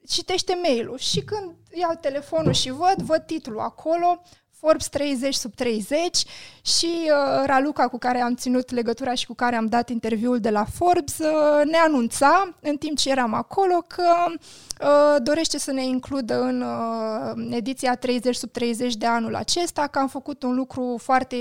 Uh, 0.03 0.09
citește 0.09 0.59
mail-ul 0.63 0.99
și 0.99 1.21
când 1.21 1.55
iau 1.73 1.95
telefonul 2.01 2.53
și 2.53 2.71
văd, 2.71 3.03
văd 3.03 3.23
titlul 3.27 3.61
acolo, 3.61 4.23
Forbes 4.65 4.89
30 4.89 5.35
sub 5.35 5.55
30 5.55 6.23
și 6.63 6.87
uh, 6.87 7.43
Raluca 7.47 7.89
cu 7.89 7.99
care 7.99 8.21
am 8.21 8.35
ținut 8.35 8.71
legătura 8.71 9.15
și 9.15 9.27
cu 9.27 9.35
care 9.35 9.57
am 9.57 9.67
dat 9.67 9.89
interviul 9.89 10.39
de 10.39 10.51
la 10.51 10.65
Forbes 10.65 11.19
uh, 11.19 11.65
ne 11.65 11.77
anunța 11.77 12.55
în 12.61 12.77
timp 12.77 12.99
ce 12.99 13.11
eram 13.11 13.35
acolo 13.35 13.85
că 13.87 14.05
uh, 14.29 15.23
dorește 15.23 15.59
să 15.59 15.73
ne 15.73 15.85
includă 15.85 16.41
în 16.43 16.61
uh, 16.61 17.55
ediția 17.57 17.95
30 17.95 18.35
sub 18.35 18.51
30 18.51 18.95
de 18.95 19.07
anul 19.07 19.35
acesta, 19.35 19.87
că 19.87 19.99
am 19.99 20.09
făcut 20.09 20.43
un 20.43 20.55
lucru 20.55 20.97
foarte 21.03 21.37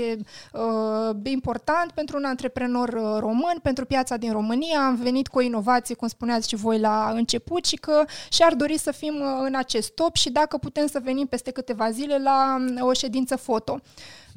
uh, 0.52 1.16
important 1.22 1.90
pentru 1.90 2.16
un 2.16 2.24
antreprenor 2.24 2.88
uh, 2.88 3.16
român, 3.18 3.58
pentru 3.62 3.84
piața 3.84 4.16
din 4.16 4.32
România. 4.32 4.86
Am 4.86 4.94
venit 4.94 5.28
cu 5.28 5.38
o 5.38 5.42
inovație, 5.42 5.94
cum 5.94 6.08
spuneați 6.08 6.48
și 6.48 6.56
voi 6.56 6.78
la 6.78 7.12
început, 7.14 7.64
și 7.64 7.76
că 7.76 8.04
și-ar 8.30 8.54
dori 8.54 8.78
să 8.78 8.90
fim 8.90 9.14
uh, 9.14 9.44
în 9.46 9.54
acest 9.54 9.90
top 9.90 10.16
și 10.16 10.30
dacă 10.30 10.56
putem 10.56 10.86
să 10.86 11.00
venim 11.02 11.26
peste 11.26 11.50
câteva 11.50 11.90
zile 11.90 12.18
la 12.18 12.56
uh, 12.76 12.82
o 12.82 12.92
ședință 12.92 13.10
foto. 13.36 13.80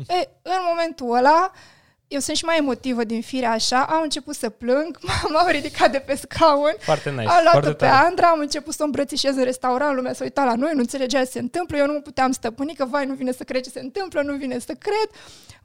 E, 0.07 0.29
în 0.41 0.59
momentul 0.69 1.15
ăla, 1.15 1.51
eu 2.07 2.19
sunt 2.19 2.37
și 2.37 2.45
mai 2.45 2.57
emotivă 2.57 3.03
din 3.03 3.21
firea 3.21 3.51
așa, 3.51 3.83
am 3.83 4.01
început 4.01 4.35
să 4.35 4.49
plâng, 4.49 4.97
m-am 5.33 5.47
ridicat 5.49 5.91
de 5.91 5.99
pe 5.99 6.15
scaun, 6.15 6.75
Foarte 6.79 7.09
nice. 7.09 7.21
am 7.21 7.39
luat-o 7.43 7.49
foarte 7.49 7.69
pe 7.69 7.85
tare. 7.85 8.05
Andra, 8.05 8.27
am 8.27 8.39
început 8.39 8.73
să 8.73 8.81
o 8.81 8.85
îmbrățișez 8.85 9.35
în 9.35 9.43
restaurant, 9.43 9.95
lumea 9.95 10.13
s-a 10.13 10.23
uitat 10.23 10.45
la 10.45 10.55
noi, 10.55 10.71
nu 10.73 10.79
înțelegea 10.79 11.19
ce 11.19 11.25
se 11.25 11.39
întâmplă, 11.39 11.77
eu 11.77 11.85
nu 11.85 11.93
mă 11.93 11.99
puteam 11.99 12.31
stăpâni, 12.31 12.73
că 12.73 12.85
vai, 12.85 13.05
nu 13.05 13.13
vine 13.13 13.31
să 13.31 13.43
cred 13.43 13.63
ce 13.63 13.69
se 13.69 13.79
întâmplă, 13.79 14.21
nu 14.21 14.35
vine 14.35 14.59
să 14.59 14.73
cred. 14.73 15.09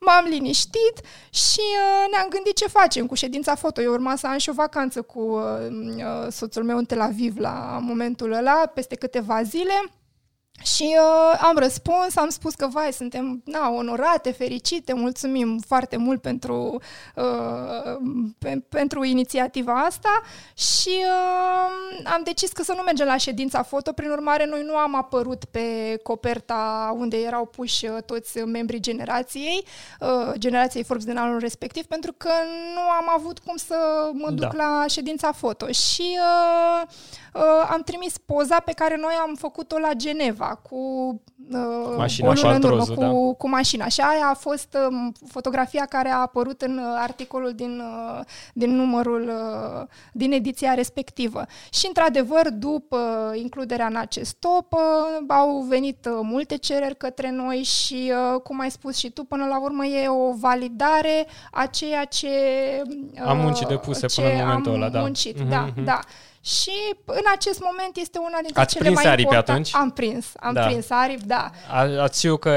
M-am 0.00 0.24
liniștit 0.24 1.00
și 1.30 1.60
uh, 1.60 2.10
ne-am 2.10 2.26
gândit 2.28 2.56
ce 2.56 2.68
facem 2.68 3.06
cu 3.06 3.14
ședința 3.14 3.54
foto. 3.54 3.82
Eu 3.82 3.92
urma 3.92 4.16
să 4.16 4.26
am 4.26 4.38
și 4.38 4.48
o 4.48 4.52
vacanță 4.52 5.02
cu 5.02 5.20
uh, 5.20 5.42
uh, 5.96 6.30
soțul 6.30 6.64
meu 6.64 6.76
în 6.76 6.84
Tel 6.84 7.00
Aviv 7.00 7.38
la 7.38 7.78
momentul 7.80 8.32
ăla, 8.32 8.66
peste 8.74 8.94
câteva 8.94 9.42
zile. 9.42 9.74
Și 10.62 10.96
uh, 10.98 11.40
am 11.42 11.56
răspuns, 11.56 12.16
am 12.16 12.28
spus 12.28 12.54
că, 12.54 12.66
vai, 12.66 12.92
suntem 12.92 13.42
na, 13.44 13.70
onorate, 13.70 14.30
fericite, 14.32 14.92
mulțumim 14.92 15.58
foarte 15.66 15.96
mult 15.96 16.20
pentru, 16.20 16.80
uh, 17.14 17.96
pe, 18.38 18.62
pentru 18.68 19.04
inițiativa 19.04 19.72
asta 19.72 20.20
și 20.54 20.90
uh, 20.90 22.10
am 22.14 22.20
decis 22.24 22.52
că 22.52 22.62
să 22.62 22.72
nu 22.76 22.82
mergem 22.82 23.06
la 23.06 23.16
ședința 23.16 23.62
foto, 23.62 23.92
prin 23.92 24.10
urmare 24.10 24.46
noi 24.46 24.62
nu 24.64 24.76
am 24.76 24.96
apărut 24.96 25.44
pe 25.44 25.98
coperta 26.02 26.94
unde 26.98 27.16
erau 27.16 27.46
puși 27.46 27.86
uh, 27.86 28.02
toți 28.06 28.38
membrii 28.38 28.80
generației, 28.80 29.64
uh, 30.00 30.32
generației 30.38 30.84
Forbes 30.84 31.04
din 31.04 31.16
anul 31.16 31.38
respectiv, 31.38 31.84
pentru 31.84 32.12
că 32.16 32.30
nu 32.74 32.80
am 32.80 33.10
avut 33.16 33.38
cum 33.38 33.56
să 33.56 34.10
mă 34.12 34.30
duc 34.30 34.54
Da. 34.54 34.64
la 34.64 34.84
ședința 34.88 35.32
foto 35.32 35.66
și 35.66 36.18
uh, 36.18 36.86
uh, 36.86 37.29
am 37.70 37.82
trimis 37.84 38.18
poza 38.18 38.60
pe 38.60 38.72
care 38.72 38.96
noi 39.00 39.12
am 39.26 39.34
făcut-o 39.34 39.78
la 39.78 39.90
Geneva 39.96 40.60
cu 40.68 40.76
uh, 41.52 41.94
Mașina 41.96 42.28
o 42.28 42.34
și 42.34 42.42
lună 42.42 42.54
în 42.56 42.62
urmă 42.62 42.76
altrozul, 42.80 42.94
cu, 42.94 43.00
da. 43.00 43.34
cu 43.38 43.48
mașina. 43.48 43.88
Și 43.88 44.00
aia 44.00 44.26
a 44.30 44.34
fost 44.34 44.76
um, 44.88 45.12
fotografia 45.28 45.84
care 45.84 46.08
a 46.08 46.20
apărut 46.20 46.62
în 46.62 46.78
uh, 46.78 46.84
articolul 46.98 47.52
din, 47.54 47.78
uh, 47.80 48.24
din 48.52 48.74
numărul, 48.74 49.28
uh, 49.28 49.86
din 50.12 50.32
ediția 50.32 50.74
respectivă. 50.74 51.44
Și 51.72 51.86
într-adevăr, 51.86 52.50
după 52.50 53.32
includerea 53.34 53.86
în 53.86 53.96
acest 53.96 54.34
top, 54.38 54.72
uh, 54.72 54.78
au 55.28 55.60
venit 55.68 56.06
uh, 56.06 56.18
multe 56.22 56.56
cereri 56.56 56.96
către 56.96 57.30
noi 57.30 57.56
și, 57.62 58.12
uh, 58.34 58.40
cum 58.40 58.60
ai 58.60 58.70
spus 58.70 58.96
și 58.96 59.10
tu, 59.10 59.24
până 59.24 59.46
la 59.46 59.60
urmă 59.60 59.84
e 59.84 60.08
o 60.08 60.32
validare 60.34 61.26
a 61.50 61.66
ceea 61.66 62.04
ce... 62.04 62.28
uh, 63.14 63.22
Am 63.26 63.38
muncit 63.38 63.66
depuse 63.66 64.06
ce 64.06 64.20
până 64.20 64.32
în 64.32 64.40
momentul 64.46 64.72
am 64.72 64.80
ăla, 64.80 64.88
da. 64.88 65.00
muncit, 65.00 65.38
Mhm, 65.40 65.48
da, 65.48 65.60
mhm. 65.74 65.84
da. 65.84 66.00
Și 66.42 66.70
în 67.04 67.22
acest 67.34 67.60
moment 67.70 67.96
este 67.96 68.18
una 68.18 68.38
dintre 68.42 68.60
Ați 68.60 68.72
cele 68.72 68.84
prins 68.84 69.02
mai 69.02 69.12
aripi 69.12 69.22
importante. 69.22 69.50
atunci? 69.50 69.74
Am 69.74 69.90
prins, 69.90 70.26
am 70.40 70.52
Da. 70.54 70.64
prins 70.66 70.86
aripi, 70.90 71.26
da. 71.26 71.50
A- 71.70 72.02
Ați 72.02 72.18
știut 72.18 72.40
că 72.40 72.50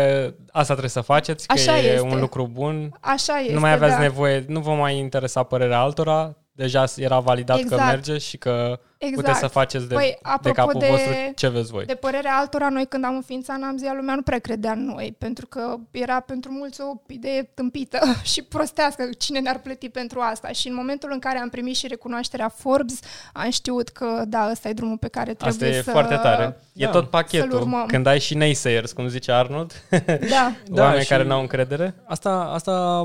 asta 0.52 0.72
trebuie 0.72 0.90
să 0.90 1.02
faceți, 1.02 1.48
că 1.48 1.54
Așa 1.54 1.78
e 1.80 1.88
este. 1.94 2.00
un 2.02 2.20
lucru 2.20 2.48
bun. 2.54 2.98
Așa 3.00 3.40
este, 3.40 3.54
nu 3.54 3.60
mai 3.60 3.72
aveați 3.72 3.94
da. 3.96 4.00
nevoie, 4.02 4.46
nu 4.48 4.60
vă 4.60 4.72
mai 4.72 4.98
interesa 4.98 5.44
părerea 5.44 5.80
altora, 5.80 6.36
deja 6.52 6.84
era 6.96 7.20
validat 7.20 7.56
că 7.56 7.62
Exact. 7.62 7.86
merge 7.86 8.18
și 8.18 8.38
că 8.38 8.80
Exact. 9.06 9.22
puteți 9.22 9.40
să 9.40 9.48
faceți 9.48 9.88
de, 9.88 9.94
Păi, 9.96 10.10
de 10.12 10.20
apropo 10.22 10.56
capul 10.56 10.80
de- 10.80 10.88
vostru 10.90 11.14
ce 11.36 11.48
veți 11.48 11.72
voi. 11.72 11.86
De 11.86 11.96
părerea 11.96 12.36
altora, 12.38 12.70
noi 12.70 12.86
când 12.86 13.06
am 13.06 13.16
înființat 13.16 13.58
Namzia, 13.60 13.94
lumea 13.94 14.16
nu 14.16 14.22
prea 14.22 14.40
credea 14.40 14.72
în 14.72 14.86
noi, 14.86 15.16
pentru 15.18 15.48
că 15.48 15.76
era 15.92 16.20
pentru 16.20 16.52
mulți 16.52 16.82
o 16.82 16.94
idee 17.08 17.44
tâmpită 17.54 18.00
și 18.34 18.42
prostească, 18.42 19.10
cine 19.18 19.40
ne-ar 19.40 19.60
plăti 19.60 19.90
pentru 19.90 20.20
asta. 20.20 20.48
Și 20.48 20.68
în 20.68 20.76
momentul 20.76 21.10
în 21.12 21.20
care 21.20 21.38
am 21.40 21.50
primit 21.50 21.76
și 21.76 21.88
recunoașterea 21.88 22.50
Forbes, 22.50 23.00
am 23.34 23.50
știut 23.50 23.90
că, 23.90 24.24
da, 24.28 24.50
ăsta 24.52 24.70
e 24.70 24.74
drumul 24.74 24.98
pe 24.98 25.08
care 25.08 25.34
trebuie 25.34 25.70
Asta 25.70 25.80
e 25.80 25.82
să... 25.82 25.92
foarte 25.92 26.16
tare. 26.16 26.58
E 26.74 26.86
Da. 26.86 26.92
tot 26.92 27.02
să-l 27.02 27.10
pachetul. 27.10 27.60
urmăm. 27.60 27.86
Când 27.86 28.06
ai 28.06 28.20
și 28.20 28.36
naysayers, 28.36 28.92
cum 28.92 29.08
zice 29.08 29.32
Arnold, 29.32 29.72
Da, 30.30 30.52
Da, 30.70 30.84
oameni 30.84 31.02
și- 31.02 31.08
care 31.10 31.24
n-au 31.24 31.40
încredere. 31.42 31.96
Asta, 32.06 32.30
asta 32.54 33.04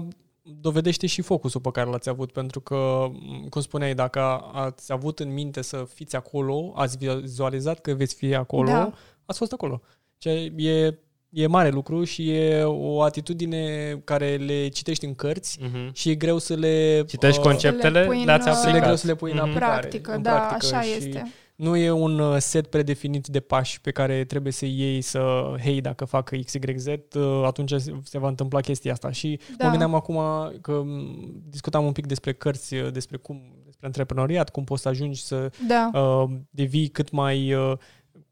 dovedește 0.60 1.06
și 1.06 1.22
focusul 1.22 1.60
pe 1.60 1.70
care 1.70 1.90
l-ați 1.90 2.08
avut, 2.08 2.32
pentru 2.32 2.60
că, 2.60 3.06
m, 3.10 3.46
cum 3.48 3.60
spuneai, 3.60 3.94
dacă 3.94 4.20
ați 4.52 4.92
avut 4.92 5.18
în 5.18 5.32
minte 5.32 5.62
să 5.62 5.86
fiți 5.94 6.16
acolo, 6.16 6.72
ați 6.76 6.96
vizualizat 6.98 7.78
că 7.80 7.92
veți 7.94 8.14
fi 8.14 8.34
acolo, 8.34 8.70
Da. 8.70 8.92
ați 9.26 9.38
fost 9.38 9.52
acolo. 9.52 9.80
Ce 10.18 10.30
e, 10.56 10.98
e 11.30 11.46
mare 11.46 11.68
lucru 11.70 12.04
și 12.04 12.30
e 12.30 12.62
o 12.64 13.02
atitudine 13.02 13.94
care 14.04 14.36
le 14.36 14.68
citești 14.68 15.04
în 15.04 15.14
cărți 15.14 15.58
Mhm. 15.62 15.90
și 15.92 16.10
e 16.10 16.14
greu 16.14 16.38
să 16.38 16.54
le... 16.54 17.04
Citești 17.06 17.38
uh, 17.38 17.44
conceptele, 17.44 18.00
le 18.00 18.06
pui 18.06 18.18
în, 18.18 18.24
le-ați 18.24 18.48
uh, 18.48 18.54
să 18.54 18.64
le 18.66 18.70
greu 18.70 18.80
aplicat. 18.80 18.98
să 18.98 19.06
le 19.06 19.14
pui 19.14 19.30
în 19.30 19.36
Mhm. 19.36 19.46
aplicare. 19.46 19.78
practică, 19.78 20.12
în 20.12 20.22
da, 20.22 20.30
practică 20.32 20.76
așa 20.76 20.80
și 20.86 20.90
este. 20.96 21.32
Nu 21.58 21.76
e 21.76 21.90
un 21.90 22.18
uh, 22.18 22.36
set 22.38 22.66
predefinit 22.66 23.26
de 23.26 23.40
pași 23.40 23.80
pe 23.80 23.90
care 23.90 24.24
trebuie 24.24 24.52
să 24.52 24.66
iei 24.66 25.00
să, 25.00 25.54
hei, 25.62 25.80
dacă 25.80 26.04
fac 26.04 26.30
XYZ, 26.44 26.86
uh, 26.86 27.42
atunci 27.44 27.74
se 28.02 28.18
va 28.18 28.28
întâmpla 28.28 28.60
chestia 28.60 28.92
asta. 28.92 29.10
Și 29.10 29.40
Da. 29.56 29.64
mă 29.64 29.70
gândeam 29.70 29.94
acum 29.94 30.18
că 30.60 30.82
m, 30.84 31.42
discutam 31.48 31.84
un 31.84 31.92
pic 31.92 32.06
despre 32.06 32.32
cărți, 32.32 32.74
uh, 32.74 32.92
despre 32.92 33.16
cum, 33.16 33.42
despre 33.64 33.86
antreprenoriat, 33.86 34.50
cum 34.50 34.64
poți 34.64 34.82
să 34.82 34.88
ajungi 34.88 35.22
să 35.22 35.50
Da, 35.66 35.90
uh, 36.00 36.30
devii 36.50 36.88
cât 36.88 37.10
mai, 37.10 37.54
uh, 37.54 37.72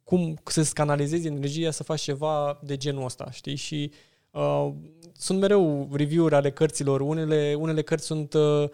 cum 0.04 0.36
să-ți 0.44 0.74
canalizezi 0.74 1.26
energia 1.26 1.70
să 1.70 1.82
faci 1.82 2.00
ceva 2.00 2.58
de 2.62 2.76
genul 2.76 3.04
ăsta, 3.04 3.30
știi? 3.30 3.56
Și 3.56 3.90
uh, 4.30 4.72
sunt 5.12 5.40
mereu 5.40 5.88
review-uri 5.92 6.34
ale 6.34 6.50
cărților. 6.50 7.00
Unele, 7.00 7.56
unele 7.58 7.82
cărți 7.82 8.06
sunt 8.06 8.34
uh, 8.34 8.42
uh, 8.42 8.68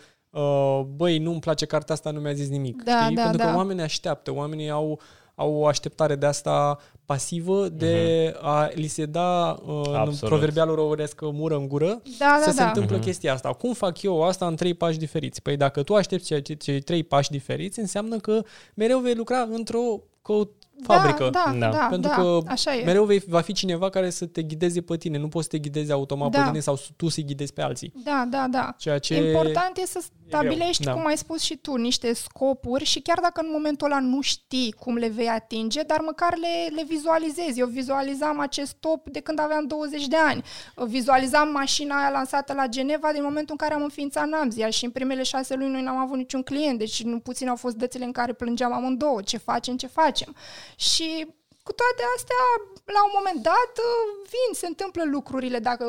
băi, 0.97 1.19
nu-mi 1.19 1.41
place 1.41 1.67
cartea 1.67 1.95
asta, 1.95 2.11
nu 2.11 2.21
mi-a 2.21 2.33
zis 2.33 2.49
nimic. 2.49 2.83
Da, 2.83 3.01
știi? 3.03 3.15
da, 3.17 3.23
Pentru 3.23 3.41
da. 3.43 3.51
că 3.51 3.57
oamenii 3.57 3.83
așteaptă, 3.83 4.35
oamenii 4.35 4.71
au, 4.71 5.01
au 5.35 5.53
o 5.55 5.67
așteptare 5.67 6.15
de 6.15 6.27
asta 6.27 6.79
pasivă 7.07 7.69
de 7.69 8.33
Mhm. 8.37 8.47
a 8.47 8.69
li 8.75 8.87
se 8.87 9.07
da 9.07 9.57
uh, 9.67 9.81
în 9.89 9.95
Absolut. 9.95 10.19
proverbialul 10.21 10.75
românesc 10.75 11.21
mură 11.21 11.55
în 11.57 11.69
gură 11.69 12.03
Da, 12.19 12.37
să 12.41 12.45
da, 12.47 12.51
se 12.51 12.57
da. 12.63 12.67
întâmplă 12.67 12.97
Mhm. 12.97 13.05
chestia 13.05 13.33
asta. 13.33 13.53
Cum 13.53 13.73
fac 13.73 14.03
eu 14.03 14.23
asta 14.23 14.47
în 14.47 14.57
trei 14.57 14.75
pași 14.75 14.99
diferiți? 14.99 15.43
Păi 15.43 15.57
dacă 15.57 15.83
tu 15.83 15.95
aștepți 15.95 16.27
cei, 16.27 16.57
cei 16.57 16.81
trei 16.81 17.03
pași 17.03 17.31
diferiți, 17.31 17.79
înseamnă 17.79 18.17
că 18.17 18.43
mereu 18.75 18.99
vei 18.99 19.15
lucra 19.15 19.49
într-o 19.51 20.01
co- 20.01 20.62
fabrică. 20.83 21.29
Da, 21.33 21.45
da, 21.59 21.59
Da. 21.59 21.71
da, 21.77 21.87
Pentru 21.91 22.11
da, 22.11 22.15
că 22.15 22.39
așa 22.47 22.75
e. 22.75 22.85
Mereu 22.85 23.05
vei, 23.05 23.23
va 23.27 23.41
fi 23.41 23.53
cineva 23.53 23.91
care 23.91 24.11
să 24.11 24.27
te 24.27 24.43
ghideze 24.43 24.81
pe 24.81 24.97
tine. 24.97 25.19
Nu 25.19 25.29
poți 25.29 25.45
să 25.45 25.51
te 25.51 25.59
ghidezi 25.59 25.93
automat 25.93 26.31
Da. 26.31 26.39
pe 26.43 26.47
tine 26.49 26.61
sau 26.61 26.79
tu 26.97 27.09
să-i 27.09 27.25
ghidezi 27.25 27.53
pe 27.53 27.63
alții. 27.63 27.93
Da, 28.05 28.27
da, 28.31 28.47
da. 28.51 28.75
Ceea 28.79 28.99
ce 28.99 29.15
Important 29.15 29.77
e 29.77 29.87
să 29.87 30.05
stabilești, 30.29 30.85
Da. 30.85 30.93
cum 30.93 31.07
ai 31.07 31.17
spus 31.17 31.41
și 31.43 31.57
tu, 31.57 31.75
niște 31.75 32.13
scopuri 32.13 32.85
și 32.85 33.01
chiar 33.01 33.19
dacă 33.23 33.41
în 33.45 33.49
momentul 33.53 33.87
ăla 33.91 34.01
nu 34.01 34.21
știi 34.21 34.73
cum 34.73 34.97
le 34.97 35.09
vei 35.09 35.29
atinge, 35.29 35.83
dar 35.83 36.01
măcar 36.01 36.37
le, 36.39 36.75
le 36.75 36.85
vizualizezi. 36.89 37.59
Eu 37.61 37.67
vizualizam 37.67 38.41
acest 38.41 38.75
top 38.81 39.09
de 39.09 39.21
când 39.21 39.41
aveam 39.41 39.67
20 39.67 40.07
de 40.07 40.17
ani. 40.17 40.43
Vizualizam 40.87 41.49
mașina 41.49 41.97
aia 42.01 42.11
lansată 42.11 42.53
la 42.53 42.67
Geneva 42.67 43.11
din 43.13 43.23
momentul 43.23 43.51
în 43.59 43.67
care 43.67 43.75
am 43.75 43.83
înființat 43.83 44.27
Namzia 44.29 44.71
și 44.71 44.85
în 44.85 44.91
primele 44.91 45.23
șase 45.23 45.55
luni 45.55 45.73
noi 45.73 45.83
n-am 45.83 45.97
avut 45.97 46.17
niciun 46.17 46.43
client, 46.43 46.79
deci 46.79 47.03
nu 47.03 47.19
puțin 47.19 47.49
au 47.49 47.57
fost 47.57 47.77
dățile 47.77 48.05
în 48.05 48.13
care 48.13 48.33
plângeam 48.33 48.73
amândouă, 48.73 49.21
ce 49.23 49.37
facem, 49.39 49.77
ce 49.77 49.87
facem. 49.87 50.35
Și 50.77 51.27
cu 51.63 51.73
toate 51.73 52.03
astea, 52.17 52.43
la 52.85 53.05
un 53.05 53.13
moment 53.19 53.43
dat, 53.43 53.73
uh, 53.89 54.29
vin, 54.33 54.51
se 54.55 54.67
întâmplă 54.67 55.03
lucrurile 55.11 55.59
dacă 55.59 55.87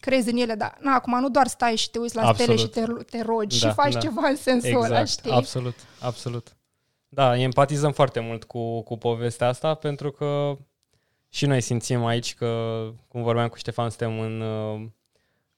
crezi 0.00 0.30
în 0.30 0.36
ele, 0.36 0.54
dar 0.54 0.76
na, 0.80 0.94
acum 0.94 1.20
nu 1.20 1.28
doar 1.30 1.46
stai 1.46 1.76
și 1.76 1.90
te 1.90 1.98
uiți 1.98 2.16
la 2.16 2.32
stele 2.34 2.56
și 2.56 2.64
Absolut. 2.64 3.06
te, 3.06 3.16
te 3.16 3.22
rogi 3.22 3.60
Da, 3.60 3.68
și 3.68 3.74
faci 3.74 3.92
da. 3.92 3.98
ceva 3.98 4.28
în 4.28 4.36
sensul 4.36 4.74
ăla, 4.76 5.00
Exact, 5.00 5.08
știi? 5.08 5.30
absolut, 5.30 5.74
absolut. 6.00 6.56
Da, 7.08 7.38
empatizăm 7.38 7.92
foarte 7.92 8.20
mult 8.20 8.44
cu, 8.44 8.82
cu 8.82 8.98
povestea 8.98 9.48
asta 9.48 9.74
pentru 9.74 10.10
că 10.10 10.56
și 11.28 11.46
noi 11.46 11.60
simțim 11.60 12.04
aici 12.04 12.34
că, 12.34 12.82
cum 13.08 13.22
vorbeam 13.22 13.48
cu 13.48 13.56
Ștefan, 13.56 13.88
suntem 13.88 14.20
în, 14.20 14.40
uh, 14.40 14.86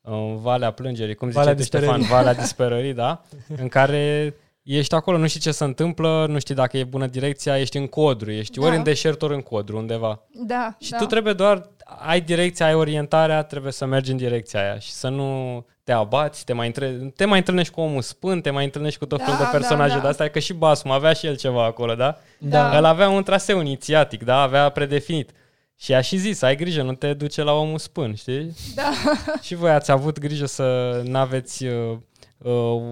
în 0.01 0.37
Valea 0.37 0.71
Plângerii, 0.71 1.15
cum 1.15 1.29
zice 1.29 1.41
Valea 1.41 1.55
tu, 1.55 1.63
Ștefan, 1.63 1.99
Disperării. 1.99 2.25
Valea 2.25 2.43
Disperării, 2.43 2.93
da? 2.93 3.23
În 3.63 3.69
care 3.69 4.35
ești 4.65 4.95
acolo, 4.95 5.19
nu 5.19 5.27
știi 5.27 5.41
ce 5.41 5.51
se 5.51 5.65
întâmplă, 5.65 6.27
nu 6.29 6.39
știi 6.39 6.55
dacă 6.55 6.77
e 6.77 6.85
bună 6.85 7.07
direcția, 7.07 7.59
ești 7.59 7.77
în 7.77 7.87
codru, 7.87 8.31
ești 8.31 8.59
Da. 8.59 8.67
ori 8.67 8.77
în 8.77 8.83
deșert, 8.83 9.23
ori 9.23 9.35
în 9.35 9.41
codru, 9.41 9.77
undeva. 9.77 10.23
Da, 10.33 10.77
Și 10.81 10.91
da. 10.91 10.97
tu 10.97 11.05
trebuie 11.05 11.33
doar, 11.33 11.69
ai 12.07 12.21
direcția, 12.21 12.67
ai 12.67 12.75
orientarea, 12.75 13.43
trebuie 13.43 13.73
să 13.73 13.87
mergi 13.87 14.11
în 14.11 14.17
direcția 14.17 14.61
aia 14.61 14.79
și 14.79 14.91
să 14.91 15.09
nu 15.09 15.65
te 15.85 15.93
abați, 15.93 16.45
te 16.45 16.53
mai, 16.53 16.67
între... 16.67 17.13
te 17.17 17.25
mai 17.25 17.39
întâlnești 17.39 17.73
cu 17.73 17.81
omul 17.81 18.03
spân, 18.03 18.41
te 18.41 18.51
mai 18.51 18.65
întâlnești 18.65 18.99
cu 18.99 19.07
tot 19.07 19.19
Da, 19.19 19.25
felul 19.25 19.39
de 19.39 19.45
da, 19.45 19.51
personaje 19.51 19.95
da. 19.95 20.01
de 20.01 20.07
astea, 20.09 20.29
că 20.31 20.39
și 20.39 20.53
Basum 20.53 20.91
avea 20.91 21.13
și 21.13 21.27
el 21.27 21.37
ceva 21.37 21.65
acolo, 21.65 21.95
da? 21.95 22.19
Da. 22.39 22.77
El 22.77 22.85
avea 22.85 23.09
un 23.09 23.23
traseu 23.23 23.61
inițiatic, 23.61 24.23
da? 24.25 24.41
Avea 24.43 24.69
predefinit. 24.69 25.31
Și 25.77 25.95
a 25.95 26.01
și 26.01 26.17
zis, 26.17 26.43
ai 26.43 26.57
grijă, 26.57 26.83
nu 26.83 26.95
te 26.95 27.13
duce 27.15 27.43
la 27.43 27.53
omul 27.53 27.79
spân, 27.79 28.15
știi? 28.15 28.55
Da. 28.75 28.91
și 29.43 29.55
voi 29.55 29.71
ați 29.71 29.91
avut 29.91 30.19
grijă 30.19 30.47
să 30.47 31.01
nu 31.05 31.19
aveți 31.19 31.65
uh, 31.65 31.73
uh, 31.91 31.97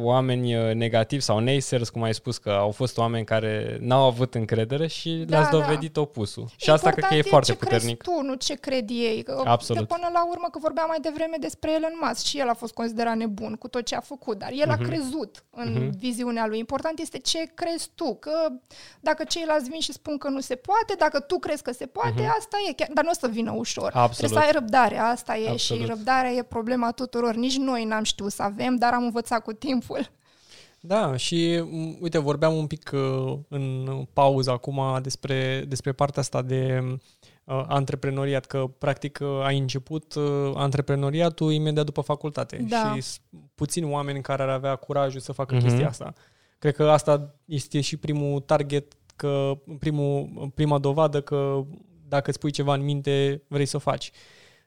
oameni 0.02 0.56
uh, 0.56 0.74
negativi 0.74 1.22
sau 1.22 1.38
naysayers, 1.38 1.88
cum 1.88 2.02
ai 2.02 2.14
spus, 2.14 2.38
că 2.38 2.50
au 2.50 2.70
fost 2.70 2.98
oameni 2.98 3.24
care 3.24 3.76
n-au 3.80 4.04
avut 4.06 4.34
încredere 4.34 4.86
și 4.86 5.10
Da, 5.10 5.36
le-ați 5.36 5.50
da. 5.50 5.58
dovedit 5.58 5.96
opusul. 5.96 6.46
Și 6.56 6.70
asta 6.70 6.90
cred 6.90 7.04
că 7.04 7.14
e 7.14 7.16
Important 7.16 7.44
foarte 7.44 7.52
ce 7.52 7.58
puternic. 7.76 8.02
crezi 8.02 8.18
tu, 8.20 8.26
nu 8.26 8.34
ce 8.34 8.54
cred 8.54 8.90
ei. 8.90 9.22
Că 9.22 9.42
Absolut. 9.44 9.80
De 9.88 9.94
până 9.94 10.10
la 10.12 10.26
urmă, 10.30 10.48
că 10.52 10.58
vorbeam 10.58 10.86
mai 10.88 10.98
devreme 11.00 11.36
despre 11.40 11.72
Elon 11.72 11.92
Musk 12.02 12.24
și 12.26 12.38
el 12.38 12.48
a 12.48 12.54
fost 12.54 12.72
considerat 12.74 13.16
nebun 13.16 13.54
cu 13.54 13.68
tot 13.68 13.84
ce 13.84 13.94
a 13.94 14.00
făcut, 14.00 14.38
dar 14.38 14.50
el 14.52 14.70
a 14.70 14.74
Mhm. 14.78 14.84
crezut 14.88 15.44
în 15.50 15.90
viziunea 15.98 16.46
lui. 16.46 16.58
Important 16.58 16.98
este 16.98 17.18
ce 17.18 17.50
crezi 17.54 17.88
tu, 17.94 18.14
că 18.20 18.48
dacă 19.00 19.24
ceilalți 19.24 19.68
vin 19.70 19.80
și 19.80 19.92
spun 19.92 20.18
că 20.18 20.28
nu 20.28 20.40
se 20.40 20.54
poate, 20.54 20.94
dacă 20.98 21.20
tu 21.20 21.38
crezi 21.38 21.62
că 21.62 21.72
se 21.72 21.86
poate, 21.86 22.22
asta 22.38 22.56
e. 22.68 22.72
Chiar, 22.72 22.88
dar 22.94 23.04
nu 23.04 23.10
o 23.10 23.14
să 23.18 23.28
vină 23.28 23.52
ușor. 23.56 23.88
Mhm. 23.88 23.98
Absolut. 23.98 24.16
Trebuie 24.30 24.38
să 24.38 24.44
ai 24.46 24.52
răbdare, 24.60 24.98
asta 24.98 25.36
e 25.36 25.48
Absolut. 25.48 25.82
și 25.82 25.88
răbdarea 25.88 26.30
e 26.30 26.42
problema 26.42 26.90
tuturor. 26.92 27.34
Nici 27.34 27.56
noi 27.56 27.84
n-am 27.84 28.02
știut 28.02 28.32
să 28.32 28.42
avem, 28.42 28.76
dar 28.76 28.92
am 28.92 29.02
învățat 29.04 29.41
cu 29.42 29.52
timpul. 29.52 30.10
Da, 30.80 31.16
și 31.16 31.60
m, 31.70 31.96
uite, 32.00 32.18
vorbeam 32.18 32.54
un 32.56 32.66
pic 32.66 32.90
uh, 32.94 33.38
în 33.48 33.88
pauză 34.12 34.50
acum 34.50 34.80
despre, 35.02 35.64
despre 35.68 35.92
partea 35.92 36.22
asta 36.22 36.42
de 36.42 36.80
uh, 37.44 37.64
antreprenoriat, 37.68 38.46
că 38.46 38.66
practic 38.78 39.18
uh, 39.22 39.28
ai 39.44 39.58
început 39.58 40.14
uh, 40.14 40.52
antreprenoriatul 40.54 41.52
imediat 41.52 41.84
după 41.84 42.00
facultate 42.00 42.64
Da. 42.68 42.92
și 42.94 43.00
s- 43.00 43.20
puțini 43.54 43.90
oameni 43.90 44.22
care 44.22 44.42
ar 44.42 44.48
avea 44.48 44.76
curajul 44.76 45.20
să 45.20 45.32
facă 45.32 45.54
Mhm. 45.54 45.64
chestia 45.64 45.88
asta. 45.88 46.12
Cred 46.58 46.74
că 46.74 46.90
asta 46.90 47.34
este 47.44 47.80
și 47.80 47.96
primul 47.96 48.40
target, 48.40 48.92
că 49.16 49.52
primul, 49.78 50.28
prima 50.54 50.78
dovadă 50.78 51.20
că 51.20 51.64
dacă 52.08 52.30
îți 52.30 52.38
pui 52.38 52.50
ceva 52.50 52.74
în 52.74 52.84
minte, 52.84 53.42
vrei 53.48 53.66
să 53.66 53.76
o 53.76 53.80
faci. 53.80 54.10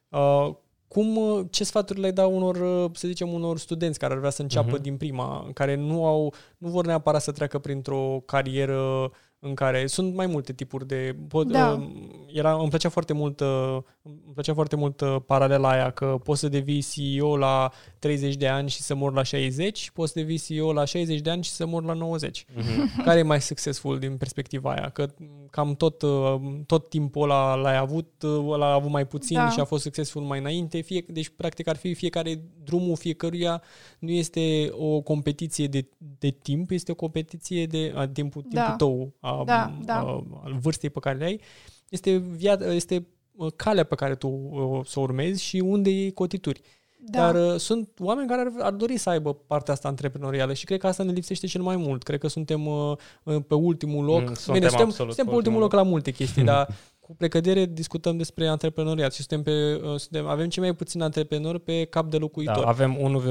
Uh, 0.10 0.49
cum, 0.95 1.15
uh, 1.17 1.45
ce 1.49 1.63
sfaturi 1.63 1.99
le 1.99 2.11
dau 2.11 2.35
unor, 2.35 2.55
uh, 2.55 2.89
să 2.93 3.07
zicem, 3.07 3.34
unor 3.34 3.57
studenți 3.57 3.99
care 3.99 4.13
ar 4.13 4.19
vrea 4.19 4.31
să 4.31 4.41
înceapă 4.41 4.72
Mhm. 4.73 4.81
din 4.81 4.97
prima, 4.97 5.49
care 5.53 5.76
nu 5.76 6.05
au, 6.05 6.34
nu 6.57 6.69
vor 6.69 6.85
neapărat 6.85 7.22
să 7.22 7.31
treacă 7.31 7.59
printr-o 7.59 8.22
carieră 8.26 9.11
în 9.47 9.53
care 9.53 9.88
sunt 9.88 10.13
mai 10.15 10.26
multe 10.26 10.53
tipuri 10.53 10.88
de... 10.88 11.15
Pot, 11.27 11.47
Da. 11.51 11.72
uh, 11.72 11.88
era, 12.34 12.53
îmi 12.59 12.69
plăcea 12.69 12.89
foarte 12.89 13.13
mult, 13.13 13.39
uh, 13.39 13.77
îmi 14.01 14.19
plăcea 14.34 14.53
foarte 14.53 14.76
mult 14.76 15.01
uh, 15.01 15.15
paralela 15.26 15.69
aia 15.69 15.89
că 15.89 16.19
poți 16.23 16.39
să 16.39 16.49
devii 16.49 16.81
CEO 16.93 17.38
la 17.38 17.72
30 17.99 18.35
de 18.35 18.47
ani 18.47 18.69
și 18.69 18.81
să 18.81 18.95
mor 18.95 19.13
la 19.13 19.23
60, 19.23 19.89
poți 19.93 20.11
să 20.11 20.19
devii 20.19 20.38
CEO 20.39 20.73
la 20.73 20.85
60 20.85 21.19
de 21.19 21.30
ani 21.30 21.43
și 21.43 21.49
să 21.51 21.65
mor 21.65 21.84
la 21.84 21.93
90. 21.93 22.45
Mhm. 22.55 23.03
Care 23.03 23.19
e 23.19 23.23
mai 23.23 23.41
succesful 23.41 23.99
din 23.99 24.17
perspectiva 24.17 24.72
aia? 24.72 24.89
Că 24.89 25.07
cam 25.49 25.76
tot, 25.76 26.01
uh, 26.01 26.35
tot 26.65 26.89
timpul 26.89 27.23
ăla 27.23 27.55
l-ai 27.55 27.77
avut, 27.77 28.23
uh, 28.23 28.45
ăla 28.49 28.65
a 28.65 28.73
avut 28.73 28.91
mai 28.91 29.05
puțin 29.07 29.38
Da. 29.38 29.49
și 29.49 29.59
a 29.59 29.63
fost 29.63 29.84
succesful 29.84 30.22
mai 30.22 30.39
înainte. 30.39 30.81
Fie, 30.81 31.05
deci, 31.07 31.30
practic, 31.35 31.67
ar 31.67 31.76
fi 31.76 31.93
fiecare 31.93 32.41
drumul 32.63 32.95
fiecăruia 32.95 33.61
nu 33.99 34.09
este 34.11 34.69
o 34.72 35.01
competiție 35.01 35.67
de, 35.67 35.85
de 36.19 36.30
timp, 36.30 36.72
este 36.72 36.91
o 36.91 36.95
competiție 36.95 37.65
de 37.65 37.93
a, 37.95 38.07
timpul, 38.07 38.41
timpul 38.41 38.49
Da. 38.67 38.76
tău, 38.77 39.13
a, 39.19 39.35
Da, 39.44 39.74
da. 39.84 39.99
a, 39.99 40.24
al 40.44 40.57
vârstei 40.62 40.90
pe 40.90 40.99
care 40.99 41.18
le 41.18 41.26
ai. 41.26 41.41
Este, 41.90 42.18
via, 42.18 42.57
este 42.70 43.07
uh, 43.36 43.52
calea 43.56 43.84
pe 43.84 43.95
care 43.95 44.16
tu 44.16 44.28
uh, 44.28 44.86
să 44.86 44.99
o 44.99 45.02
urmezi 45.02 45.44
și 45.44 45.57
unde 45.57 45.90
iei 45.90 46.12
cotituri. 46.12 46.62
Da. 47.07 47.20
Dar 47.20 47.53
uh, 47.53 47.60
sunt 47.60 47.90
oameni 47.99 48.28
care 48.28 48.41
ar, 48.41 48.52
ar 48.60 48.72
dori 48.72 48.98
să 48.98 49.10
aibă 49.10 49.34
partea 49.34 49.74
asta 49.74 49.88
antreprenorială 49.88 50.53
și 50.53 50.66
cred 50.66 50.80
că 50.80 50.88
asta 50.88 51.03
ne 51.03 51.12
lipsește 51.12 51.48
cel 51.48 51.62
mai 51.62 51.76
mult. 51.76 52.03
Cred 52.03 52.20
că 52.20 52.28
suntem 52.28 52.66
uh, 52.66 52.98
uh, 53.24 53.44
pe 53.48 53.53
ultimul 53.53 54.06
loc. 54.06 54.22
Mm, 54.22 54.34
suntem 54.34 54.53
Bine, 54.53 54.68
suntem, 54.68 54.88
absolut 54.88 55.14
suntem 55.14 55.26
pe 55.26 55.32
pe 55.32 55.36
ultimul 55.36 55.36
ultimul 55.36 55.60
loc 55.60 55.72
la 55.74 55.82
multe 55.82 56.12
chestii, 56.12 56.44
dar 56.44 56.68
cu 57.06 57.16
precădere 57.16 57.66
discutăm 57.66 58.18
despre 58.18 58.48
antreprenoriat 58.48 59.14
și 59.14 59.24
suntem 59.24 59.44
pe, 59.44 59.82
uh, 59.84 59.99
suntem, 59.99 60.26
avem 60.26 60.49
cei 60.49 60.64
mai 60.64 60.76
puțini 60.76 61.03
antreprenori 61.03 61.60
pe 61.60 61.84
cap 61.84 62.10
de 62.10 62.18
locuitor. 62.18 62.64
Da, 62.64 62.70
avem 62.70 63.22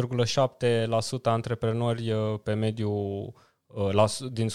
1,7% 1.18 1.22
antreprenori 1.22 2.10
uh, 2.10 2.18
pe 2.42 2.52
mediu 2.52 2.90
uh, 2.90 3.32
la, 3.92 4.06
su- 4.06 4.28
din 4.28 4.48
100% 4.48 4.52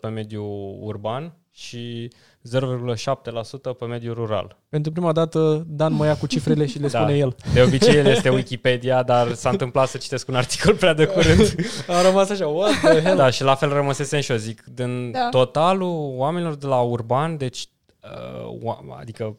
pe 0.00 0.08
mediu 0.08 0.44
urban 0.80 1.36
și 1.52 2.12
0,7% 2.54 3.76
pe 3.78 3.84
mediu 3.84 4.12
rural. 4.12 4.56
Pentru 4.68 4.92
prima 4.92 5.12
dată 5.12 5.64
Dan 5.68 5.92
mă 5.92 6.06
ia 6.06 6.16
cu 6.16 6.26
cifrele 6.26 6.66
și 6.66 6.78
le 6.78 6.88
Da. 6.92 6.98
spune 6.98 7.16
el. 7.16 7.36
De 7.52 7.62
obicei 7.62 7.96
el 7.96 8.06
este 8.06 8.28
Wikipedia, 8.28 9.02
dar 9.02 9.32
s-a 9.32 9.50
întâmplat 9.50 9.88
să 9.88 9.98
citesc 9.98 10.28
un 10.28 10.34
articol 10.34 10.74
prea 10.74 10.92
de 10.94 11.06
curând. 11.06 11.54
A 11.88 12.02
rămas 12.02 12.30
așa, 12.30 12.46
what 12.46 12.70
the 12.70 13.00
hell? 13.04 13.16
da, 13.16 13.30
și 13.30 13.42
la 13.42 13.54
fel 13.54 13.68
rămăsesem 13.72 14.20
și 14.20 14.30
eu 14.30 14.36
zic, 14.36 14.64
din 14.64 15.10
Da. 15.10 15.28
totalul 15.30 16.14
oamenilor 16.16 16.54
de 16.54 16.66
la 16.66 16.80
urban, 16.80 17.36
deci 17.36 17.66
uh, 18.04 18.74
oa- 18.74 18.98
adică 19.00 19.36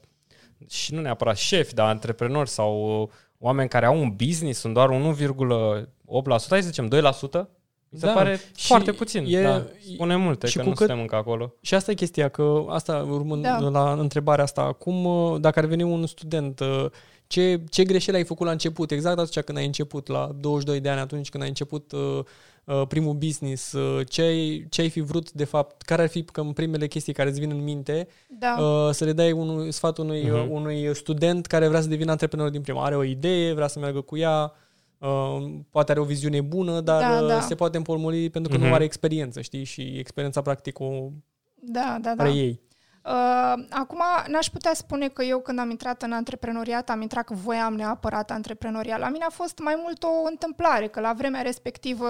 și 0.69 0.93
nu 0.93 1.01
neapărat 1.01 1.37
șefi, 1.37 1.73
dar 1.73 1.87
antreprenori 1.87 2.49
sau 2.49 3.01
uh, 3.01 3.07
oameni 3.39 3.69
care 3.69 3.85
au 3.85 3.99
un 4.01 4.13
business, 4.15 4.59
sunt 4.59 4.73
doar 4.73 4.89
1,8%, 4.89 6.49
hai 6.49 6.61
să 6.61 6.67
zicem 6.69 6.89
2%, 6.89 7.47
mi 7.89 7.99
se 7.99 8.05
Da, 8.05 8.11
pare 8.13 8.39
și 8.55 8.67
foarte 8.67 8.91
puțin. 8.91 9.25
e- 9.27 9.41
da, 9.41 9.65
spune 9.93 10.15
multe, 10.15 10.47
și 10.47 10.55
că 10.57 10.61
cu 10.61 10.67
nu 10.67 10.73
cât- 10.73 10.77
suntem 10.87 10.99
încă 10.99 11.15
acolo. 11.15 11.53
Și 11.61 11.73
asta 11.75 11.91
e 11.91 11.93
chestia, 11.93 12.29
că 12.29 12.65
asta 12.67 13.07
urmând 13.09 13.43
Da. 13.43 13.59
la 13.59 13.91
întrebarea 13.91 14.43
asta, 14.43 14.71
cum, 14.73 15.05
uh, 15.05 15.39
dacă 15.39 15.59
ar 15.59 15.65
veni 15.65 15.83
un 15.83 16.05
student, 16.05 16.59
uh, 16.59 16.85
ce, 17.27 17.61
ce 17.69 17.83
greșeli 17.83 18.17
ai 18.17 18.23
făcut 18.23 18.45
la 18.45 18.51
început, 18.51 18.91
exact 18.91 19.17
atunci 19.19 19.39
când 19.45 19.57
ai 19.57 19.65
început, 19.65 20.07
la 20.07 20.31
22 20.39 20.79
de 20.79 20.89
ani, 20.89 20.99
atunci 20.99 21.29
când 21.29 21.43
ai 21.43 21.49
început 21.49 21.91
uh, 21.91 22.19
uh, 22.63 22.81
primul 22.87 23.13
business, 23.13 23.71
uh, 23.71 24.05
ce, 24.09 24.21
ai, 24.21 24.65
ce 24.69 24.81
ai 24.81 24.89
fi 24.89 24.99
vrut, 25.01 25.31
de 25.31 25.43
fapt, 25.43 25.81
care 25.81 26.01
ar 26.01 26.07
fi 26.09 26.23
că 26.23 26.41
în 26.41 26.51
primele 26.51 26.87
chestii 26.87 27.13
care 27.13 27.29
îți 27.29 27.39
vin 27.39 27.49
în 27.51 27.63
minte, 27.63 28.07
Da. 28.39 28.55
uh, 28.59 28.93
să 28.93 29.05
le 29.05 29.13
dai 29.13 29.31
unui, 29.31 29.71
sfat 29.71 29.97
unui, 29.97 30.29
uh, 30.29 30.41
Mhm. 30.43 30.51
unui 30.51 30.95
student 30.95 31.45
care 31.45 31.67
vrea 31.67 31.81
să 31.81 31.87
devină 31.87 32.11
antreprenor 32.11 32.49
din 32.49 32.61
prima. 32.61 32.83
Are 32.85 32.95
o 32.95 33.03
idee, 33.03 33.53
vrea 33.53 33.67
să 33.67 33.79
meargă 33.79 34.01
cu 34.01 34.17
ea, 34.17 34.51
uh, 34.99 35.53
poate 35.69 35.91
are 35.91 35.99
o 35.99 36.03
viziune 36.03 36.41
bună, 36.41 36.81
dar 36.81 37.01
Da, 37.01 37.21
uh, 37.21 37.27
da. 37.27 37.39
se 37.39 37.55
poate 37.55 37.77
împolmoli 37.77 38.29
pentru 38.29 38.51
că 38.51 38.57
Mhm. 38.57 38.67
nu 38.67 38.73
are 38.73 38.83
experiență, 38.83 39.41
știi? 39.41 39.63
Și 39.63 39.81
experiența 39.81 40.41
practic 40.41 40.79
o 40.79 41.09
Da, 41.55 41.97
da, 42.01 42.15
da. 42.15 42.23
are 42.23 42.31
ei. 42.33 42.61
Uh, 43.05 43.53
acum, 43.69 44.01
n-aș 44.27 44.47
putea 44.49 44.73
spune 44.73 45.07
că 45.07 45.23
eu 45.23 45.39
când 45.39 45.59
am 45.59 45.69
intrat 45.69 46.01
în 46.01 46.11
antreprenoriat, 46.11 46.89
am 46.89 47.01
intrat 47.01 47.23
că 47.25 47.33
voiam 47.33 47.73
neapărat 47.75 48.31
antreprenoriat. 48.31 48.99
La 48.99 49.09
mine 49.09 49.23
a 49.23 49.29
fost 49.29 49.59
mai 49.59 49.79
mult 49.83 50.03
o 50.03 50.07
întâmplare, 50.29 50.87
că 50.87 50.99
la 50.99 51.13
vremea 51.17 51.41
respectivă 51.41 52.07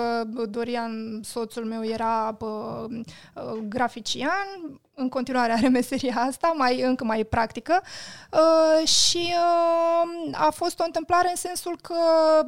Dorian, 0.50 1.20
soțul 1.24 1.66
meu, 1.66 1.84
era 1.86 2.38
uh, 2.40 2.86
uh, 2.90 3.60
grafician, 3.68 4.80
în 5.00 5.10
continuare 5.10 5.52
are 5.52 5.68
meseria 5.80 6.16
asta, 6.16 6.54
mai 6.56 6.82
încă 6.82 7.04
mai 7.04 7.24
practică 7.24 7.82
uh, 8.32 8.88
și 8.88 9.34
uh, 9.34 10.38
a 10.40 10.50
fost 10.50 10.80
o 10.80 10.84
întâmplare 10.86 11.30
în 11.30 11.36
sensul 11.36 11.78
că 11.82 11.96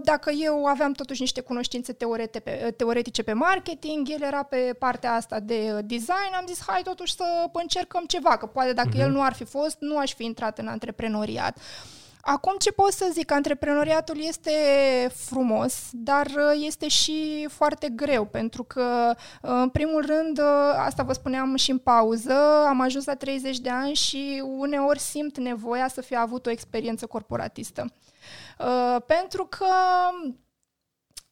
dacă 0.03 0.31
eu 0.31 0.65
aveam 0.65 0.91
totuși 0.91 1.21
niște 1.21 1.41
cunoștințe 1.41 1.93
teorete 1.93 2.39
pe, 2.39 2.73
teoretice 2.77 3.23
pe 3.23 3.33
marketing, 3.33 4.09
el 4.09 4.21
era 4.21 4.43
pe 4.43 4.75
partea 4.79 5.13
asta 5.13 5.39
de 5.39 5.81
design, 5.81 6.33
am 6.37 6.45
zis 6.47 6.61
hai 6.67 6.81
totuși 6.83 7.15
să 7.15 7.49
încercăm 7.51 8.03
ceva, 8.07 8.37
că 8.37 8.45
poate 8.45 8.73
dacă 8.73 8.89
uh-huh. 8.93 9.01
el 9.01 9.11
nu 9.11 9.21
ar 9.21 9.33
fi 9.33 9.43
fost, 9.43 9.77
nu 9.79 9.97
aș 9.97 10.13
fi 10.13 10.23
intrat 10.23 10.57
în 10.57 10.67
antreprenoriat. 10.67 11.57
Uh, 11.57 11.98
Acum 12.21 12.55
ce 12.57 12.71
pot 12.71 12.91
să 12.91 13.09
zic? 13.11 13.31
Antreprenoriatul 13.31 14.19
este 14.19 14.51
frumos, 15.13 15.89
dar 15.91 16.25
uh, 16.25 16.65
este 16.65 16.87
și 16.87 17.47
foarte 17.49 17.89
greu, 17.89 18.25
pentru 18.25 18.63
că, 18.63 19.13
uh, 19.15 19.49
în 19.51 19.69
primul 19.69 20.05
rând, 20.05 20.39
uh, 20.39 20.73
asta 20.75 21.03
vă 21.03 21.13
spuneam 21.13 21.55
și 21.55 21.71
în 21.71 21.77
pauză, 21.77 22.33
am 22.67 22.81
ajuns 22.81 23.05
la 23.05 23.15
30 23.15 23.59
de 23.59 23.69
ani 23.69 23.93
și 23.93 24.43
uneori 24.45 24.99
simt 24.99 25.37
nevoia 25.37 25.87
să 25.87 26.01
fi 26.01 26.15
avut 26.15 26.45
o 26.45 26.49
experiență 26.49 27.05
corporatistă. 27.05 27.85
Pentru 29.05 29.45
că 29.45 29.65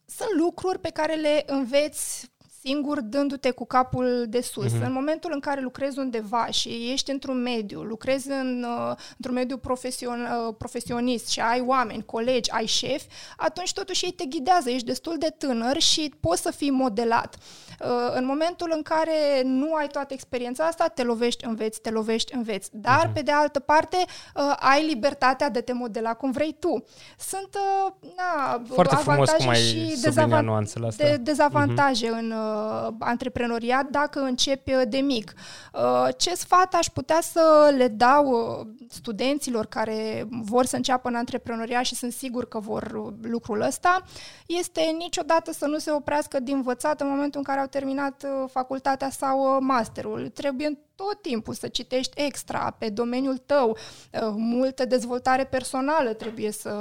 sunt 0.06 0.38
lucruri 0.38 0.78
pe 0.78 0.90
care 0.90 1.14
le 1.14 1.42
înveți 1.46 2.30
singur 2.68 3.00
dându-te 3.00 3.50
cu 3.50 3.66
capul 3.66 4.24
de 4.28 4.40
sus. 4.40 4.72
Uh-huh. 4.72 4.84
În 4.84 4.92
momentul 4.92 5.30
în 5.34 5.40
care 5.40 5.60
lucrezi 5.60 5.98
undeva 5.98 6.46
și 6.46 6.90
ești 6.92 7.10
într-un 7.10 7.42
mediu, 7.42 7.82
lucrezi 7.82 8.30
în, 8.30 8.66
uh, 8.68 8.96
într-un 9.16 9.34
mediu 9.34 9.56
profesion, 9.56 10.20
uh, 10.20 10.54
profesionist 10.58 11.28
și 11.28 11.40
ai 11.40 11.60
oameni, 11.66 12.04
colegi, 12.04 12.50
ai 12.50 12.66
șefi, 12.66 13.06
atunci 13.36 13.72
totuși 13.72 14.04
ei 14.04 14.10
te 14.10 14.24
ghidează, 14.24 14.70
ești 14.70 14.86
destul 14.86 15.16
de 15.18 15.34
tânăr 15.38 15.78
și 15.80 16.14
poți 16.20 16.42
să 16.42 16.50
fii 16.50 16.70
modelat. 16.70 17.36
Uh, 17.80 17.86
în 18.14 18.24
momentul 18.24 18.72
în 18.74 18.82
care 18.82 19.42
nu 19.44 19.74
ai 19.74 19.86
toată 19.86 20.14
experiența 20.14 20.64
asta, 20.64 20.88
te 20.88 21.02
lovești, 21.02 21.44
înveți, 21.44 21.80
te 21.80 21.90
lovești, 21.90 22.34
înveți. 22.34 22.68
Dar, 22.72 23.08
uh-huh. 23.08 23.12
pe 23.14 23.20
de 23.22 23.30
altă 23.30 23.58
parte, 23.60 23.96
uh, 23.96 24.54
ai 24.58 24.86
libertatea 24.86 25.50
de 25.50 25.60
te 25.60 25.72
modela 25.72 26.14
cum 26.14 26.30
vrei 26.30 26.56
tu. 26.58 26.84
Sunt 27.18 27.48
uh, 27.54 27.92
na, 28.16 28.62
Foarte 28.74 28.96
frumos 28.96 29.30
cum 29.30 29.48
ai 29.48 29.56
și 29.56 30.00
dezavant- 30.00 30.44
nuanțele 30.44 30.86
astea. 30.86 31.10
De, 31.10 31.16
dezavantaje 31.16 32.06
uh-huh. 32.06 32.18
în 32.18 32.34
uh, 32.58 32.94
antreprenoriat 32.98 33.86
dacă 33.86 34.20
începi 34.20 34.72
uh, 34.74 34.82
de 34.88 34.98
mic. 34.98 35.34
Uh, 35.72 36.08
ce 36.16 36.34
sfat 36.34 36.74
aș 36.74 36.86
putea 36.86 37.20
să 37.20 37.74
le 37.76 37.88
dau 37.88 38.26
uh, 38.26 38.66
studenților 38.88 39.66
care 39.66 40.26
vor 40.30 40.64
să 40.64 40.76
înceapă 40.76 41.08
în 41.08 41.14
antreprenoriat 41.14 41.84
și 41.84 41.94
sunt 41.94 42.12
sigur 42.12 42.48
că 42.48 42.58
vor 42.58 42.82
uh, 42.82 43.12
lucrul 43.22 43.60
ăsta, 43.60 44.02
este 44.46 44.80
niciodată 44.98 45.52
să 45.52 45.66
nu 45.66 45.78
se 45.78 45.90
oprească 45.90 46.40
din 46.40 46.54
învățat 46.54 47.00
în 47.00 47.08
momentul 47.08 47.38
în 47.38 47.44
care 47.44 47.60
au 47.60 47.66
terminat 47.66 48.22
uh, 48.22 48.48
facultatea 48.50 49.10
sau 49.10 49.40
uh, 49.40 49.56
masterul. 49.60 50.28
Trebuie 50.28 50.78
tot 51.04 51.22
timpul 51.22 51.54
să 51.54 51.68
citești 51.68 52.22
extra 52.22 52.76
pe 52.78 52.88
domeniul 52.88 53.36
tău, 53.36 53.70
uh, 53.70 54.20
multă 54.36 54.84
dezvoltare 54.84 55.44
personală 55.44 56.12
trebuie 56.12 56.50
să, 56.52 56.74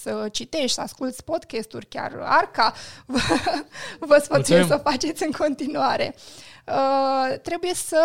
să 0.00 0.28
citești, 0.32 0.72
să 0.72 0.80
asculți 0.80 1.24
podcasturi, 1.24 1.86
chiar 1.86 2.18
Arca. 2.24 2.72
Vă 4.08 4.18
sfățuiesc 4.22 4.68
să 4.68 4.76
faceți 4.76 5.24
în 5.24 5.30
continuare. 5.30 6.14
Uh, 6.14 6.48
trebuie 7.42 7.74
să, 7.74 8.02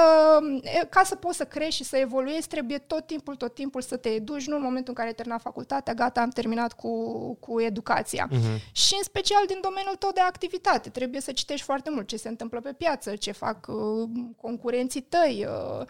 ca 0.89 1.01
să 1.03 1.15
poți 1.15 1.37
să 1.37 1.43
crești 1.43 1.75
și 1.75 1.83
să 1.83 1.97
evoluezi, 1.97 2.47
trebuie 2.47 2.77
tot 2.77 3.05
timpul, 3.05 3.35
tot 3.35 3.53
timpul 3.53 3.81
să 3.81 3.97
te 3.97 4.09
educi, 4.09 4.47
nu 4.47 4.55
în 4.55 4.61
momentul 4.61 4.87
în 4.87 4.93
care 4.93 5.07
ai 5.07 5.13
terminat 5.13 5.41
facultatea, 5.41 5.93
gata, 5.93 6.21
am 6.21 6.29
terminat 6.29 6.73
cu, 6.73 6.93
cu 7.39 7.61
educația. 7.61 8.27
Uh-huh. 8.27 8.71
Și 8.71 8.93
în 8.97 9.03
special 9.03 9.43
din 9.47 9.57
domeniul 9.61 9.95
tău 9.95 10.11
de 10.13 10.21
activitate. 10.21 10.89
Trebuie 10.89 11.21
să 11.21 11.31
citești 11.31 11.65
foarte 11.65 11.89
mult 11.89 12.07
ce 12.07 12.17
se 12.17 12.29
întâmplă 12.29 12.61
pe 12.61 12.73
piață, 12.73 13.15
ce 13.15 13.31
fac 13.31 13.67
uh, 13.67 14.09
concurenții 14.41 15.01
tăi. 15.01 15.47
Uh, 15.47 15.85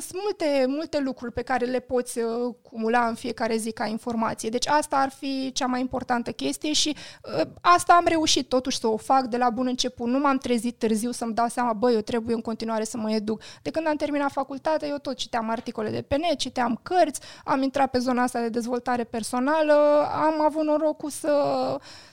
sunt 0.00 0.22
multe, 0.22 0.64
multe 0.68 0.98
lucruri 0.98 1.32
pe 1.32 1.42
care 1.42 1.64
le 1.64 1.80
poți 1.80 2.18
uh, 2.18 2.54
cumula 2.62 3.06
în 3.06 3.14
fiecare 3.14 3.56
zi 3.56 3.72
ca 3.72 3.86
informație. 3.86 4.48
Deci 4.48 4.66
asta 4.66 4.96
ar 4.96 5.10
fi 5.10 5.52
cea 5.52 5.66
mai 5.66 5.80
importantă 5.80 6.30
chestie 6.30 6.72
și 6.72 6.96
uh, 7.38 7.46
asta 7.60 7.92
am 7.92 8.04
reușit 8.06 8.48
totuși 8.48 8.78
să 8.78 8.86
o 8.86 8.96
fac 8.96 9.22
de 9.22 9.36
la 9.36 9.50
bun 9.50 9.66
început. 9.66 10.06
Nu 10.06 10.18
m-am 10.18 10.38
trezit 10.38 10.78
târziu 10.78 11.10
să-mi 11.10 11.34
dau 11.34 11.48
seama 11.48 11.67
seama, 11.68 11.78
băi, 11.78 11.94
eu 11.94 12.00
trebuie 12.00 12.34
în 12.34 12.40
continuare 12.40 12.84
să 12.84 12.96
mă 12.96 13.10
educ. 13.10 13.42
De 13.62 13.70
când 13.70 13.86
am 13.86 13.96
terminat 13.96 14.30
facultatea, 14.30 14.88
eu 14.88 14.98
tot 14.98 15.16
citeam 15.16 15.50
articole 15.50 15.90
de 15.90 16.02
pe 16.02 16.16
net, 16.16 16.38
citeam 16.38 16.80
cărți, 16.82 17.20
am 17.44 17.62
intrat 17.62 17.90
pe 17.90 17.98
zona 17.98 18.22
asta 18.22 18.40
de 18.40 18.48
dezvoltare 18.48 19.04
personală, 19.04 19.72
am 20.12 20.40
avut 20.40 20.64
norocul 20.64 21.10
să, 21.10 21.32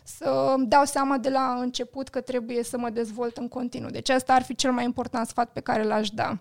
să 0.04 0.54
îmi 0.56 0.68
dau 0.68 0.86
seama 0.86 1.18
de 1.18 1.30
la 1.30 1.58
început 1.60 2.10
că 2.10 2.22
trebuie 2.22 2.64
să 2.64 2.78
mă 2.78 2.90
dezvolt 2.90 3.38
în 3.38 3.48
continuu. 3.48 3.90
Deci 3.90 4.10
asta 4.10 4.34
ar 4.34 4.44
fi 4.44 4.56
cel 4.56 4.72
mai 4.72 4.84
important 4.84 5.28
sfat 5.28 5.50
pe 5.52 5.60
care 5.60 5.84
l-aș 5.84 6.10
da. 6.10 6.38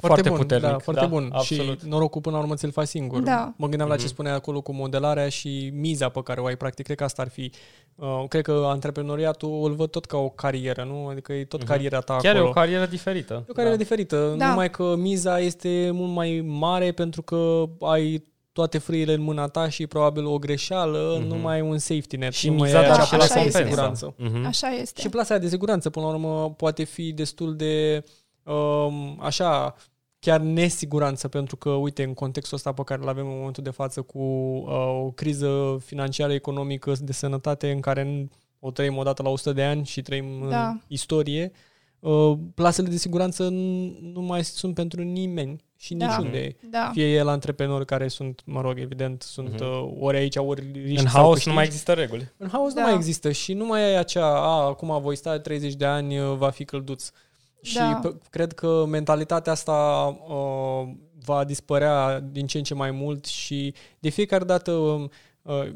Foarte, 0.00 0.28
foarte 0.28 0.28
bun, 0.28 0.38
puternic. 0.38 0.70
Da, 0.70 0.78
foarte 0.78 1.00
da, 1.00 1.06
bun. 1.06 1.30
Absolut. 1.32 1.80
Și 1.80 1.88
norocul 1.88 2.20
până 2.20 2.36
la 2.36 2.42
urmă 2.42 2.54
ți-l 2.54 2.70
faci 2.70 2.86
singur. 2.86 3.22
Da. 3.22 3.54
Mă 3.56 3.66
gândeam 3.66 3.88
mm-hmm. 3.88 3.90
la 3.90 3.96
ce 3.96 4.04
mhm. 4.04 4.12
spuneai 4.12 4.34
acolo 4.34 4.60
cu 4.60 4.72
modelarea 4.72 5.28
și 5.28 5.70
miza 5.74 6.08
pe 6.08 6.22
care 6.22 6.40
o 6.40 6.44
ai. 6.44 6.56
Practic, 6.56 6.84
cred 6.84 6.96
că 6.96 7.04
asta 7.04 7.22
ar 7.22 7.28
fi... 7.28 7.52
Uh, 7.94 8.24
cred 8.28 8.42
că 8.42 8.64
antreprenoriatul 8.66 9.60
îl 9.64 9.74
văd 9.74 9.90
tot 9.90 10.04
ca 10.04 10.16
o 10.16 10.28
carieră, 10.28 10.84
nu? 10.84 11.06
Adică 11.06 11.32
e 11.32 11.44
tot 11.44 11.62
mm-hmm. 11.62 11.66
cariera 11.66 12.00
ta 12.00 12.16
Chiar 12.16 12.34
acolo. 12.34 12.46
e 12.46 12.50
o 12.50 12.52
carieră 12.52 12.86
diferită. 12.86 13.34
E 13.34 13.50
o 13.50 13.52
carieră 13.52 13.76
da. 13.76 13.82
diferită. 13.82 14.34
Da. 14.38 14.48
Numai 14.48 14.70
că 14.70 14.94
miza 14.96 15.38
este 15.38 15.90
mult 15.92 16.12
mai 16.12 16.44
mare 16.46 16.92
pentru 16.92 17.22
că 17.22 17.64
ai 17.80 18.28
toate 18.52 18.78
frâile 18.78 19.12
în 19.12 19.20
mâna 19.20 19.46
ta 19.46 19.68
și 19.68 19.86
probabil 19.86 20.26
o 20.26 20.38
greșeală, 20.38 21.18
mm-hmm. 21.18 21.26
nu 21.26 21.36
mai 21.36 21.54
ai 21.54 21.60
un 21.60 21.78
safety 21.78 22.16
net. 22.16 22.32
Și 22.32 22.48
nu 22.48 22.54
miza 22.54 22.80
mai 22.80 23.04
și 23.04 23.14
plasa 23.14 23.42
de 23.42 23.50
siguranță. 23.50 24.14
Mm-hmm. 24.14 24.46
Așa 24.46 24.68
este. 24.68 25.00
Și 25.00 25.08
plasa 25.08 25.38
de 25.38 25.48
siguranță, 25.48 25.90
până 25.90 26.06
la 26.06 26.12
urmă, 26.12 26.50
poate 26.50 26.84
fi 26.84 27.12
destul 27.12 27.56
de 27.56 28.04
um, 28.42 29.18
așa 29.20 29.74
chiar 30.20 30.40
nesiguranță, 30.40 31.28
pentru 31.28 31.56
că, 31.56 31.70
uite, 31.70 32.02
în 32.02 32.14
contextul 32.14 32.56
ăsta 32.56 32.72
pe 32.72 32.82
care 32.82 33.02
îl 33.02 33.08
avem 33.08 33.26
în 33.26 33.36
momentul 33.36 33.62
de 33.62 33.70
față 33.70 34.02
cu 34.02 34.18
uh, 34.18 35.04
o 35.04 35.10
criză 35.10 35.78
financiară, 35.84 36.32
economică, 36.32 36.92
de 37.00 37.12
sănătate, 37.12 37.70
în 37.70 37.80
care 37.80 38.28
o 38.58 38.70
trăim 38.70 38.96
odată 38.96 39.22
la 39.22 39.28
100 39.28 39.52
de 39.52 39.62
ani 39.62 39.84
și 39.84 40.02
trăim 40.02 40.48
da. 40.48 40.68
în 40.68 40.80
istorie, 40.86 41.52
uh, 41.98 42.38
plasele 42.54 42.88
de 42.88 42.96
siguranță 42.96 43.48
nu 43.48 44.20
mai 44.20 44.44
sunt 44.44 44.74
pentru 44.74 45.02
nimeni 45.02 45.64
și 45.76 45.94
da. 45.94 46.06
niciunde. 46.06 46.56
Da. 46.70 46.90
Fie 46.92 47.12
el 47.14 47.28
antreprenori 47.28 47.84
care 47.84 48.08
sunt, 48.08 48.42
mă 48.44 48.60
rog, 48.60 48.78
evident, 48.78 49.22
sunt 49.22 49.54
uh-huh. 49.54 49.98
ori 49.98 50.16
aici, 50.16 50.36
ori 50.36 50.94
În 50.96 51.06
haos 51.06 51.46
nu 51.46 51.52
mai 51.52 51.64
există 51.64 51.92
reguli. 51.92 52.32
În 52.36 52.48
haos 52.48 52.72
da. 52.72 52.80
nu 52.80 52.86
mai 52.86 52.96
există 52.96 53.32
și 53.32 53.52
nu 53.52 53.66
mai 53.66 53.92
e 53.92 53.98
acea, 53.98 54.26
a, 54.26 54.66
acum 54.66 55.00
voi 55.00 55.16
sta 55.16 55.38
30 55.38 55.74
de 55.74 55.84
ani, 55.84 56.18
uh, 56.18 56.36
va 56.36 56.50
fi 56.50 56.64
călduț. 56.64 57.08
Uh, 57.08 57.14
și 57.62 57.76
da. 57.76 58.00
cred 58.30 58.52
că 58.52 58.84
mentalitatea 58.88 59.52
asta 59.52 60.06
uh, 60.28 60.92
va 61.24 61.44
dispărea 61.44 62.20
din 62.20 62.46
ce 62.46 62.58
în 62.58 62.64
ce 62.64 62.74
mai 62.74 62.90
mult 62.90 63.24
și 63.24 63.74
de 63.98 64.08
fiecare 64.08 64.44
dată 64.44 64.70
uh, 64.70 65.68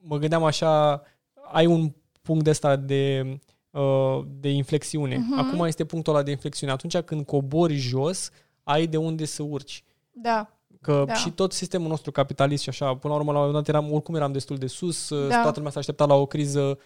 mă 0.00 0.18
gândeam 0.18 0.44
așa, 0.44 1.02
ai 1.52 1.66
un 1.66 1.92
punct 2.22 2.44
de 2.44 2.50
ăsta 2.50 2.76
de, 2.76 3.38
uh, 3.70 4.20
de 4.40 4.50
inflexiune. 4.50 5.16
Uh-huh. 5.16 5.38
Acum 5.38 5.64
este 5.64 5.84
punctul 5.84 6.14
ăla 6.14 6.22
de 6.22 6.30
inflexiune. 6.30 6.72
Atunci 6.72 6.98
când 6.98 7.26
cobori 7.26 7.74
jos, 7.74 8.30
ai 8.62 8.86
de 8.86 8.96
unde 8.96 9.24
să 9.24 9.42
urci. 9.42 9.84
Da. 10.10 10.52
Că 10.80 11.04
da. 11.06 11.14
și 11.14 11.30
tot 11.30 11.52
sistemul 11.52 11.88
nostru 11.88 12.10
capitalist 12.10 12.62
și 12.62 12.68
așa, 12.68 12.94
până 12.96 13.12
la 13.12 13.18
urmă 13.18 13.32
la 13.32 13.38
un 13.38 13.44
moment 13.46 13.64
dat 13.64 13.74
eram, 13.74 13.92
oricum 13.92 14.14
eram 14.14 14.32
destul 14.32 14.56
de 14.56 14.66
sus, 14.66 15.08
da. 15.08 15.42
toată 15.42 15.54
lumea 15.56 15.70
s-a 15.70 15.78
așteptat 15.78 16.08
la 16.08 16.14
o 16.14 16.26
criză 16.26 16.78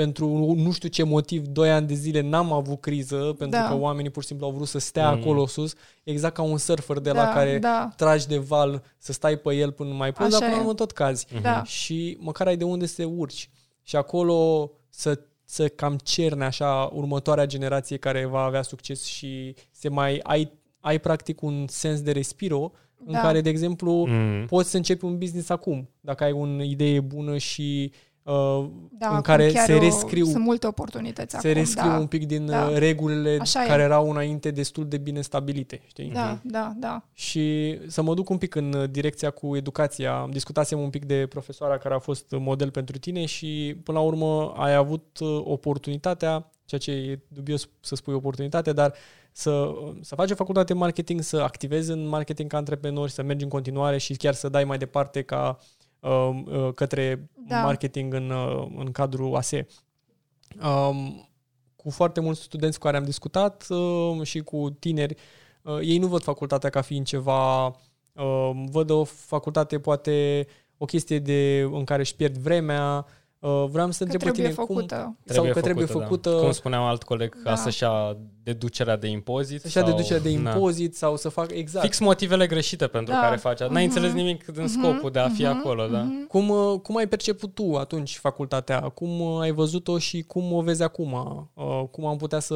pentru 0.00 0.54
nu 0.56 0.72
știu 0.72 0.88
ce 0.88 1.02
motiv, 1.02 1.46
doi 1.46 1.70
ani 1.70 1.86
de 1.86 1.94
zile 1.94 2.20
n-am 2.20 2.52
avut 2.52 2.80
criză, 2.80 3.16
pentru 3.16 3.58
da. 3.58 3.68
că 3.68 3.74
oamenii 3.74 4.10
pur 4.10 4.22
și 4.22 4.28
simplu 4.28 4.46
au 4.46 4.52
vrut 4.52 4.68
să 4.68 4.78
stea 4.78 5.10
mm. 5.10 5.20
acolo 5.20 5.46
sus, 5.46 5.74
exact 6.04 6.34
ca 6.34 6.42
un 6.42 6.58
surfer 6.58 6.98
de 6.98 7.10
da, 7.10 7.22
la 7.22 7.32
care 7.32 7.58
da. 7.58 7.92
tragi 7.96 8.26
de 8.26 8.38
val, 8.38 8.82
să 8.98 9.12
stai 9.12 9.36
pe 9.36 9.54
el 9.54 9.72
până 9.72 9.92
mai 9.92 10.12
poți, 10.12 10.30
dar 10.30 10.40
până 10.40 10.52
la 10.52 10.60
urmă 10.60 10.74
tot 10.74 10.90
cazi. 10.90 11.26
Da. 11.42 11.64
Și 11.64 12.16
măcar 12.20 12.46
ai 12.46 12.56
de 12.56 12.64
unde 12.64 12.86
să 12.86 13.04
urci. 13.04 13.50
Și 13.82 13.96
acolo 13.96 14.70
să 14.88 15.20
să 15.44 15.68
cam 15.68 15.98
cerne 16.02 16.44
așa 16.44 16.90
următoarea 16.92 17.46
generație 17.46 17.96
care 17.96 18.24
va 18.24 18.40
avea 18.40 18.62
succes 18.62 19.04
și 19.04 19.54
se 19.70 19.88
mai 19.88 20.20
ai, 20.22 20.52
ai 20.80 20.98
practic 20.98 21.42
un 21.42 21.66
sens 21.68 22.00
de 22.00 22.12
respiro 22.12 22.72
în 23.04 23.12
da. 23.12 23.20
care, 23.20 23.40
de 23.40 23.48
exemplu, 23.48 24.06
mm. 24.06 24.46
poți 24.46 24.70
să 24.70 24.76
începi 24.76 25.04
un 25.04 25.18
business 25.18 25.48
acum, 25.48 25.88
dacă 26.00 26.24
ai 26.24 26.32
o 26.32 26.62
idee 26.62 27.00
bună 27.00 27.36
și 27.36 27.92
uh, 27.92 28.09
da, 28.22 29.14
în 29.14 29.20
care 29.20 29.50
se 29.50 29.78
rescriu 29.78 30.24
sunt 30.24 30.44
multe 30.44 30.66
oportunități 30.66 31.36
se 31.40 31.48
acum, 31.48 31.60
rescriu 31.60 31.90
da. 31.90 31.98
un 31.98 32.06
pic 32.06 32.26
din 32.26 32.46
da. 32.46 32.66
Uh, 32.66 32.76
regulile 32.76 33.38
Așa 33.40 33.60
care 33.60 33.82
e. 33.82 33.84
erau 33.84 34.10
înainte 34.10 34.50
destul 34.50 34.88
de 34.88 34.98
bine 34.98 35.20
stabilite, 35.20 35.82
știi? 35.86 36.10
Da, 36.10 36.38
uh-huh. 36.38 36.42
da, 36.42 36.72
da. 36.76 37.02
Și 37.12 37.78
să 37.86 38.02
mă 38.02 38.14
duc 38.14 38.28
un 38.28 38.38
pic 38.38 38.54
în 38.54 38.72
uh, 38.72 38.90
direcția 38.90 39.30
cu 39.30 39.56
educația. 39.56 40.28
Discutasem 40.30 40.80
un 40.80 40.90
pic 40.90 41.04
de 41.04 41.26
profesoara 41.26 41.78
care 41.78 41.94
a 41.94 41.98
fost 41.98 42.24
model 42.30 42.70
pentru 42.70 42.98
tine 42.98 43.24
și 43.24 43.76
până 43.82 43.98
la 43.98 44.04
urmă 44.04 44.52
ai 44.56 44.74
avut 44.74 45.18
uh, 45.20 45.40
oportunitatea, 45.44 46.50
ceea 46.64 46.80
ce 46.80 46.90
e 46.90 47.18
dubios 47.28 47.68
să 47.80 47.94
spui 47.94 48.14
oportunitate, 48.14 48.72
dar 48.72 48.94
să, 49.32 49.72
să 50.00 50.14
faci 50.14 50.30
o 50.30 50.34
facultate 50.34 50.72
de 50.72 50.78
marketing, 50.78 51.20
să 51.20 51.36
activezi 51.36 51.90
în 51.90 52.08
marketing 52.08 52.50
ca 52.50 52.56
antreprenor, 52.56 53.08
să 53.08 53.22
mergi 53.22 53.44
în 53.44 53.50
continuare 53.50 53.98
și 53.98 54.14
chiar 54.14 54.34
să 54.34 54.48
dai 54.48 54.64
mai 54.64 54.78
departe 54.78 55.22
ca 55.22 55.58
uh, 55.60 55.64
Um, 55.64 55.68
uh, 55.68 55.79
către 56.74 57.30
da. 57.48 57.62
marketing 57.62 58.14
în, 58.14 58.30
uh, 58.30 58.66
în 58.76 58.92
cadrul 58.92 59.36
ASE. 59.36 59.66
Um, 60.62 61.30
cu 61.76 61.90
foarte 61.90 62.20
mulți 62.20 62.42
studenți 62.42 62.78
cu 62.78 62.84
care 62.84 62.96
am 62.96 63.04
discutat 63.04 63.66
uh, 63.68 64.22
și 64.22 64.40
cu 64.40 64.76
tineri 64.78 65.14
uh, 65.62 65.78
ei 65.82 65.98
nu 65.98 66.06
văd 66.06 66.22
facultatea 66.22 66.70
ca 66.70 66.80
fiind 66.80 67.06
ceva, 67.06 67.66
uh, 67.66 68.50
văd 68.70 68.90
o 68.90 69.04
facultate 69.04 69.78
poate 69.78 70.46
o 70.78 70.84
chestie 70.84 71.18
de, 71.18 71.60
în 71.72 71.84
care 71.84 72.00
își 72.00 72.16
pierd 72.16 72.36
vremea, 72.36 73.06
Uh, 73.40 73.64
vreau 73.70 73.90
să 73.90 73.98
că 73.98 74.02
întreb 74.12 74.20
pe 74.22 74.30
trebuie 74.30 74.42
tine 74.42 74.48
făcută. 74.64 74.94
cum... 74.94 75.16
Trebuie 75.24 75.44
sau 75.46 75.54
că 75.54 75.60
trebuie 75.60 75.86
făcută, 75.86 76.04
făcută... 76.04 76.30
Da. 76.30 76.36
Cum 76.36 76.52
spuneam 76.52 76.82
alt 76.82 77.02
coleg, 77.02 77.36
Da. 77.44 77.50
ca 77.50 77.56
să-și 77.56 77.82
ia 77.82 78.16
deducerea 78.42 78.96
de 78.96 79.06
impozit. 79.06 79.60
Să-și 79.60 79.76
ia 79.76 79.82
sau- 79.82 79.90
deducerea 79.92 80.22
de 80.22 80.36
Da. 80.42 80.50
impozit 80.50 80.96
sau 80.96 81.16
să 81.16 81.28
facă 81.28 81.54
exact. 81.54 81.84
Fix 81.84 81.98
motivele 81.98 82.46
greșite 82.46 82.86
pentru 82.86 83.14
Da. 83.14 83.20
care 83.20 83.36
faci 83.36 83.60
asta. 83.60 83.72
N-ai 83.72 83.86
Mhm. 83.86 83.94
înțeles 83.94 84.14
nimic 84.16 84.44
din 84.44 84.62
Mhm, 84.62 84.80
scopul 84.80 85.10
de 85.10 85.18
a 85.18 85.28
fi 85.28 85.42
mhm, 85.42 85.56
acolo, 85.58 85.86
da? 85.86 85.98
mhm. 86.02 86.26
Cum, 86.26 86.48
uh, 86.48 86.80
cum 86.82 86.96
ai 86.96 87.08
perceput 87.08 87.54
tu 87.54 87.74
atunci 87.76 88.16
facultatea? 88.16 88.80
Cum 88.80 89.20
uh, 89.20 89.40
ai 89.40 89.50
văzut-o 89.50 89.98
și 89.98 90.22
cum 90.22 90.52
o 90.52 90.60
vezi 90.60 90.82
acum? 90.82 91.12
Uh, 91.54 91.82
Cum 91.90 92.06
am 92.06 92.16
putea 92.16 92.38
să 92.40 92.54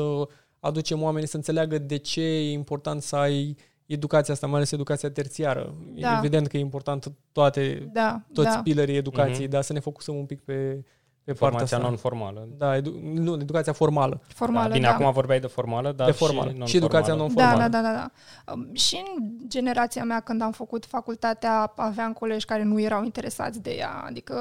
aducem 0.60 1.02
oamenii 1.02 1.28
să 1.28 1.36
înțeleagă 1.36 1.78
de 1.78 1.96
ce 1.96 2.20
e 2.20 2.52
important 2.52 3.02
să 3.02 3.16
ai 3.16 3.56
educația 3.86 4.34
asta, 4.34 4.46
mai 4.46 4.56
ales 4.56 4.72
educația 4.72 5.10
terțiară. 5.10 5.74
Da. 5.94 6.12
E 6.12 6.18
evident 6.18 6.46
că 6.46 6.56
e 6.56 6.60
important 6.60 7.12
toate, 7.32 7.90
Da, 7.92 8.22
toți 8.32 8.48
da. 8.48 8.60
pilerii 8.62 8.96
educației, 8.96 9.40
Mhm. 9.42 9.50
dar 9.50 9.62
să 9.62 9.72
ne 9.72 9.78
focusăm 9.80 10.16
un 10.16 10.26
pic 10.26 10.40
pe, 10.40 10.84
pe 11.24 11.32
partea 11.32 11.48
Formația 11.48 11.76
asta. 11.76 11.88
non-formală. 11.88 12.48
Da, 12.58 12.76
edu- 12.76 12.98
nu, 13.02 13.34
educația 13.40 13.72
formală. 13.72 14.20
Formală, 14.26 14.68
da, 14.68 14.74
bine, 14.74 14.86
da. 14.86 14.92
acum 14.94 15.12
vorbeai 15.12 15.40
de 15.40 15.46
formală, 15.46 15.92
dar 15.92 16.06
de 16.06 16.12
formală. 16.12 16.50
și, 16.50 16.66
Și, 16.66 16.76
educația 16.76 17.14
non-formală. 17.14 17.48
non-formală. 17.56 17.68
Da, 17.68 17.80
da, 17.80 17.88
da, 17.88 17.92
da, 17.94 18.10
da. 18.44 18.52
Um, 18.52 18.74
Și 18.74 19.02
în 19.16 19.28
generația 19.48 20.04
mea, 20.04 20.20
când 20.20 20.42
am 20.42 20.52
făcut 20.52 20.84
facultatea, 20.86 21.72
aveam 21.76 22.12
colegi 22.12 22.44
care 22.44 22.62
nu 22.62 22.80
erau 22.80 23.04
interesați 23.04 23.60
de 23.62 23.70
ea. 23.70 24.02
Adică 24.06 24.34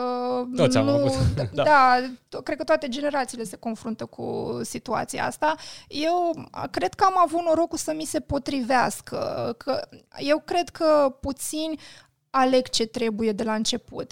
Toți 0.55 0.77
am 0.77 0.85
nu, 0.85 0.91
avut. 0.91 1.11
Da, 1.35 1.43
Da. 1.53 1.63
da, 1.63 1.99
to- 2.05 2.43
cred 2.43 2.57
că 2.57 2.63
toate 2.63 2.87
generațiile 2.87 3.43
se 3.43 3.55
confruntă 3.55 4.05
cu 4.05 4.59
situația 4.63 5.25
asta. 5.25 5.55
Eu 5.87 6.31
cred 6.71 6.93
că 6.93 7.03
am 7.03 7.17
avut 7.23 7.41
norocul 7.41 7.77
să 7.77 7.93
mi 7.95 8.05
se 8.05 8.19
potrivească. 8.19 9.53
Că 9.57 9.87
eu 10.17 10.41
cred 10.45 10.69
că 10.69 11.15
puțini 11.21 11.79
aleg 12.29 12.69
ce 12.69 12.85
trebuie 12.85 13.31
de 13.31 13.43
la 13.43 13.53
început. 13.53 14.11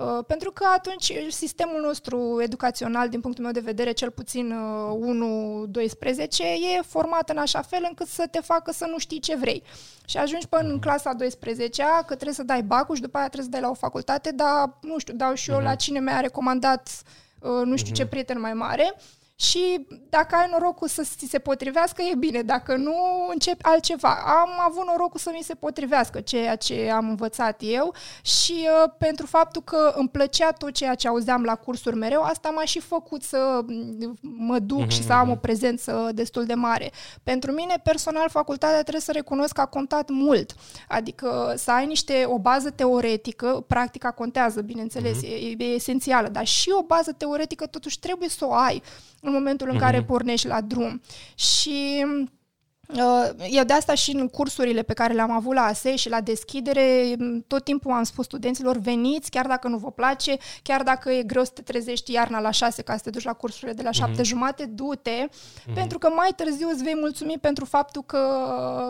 Uh, 0.00 0.24
Pentru 0.26 0.50
că 0.50 0.64
atunci 0.74 1.12
sistemul 1.28 1.80
nostru 1.80 2.40
educațional, 2.42 3.08
din 3.08 3.20
punctul 3.20 3.44
meu 3.44 3.52
de 3.52 3.60
vedere, 3.60 3.92
cel 3.92 4.10
puțin 4.10 4.52
uh, 4.52 5.66
1-12, 5.68 6.44
e 6.78 6.82
format 6.82 7.30
în 7.30 7.36
așa 7.36 7.62
fel 7.62 7.84
încât 7.88 8.06
să 8.06 8.26
te 8.30 8.40
facă 8.40 8.72
să 8.72 8.86
nu 8.86 8.98
știi 8.98 9.20
ce 9.20 9.36
vrei. 9.36 9.62
Și 10.04 10.16
ajungi 10.16 10.48
până 10.48 10.68
în 10.68 10.78
clasa 10.78 11.12
12-a, 11.14 11.96
că 11.98 12.14
trebuie 12.14 12.34
să 12.34 12.42
dai 12.42 12.62
bacul 12.62 12.94
și 12.94 13.00
după 13.00 13.18
aia 13.18 13.28
trebuie 13.28 13.50
să 13.52 13.58
dai 13.58 13.60
la 13.60 13.70
o 13.70 13.74
facultate, 13.74 14.30
dar, 14.32 14.78
nu 14.80 14.98
știu, 14.98 15.14
dau 15.14 15.34
și 15.34 15.50
eu 15.50 15.60
la 15.60 15.74
cine 15.74 16.00
mi-a 16.00 16.20
recomandat 16.20 17.02
uh, 17.40 17.50
nu 17.64 17.76
știu 17.76 17.94
ce 17.94 18.06
prieten 18.06 18.40
mai 18.40 18.54
mare. 18.54 18.94
Și 19.40 19.86
dacă 20.08 20.34
ai 20.34 20.48
norocul 20.50 20.88
să 20.88 21.02
ți 21.16 21.26
se 21.28 21.38
potrivească, 21.38 22.02
e 22.02 22.14
bine. 22.14 22.42
Dacă 22.42 22.76
nu, 22.76 22.94
începi 23.30 23.62
altceva. 23.62 24.22
Am 24.26 24.50
avut 24.68 24.86
norocul 24.86 25.20
să 25.20 25.30
mi 25.34 25.42
se 25.42 25.54
potrivească 25.54 26.20
ceea 26.20 26.56
ce 26.56 26.90
am 26.94 27.08
învățat 27.08 27.60
eu 27.64 27.94
și 28.22 28.54
uh, 28.84 28.90
pentru 28.98 29.26
faptul 29.26 29.62
că 29.62 29.92
îmi 29.96 30.08
plăcea 30.08 30.50
tot 30.50 30.72
ceea 30.72 30.94
ce 30.94 31.08
auzeam 31.08 31.42
la 31.42 31.54
cursuri 31.54 31.96
mereu, 31.96 32.22
asta 32.22 32.50
m-a 32.50 32.64
și 32.64 32.80
făcut 32.80 33.22
să 33.22 33.60
mm, 33.66 34.18
mă 34.20 34.58
duc 34.58 34.90
și 34.90 35.04
să 35.04 35.12
am 35.12 35.30
o 35.30 35.36
prezență 35.36 36.10
destul 36.14 36.44
de 36.44 36.54
mare. 36.54 36.90
Pentru 37.22 37.52
mine, 37.52 37.80
personal, 37.82 38.28
facultatea 38.28 38.80
trebuie 38.80 39.02
să 39.02 39.12
recunosc 39.12 39.52
că 39.52 39.60
a 39.60 39.66
contat 39.66 40.08
mult. 40.10 40.54
Adică 40.88 41.54
să 41.56 41.70
ai 41.70 41.86
niște, 41.86 42.24
o 42.26 42.38
bază 42.38 42.70
teoretică, 42.70 43.64
practica 43.66 44.10
contează, 44.10 44.60
bineînțeles, 44.60 45.22
e, 45.22 45.54
e 45.58 45.64
esențială, 45.64 46.28
dar 46.28 46.46
și 46.46 46.70
o 46.78 46.82
bază 46.82 47.12
teoretică 47.12 47.66
totuși 47.66 47.98
trebuie 47.98 48.28
să 48.28 48.46
o 48.46 48.54
ai 48.54 48.82
în 49.30 49.36
momentul 49.36 49.68
în 49.70 49.78
care 49.78 50.02
pornești 50.02 50.46
la 50.46 50.60
drum. 50.60 51.00
Și 51.34 52.04
uh, 52.04 52.28
eu 53.50 53.64
de 53.64 53.72
asta 53.72 53.94
și 53.94 54.10
în 54.16 54.28
cursurile 54.28 54.82
pe 54.82 54.92
care 54.94 55.12
le-am 55.14 55.30
avut 55.30 55.54
la 55.54 55.62
ASE 55.62 55.96
și 55.96 56.08
la 56.08 56.20
deschidere, 56.20 57.14
m, 57.18 57.44
tot 57.46 57.64
timpul 57.64 57.92
am 57.92 58.02
spus 58.02 58.24
studenților, 58.24 58.76
veniți, 58.78 59.30
chiar 59.30 59.46
dacă 59.46 59.68
nu 59.68 59.76
vă 59.76 59.90
place, 59.90 60.36
chiar 60.62 60.82
dacă 60.82 61.10
e 61.10 61.22
greu 61.22 61.44
să 61.44 61.50
te 61.54 61.62
trezești 61.62 62.12
iarna 62.12 62.40
la 62.40 62.50
6 62.50 62.82
ca 62.82 62.96
să 62.96 63.00
te 63.02 63.10
duci 63.10 63.24
la 63.24 63.32
cursurile 63.32 63.72
de 63.72 63.82
la 63.82 63.90
7 63.90 64.22
jumate, 64.22 64.64
du-te, 64.64 65.26
pentru 65.74 65.98
că 65.98 66.08
mai 66.08 66.30
târziu 66.36 66.68
îți 66.72 66.82
vei 66.82 66.96
mulțumi 67.00 67.36
pentru 67.40 67.64
faptul 67.64 68.02
că, 68.06 68.18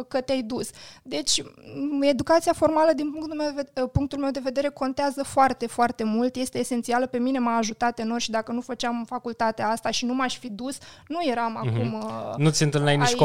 că 0.09 0.21
te-ai 0.21 0.43
dus. 0.43 0.69
Deci, 1.03 1.43
m, 1.91 2.03
educația 2.03 2.53
formală, 2.53 2.93
din 2.93 3.11
punctul 3.11 3.37
meu, 3.37 3.53
de 3.55 3.65
ve- 3.75 3.87
punctul 3.87 4.19
meu 4.19 4.31
de 4.31 4.41
vedere, 4.43 4.69
contează 4.69 5.23
foarte, 5.23 5.67
foarte 5.67 6.05
mult, 6.05 6.37
este 6.37 6.59
esențială, 6.59 7.07
pe 7.07 7.19
mine 7.19 7.39
m-a 7.39 7.57
ajutat 7.57 7.99
enorm 7.99 8.19
și 8.19 8.31
dacă 8.31 8.53
nu 8.53 8.61
făceam 8.61 9.05
facultatea 9.09 9.69
asta 9.69 9.91
și 9.91 10.05
nu 10.05 10.15
m-aș 10.15 10.39
fi 10.39 10.51
dus, 10.51 10.79
nu 11.09 11.19
eram 11.31 11.57
acum... 11.57 11.93
uh, 11.95 12.35
Nu 12.37 12.51
ți 12.51 12.63
întâlneai 12.63 12.97
nici 12.97 13.07
Aici. 13.07 13.17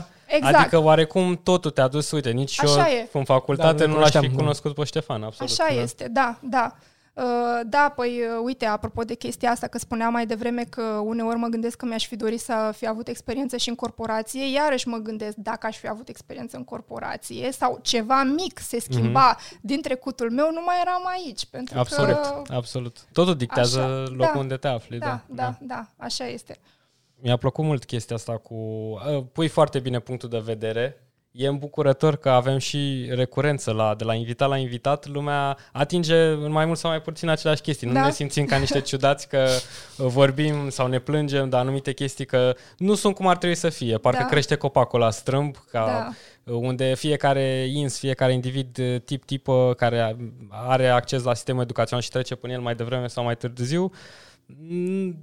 Cu 0.00 0.06
fondatoarea? 0.30 0.36
Exact. 0.36 0.54
Adică 0.54 0.78
oarecum 0.78 1.40
totul 1.42 1.70
te-a 1.70 1.88
dus, 1.88 2.10
uite, 2.10 2.30
nici 2.30 2.62
Așa 2.62 2.88
eu 2.88 2.96
e. 2.96 3.08
în 3.12 3.24
facultate 3.24 3.84
Da, 3.84 3.86
nu 3.86 3.92
nu 3.92 3.98
l-aș 3.98 4.10
fi 4.10 4.16
cunoșteam, 4.16 4.36
nu. 4.36 4.38
cunoscut 4.38 4.74
pe 4.74 4.84
Ștefan, 4.84 5.22
absolut. 5.22 5.52
Așa 5.52 5.74
da. 5.74 5.80
este, 5.80 6.08
da, 6.12 6.38
da. 6.40 6.76
Uh, 7.14 7.22
Da, 7.66 7.92
păi 7.96 8.20
uh, 8.20 8.40
uite, 8.44 8.66
apropo 8.66 9.02
de 9.02 9.14
chestia 9.14 9.50
asta, 9.50 9.66
că 9.66 9.78
spuneam 9.78 10.12
mai 10.12 10.26
devreme 10.26 10.64
că 10.64 10.82
uneori 10.82 11.38
mă 11.38 11.46
gândesc 11.46 11.76
că 11.76 11.86
mi-aș 11.86 12.06
fi 12.06 12.16
dorit 12.16 12.40
să 12.40 12.72
fi 12.76 12.86
avut 12.86 13.08
experiență 13.08 13.56
și 13.56 13.68
în 13.68 13.74
corporație, 13.74 14.52
iarăși 14.52 14.88
mă 14.88 14.96
gândesc 14.96 15.36
dacă 15.36 15.66
aș 15.66 15.76
fi 15.76 15.88
avut 15.88 16.08
experiență 16.08 16.56
în 16.56 16.64
corporație 16.64 17.52
sau 17.52 17.78
ceva 17.82 18.22
mic 18.22 18.58
se 18.58 18.80
schimba 18.80 19.36
mm-hmm. 19.36 19.60
din 19.60 19.80
trecutul 19.80 20.30
meu, 20.30 20.50
nu 20.50 20.62
mai 20.64 20.74
eram 20.80 21.06
aici. 21.06 21.44
Pentru 21.50 21.78
Absolut, 21.78 22.20
că... 22.20 22.42
absolut. 22.54 22.96
Totul 23.12 23.36
dictează 23.36 23.80
Așa, 23.80 24.08
locul 24.08 24.32
da. 24.32 24.38
unde 24.38 24.56
te 24.56 24.68
afli. 24.68 24.98
Da, 24.98 25.06
Da, 25.06 25.20
da, 25.26 25.56
da, 25.60 25.86
așa 25.96 26.26
este. 26.26 26.58
Mi-a 27.26 27.36
plăcut 27.36 27.64
mult 27.64 27.84
chestia 27.84 28.16
asta 28.16 28.32
cu... 28.36 28.54
uh, 28.54 29.24
Pui 29.32 29.48
foarte 29.48 29.78
bine 29.78 29.98
punctul 29.98 30.28
de 30.28 30.38
vedere. 30.44 30.98
E 31.30 31.46
îmbucurător 31.46 32.16
că 32.16 32.28
avem 32.30 32.58
și 32.58 33.06
recurență 33.10 33.72
la, 33.72 33.94
de 33.94 34.04
la 34.04 34.14
invitat 34.14 34.48
la 34.48 34.56
invitat. 34.56 35.06
Lumea 35.06 35.56
atinge 35.72 36.16
în 36.16 36.50
mai 36.52 36.64
mult 36.64 36.78
sau 36.78 36.90
mai 36.90 37.00
puțin 37.00 37.28
aceleași 37.28 37.60
chestii. 37.62 37.86
Nu 37.86 37.92
Da. 37.92 38.04
ne 38.04 38.10
simțim 38.10 38.44
ca 38.44 38.56
niște 38.56 38.80
ciudați 38.80 39.28
că 39.28 39.46
uh, 39.48 40.06
vorbim 40.06 40.68
sau 40.68 40.86
ne 40.86 40.98
plângem 40.98 41.48
de 41.48 41.56
anumite 41.56 41.92
chestii 41.92 42.24
că 42.26 42.54
nu 42.78 42.94
sunt 42.94 43.14
cum 43.14 43.26
ar 43.26 43.36
trebui 43.36 43.56
să 43.56 43.68
fie. 43.68 43.98
Parcă 43.98 44.22
Da. 44.22 44.28
crește 44.28 44.54
copacul 44.54 44.98
la 45.00 45.10
strâmb, 45.10 45.56
ca 45.70 46.12
Da. 46.44 46.52
unde 46.54 46.94
fiecare 46.94 47.66
ins, 47.72 47.98
fiecare 47.98 48.32
individ 48.32 48.78
uh, 48.78 48.96
tip-tip 49.04 49.46
care 49.76 50.16
are 50.50 50.88
acces 50.88 51.22
la 51.22 51.34
sistemul 51.34 51.62
educațional 51.62 52.02
și 52.02 52.10
trece 52.10 52.34
până 52.34 52.52
el 52.52 52.60
mai 52.60 52.74
devreme 52.74 53.06
sau 53.06 53.24
mai 53.24 53.36
târziu, 53.36 53.82
mm, 53.82 53.92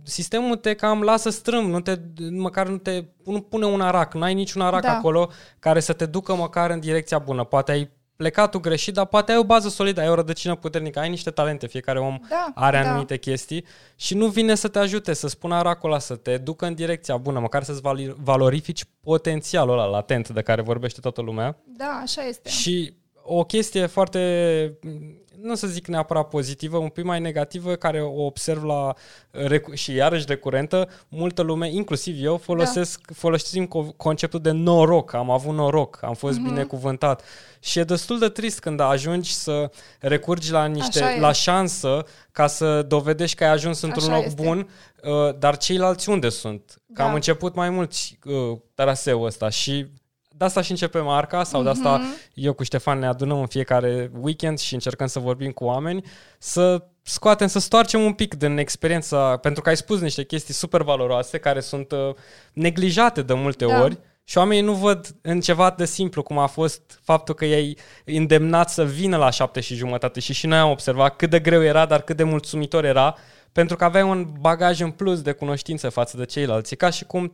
sistemul 0.04 0.56
te 0.56 0.74
cam 0.74 1.02
lasă 1.02 1.30
strâm, 1.30 1.70
nu 1.70 1.80
te, 1.82 2.00
măcar 2.32 2.68
nu 2.68 2.78
te 2.78 3.04
nu 3.26 3.42
pune 3.42 3.66
un 3.66 3.82
arac, 3.82 4.14
nu 4.14 4.22
ai 4.22 4.34
niciun 4.34 4.62
arac 4.62 4.82
Da. 4.82 4.98
acolo 4.98 5.30
care 5.60 5.80
să 5.80 5.94
te 5.94 6.06
ducă 6.06 6.36
măcar 6.36 6.70
în 6.70 6.80
direcția 6.80 7.20
bună. 7.20 7.44
Poate 7.44 7.72
ai 7.72 7.90
plecat 8.16 8.52
tu 8.52 8.60
greșit, 8.60 8.94
dar 8.94 9.06
poate 9.06 9.32
ai 9.32 9.38
o 9.38 9.44
bază 9.44 9.70
solidă, 9.70 10.02
ai 10.02 10.10
o 10.10 10.14
rădăcină 10.14 10.56
puternică, 10.56 11.00
ai 11.00 11.10
niște 11.10 11.30
talente, 11.32 11.68
fiecare 11.68 12.00
om 12.00 12.20
Da, 12.30 12.52
are 12.56 12.82
da. 12.82 12.90
anumite 12.90 13.18
chestii 13.18 13.66
și 13.96 14.16
nu 14.16 14.28
vine 14.28 14.56
să 14.56 14.68
te 14.68 14.80
ajute, 14.80 15.14
să 15.14 15.28
spună 15.28 15.56
aracul 15.56 15.90
ăla, 15.90 16.00
să 16.00 16.16
te 16.16 16.38
ducă 16.38 16.66
în 16.66 16.74
direcția 16.74 17.18
bună, 17.18 17.40
măcar 17.40 17.64
să-ți 17.64 17.82
vali- 17.82 18.16
valorifici 18.24 18.86
potențialul 19.02 19.74
ăla 19.74 19.86
latent 19.86 20.30
de 20.30 20.42
care 20.42 20.62
vorbește 20.62 21.00
toată 21.00 21.22
lumea. 21.22 21.58
Da, 21.78 22.00
așa 22.04 22.22
este. 22.28 22.50
Și 22.50 22.94
o 23.24 23.44
chestie 23.44 23.86
foarte, 23.86 24.78
nu 25.42 25.56
să 25.56 25.68
zic 25.68 25.88
neapărat 25.88 26.28
pozitivă, 26.28 26.78
un 26.78 26.90
pic 26.90 27.04
mai 27.04 27.20
negativă, 27.20 27.76
care 27.76 28.02
o 28.02 28.24
observ 28.26 28.64
la, 28.64 28.94
recu- 29.32 29.74
și 29.74 29.94
iarăși 29.94 30.26
recurentă, 30.28 30.90
multă 31.08 31.42
lume, 31.42 31.70
inclusiv 31.72 32.24
eu, 32.24 32.38
folosesc, 32.38 33.02
da. 33.08 33.14
folosim 33.18 33.66
co- 33.68 33.96
conceptul 33.98 34.40
de 34.42 34.52
noroc, 34.52 35.14
am 35.14 35.30
avut 35.30 35.54
noroc, 35.54 36.00
am 36.04 36.14
fost 36.14 36.38
Mhm. 36.38 36.46
mm-hmm. 36.46 36.50
binecuvântat. 36.50 37.24
Și 37.60 37.80
e 37.80 37.84
destul 37.84 38.20
de 38.20 38.30
trist 38.30 38.60
când 38.60 38.80
ajungi 38.80 39.34
să 39.34 39.72
recurgi 40.00 40.52
la 40.52 40.66
niște, 40.66 41.04
Așa 41.04 41.14
e. 41.16 41.20
la 41.20 41.32
șansă 41.32 42.06
ca 42.32 42.48
să 42.48 42.82
dovedești 42.82 43.36
că 43.38 43.44
ai 43.44 43.50
ajuns 43.52 43.82
într-un 43.82 44.04
Așa 44.04 44.16
loc 44.16 44.26
este. 44.26 44.44
bun, 44.44 44.70
uh, 45.04 45.38
dar 45.40 45.58
ceilalți 45.58 46.10
unde 46.10 46.30
sunt? 46.30 46.72
Că 46.94 47.02
Da. 47.02 47.08
am 47.08 47.14
început 47.14 47.56
mai 47.56 47.70
mulți 47.70 48.20
uh, 48.26 48.58
traseul 48.76 49.26
ăsta 49.26 49.50
și 49.50 49.86
de 50.42 50.48
asta 50.48 50.62
și 50.62 50.72
începem 50.72 51.08
arca 51.08 51.44
sau 51.44 51.64
de 51.64 51.70
asta 51.70 51.98
Mhm. 51.98 52.08
eu 52.34 52.54
cu 52.54 52.64
Ștefan 52.64 53.00
ne 53.00 53.06
adunăm 53.08 53.40
în 53.40 53.46
fiecare 53.48 54.12
weekend 54.22 54.60
și 54.60 54.74
încercăm 54.74 55.08
să 55.08 55.20
vorbim 55.20 55.52
cu 55.52 55.64
oameni, 55.64 56.04
să 56.40 56.84
scoatem, 57.02 57.48
să 57.48 57.60
stoarcem 57.60 58.02
un 58.02 58.14
pic 58.14 58.34
din 58.34 58.58
experiența, 58.58 59.38
pentru 59.38 59.62
că 59.62 59.70
ai 59.70 59.78
spus 59.78 60.00
niște 60.00 60.24
chestii 60.24 60.54
super 60.54 60.82
valoroase 60.82 61.38
care 61.38 61.60
sunt 61.60 61.92
uh, 61.92 62.14
neglijate 62.54 63.22
de 63.22 63.34
multe 63.34 63.66
Da. 63.66 63.82
ori 63.82 63.98
și 64.24 64.38
oamenii 64.38 64.64
nu 64.64 64.74
văd 64.74 65.08
în 65.22 65.42
ceva 65.42 65.74
de 65.78 65.86
simplu, 65.86 66.24
cum 66.24 66.38
a 66.38 66.48
fost 66.48 67.00
faptul 67.04 67.36
că 67.36 67.46
i-ai 67.46 67.78
îndemnat 68.06 68.70
să 68.70 68.86
vină 68.86 69.18
la 69.18 69.30
șapte 69.30 69.60
și 69.60 69.76
jumătate 69.76 70.20
și 70.20 70.34
și 70.34 70.48
noi 70.48 70.58
am 70.58 70.70
observat 70.70 71.16
cât 71.16 71.30
de 71.30 71.40
greu 71.40 71.64
era, 71.64 71.86
dar 71.86 72.02
cât 72.02 72.18
de 72.18 72.24
mulțumitor 72.24 72.86
era, 72.86 73.16
pentru 73.52 73.76
că 73.76 73.84
aveai 73.84 74.04
un 74.04 74.28
bagaj 74.40 74.80
în 74.80 74.92
plus 74.92 75.22
de 75.22 75.32
cunoștință 75.32 75.90
față 75.90 76.18
de 76.18 76.26
ceilalți. 76.26 76.74
E 76.74 76.76
ca 76.76 76.90
și 76.90 77.06
cum 77.06 77.34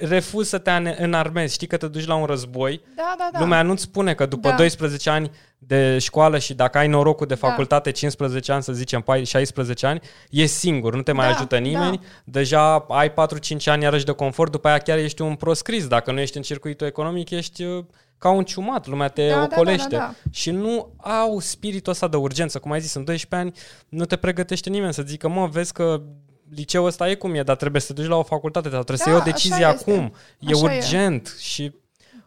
refuzi 0.00 0.48
să 0.48 0.58
te 0.58 0.70
ane- 0.70 0.96
înarmezi. 0.98 1.54
Știi 1.54 1.66
că 1.66 1.76
te 1.76 1.86
duci 1.88 2.06
la 2.06 2.14
un 2.14 2.24
război, 2.24 2.80
Da, 2.96 3.14
da, 3.18 3.28
da. 3.32 3.38
lumea 3.40 3.62
nu-ți 3.62 3.82
spune 3.82 4.14
că 4.14 4.26
după 4.26 4.48
Da. 4.48 4.54
12 4.56 5.10
ani 5.10 5.30
de 5.58 5.98
școală 5.98 6.38
și 6.38 6.54
dacă 6.54 6.78
ai 6.78 6.88
norocul 6.88 7.26
de 7.26 7.34
Da. 7.40 7.48
facultate, 7.48 7.90
15 7.90 8.52
ani, 8.52 8.62
să 8.62 8.72
zicem, 8.72 9.00
pai- 9.00 9.24
16 9.24 9.86
ani, 9.86 10.00
e 10.30 10.44
singur, 10.44 10.94
nu 10.94 11.02
te 11.02 11.12
mai 11.12 11.26
Da, 11.28 11.34
ajută 11.34 11.58
nimeni, 11.58 12.00
deja 12.24 12.76
ai 12.88 13.12
4-5 13.12 13.66
ani 13.68 13.82
iarăși 13.82 14.04
de 14.04 14.12
confort, 14.12 14.50
după 14.50 14.68
aia 14.68 14.78
chiar 14.78 14.98
ești 14.98 15.22
un 15.22 15.34
proscris. 15.34 15.86
Dacă 15.86 16.12
nu 16.12 16.20
ești 16.20 16.36
în 16.36 16.42
circuitul 16.42 16.86
economic, 16.86 17.30
ești 17.30 17.62
uh, 17.64 17.84
ca 18.18 18.30
un 18.30 18.44
ciumat, 18.44 18.86
lumea 18.86 19.08
te 19.08 19.28
Da, 19.28 19.34
da, 19.34 19.40
da, 19.46 19.46
ocolește. 19.56 19.88
da, 19.88 19.96
da. 19.96 20.14
Și 20.30 20.50
nu 20.50 20.92
au 20.96 21.38
spiritul 21.38 21.92
ăsta 21.92 22.08
de 22.08 22.16
urgență. 22.16 22.58
Cum 22.58 22.70
ai 22.72 22.80
zis, 22.80 22.94
în 22.94 23.04
12 23.04 23.48
ani 23.48 23.58
nu 23.88 24.04
te 24.04 24.16
pregătește 24.16 24.70
nimeni 24.70 24.94
să 24.94 25.02
zică, 25.02 25.28
mă, 25.28 25.46
vezi 25.46 25.72
că 25.72 26.00
liceul 26.54 26.86
ăsta 26.86 27.10
e 27.10 27.14
cum 27.14 27.34
e, 27.34 27.42
dar 27.42 27.56
trebuie 27.56 27.80
să 27.80 27.92
te 27.92 28.00
duci 28.00 28.10
la 28.10 28.16
o 28.16 28.22
facultate, 28.22 28.68
dar 28.68 28.82
trebuie 28.84 28.96
Da, 28.98 29.02
să 29.04 29.08
iei 29.10 29.18
o 29.18 29.22
așa 29.22 29.30
decizie 29.30 29.66
este. 29.72 29.90
acum. 29.90 30.12
E 30.38 30.52
Așa 30.52 30.72
e. 30.72 30.76
urgent 30.76 31.36
și 31.40 31.72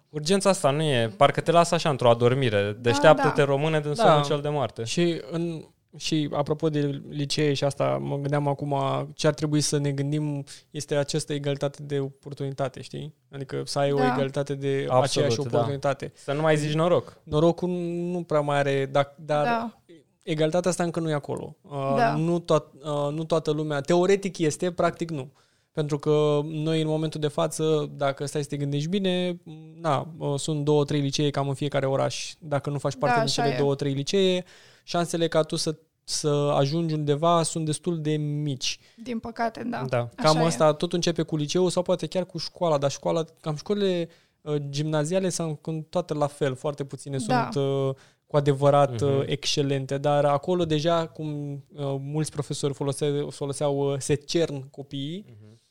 urgența 0.10 0.50
asta 0.50 0.70
nu 0.70 0.82
e, 0.82 1.14
parcă 1.18 1.42
te 1.42 1.52
lasă 1.52 1.76
așa 1.76 1.90
într-o 1.90 2.10
adormire. 2.10 2.78
Deșteaptă-te 2.80 3.42
da. 3.42 3.46
române 3.46 3.80
din 3.80 3.94
Da. 3.96 4.04
somnul 4.04 4.24
cel 4.24 4.42
de 4.42 4.50
moarte. 4.50 4.84
Și, 4.84 5.22
în, 5.32 5.66
și 5.98 6.30
apropo 6.34 6.70
de 6.70 7.02
licee 7.10 7.54
și 7.54 7.64
asta, 7.64 7.98
mă 8.02 8.16
gândeam 8.16 8.48
acum 8.48 8.76
ce 9.16 9.28
ar 9.28 9.34
trebui 9.34 9.62
să 9.62 9.78
ne 9.78 9.92
gândim 9.92 10.44
este 10.72 10.96
această 10.96 11.34
egalitate 11.34 11.84
de 11.84 12.00
oportunitate, 12.00 12.82
știi? 12.82 13.14
Adică 13.32 13.62
să 13.66 13.80
ai 13.80 13.92
o 13.92 13.98
Da. 13.98 14.06
egalitate 14.14 14.54
de 14.56 14.86
Absolut, 14.90 15.04
aceeași 15.04 15.36
da. 15.36 15.42
oportunitate. 15.42 16.12
Să 16.16 16.32
nu 16.34 16.42
mai 16.42 16.58
zici 16.58 16.74
noroc. 16.74 17.18
Norocul 17.24 17.70
nu 18.12 18.24
prea 18.24 18.40
mai 18.40 18.58
are, 18.58 18.86
dar, 18.92 19.14
dar 19.18 19.44
Da. 19.44 19.78
Egalitatea 20.26 20.70
asta 20.70 20.84
încă 20.84 21.00
nu 21.00 21.10
e 21.10 21.14
acolo. 21.14 21.56
Uh, 21.62 21.94
Da. 21.98 22.16
nu, 22.16 22.40
toat, 22.40 22.74
uh, 22.74 23.14
nu 23.14 23.24
toată 23.24 23.52
lumea, 23.52 23.82
teoretic 23.82 24.38
este, 24.38 24.72
practic 24.72 25.10
nu. 25.10 25.32
Pentru 25.72 26.00
că 26.00 26.40
noi 26.44 26.82
în 26.82 26.88
momentul 26.88 27.20
de 27.20 27.28
față, 27.28 27.90
dacă 27.96 28.26
stai 28.26 28.42
să 28.42 28.48
te 28.50 28.58
gândești 28.58 28.90
bine, 28.90 29.42
na, 29.82 30.08
uh, 30.18 30.40
sunt 30.40 30.64
două, 30.64 30.84
trei 30.86 31.00
licee 31.00 31.30
cam 31.30 31.48
în 31.48 31.54
fiecare 31.54 31.86
oraș. 31.86 32.34
Dacă 32.40 32.70
nu 32.70 32.78
faci 32.78 32.96
parte 32.96 33.16
Da, 33.16 33.22
din 33.22 33.30
așa 33.30 33.42
cele 33.42 33.54
e. 33.56 33.58
două, 33.58 33.76
trei 33.76 33.94
licee, 33.94 34.44
șansele 34.84 35.28
ca 35.28 35.42
tu 35.42 35.56
să, 35.56 35.76
să 36.04 36.54
ajungi 36.58 36.94
undeva 36.94 37.44
sunt 37.44 37.66
destul 37.66 38.02
de 38.02 38.16
mici. 38.18 38.80
Din 39.04 39.20
păcate, 39.20 39.64
da. 39.64 39.86
Da. 39.90 40.10
Cam 40.16 40.36
Așa 40.36 40.44
e. 40.44 40.46
asta 40.46 40.74
tot 40.74 40.94
începe 40.94 41.22
cu 41.22 41.36
liceul 41.36 41.70
sau 41.70 41.82
poate 41.84 42.08
chiar 42.08 42.26
cu 42.26 42.38
școala, 42.38 42.78
dar 42.78 42.92
școala, 42.92 43.26
cam 43.42 43.56
școlile 43.56 44.10
uh, 44.42 44.56
gimnaziale 44.70 45.30
sunt 45.30 45.62
cam 45.62 45.86
toate 45.90 46.14
la 46.14 46.28
fel, 46.28 46.56
foarte 46.56 46.84
puține 46.84 47.18
Da. 47.28 47.50
sunt 47.52 47.66
uh, 47.66 47.96
cu 48.36 48.42
adevărat 48.42 49.02
Mhm. 49.02 49.18
uh, 49.18 49.24
excelente, 49.26 49.98
dar 49.98 50.26
acolo 50.26 50.66
deja, 50.66 51.08
cum 51.08 51.52
uh, 51.76 51.96
mulți 52.00 52.32
profesori 52.32 52.74
foloseau, 52.74 53.30
foloseau 53.30 53.92
uh, 53.92 54.00
se 54.00 54.16
cern 54.16 54.70
copiii, 54.70 55.26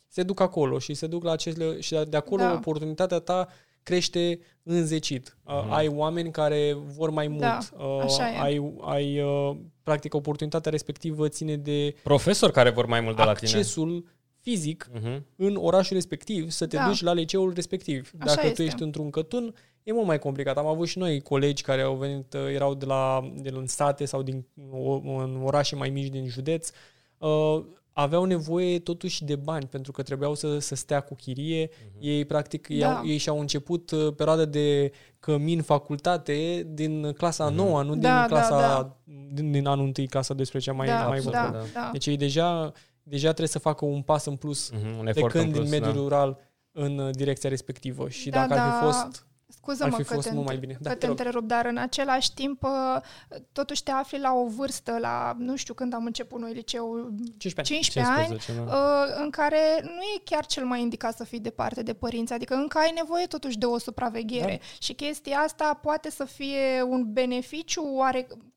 se 0.09 0.23
duc 0.23 0.41
acolo 0.41 0.79
și 0.79 0.95
se 0.95 1.07
duc 1.07 1.25
la 1.25 1.33
acele 1.33 1.81
și 1.81 1.97
de 2.09 2.17
acolo 2.17 2.43
Da. 2.43 2.53
oportunitatea 2.53 3.19
ta 3.19 3.49
crește 3.83 4.39
înzecit. 4.63 5.37
Uh, 5.47 5.67
ai 5.71 5.89
oameni 5.89 6.31
care 6.31 6.77
vor 6.97 7.11
mai 7.11 7.29
mult. 7.29 7.41
Da, 7.41 7.59
uh, 7.79 8.01
așa 8.03 8.31
e. 8.33 8.39
ai, 8.41 8.75
ai 8.81 9.21
uh, 9.21 9.57
practic 9.83 10.15
oportunitatea 10.15 10.71
respectivă 10.71 11.29
ține 11.29 11.57
de 11.57 11.95
Profesori 12.03 12.53
care 12.53 12.71
vor 12.71 12.87
mai 12.87 13.01
mult 13.01 13.17
de 13.17 13.23
la 13.23 13.33
tine. 13.33 13.51
accesul 13.51 14.05
fizic 14.41 14.89
Mhm. 14.95 15.25
în 15.37 15.57
orașul 15.61 15.97
respectiv, 15.97 16.51
să 16.51 16.67
te 16.67 16.77
Da. 16.77 16.87
duci 16.87 17.03
la 17.03 17.13
liceul 17.13 17.53
respectiv. 17.55 18.11
Așa 18.19 18.35
Dacă 18.35 18.41
tu 18.41 18.47
este. 18.49 18.63
ești 18.65 18.83
într-un 18.83 19.11
cătun, 19.11 19.55
e 19.85 19.93
mult 19.93 20.07
mai 20.07 20.19
complicat. 20.19 20.57
Am 20.57 20.67
avut 20.67 20.87
și 20.89 20.99
noi 20.99 21.21
colegi 21.21 21.63
care 21.63 21.83
au 21.83 21.95
venit, 21.95 22.33
uh, 22.35 22.41
erau 22.55 22.75
de 22.75 22.85
la 22.85 23.31
de 23.37 23.49
în 23.55 23.67
sate 23.67 24.05
sau 24.05 24.23
din 24.23 24.47
o- 24.73 25.01
în 25.23 25.41
orașe 25.45 25.77
mai 25.77 25.91
mici 25.91 26.09
din 26.11 26.27
județ, 26.27 26.71
uh, 27.19 27.65
aveau 27.93 28.25
nevoie 28.25 28.79
totuși 28.79 29.25
de 29.25 29.37
bani 29.37 29.67
pentru 29.67 29.93
că 29.93 30.03
trebuiau 30.03 30.35
să, 30.35 30.59
să 30.59 30.75
stea 30.75 31.01
cu 31.01 31.15
chirie. 31.15 31.71
Ei 32.01 32.25
practic 32.25 32.69
Da. 32.69 32.77
da. 32.89 33.03
ei 33.05 33.17
și-au 33.17 33.41
început 33.41 33.91
uh, 33.91 34.15
perioada 34.17 34.45
de 34.45 34.93
cămin 35.21 35.63
facultate 35.63 36.67
din 36.73 37.13
clasa 37.13 37.45
Mhm. 37.47 37.55
9 37.55 37.83
nu 37.83 37.97
Da, 37.97 38.19
din 38.19 38.27
clasa 38.29 38.61
da, 38.61 38.67
da. 38.69 38.97
Din, 39.33 39.51
din 39.53 39.67
anul 39.67 39.85
1, 39.85 40.07
clasa 40.09 40.35
12 40.35 40.71
mai 40.71 40.87
da, 40.87 41.07
mai 41.07 41.17
absolut, 41.17 41.39
vârstă. 41.39 41.51
da, 41.53 41.59
da. 41.59 41.81
da. 41.85 41.89
Deci 41.93 42.07
ei 42.07 42.17
deja 42.17 42.73
deja 43.03 43.27
trebuie 43.27 43.49
să 43.49 43.59
facă 43.59 43.85
un 43.85 44.03
pas 44.03 44.25
în 44.25 44.37
plus 44.37 44.71
Mhm. 44.71 44.99
Un 44.99 45.07
efort 45.07 45.13
plecând 45.33 45.45
în 45.45 45.51
plus, 45.61 45.71
din 45.71 45.79
mediul 45.81 45.93
da. 45.95 46.01
rural 46.01 46.39
în 46.73 46.99
uh, 46.99 47.11
direcția 47.11 47.49
respectivă. 47.49 48.09
Și 48.09 48.31
Da, 48.31 48.47
dacă 48.47 48.61
ar 48.61 48.73
fi 48.73 48.81
da. 48.85 48.87
fost... 48.93 49.27
Scuză-mă 49.65 49.95
Ar 49.95 50.03
fi 50.03 50.09
că 50.09 50.15
fost 50.15 50.29
te, 50.29 50.35
mult 50.35 50.47
mai 50.47 50.57
bine. 50.57 50.77
Da, 50.81 50.89
că 50.89 50.95
te 50.95 51.01
te 51.01 51.07
rog. 51.07 51.19
întrerup, 51.19 51.49
dar 51.49 51.67
în 51.67 51.77
același 51.77 52.35
timp 52.35 52.63
uh, 52.63 52.97
totuși 53.53 53.83
te 53.83 53.91
afli 53.91 54.19
la 54.19 54.33
o 54.33 54.47
vârstă, 54.47 54.99
la 55.01 55.35
nu 55.39 55.57
știu 55.57 55.75
când 55.75 55.95
am 55.95 56.05
început 56.05 56.41
noi 56.41 56.53
liceul, 56.53 57.15
15 57.37 57.61
ani. 57.61 57.83
15 57.83 58.15
ani, 58.15 58.39
15, 58.39 58.71
da. 58.71 58.77
uh, 58.77 59.23
în 59.23 59.31
care 59.31 59.81
nu 59.83 60.03
e 60.17 60.21
chiar 60.25 60.47
cel 60.47 60.65
mai 60.65 60.81
indicat 60.81 61.17
să 61.17 61.25
fii 61.25 61.41
departe 61.41 61.83
de 61.83 61.93
părinți, 61.95 62.33
adică 62.33 62.55
încă 62.55 62.79
ai 62.79 62.93
nevoie 62.95 63.27
totuși 63.27 63.59
de 63.59 63.67
o 63.67 63.79
supraveghere 63.79 64.59
Da. 64.61 64.67
și 64.79 64.93
chestia 64.93 65.39
asta 65.39 65.79
poate 65.83 66.11
să 66.11 66.25
fie 66.25 66.83
un 66.89 67.13
beneficiu 67.13 67.83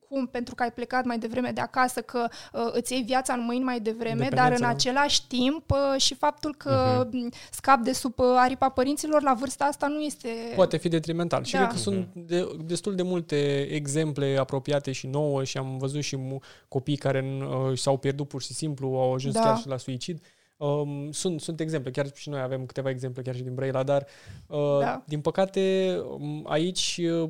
oarecum 0.09 0.31
pentru 0.31 0.55
că 0.55 0.63
ai 0.63 0.71
plecat 0.71 1.05
mai 1.05 1.19
devreme 1.19 1.51
de 1.51 1.61
acasă, 1.61 2.01
că 2.01 2.27
uh, 2.53 2.69
îți 2.71 2.93
iei 2.93 3.01
viața 3.01 3.33
în 3.33 3.43
mâini 3.43 3.63
mai 3.63 3.79
devreme, 3.79 4.09
dar 4.09 4.23
Independență, 4.23 4.63
în 4.63 4.69
da. 4.69 4.75
același 4.75 5.27
timp 5.27 5.71
uh, 5.71 6.01
și 6.01 6.15
faptul 6.15 6.55
că 6.55 7.05
uh-huh. 7.07 7.49
scap 7.51 7.79
de 7.79 7.91
sub 7.91 8.19
uh, 8.19 8.25
aripa 8.37 8.69
părinților 8.69 9.21
la 9.21 9.33
vârsta 9.33 9.65
asta 9.65 9.87
nu 9.87 10.01
este... 10.01 10.27
Poate 10.55 10.77
fi 10.77 10.87
detrimental. 10.87 11.43
Și 11.43 11.53
Da. 11.53 11.57
cred 11.59 11.71
că 11.71 11.77
sunt 11.77 12.07
de, 12.13 12.47
destul 12.65 12.95
de 12.95 13.03
multe 13.03 13.61
exemple 13.61 14.37
apropiate 14.39 14.91
și 14.91 15.07
nouă 15.07 15.43
și 15.43 15.57
am 15.57 15.77
văzut 15.77 16.01
și 16.01 16.15
mu- 16.15 16.39
copii 16.67 16.97
care 16.97 17.25
uh, 17.69 17.77
s-au 17.77 17.97
pierdut 17.97 18.27
pur 18.27 18.41
și 18.41 18.53
simplu, 18.53 18.87
au 18.87 19.13
ajuns 19.13 19.33
Da. 19.33 19.41
chiar 19.41 19.57
și 19.57 19.67
la 19.67 19.77
suicid. 19.77 20.21
Um, 20.57 21.11
sunt, 21.11 21.41
sunt 21.41 21.59
exemple, 21.59 21.91
chiar 21.91 22.11
și 22.13 22.29
noi 22.29 22.39
avem 22.39 22.65
câteva 22.65 22.89
exemple 22.89 23.21
chiar 23.21 23.35
și 23.35 23.41
din 23.41 23.53
Brăila, 23.53 23.83
dar 23.83 24.05
uh, 24.47 24.79
Da. 24.79 25.03
din 25.05 25.21
păcate 25.21 25.95
um, 26.09 26.45
aici 26.47 26.99
uh, 27.03 27.29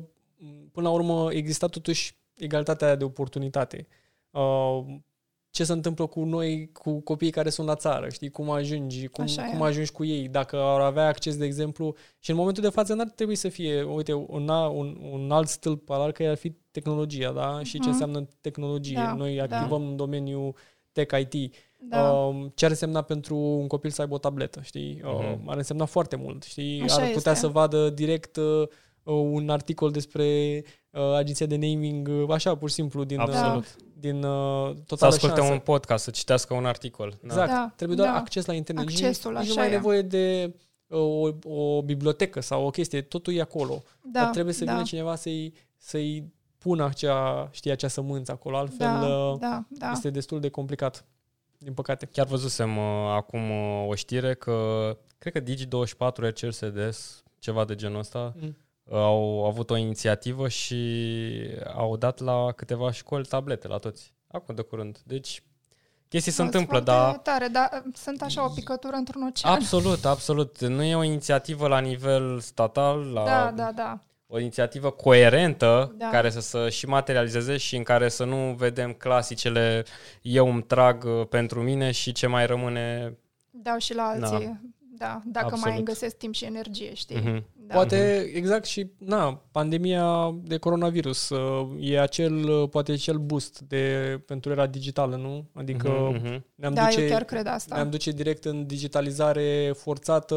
până 0.72 0.88
la 0.88 0.94
urmă 0.94 1.32
exista 1.32 1.66
totuși 1.66 2.18
egalitatea 2.38 2.86
aia 2.86 2.96
de 2.96 3.04
oportunitate. 3.04 3.86
Uh, 4.30 4.84
ce 5.50 5.64
se 5.64 5.72
întâmplă 5.72 6.06
cu 6.06 6.24
noi, 6.24 6.70
cu 6.72 7.00
copiii 7.00 7.30
care 7.30 7.50
sunt 7.50 7.66
la 7.66 7.74
țară, 7.74 8.08
știi, 8.08 8.30
cum 8.30 8.50
ajungi, 8.50 9.06
cum, 9.06 9.24
Așa 9.24 9.46
e. 9.46 9.50
cum 9.50 9.62
ajungi 9.62 9.92
cu 9.92 10.04
ei, 10.04 10.28
dacă 10.28 10.56
ar 10.56 10.80
avea 10.80 11.06
acces, 11.06 11.36
de 11.36 11.44
exemplu, 11.44 11.94
și 12.18 12.30
în 12.30 12.36
momentul 12.36 12.62
de 12.62 12.68
față 12.68 12.94
n-ar 12.94 13.08
trebui 13.10 13.34
să 13.34 13.48
fie, 13.48 13.82
uite, 13.82 14.12
un, 14.12 14.48
a- 14.48 14.68
un, 14.68 14.98
un 15.12 15.30
alt 15.30 15.48
stâlp 15.48 15.90
al 15.90 16.00
arcăi 16.00 16.28
ar 16.28 16.36
fi 16.36 16.50
tehnologia, 16.70 17.32
da? 17.32 17.60
Și 17.62 17.72
ce 17.72 17.78
Mhm. 17.78 17.88
înseamnă 17.88 18.28
tehnologie. 18.40 18.94
Da, 18.94 19.14
Noi 19.14 19.36
da. 19.36 19.42
activăm 19.58 19.86
în 19.88 19.96
domeniul 19.96 20.54
tech 20.92 21.18
IT. 21.30 21.54
Da. 21.80 22.12
Um, 22.12 22.52
ce 22.54 22.64
ar 22.64 22.70
însemna 22.70 23.02
pentru 23.02 23.36
un 23.36 23.66
copil 23.66 23.90
să 23.90 24.00
aibă 24.00 24.14
o 24.14 24.18
tabletă, 24.18 24.60
știi? 24.62 25.00
Mhm. 25.02 25.40
Um, 25.42 25.48
ar 25.48 25.56
însemna 25.56 25.84
foarte 25.84 26.16
mult, 26.16 26.42
știi? 26.42 26.80
Așa 26.82 26.94
ar 27.02 27.10
putea 27.12 27.32
este. 27.32 27.44
să 27.44 27.52
vadă 27.52 27.90
direct 27.90 28.36
uh, 28.36 28.68
un 29.12 29.48
articol 29.50 29.90
despre 29.90 30.24
uh, 30.90 31.14
agenția 31.14 31.46
de 31.46 31.56
naming, 31.56 32.08
uh, 32.08 32.30
așa, 32.30 32.56
pur 32.56 32.68
și 32.68 32.74
simplu, 32.74 33.04
din, 33.04 33.18
Absolut. 33.20 33.64
uh, 33.64 33.70
din 34.00 34.22
uh, 34.22 34.70
Să 34.74 34.82
totală 34.86 35.12
asculte 35.14 35.36
șansă. 35.36 35.52
un 35.52 35.58
podcast, 35.58 36.04
să 36.04 36.10
citească 36.10 36.54
un 36.54 36.66
articol. 36.66 37.08
Da. 37.10 37.26
Exact. 37.26 37.50
Da, 37.50 37.72
Trebuie 37.76 37.96
doar 37.96 38.08
da. 38.08 38.16
acces 38.16 38.44
la 38.46 38.52
internet. 38.52 38.84
Nici- 38.88 39.02
Accesul, 39.02 39.32
nici 39.32 39.40
nu 39.46 39.50
așa 39.50 39.54
mai 39.60 39.64
ai 39.66 39.72
e. 39.72 39.74
nevoie 39.76 40.02
de 40.02 40.54
uh, 40.86 40.98
o, 40.98 41.54
o 41.54 41.82
bibliotecă 41.82 42.40
sau 42.40 42.66
o 42.66 42.70
chestie. 42.70 43.02
Totul 43.02 43.34
e 43.34 43.40
acolo. 43.40 43.82
da, 44.02 44.20
Dar 44.22 44.30
trebuie 44.30 44.54
să 44.54 44.64
da, 44.64 44.72
vină 44.72 44.84
cineva 44.84 45.14
să-i, 45.14 45.52
să-i 45.76 46.32
pună 46.58 46.84
acea, 46.84 47.48
știi, 47.52 47.70
acea 47.70 47.88
sămânță 47.88 48.32
acolo. 48.32 48.56
Altfel 48.56 48.86
da, 48.86 49.06
uh, 49.06 49.38
da, 49.38 49.64
da. 49.68 49.90
este 49.90 50.10
destul 50.10 50.40
de 50.40 50.48
complicat, 50.48 51.04
din 51.58 51.72
păcate. 51.72 52.06
Chiar 52.06 52.26
văzusem 52.26 52.76
uh, 52.76 52.84
acum 53.16 53.50
uh, 53.50 53.86
o 53.88 53.94
știre 53.94 54.34
că 54.34 54.96
cred 55.18 55.32
că 55.32 55.40
Digi24, 55.40 56.14
RCLSDS, 56.14 57.22
ceva 57.38 57.64
de 57.64 57.74
genul 57.74 57.98
ăsta, 57.98 58.34
Mm. 58.40 58.56
Au 58.92 59.44
avut 59.44 59.70
o 59.70 59.76
inițiativă 59.76 60.48
și 60.48 60.76
au 61.74 61.96
dat 61.96 62.18
la 62.20 62.52
câteva 62.56 62.92
școli 62.92 63.24
tablete 63.26 63.68
la 63.68 63.76
toți. 63.78 64.14
Acum 64.30 64.54
de 64.54 64.62
curând. 64.62 64.98
Deci 65.04 65.42
chestii 66.08 66.32
se 66.32 66.36
Sunt 66.42 66.54
întâmplă, 66.54 66.80
foarte 66.84 67.00
dar 67.00 67.16
Tare, 67.34 67.46
dar 67.48 67.82
uh, 67.86 67.92
sunt 67.94 68.22
așa 68.22 68.44
o 68.44 68.48
picătură 68.48 68.96
într-un 68.96 69.22
ocean. 69.22 69.54
absolut, 69.54 70.04
absolut. 70.04 70.60
Nu 70.60 70.82
e 70.82 70.94
o 70.94 71.02
inițiativă 71.02 71.68
la 71.68 71.78
nivel 71.78 72.38
statal, 72.40 73.12
la 73.12 73.24
Da, 73.24 73.52
da, 73.56 73.72
da. 73.72 73.98
o 74.26 74.38
inițiativă 74.38 74.90
coerentă 74.90 75.94
Da. 75.96 76.08
care 76.08 76.30
să 76.30 76.40
se 76.40 76.68
și 76.68 76.86
materializeze 76.86 77.56
și 77.56 77.76
în 77.76 77.82
care 77.82 78.08
să 78.08 78.24
nu 78.24 78.54
vedem 78.54 78.92
clasicele 78.92 79.84
eu 80.22 80.48
îmi 80.50 80.62
trag 80.62 81.04
uh, 81.04 81.26
pentru 81.28 81.62
mine 81.62 81.90
și 81.90 82.12
ce 82.12 82.26
mai 82.26 82.46
rămâne. 82.46 83.16
Dau 83.50 83.78
și 83.78 83.94
la 83.94 84.02
alții. 84.02 84.46
Da, 84.46 84.56
dacă 85.24 85.46
Absolut. 85.46 85.64
mai 85.64 85.82
găsesc 85.82 86.16
timp 86.16 86.34
și 86.34 86.44
energie, 86.44 86.94
știi? 86.94 87.16
Mhm. 87.16 87.44
Da. 87.66 87.74
Poate, 87.74 88.30
exact, 88.34 88.64
și 88.64 88.90
na, 88.98 89.42
pandemia 89.50 90.34
de 90.42 90.56
coronavirus 90.56 91.28
uh, 91.28 91.68
e 91.80 92.00
acel, 92.00 92.48
uh, 92.48 92.68
poate 92.68 92.94
cel 92.94 93.16
boost 93.18 93.60
de, 93.60 94.20
pentru 94.26 94.50
era 94.50 94.66
digitală, 94.66 95.16
nu? 95.16 95.48
Adică 95.54 95.88
Mhm, 95.88 96.14
mhm. 96.24 96.44
ne-am 96.54 96.74
da, 96.74 96.84
duce, 96.84 97.00
eu 97.02 97.08
chiar 97.08 97.24
cred 97.24 97.46
asta. 97.46 97.74
ne-am 97.74 97.90
duce 97.90 98.10
direct 98.10 98.44
în 98.44 98.66
digitalizare 98.66 99.72
forțată. 99.76 100.34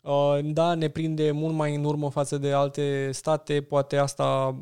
Uh, 0.00 0.38
Da, 0.44 0.74
ne 0.74 0.88
prinde 0.88 1.30
mult 1.30 1.54
mai 1.54 1.74
în 1.74 1.84
urmă 1.84 2.10
față 2.10 2.38
de 2.38 2.52
alte 2.52 3.08
state. 3.12 3.62
Poate 3.62 3.96
asta 3.96 4.56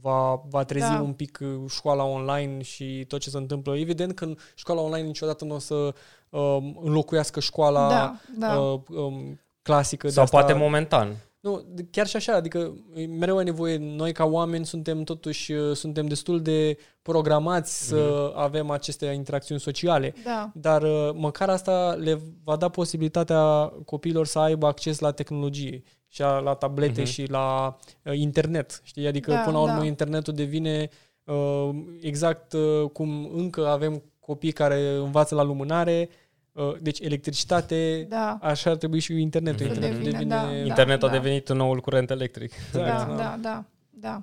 va, 0.00 0.42
va 0.48 0.64
trezi 0.64 0.88
Da. 0.88 1.00
un 1.00 1.12
pic 1.12 1.38
uh, 1.42 1.70
școala 1.70 2.04
online 2.04 2.62
și 2.62 3.04
tot 3.08 3.20
ce 3.20 3.30
se 3.30 3.36
întâmplă. 3.36 3.76
Evident 3.76 4.14
că 4.14 4.32
școala 4.54 4.80
online 4.80 5.06
niciodată 5.06 5.44
nu 5.44 5.54
o 5.54 5.58
să 5.58 5.94
um, 6.30 6.80
înlocuiască 6.82 7.40
școala 7.40 7.88
Da, 7.88 8.16
da. 8.38 8.58
uh, 8.58 8.80
um, 8.88 9.40
clasică. 9.62 10.06
Sau 10.08 10.14
de 10.14 10.20
asta. 10.20 10.36
poate 10.46 10.52
momentan. 10.62 11.16
Nu, 11.40 11.64
chiar 11.90 12.06
și 12.06 12.16
așa, 12.16 12.32
adică 12.34 12.74
mereu 13.18 13.36
ai 13.36 13.44
nevoie, 13.44 13.76
noi 13.76 14.12
ca 14.12 14.24
oameni 14.24 14.66
suntem 14.66 15.02
totuși, 15.02 15.52
uh, 15.52 15.76
suntem 15.76 16.06
destul 16.06 16.42
de 16.42 16.76
programați 17.02 17.86
să 17.88 18.32
avem 18.36 18.70
aceste 18.70 19.06
interacțiuni 19.06 19.60
sociale, 19.60 20.14
Da. 20.24 20.50
dar 20.54 20.82
uh, 20.82 21.10
măcar 21.14 21.48
asta 21.48 21.96
le 21.98 22.20
va 22.44 22.56
da 22.56 22.68
posibilitatea 22.68 23.72
copiilor 23.84 24.26
să 24.26 24.38
aibă 24.38 24.66
acces 24.66 24.98
la 24.98 25.10
tehnologie 25.10 25.82
și 26.08 26.22
a- 26.22 26.38
la 26.38 26.54
tablete 26.54 27.00
Mhm. 27.00 27.10
și 27.10 27.24
la 27.28 27.76
uh, 28.04 28.12
internet, 28.18 28.80
știi? 28.84 29.06
Adică 29.06 29.30
Da, 29.30 29.38
până 29.40 29.56
la 29.56 29.62
urmă 29.62 29.78
da. 29.78 29.84
internetul 29.84 30.34
devine 30.34 30.88
uh, 31.24 31.68
exact 32.00 32.52
uh, 32.52 32.90
cum 32.92 33.30
încă 33.34 33.66
avem 33.68 34.02
copii 34.30 34.52
care 34.52 34.90
învață 34.90 35.34
la 35.34 35.42
lumânare, 35.42 36.08
uh, 36.52 36.76
deci 36.80 36.98
electricitate, 37.00 38.06
Da. 38.08 38.38
așa 38.42 38.70
ar 38.70 38.76
trebui 38.76 38.98
și 38.98 39.20
internetul. 39.20 39.66
Mhm. 39.66 39.74
Internetul 39.74 40.02
Devine, 40.02 40.18
devine, 40.18 40.34
da, 40.34 40.46
da. 40.46 40.66
Internetul 40.66 41.08
a 41.08 41.10
devenit 41.10 41.52
noul 41.52 41.80
curent 41.80 42.10
electric. 42.10 42.52
Da, 42.72 42.80
Exact, 42.80 43.16
da, 43.16 43.38
da, 43.40 43.64
da. 43.90 44.22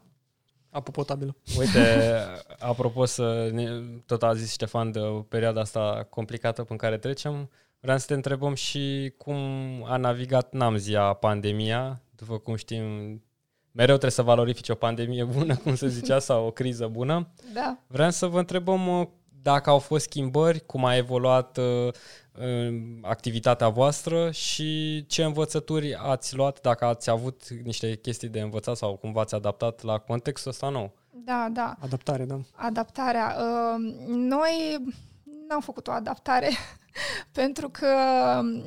apă 0.70 0.92
potabilă. 0.92 1.36
Uite, 1.58 1.80
apropo 2.72 3.06
să 3.06 3.50
ne, 3.54 3.70
tot 4.06 4.24
a 4.24 4.34
zis 4.34 4.52
Ștefan 4.52 4.92
de 4.92 5.00
perioada 5.30 5.62
asta 5.62 6.08
complicată 6.10 6.64
pe 6.64 6.76
care 6.76 6.98
trecem, 6.98 7.50
vreau 7.80 7.98
să 7.98 8.06
te 8.06 8.14
întrebăm 8.14 8.54
și 8.54 9.14
cum 9.18 9.38
a 9.86 9.98
navigat 9.98 10.54
Namzia 10.54 11.14
pandemia. 11.14 12.02
După 12.16 12.38
cum 12.38 12.56
știm, 12.56 12.84
mereu 13.72 13.96
trebuie 13.98 14.12
să 14.12 14.22
valorifici 14.22 14.70
o 14.70 14.76
pandemie 14.76 15.24
bună, 15.24 15.56
cum 15.64 15.76
se 15.76 15.88
zicea, 15.88 16.20
sau 16.20 16.46
o 16.46 16.52
criză 16.52 16.88
bună. 16.88 17.28
Da. 17.54 17.78
Vreau 17.88 18.10
să 18.10 18.26
vă 18.26 18.40
întrebăm 18.40 18.88
uh, 19.00 19.08
dacă 19.48 19.70
au 19.70 19.80
fost 19.80 20.04
schimbări, 20.04 20.66
cum 20.66 20.86
a 20.86 20.96
evoluat 20.96 21.58
uh, 21.58 21.94
uh, 22.40 22.76
activitatea 23.02 23.70
voastră 23.70 24.32
și 24.32 25.06
ce 25.06 25.24
învățături 25.24 25.96
ați 25.96 26.36
luat, 26.36 26.62
dacă 26.62 26.86
ați 26.86 27.10
avut 27.10 27.50
niște 27.50 27.96
chestii 27.96 28.28
de 28.28 28.40
învățat 28.40 28.76
sau 28.76 28.96
cum 28.96 29.12
v-ați 29.12 29.36
adaptat 29.36 29.82
la 29.84 29.98
contextul 29.98 30.52
ăsta 30.52 30.70
nou. 30.70 30.94
Da, 31.12 31.48
da. 31.52 31.76
Adaptare, 31.80 32.26
da. 32.26 32.40
Adaptarea. 32.56 33.36
Uh, 33.40 34.06
Noi 34.08 34.84
n-am 35.48 35.62
făcut 35.62 35.88
o 35.88 35.92
adaptare 35.92 36.50
pentru 37.40 37.70
că 37.70 37.88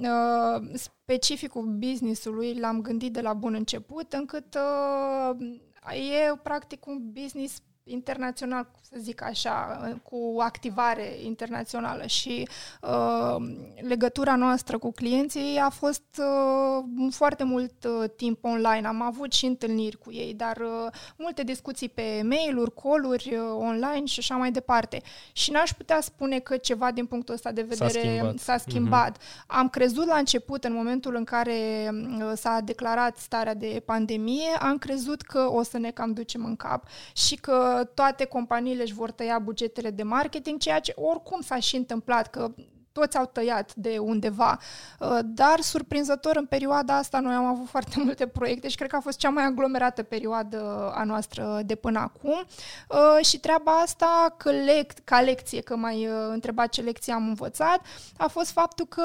uh, 0.01 0.70
specificul 0.74 1.65
business-ului 1.65 2.59
l-am 2.59 2.81
gândit 2.81 3.12
de 3.12 3.20
la 3.20 3.32
bun 3.32 3.55
început, 3.55 4.12
încât 4.12 4.55
uh, 4.55 5.47
e 5.94 6.36
practic 6.43 6.86
un 6.86 7.11
business 7.12 7.59
internațional, 7.85 8.70
să 8.93 8.99
zic 8.99 9.23
așa, 9.23 9.81
cu 10.03 10.37
activare 10.39 11.17
internațională 11.25 12.07
și 12.07 12.49
uh, 12.83 13.37
legătura 13.81 14.37
noastră 14.37 14.79
cu 14.79 14.93
clienții 14.93 15.59
a 15.62 15.69
fost 15.69 16.03
uh, 16.19 16.85
foarte 17.11 17.45
mult 17.45 17.85
uh, 17.85 18.11
timp 18.17 18.45
online. 18.45 18.87
Am 18.87 19.03
avut 19.03 19.33
și 19.33 19.47
întâlniri 19.47 19.99
cu 19.99 20.12
ei, 20.12 20.35
dar 20.35 20.57
uh, 20.57 20.93
multe 21.17 21.43
discuții 21.43 21.89
pe 21.89 22.21
mail-uri, 22.25 22.75
call-uri 22.83 23.35
uh, 23.35 23.41
online 23.59 24.05
și 24.05 24.19
așa 24.19 24.37
mai 24.37 24.51
departe. 24.51 25.03
Și 25.33 25.51
n-aș 25.51 25.71
putea 25.73 26.01
spune 26.01 26.39
că 26.39 26.57
ceva 26.57 26.91
din 26.91 27.07
punctul 27.07 27.35
ăsta 27.35 27.53
de 27.53 27.67
S-a 27.71 27.85
vedere 27.85 28.09
schimbat. 28.09 28.39
s-a 28.39 28.57
schimbat. 28.57 29.23
Am 29.47 29.69
crezut 29.69 30.07
la 30.07 30.17
început, 30.17 30.65
în 30.65 30.73
momentul 30.73 31.15
în 31.15 31.25
care 31.25 31.91
uh, 31.93 32.33
s-a 32.35 32.61
declarat 32.65 33.17
starea 33.17 33.55
de 33.55 33.83
pandemie, 33.85 34.49
am 34.61 34.79
crezut 34.79 35.23
că 35.23 35.51
o 35.51 35.62
să 35.62 35.79
ne 35.79 35.91
cam 35.91 36.12
ducem 36.12 36.45
în 36.45 36.57
cap 36.57 36.87
și 37.12 37.35
că 37.37 37.89
toate 37.95 38.25
companiile 38.25 38.80
își 38.82 38.94
vor 38.94 39.11
tăia 39.11 39.39
bugetele 39.39 39.90
de 39.90 40.02
marketing, 40.02 40.59
ceea 40.59 40.78
ce 40.78 40.93
oricum 40.97 41.40
s-a 41.40 41.59
și 41.59 41.77
întâmplat, 41.77 42.31
că 42.31 42.55
toți 42.93 43.16
au 43.16 43.27
tăiat 43.27 43.74
de 43.74 43.98
undeva. 43.98 44.59
Uh, 45.01 45.19
Dar, 45.24 45.61
surprinzător, 45.61 46.36
în 46.36 46.47
perioada 46.47 46.97
asta 46.97 47.20
noi 47.20 47.35
am 47.35 47.44
avut 47.44 47.69
foarte 47.69 47.94
multe 48.05 48.27
proiecte 48.27 48.69
și 48.69 48.77
cred 48.77 48.90
că 48.90 48.97
a 48.97 49.01
fost 49.01 49.19
cea 49.19 49.28
mai 49.28 49.44
aglomerată 49.44 50.02
perioadă 50.02 50.90
a 50.94 51.05
noastră 51.05 51.61
de 51.66 51.74
până 51.74 51.98
acum. 51.98 52.44
Uh, 52.89 53.24
Și 53.24 53.40
treaba 53.40 53.73
asta, 53.73 54.35
că 54.36 54.51
lec- 54.52 55.05
ca 55.05 55.20
lecție, 55.20 55.61
că 55.61 55.77
mai 55.77 56.07
uh, 56.07 56.12
întreba 56.28 56.66
ce 56.66 56.81
lecție 56.81 57.12
am 57.12 57.28
învățat, 57.28 57.81
a 58.16 58.27
fost 58.28 58.51
faptul 58.51 58.86
că 58.86 59.02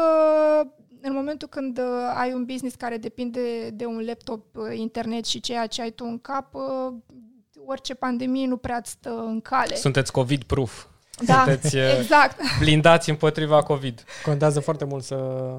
în 1.02 1.14
momentul 1.14 1.47
când 1.47 1.77
uh, 1.77 2.14
ai 2.15 2.34
un 2.34 2.45
business 2.45 2.76
care 2.76 2.97
depinde 2.97 3.69
de 3.69 3.85
un 3.85 4.03
laptop, 4.06 4.56
uh, 4.56 4.77
internet 4.77 5.26
și 5.26 5.39
ceea 5.39 5.68
ce 5.68 5.81
ai 5.81 5.91
tu 5.91 6.06
în 6.06 6.19
cap, 6.19 6.53
uh, 6.53 6.93
orice 7.66 7.94
pandemie 7.94 8.48
nu 8.48 8.58
prea 8.58 8.78
îți 8.78 8.92
stă 8.92 9.10
în 9.10 9.42
cale. 9.42 9.76
Sunteți 9.76 10.12
COVID-proof. 10.12 10.86
da, 11.26 11.34
Sunteți 11.34 11.76
uh, 11.78 11.98
exact. 12.00 12.40
blindați 12.60 13.10
împotriva 13.10 13.64
COVID. 13.64 14.04
Contează 14.24 14.60
foarte 14.60 14.86
mult 14.86 15.04
să, 15.04 15.50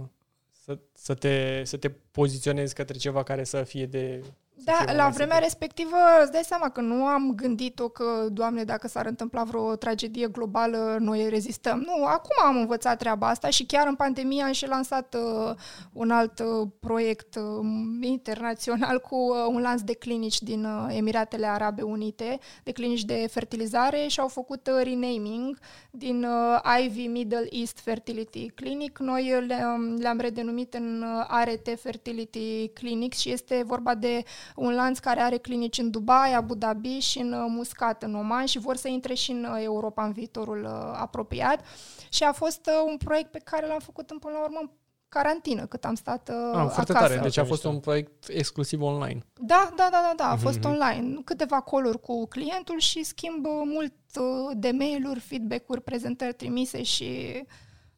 să, 0.64 0.78
să, 0.94 1.14
te, 1.14 1.62
să 1.64 1.76
te 1.76 1.88
poziționezi 1.90 2.74
către 2.74 2.98
ceva 2.98 3.22
care 3.22 3.44
să 3.44 3.62
fie 3.62 3.86
de... 3.86 4.22
să 4.56 4.64
Da, 4.64 4.72
fie 4.78 4.92
la 4.92 5.02
mai 5.02 5.10
vremea 5.10 5.36
simplu. 5.36 5.38
respectivă 5.42 5.96
îți 6.22 6.32
dai 6.32 6.42
seama 6.44 6.68
că 6.68 6.80
nu 6.80 7.04
am 7.06 7.34
gândit-o 7.34 7.88
că, 7.88 8.26
Doamne, 8.32 8.64
dacă 8.64 8.88
s-ar 8.88 9.06
întâmpla 9.06 9.42
vreo 9.44 9.76
tragedie 9.76 10.28
globală, 10.28 10.96
noi 11.00 11.28
rezistăm. 11.28 11.78
Nu, 11.78 12.04
acum 12.04 12.36
am 12.44 12.56
învățat 12.56 12.98
treaba 12.98 13.28
asta 13.28 13.48
și 13.50 13.64
chiar 13.66 13.86
în 13.86 13.94
pandemie 13.94 14.42
am 14.42 14.52
și 14.52 14.66
lansat 14.66 15.14
uh, 15.14 15.54
un 15.92 16.10
alt 16.10 16.38
uh, 16.38 16.68
proiect 16.80 17.34
uh, 17.36 17.66
internațional 18.00 19.00
cu 19.00 19.14
uh, 19.16 19.36
un 19.48 19.60
lanț 19.60 19.80
de 19.80 19.94
clinici 19.94 20.40
din 20.42 20.64
uh, 20.64 20.86
Emiratele 20.96 21.46
Arabe 21.46 21.82
Unite, 21.82 22.38
de 22.64 22.72
clinici 22.72 23.04
de 23.04 23.26
fertilizare 23.30 24.06
și 24.06 24.20
au 24.20 24.28
făcut 24.28 24.66
uh, 24.66 24.80
renaming 24.84 25.58
din 25.90 26.24
uh, 26.24 26.80
Ivy 26.84 27.06
Middle 27.06 27.46
East 27.50 27.78
Fertility 27.80 28.50
Clinic. 28.50 28.98
Noi 28.98 29.32
uh, 29.38 29.44
le-am, 29.46 29.96
le-am 30.00 30.18
redenumit 30.18 30.74
în 30.74 31.02
uh, 31.02 31.24
ART 31.28 31.68
Fertility 31.80 32.68
Clinics 32.68 33.18
și 33.18 33.30
este 33.30 33.62
vorba 33.66 33.94
de 33.94 34.22
un 34.54 34.74
lanț 34.74 34.98
care 34.98 35.20
are 35.20 35.36
clinici 35.36 35.78
în 35.78 35.90
Dubai, 35.90 36.34
Abu 36.34 36.54
Dhabi 36.54 36.98
și 36.98 37.18
în 37.18 37.32
uh, 37.32 37.44
Muscat, 37.48 38.02
în 38.02 38.14
Oman 38.14 38.46
și 38.46 38.58
vor 38.58 38.76
să 38.76 38.88
intre 38.88 39.14
și 39.14 39.30
în 39.30 39.44
uh, 39.44 39.62
Europa 39.62 40.04
în 40.04 40.12
viitorul 40.12 40.62
uh, 40.64 40.70
apropiat. 41.00 41.64
Și 42.08 42.22
a 42.24 42.32
fost 42.32 42.66
uh, 42.66 42.84
un 42.90 42.96
proiect 42.96 43.30
pe 43.30 43.40
care 43.44 43.66
l-am 43.66 43.78
făcut 43.78 44.10
în, 44.10 44.18
până 44.18 44.34
la 44.34 44.42
urmă 44.42 44.58
în 44.62 44.70
carantină, 45.08 45.66
cât 45.66 45.84
am 45.84 45.94
stat 45.94 46.28
uh, 46.28 46.58
Ah, 46.60 46.68
foarte 46.70 46.92
acasă. 46.92 47.08
tare. 47.08 47.20
Deci 47.20 47.36
a 47.36 47.44
fost 47.44 47.50
Mișto. 47.62 47.68
un 47.68 47.80
proiect 47.80 48.28
exclusiv 48.28 48.82
online. 48.82 49.18
Da, 49.40 49.70
da, 49.76 49.88
da, 49.90 50.00
da, 50.02 50.12
da, 50.16 50.30
a 50.30 50.34
Mhm. 50.34 50.42
fost 50.42 50.64
online. 50.64 51.20
Câteva 51.24 51.60
call 51.60 51.94
cu 51.98 52.26
clientul 52.26 52.78
și 52.78 53.04
schimb 53.04 53.44
uh, 53.46 53.52
mult 53.64 53.92
uh, 54.20 54.56
de 54.56 54.70
mail-uri, 54.70 55.20
feedback-uri, 55.20 55.82
prezentări 55.82 56.34
trimise 56.34 56.82
și 56.82 57.42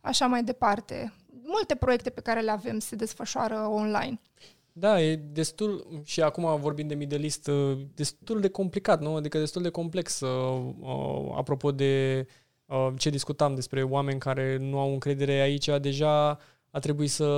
așa 0.00 0.26
mai 0.26 0.42
departe. 0.44 1.12
Multe 1.44 1.74
proiecte 1.74 2.10
pe 2.10 2.20
care 2.20 2.40
le 2.40 2.50
avem 2.50 2.78
se 2.78 2.96
desfășoară 2.96 3.66
online. 3.70 4.20
Da, 4.78 5.02
e 5.02 5.16
destul, 5.16 5.86
și 6.04 6.22
acum 6.22 6.60
vorbim 6.60 6.86
de 6.86 6.94
Middle 6.94 7.22
East, 7.22 7.46
uh, 7.46 7.78
destul 7.94 8.40
de 8.40 8.48
complicat, 8.48 9.00
nu? 9.00 9.14
Adică 9.14 9.38
destul 9.38 9.62
de 9.62 9.68
complex. 9.68 10.20
uh, 10.20 10.60
uh, 10.80 11.32
Apropo 11.36 11.72
de 11.72 12.26
uh, 12.66 12.88
ce 12.98 13.10
discutam 13.10 13.54
despre 13.54 13.82
oameni 13.82 14.18
care 14.18 14.56
nu 14.60 14.78
au 14.78 14.92
încredere 14.92 15.32
aici, 15.32 15.68
deja 15.80 16.38
a 16.70 16.78
trebuit 16.80 17.10
să, 17.10 17.28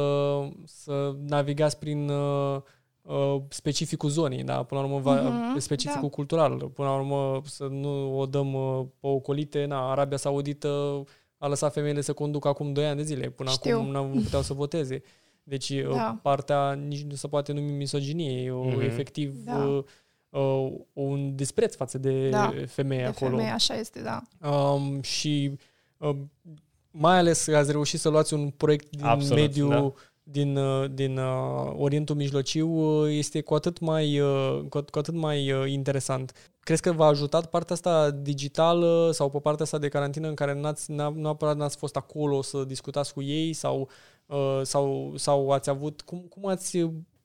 să 0.65 1.15
navigați 1.27 1.79
prin 1.79 2.09
uh, 2.09 2.61
uh, 3.03 3.37
specificul 3.49 4.11
zonei, 4.11 4.43
da? 4.45 4.63
Până 4.63 4.81
la 4.81 4.87
urmă, 4.87 4.99
va, 5.01 5.15
Mhm, 5.21 5.59
specificul 5.59 6.01
da. 6.09 6.15
cultural. 6.15 6.71
Până 6.75 6.89
la 6.89 6.95
urmă, 6.95 7.41
să 7.45 7.65
nu 7.65 8.19
o 8.19 8.27
dăm 8.27 8.55
uh, 8.55 8.81
pe 9.01 9.07
ocolite, 9.07 9.65
na, 9.65 9.91
Arabia 9.91 10.17
Saudită 10.17 11.03
a 11.39 11.47
lăsat 11.47 11.73
femeile 11.73 12.01
să 12.01 12.13
conducă 12.13 12.49
acum 12.49 12.73
2 12.73 12.87
ani 12.87 12.97
de 12.97 13.03
zile. 13.03 13.31
Până 13.31 13.51
Știu. 13.51 13.79
acum 13.79 13.91
nu 13.91 14.21
puteau 14.23 14.43
să 14.43 14.53
voteze. 14.55 15.03
Deci 15.51 15.73
Da. 15.83 15.89
da. 15.95 16.19
partea 16.23 16.73
nici 16.73 17.03
nu 17.03 17.15
se 17.15 17.29
poate 17.29 17.53
numi 17.53 17.71
misoginie, 17.71 18.43
e 18.45 18.51
o, 18.51 18.63
Mhm. 18.65 18.81
efectiv 18.81 19.33
Da. 19.45 19.57
uh, 19.57 19.85
uh, 20.31 20.73
un 20.93 21.35
dispreț 21.37 21.75
față 21.75 21.99
de 21.99 22.29
Da, 22.29 22.53
femeie 22.67 23.01
De 23.01 23.07
acolo. 23.07 23.31
femeie, 23.31 23.51
așa 23.51 23.75
este, 23.75 24.01
da. 24.03 24.23
Um, 24.51 25.03
și 25.03 25.59
uh, 25.97 26.17
mai 26.91 27.19
ales 27.19 27.45
că 27.45 27.57
ați 27.57 27.71
reușit 27.71 28.01
să 28.01 28.09
luați 28.09 28.35
un 28.35 28.51
proiect 28.51 28.91
din 28.97 29.05
Absolut, 29.05 29.37
mediu 29.41 29.69
da. 29.69 29.93
din, 30.23 30.57
uh, 30.57 30.91
din 30.95 31.19
uh, 31.19 31.73
Orientul 31.77 32.17
Mijlociu 32.17 32.69
uh, 32.69 33.09
este 33.17 33.41
cu 33.41 33.55
atât 33.55 33.79
mai, 33.79 34.21
uh, 34.21 34.61
cu, 34.69 34.81
cu 34.91 34.99
atât 34.99 35.15
mai 35.15 35.53
uh, 35.53 35.71
interesant. 35.71 36.33
Crezi 36.61 36.83
că 36.83 36.93
v-a 36.93 37.07
ajutat 37.07 37.47
partea 37.51 37.75
asta 37.75 38.11
digitală 38.11 39.11
sau 39.13 39.31
pe 39.31 39.39
partea 39.39 39.65
asta 39.65 39.79
de 39.79 39.89
carantină 39.89 40.29
în 40.29 40.35
care 40.35 40.61
n-ați, 40.61 40.91
n-a- 40.91 41.09
nu 41.09 41.21
neapărat 41.21 41.57
n-ați 41.57 41.77
fost 41.77 41.97
acolo 41.97 42.43
să 42.43 42.65
discutați 42.65 43.13
cu 43.13 43.23
ei 43.23 43.53
sau, 43.53 43.81
uh, 43.81 43.89
sau, 44.63 45.13
sau 45.17 45.51
ați 45.51 45.71
avut... 45.71 46.01
Cum, 46.01 46.19
cum 46.19 46.47
ați 46.47 46.79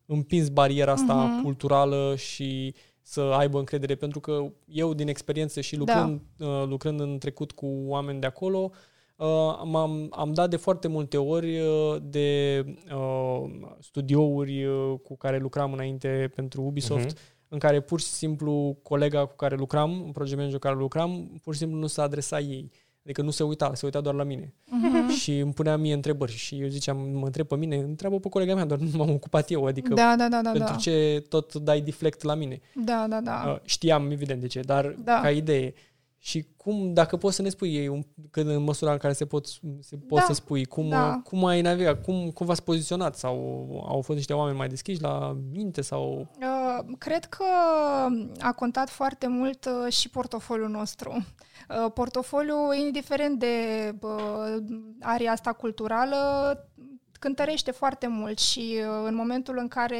împins 0.06 0.49
bariera 0.49 0.91
asta 0.91 1.14
Mhm. 1.14 1.44
culturală 1.44 2.14
și 2.18 2.73
să 3.02 3.22
aibă 3.22 3.57
încredere? 3.60 3.95
Pentru 3.95 4.19
că 4.19 4.45
eu, 4.65 4.94
din 4.94 5.07
experiență 5.07 5.61
și 5.61 5.76
lucrând, 5.76 6.22
da. 6.38 6.48
uh, 6.48 6.68
lucrând 6.68 6.99
în 6.99 7.18
trecut 7.18 7.52
cu 7.52 7.65
oameni 7.86 8.19
de 8.19 8.26
acolo, 8.27 8.72
uh, 9.15 9.27
am, 9.60 9.76
am 10.11 10.34
dat 10.34 10.49
de 10.49 10.56
foarte 10.56 10.88
multe 10.88 11.18
ori 11.18 11.60
uh, 11.60 11.95
de 12.02 12.64
uh, 12.95 13.44
studiouri 13.80 14.65
uh, 14.65 14.94
cu 15.03 15.18
care 15.18 15.38
lucram 15.38 15.73
înainte 15.73 16.32
pentru 16.36 16.61
Ubisoft, 16.61 17.06
Mhm. 17.06 17.18
în 17.48 17.60
care 17.60 17.80
pur 17.82 17.99
și 17.99 18.06
simplu 18.06 18.77
colega 18.84 19.26
cu 19.26 19.36
care 19.36 19.56
lucram, 19.56 20.02
un 20.06 20.11
project 20.11 20.38
manager 20.38 20.60
cu 20.60 20.65
care 20.68 20.80
lucram, 20.80 21.40
pur 21.44 21.53
și 21.53 21.60
simplu 21.60 21.77
nu 21.77 21.88
s-a 21.88 22.03
adresat 22.03 22.41
ei. 22.41 22.72
Adică 23.06 23.22
nu 23.22 23.30
se 23.30 23.44
uita, 23.44 23.72
se 23.73 23.86
uita 23.86 24.02
doar 24.02 24.15
la 24.15 24.23
mine. 24.23 24.53
Mhm. 24.69 25.10
Și 25.10 25.38
îmi 25.40 25.53
punea 25.53 25.77
mie 25.77 25.94
întrebări 25.94 26.32
și 26.32 26.61
eu 26.61 26.68
ziceam, 26.68 26.98
mă 26.98 27.26
întreb 27.26 27.48
pe 27.48 27.56
mine, 27.56 27.76
întreabă 27.76 28.19
pe 28.19 28.30
colega 28.30 28.56
mea, 28.56 28.65
doar 28.65 28.80
nu 28.80 28.90
m-am 28.94 29.10
ocupat 29.10 29.52
eu, 29.52 29.65
adică 29.65 29.94
Da, 29.94 30.15
da, 30.18 30.27
da, 30.27 30.41
da. 30.41 30.52
pentru 30.52 30.73
da. 30.73 30.80
ce 30.80 31.23
tot 31.30 31.53
dai 31.53 31.82
deflect 31.82 32.22
la 32.23 32.36
mine. 32.36 32.60
Da, 32.86 33.06
da, 33.10 33.22
da. 33.22 33.44
Uh, 33.48 33.57
Știam, 33.64 34.11
evident, 34.11 34.41
de 34.41 34.48
ce, 34.48 34.60
dar 34.60 34.95
Da. 35.03 35.19
ca 35.22 35.32
idee. 35.32 35.73
Și 36.26 36.48
cum, 36.58 36.94
dacă 36.94 37.18
poți 37.18 37.36
să 37.36 37.42
ne 37.42 37.50
spui 37.50 37.76
ei, 37.76 37.88
un, 37.88 38.02
când 38.32 38.50
în 38.50 38.64
măsura 38.64 38.92
în 38.92 38.98
care 38.98 39.14
se 39.14 39.26
pot, 39.26 39.48
se 39.80 39.96
pot 40.08 40.20
Da, 40.20 40.26
să 40.26 40.34
spui, 40.34 40.66
cum, 40.66 40.90
da. 40.90 41.14
uh, 41.16 41.22
cum 41.24 41.46
ai 41.46 41.62
navigat, 41.62 42.04
cum, 42.04 42.32
cum 42.32 42.46
v-ați 42.46 42.64
poziționat 42.64 43.16
sau 43.16 43.36
au 43.88 44.02
fost 44.02 44.18
niște 44.18 44.34
oameni 44.34 44.58
mai 44.58 44.68
deschiși 44.68 45.02
la 45.02 45.38
minte 45.52 45.82
sau... 45.82 46.28
Uh, 46.40 46.96
Cred 46.98 47.26
că 47.26 47.44
a 48.40 48.52
contat 48.52 48.90
foarte 48.90 49.28
mult 49.28 49.66
uh, 49.66 49.94
și 49.94 50.10
portofoliul 50.10 50.70
nostru. 50.70 51.26
Uh, 51.70 51.92
Portofoliul, 51.94 52.76
indiferent 52.86 53.40
de 53.40 53.56
uh, 54.02 54.64
aria 55.02 55.32
asta 55.32 55.54
culturală, 55.54 56.18
cântărește 57.20 57.72
foarte 57.72 58.08
mult 58.08 58.40
și 58.40 58.78
uh, 58.80 59.04
în 59.08 59.16
momentul 59.16 59.58
în 59.58 59.68
care 59.68 59.98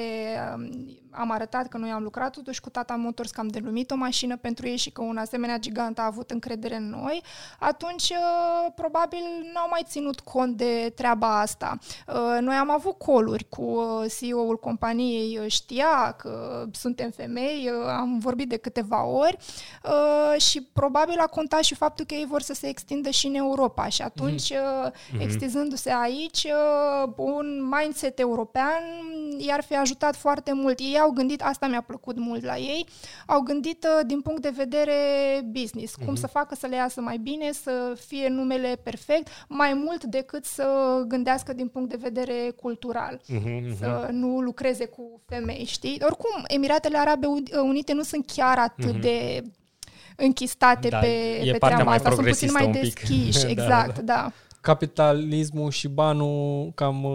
um, 0.56 0.70
am 1.18 1.32
arătat 1.32 1.68
că 1.68 1.78
noi 1.78 1.90
am 1.90 2.04
lucrat 2.04 2.32
totuși 2.32 2.62
cu 2.62 2.70
Tata 2.70 2.96
Motors, 2.96 3.32
că 3.32 3.40
am 3.40 3.48
denumit 3.48 3.92
o 3.92 3.96
mașină 3.96 4.38
pentru 4.38 4.68
ei 4.68 4.78
și 4.78 4.90
că 4.90 5.02
un 5.02 5.18
asemenea 5.18 5.58
gigant 5.58 6.00
a 6.00 6.06
avut 6.06 6.32
încredere 6.32 6.76
în 6.76 6.90
noi, 6.90 7.24
atunci 7.60 8.10
uh, 8.10 8.72
probabil 8.76 9.24
n-au 9.54 9.68
mai 9.70 9.82
ținut 9.86 10.20
cont 10.20 10.58
de 10.58 10.92
treaba 10.96 11.40
asta. 11.40 11.78
Uh, 12.08 12.38
Noi 12.42 12.56
am 12.56 12.70
avut 12.70 12.98
coluri 12.98 13.46
cu 13.50 13.62
uh, 13.62 14.12
CEO-ul 14.20 14.58
companiei, 14.60 15.38
uh, 15.38 15.52
știa 15.52 16.12
că 16.12 16.66
suntem 16.72 17.10
femei, 17.10 17.70
uh, 17.70 17.88
am 17.88 18.20
vorbit 18.20 18.50
de 18.50 18.58
câteva 18.58 19.06
ori 19.06 19.38
uh, 19.84 20.42
și 20.42 20.62
probabil 20.62 21.20
a 21.20 21.28
contat 21.28 21.64
și 21.64 21.76
faptul 21.76 22.06
că 22.06 22.14
ei 22.14 22.26
vor 22.26 22.42
să 22.42 22.54
se 22.54 22.68
extindă 22.68 23.10
și 23.10 23.28
în 23.28 23.36
Europa. 23.36 23.88
Și 23.88 24.02
atunci, 24.02 24.50
uh, 24.50 24.92
extinzându-se 25.20 25.92
aici, 25.92 26.44
uh, 26.44 27.14
un 27.16 27.70
mindset 27.80 28.20
european 28.20 28.84
i-ar 29.40 29.64
fi 29.64 29.76
ajutat 29.76 30.16
foarte 30.16 30.54
mult. 30.54 30.80
Ei 30.80 31.00
au 31.00 31.12
gândit, 31.12 31.42
asta 31.42 31.68
mi-a 31.68 31.82
plăcut 31.82 32.18
mult 32.20 32.44
la 32.44 32.58
ei, 32.58 32.86
au 33.26 33.40
gândit 33.42 33.84
uh, 34.00 34.06
din 34.08 34.22
punct 34.22 34.42
de 34.42 34.54
vedere 34.56 34.94
business, 35.52 35.96
cum 36.06 36.16
să 36.16 36.28
facă 36.28 36.56
să 36.56 36.68
le 36.68 36.76
iasă 36.76 37.02
mai 37.02 37.18
bine, 37.18 37.52
să 37.52 37.94
fie 38.08 38.28
numele 38.28 38.80
perfect, 38.84 39.28
mai 39.48 39.74
mult 39.74 40.04
decât 40.04 40.46
să 40.46 40.66
gândească 41.08 41.54
din 41.54 41.68
punct 41.68 41.90
de 41.90 41.98
vedere 42.02 42.54
cultural 42.62 43.22
Mhm, 43.28 43.78
să 43.78 44.08
nu 44.12 44.40
lucreze 44.42 44.86
cu 44.86 45.22
femei, 45.26 45.64
știi? 45.66 46.02
Oricum, 46.04 46.44
Emiratele 46.48 46.98
Arabe 46.98 47.28
Unite 47.64 47.94
nu 47.94 48.04
sunt 48.04 48.32
chiar 48.36 48.58
atât 48.60 49.02
de 49.02 49.42
închistate 50.16 50.88
Da, 50.88 50.98
pe, 51.00 51.08
e 51.44 51.52
pe 51.52 51.58
partea 51.58 51.68
treaba 51.68 51.84
mai 51.84 51.96
asta, 51.96 52.10
sunt 52.12 52.28
puțin 52.28 52.50
progresistă 52.50 52.58
mai 52.58 52.66
un 52.66 52.72
pic. 52.72 52.82
deschiși, 52.82 53.44
Da, 53.46 53.50
exact, 53.50 54.00
da. 54.00 54.32
Capitalismul 54.62 55.72
și 55.72 55.88
banul 55.88 56.72
cam 56.76 57.06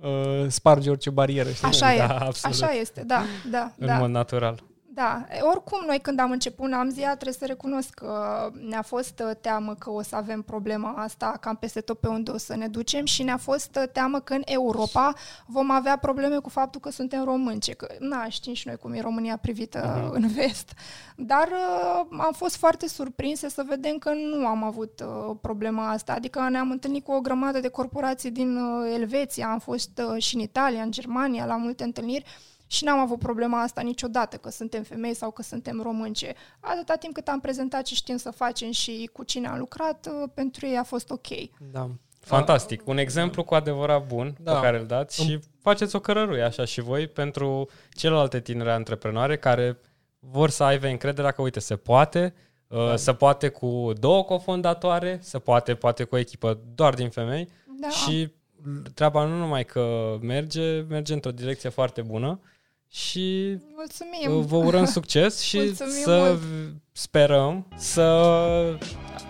uh, 0.00 0.08
uh, 0.08 0.46
sparge 0.48 0.90
orice 0.90 1.10
barieră, 1.10 1.50
știi? 1.50 1.68
Așa 1.68 1.94
e, 1.94 1.98
Da, 1.98 2.16
absolut. 2.18 2.62
așa 2.62 2.72
este, 2.72 3.02
da, 3.06 3.22
da, 3.50 3.72
În 3.78 3.86
da. 3.86 3.98
mod 3.98 4.10
natural. 4.10 4.62
Da, 4.98 5.26
E, 5.30 5.40
oricum 5.40 5.82
noi 5.86 5.98
când 6.00 6.20
am 6.20 6.30
început 6.30 6.68
Namzia 6.68 7.14
trebuie 7.14 7.32
să 7.32 7.46
recunosc 7.46 7.94
că 7.94 8.50
ne-a 8.68 8.82
fost 8.82 9.22
uh, 9.24 9.30
teamă 9.40 9.74
că 9.74 9.90
o 9.90 10.02
să 10.02 10.16
avem 10.16 10.42
problema 10.42 10.94
asta 10.96 11.36
cam 11.40 11.56
peste 11.56 11.80
tot 11.80 11.98
pe 11.98 12.08
unde 12.08 12.30
o 12.30 12.36
să 12.36 12.56
ne 12.56 12.68
ducem 12.68 13.04
și 13.04 13.22
ne-a 13.22 13.36
fost 13.36 13.76
uh, 13.76 13.88
teamă 13.92 14.20
că 14.20 14.32
în 14.32 14.42
Europa 14.44 15.12
vom 15.46 15.70
avea 15.70 15.96
probleme 15.96 16.38
cu 16.38 16.48
faptul 16.48 16.80
că 16.80 16.90
suntem 16.90 17.24
români, 17.24 17.60
ce 17.60 17.72
că, 17.72 17.86
na, 17.98 18.28
știm 18.28 18.52
și 18.52 18.66
noi 18.66 18.76
cum 18.76 18.92
e 18.92 19.00
România 19.00 19.36
privită 19.36 20.02
uh, 20.04 20.10
în 20.12 20.28
vest. 20.28 20.72
Dar 21.16 21.48
uh, 21.48 22.06
am 22.18 22.32
fost 22.32 22.56
foarte 22.56 22.88
surprinse 22.88 23.48
să 23.48 23.62
vedem 23.66 23.98
că 23.98 24.12
nu 24.12 24.46
am 24.46 24.62
avut 24.62 25.00
uh, 25.00 25.36
problema 25.40 25.90
asta, 25.90 26.12
adică 26.12 26.48
ne-am 26.50 26.70
întâlnit 26.70 27.04
cu 27.04 27.12
o 27.12 27.20
grămadă 27.20 27.60
de 27.60 27.68
corporații 27.68 28.30
din 28.30 28.56
uh, 28.56 28.92
Elveția, 28.94 29.50
am 29.50 29.58
fost 29.58 30.02
uh, 30.12 30.22
și 30.22 30.34
în 30.34 30.40
Italia, 30.40 30.82
în 30.82 30.90
Germania, 30.90 31.44
la 31.44 31.56
multe 31.56 31.84
întâlniri 31.84 32.24
și 32.70 32.84
n-am 32.84 32.98
avut 32.98 33.18
problema 33.18 33.62
asta 33.62 33.80
niciodată, 33.80 34.36
că 34.36 34.50
suntem 34.50 34.82
femei 34.82 35.14
sau 35.14 35.30
că 35.30 35.42
suntem 35.42 35.80
românce. 35.82 36.34
Atâta 36.60 36.94
timp 36.94 37.14
cât 37.14 37.28
am 37.28 37.40
prezentat 37.40 37.82
ce 37.82 37.94
știm 37.94 38.16
să 38.16 38.30
facem 38.30 38.70
și 38.70 39.10
cu 39.12 39.24
cine 39.24 39.48
am 39.48 39.58
lucrat, 39.58 40.06
uh, 40.06 40.28
pentru 40.34 40.66
ei 40.66 40.76
a 40.76 40.82
fost 40.82 41.10
ok. 41.10 41.26
Da. 41.72 41.90
Fantastic. 42.20 42.86
Un 42.86 42.98
exemplu 42.98 43.44
cu 43.44 43.54
adevărat 43.54 44.06
bun 44.06 44.36
Da. 44.40 44.52
pe 44.54 44.60
care 44.60 44.78
îl 44.78 44.86
dați 44.86 45.22
și 45.22 45.40
faceți 45.62 45.96
o 45.96 46.00
cărăruie 46.00 46.42
așa 46.42 46.64
și 46.64 46.80
voi 46.80 47.06
pentru 47.06 47.68
celelalte 47.90 48.40
tinere 48.40 48.72
antreprenoare 48.72 49.36
care 49.36 49.78
vor 50.18 50.50
să 50.50 50.64
aibă 50.64 50.86
încrederea 50.86 51.30
că, 51.30 51.42
uite, 51.42 51.60
se 51.60 51.76
poate, 51.76 52.34
da. 52.66 52.96
se 52.96 53.14
poate 53.14 53.48
cu 53.48 53.92
două 54.00 54.24
cofondatoare, 54.24 55.18
se 55.22 55.38
poate 55.38 55.74
poate 55.74 56.04
cu 56.04 56.14
o 56.14 56.18
echipă 56.18 56.58
doar 56.74 56.94
din 56.94 57.10
femei 57.10 57.48
Da. 57.80 57.88
și 57.88 58.32
treaba 58.94 59.24
nu 59.24 59.36
numai 59.36 59.64
că 59.64 60.16
merge, 60.20 60.80
merge 60.80 61.12
într-o 61.12 61.30
direcție 61.30 61.68
foarte 61.68 62.02
bună 62.02 62.40
și 62.90 63.56
Mulțumim! 63.76 64.46
vă 64.46 64.56
urăm 64.56 64.84
succes 64.98 65.40
și 65.40 65.56
Mulțumim 65.56 65.92
să 66.02 66.16
mult. 66.28 66.40
sperăm 66.92 67.66
să 67.76 68.02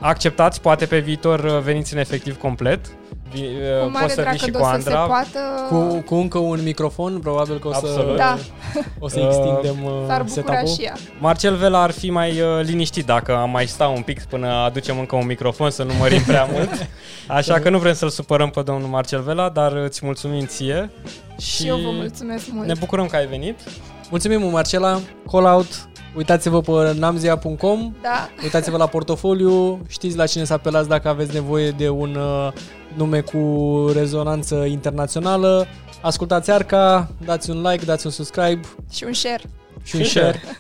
acceptați, 0.01 0.61
poate 0.61 0.87
pe 0.87 0.99
viitor 0.99 1.45
uh, 1.45 1.61
veniți 1.63 1.93
în 1.93 1.99
efectiv 1.99 2.39
complet. 2.39 2.97
Vi- 3.33 3.41
uh, 3.41 3.83
Cu 3.85 3.91
mare 3.91 4.05
Poți 4.05 4.15
să 4.15 4.21
drag 4.21 4.31
vii 4.33 4.39
și 4.39 4.45
când 4.51 4.57
cu 4.57 4.63
o 4.63 4.65
să 4.75 4.81
se 4.81 4.89
Andra. 4.93 5.05
poată, 5.07 5.39
Cu, 5.69 6.03
cu 6.07 6.15
încă 6.15 6.39
un 6.39 6.61
microfon, 6.63 7.19
probabil 7.19 7.59
că 7.59 7.69
o 7.69 7.73
să, 7.73 7.81
Absolut. 7.85 8.17
Da. 8.17 8.39
o 8.99 9.09
să 9.09 9.19
Uh, 9.21 9.27
extindem 9.27 9.85
uh, 9.85 9.93
s-ar 10.07 10.23
bucura 10.23 10.27
setup-ul. 10.55 10.75
și 10.75 10.83
ea. 10.85 10.95
Marcel 11.19 11.55
Vela 11.57 11.83
ar 11.83 11.91
fi 11.91 12.11
mai 12.11 12.31
uh, 12.41 12.47
liniștit 12.63 13.07
dacă 13.07 13.37
am 13.37 13.51
mai 13.51 13.67
sta 13.67 13.87
un 13.89 14.03
pic 14.03 14.23
până 14.25 14.49
aducem 14.49 14.99
încă 14.99 15.17
un 15.17 15.27
microfon 15.27 15.71
să 15.71 15.83
nu 15.83 15.93
mărim 15.99 16.23
prea 16.23 16.45
mult. 16.53 16.89
Așa 17.27 17.59
că 17.59 17.71
nu 17.71 17.79
vrem 17.79 17.95
să-l 17.95 18.09
supărăm 18.11 18.51
pe 18.51 18.63
domnul 18.63 18.89
Marcel 18.89 19.21
Vela, 19.21 19.49
dar 19.49 19.73
îți 19.73 20.01
mulțumim 20.07 20.45
ție. 20.47 20.91
Și, 21.39 21.51
Și 21.51 21.67
eu 21.67 21.77
vă 21.77 21.91
mulțumesc 21.91 22.45
mult. 22.51 22.67
ne 22.67 22.75
bucurăm 22.79 23.07
că 23.07 23.17
ai 23.17 23.27
venit. 23.27 23.59
Mulțumim, 24.11 24.51
Marcela. 24.51 25.01
Call 25.31 25.45
out. 25.45 25.89
Uitați-vă 26.17 26.61
pe 26.61 26.95
namzia.com. 26.99 27.95
Da. 28.03 28.29
Uitați-vă 28.43 28.77
la 28.77 28.87
portofoliu. 28.87 29.81
Știți 29.89 30.17
la 30.17 30.27
cine 30.27 30.45
să 30.45 30.53
apelați 30.53 30.89
dacă 30.89 31.09
aveți 31.09 31.33
nevoie 31.35 31.71
de 31.71 31.89
un 31.89 32.15
uh, 32.15 32.53
nume 32.97 33.21
cu 33.21 33.39
rezonanță 33.95 34.55
internațională. 34.55 35.67
Ascultați 36.03 36.51
Arca, 36.51 37.09
dați 37.25 37.51
un 37.51 37.61
like, 37.63 37.85
dați 37.85 38.07
un 38.07 38.13
subscribe 38.13 38.61
Și 38.91 39.05
un 39.05 39.13
share. 39.13 39.43
și 39.83 39.97
un 39.97 40.03
Și 40.03 40.17
un 40.17 40.23
share. 40.23 40.39
share. 40.43 40.59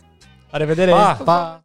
La 0.50 0.58
revedere! 0.58 0.90
Pa! 0.90 1.20
pa! 1.24 1.62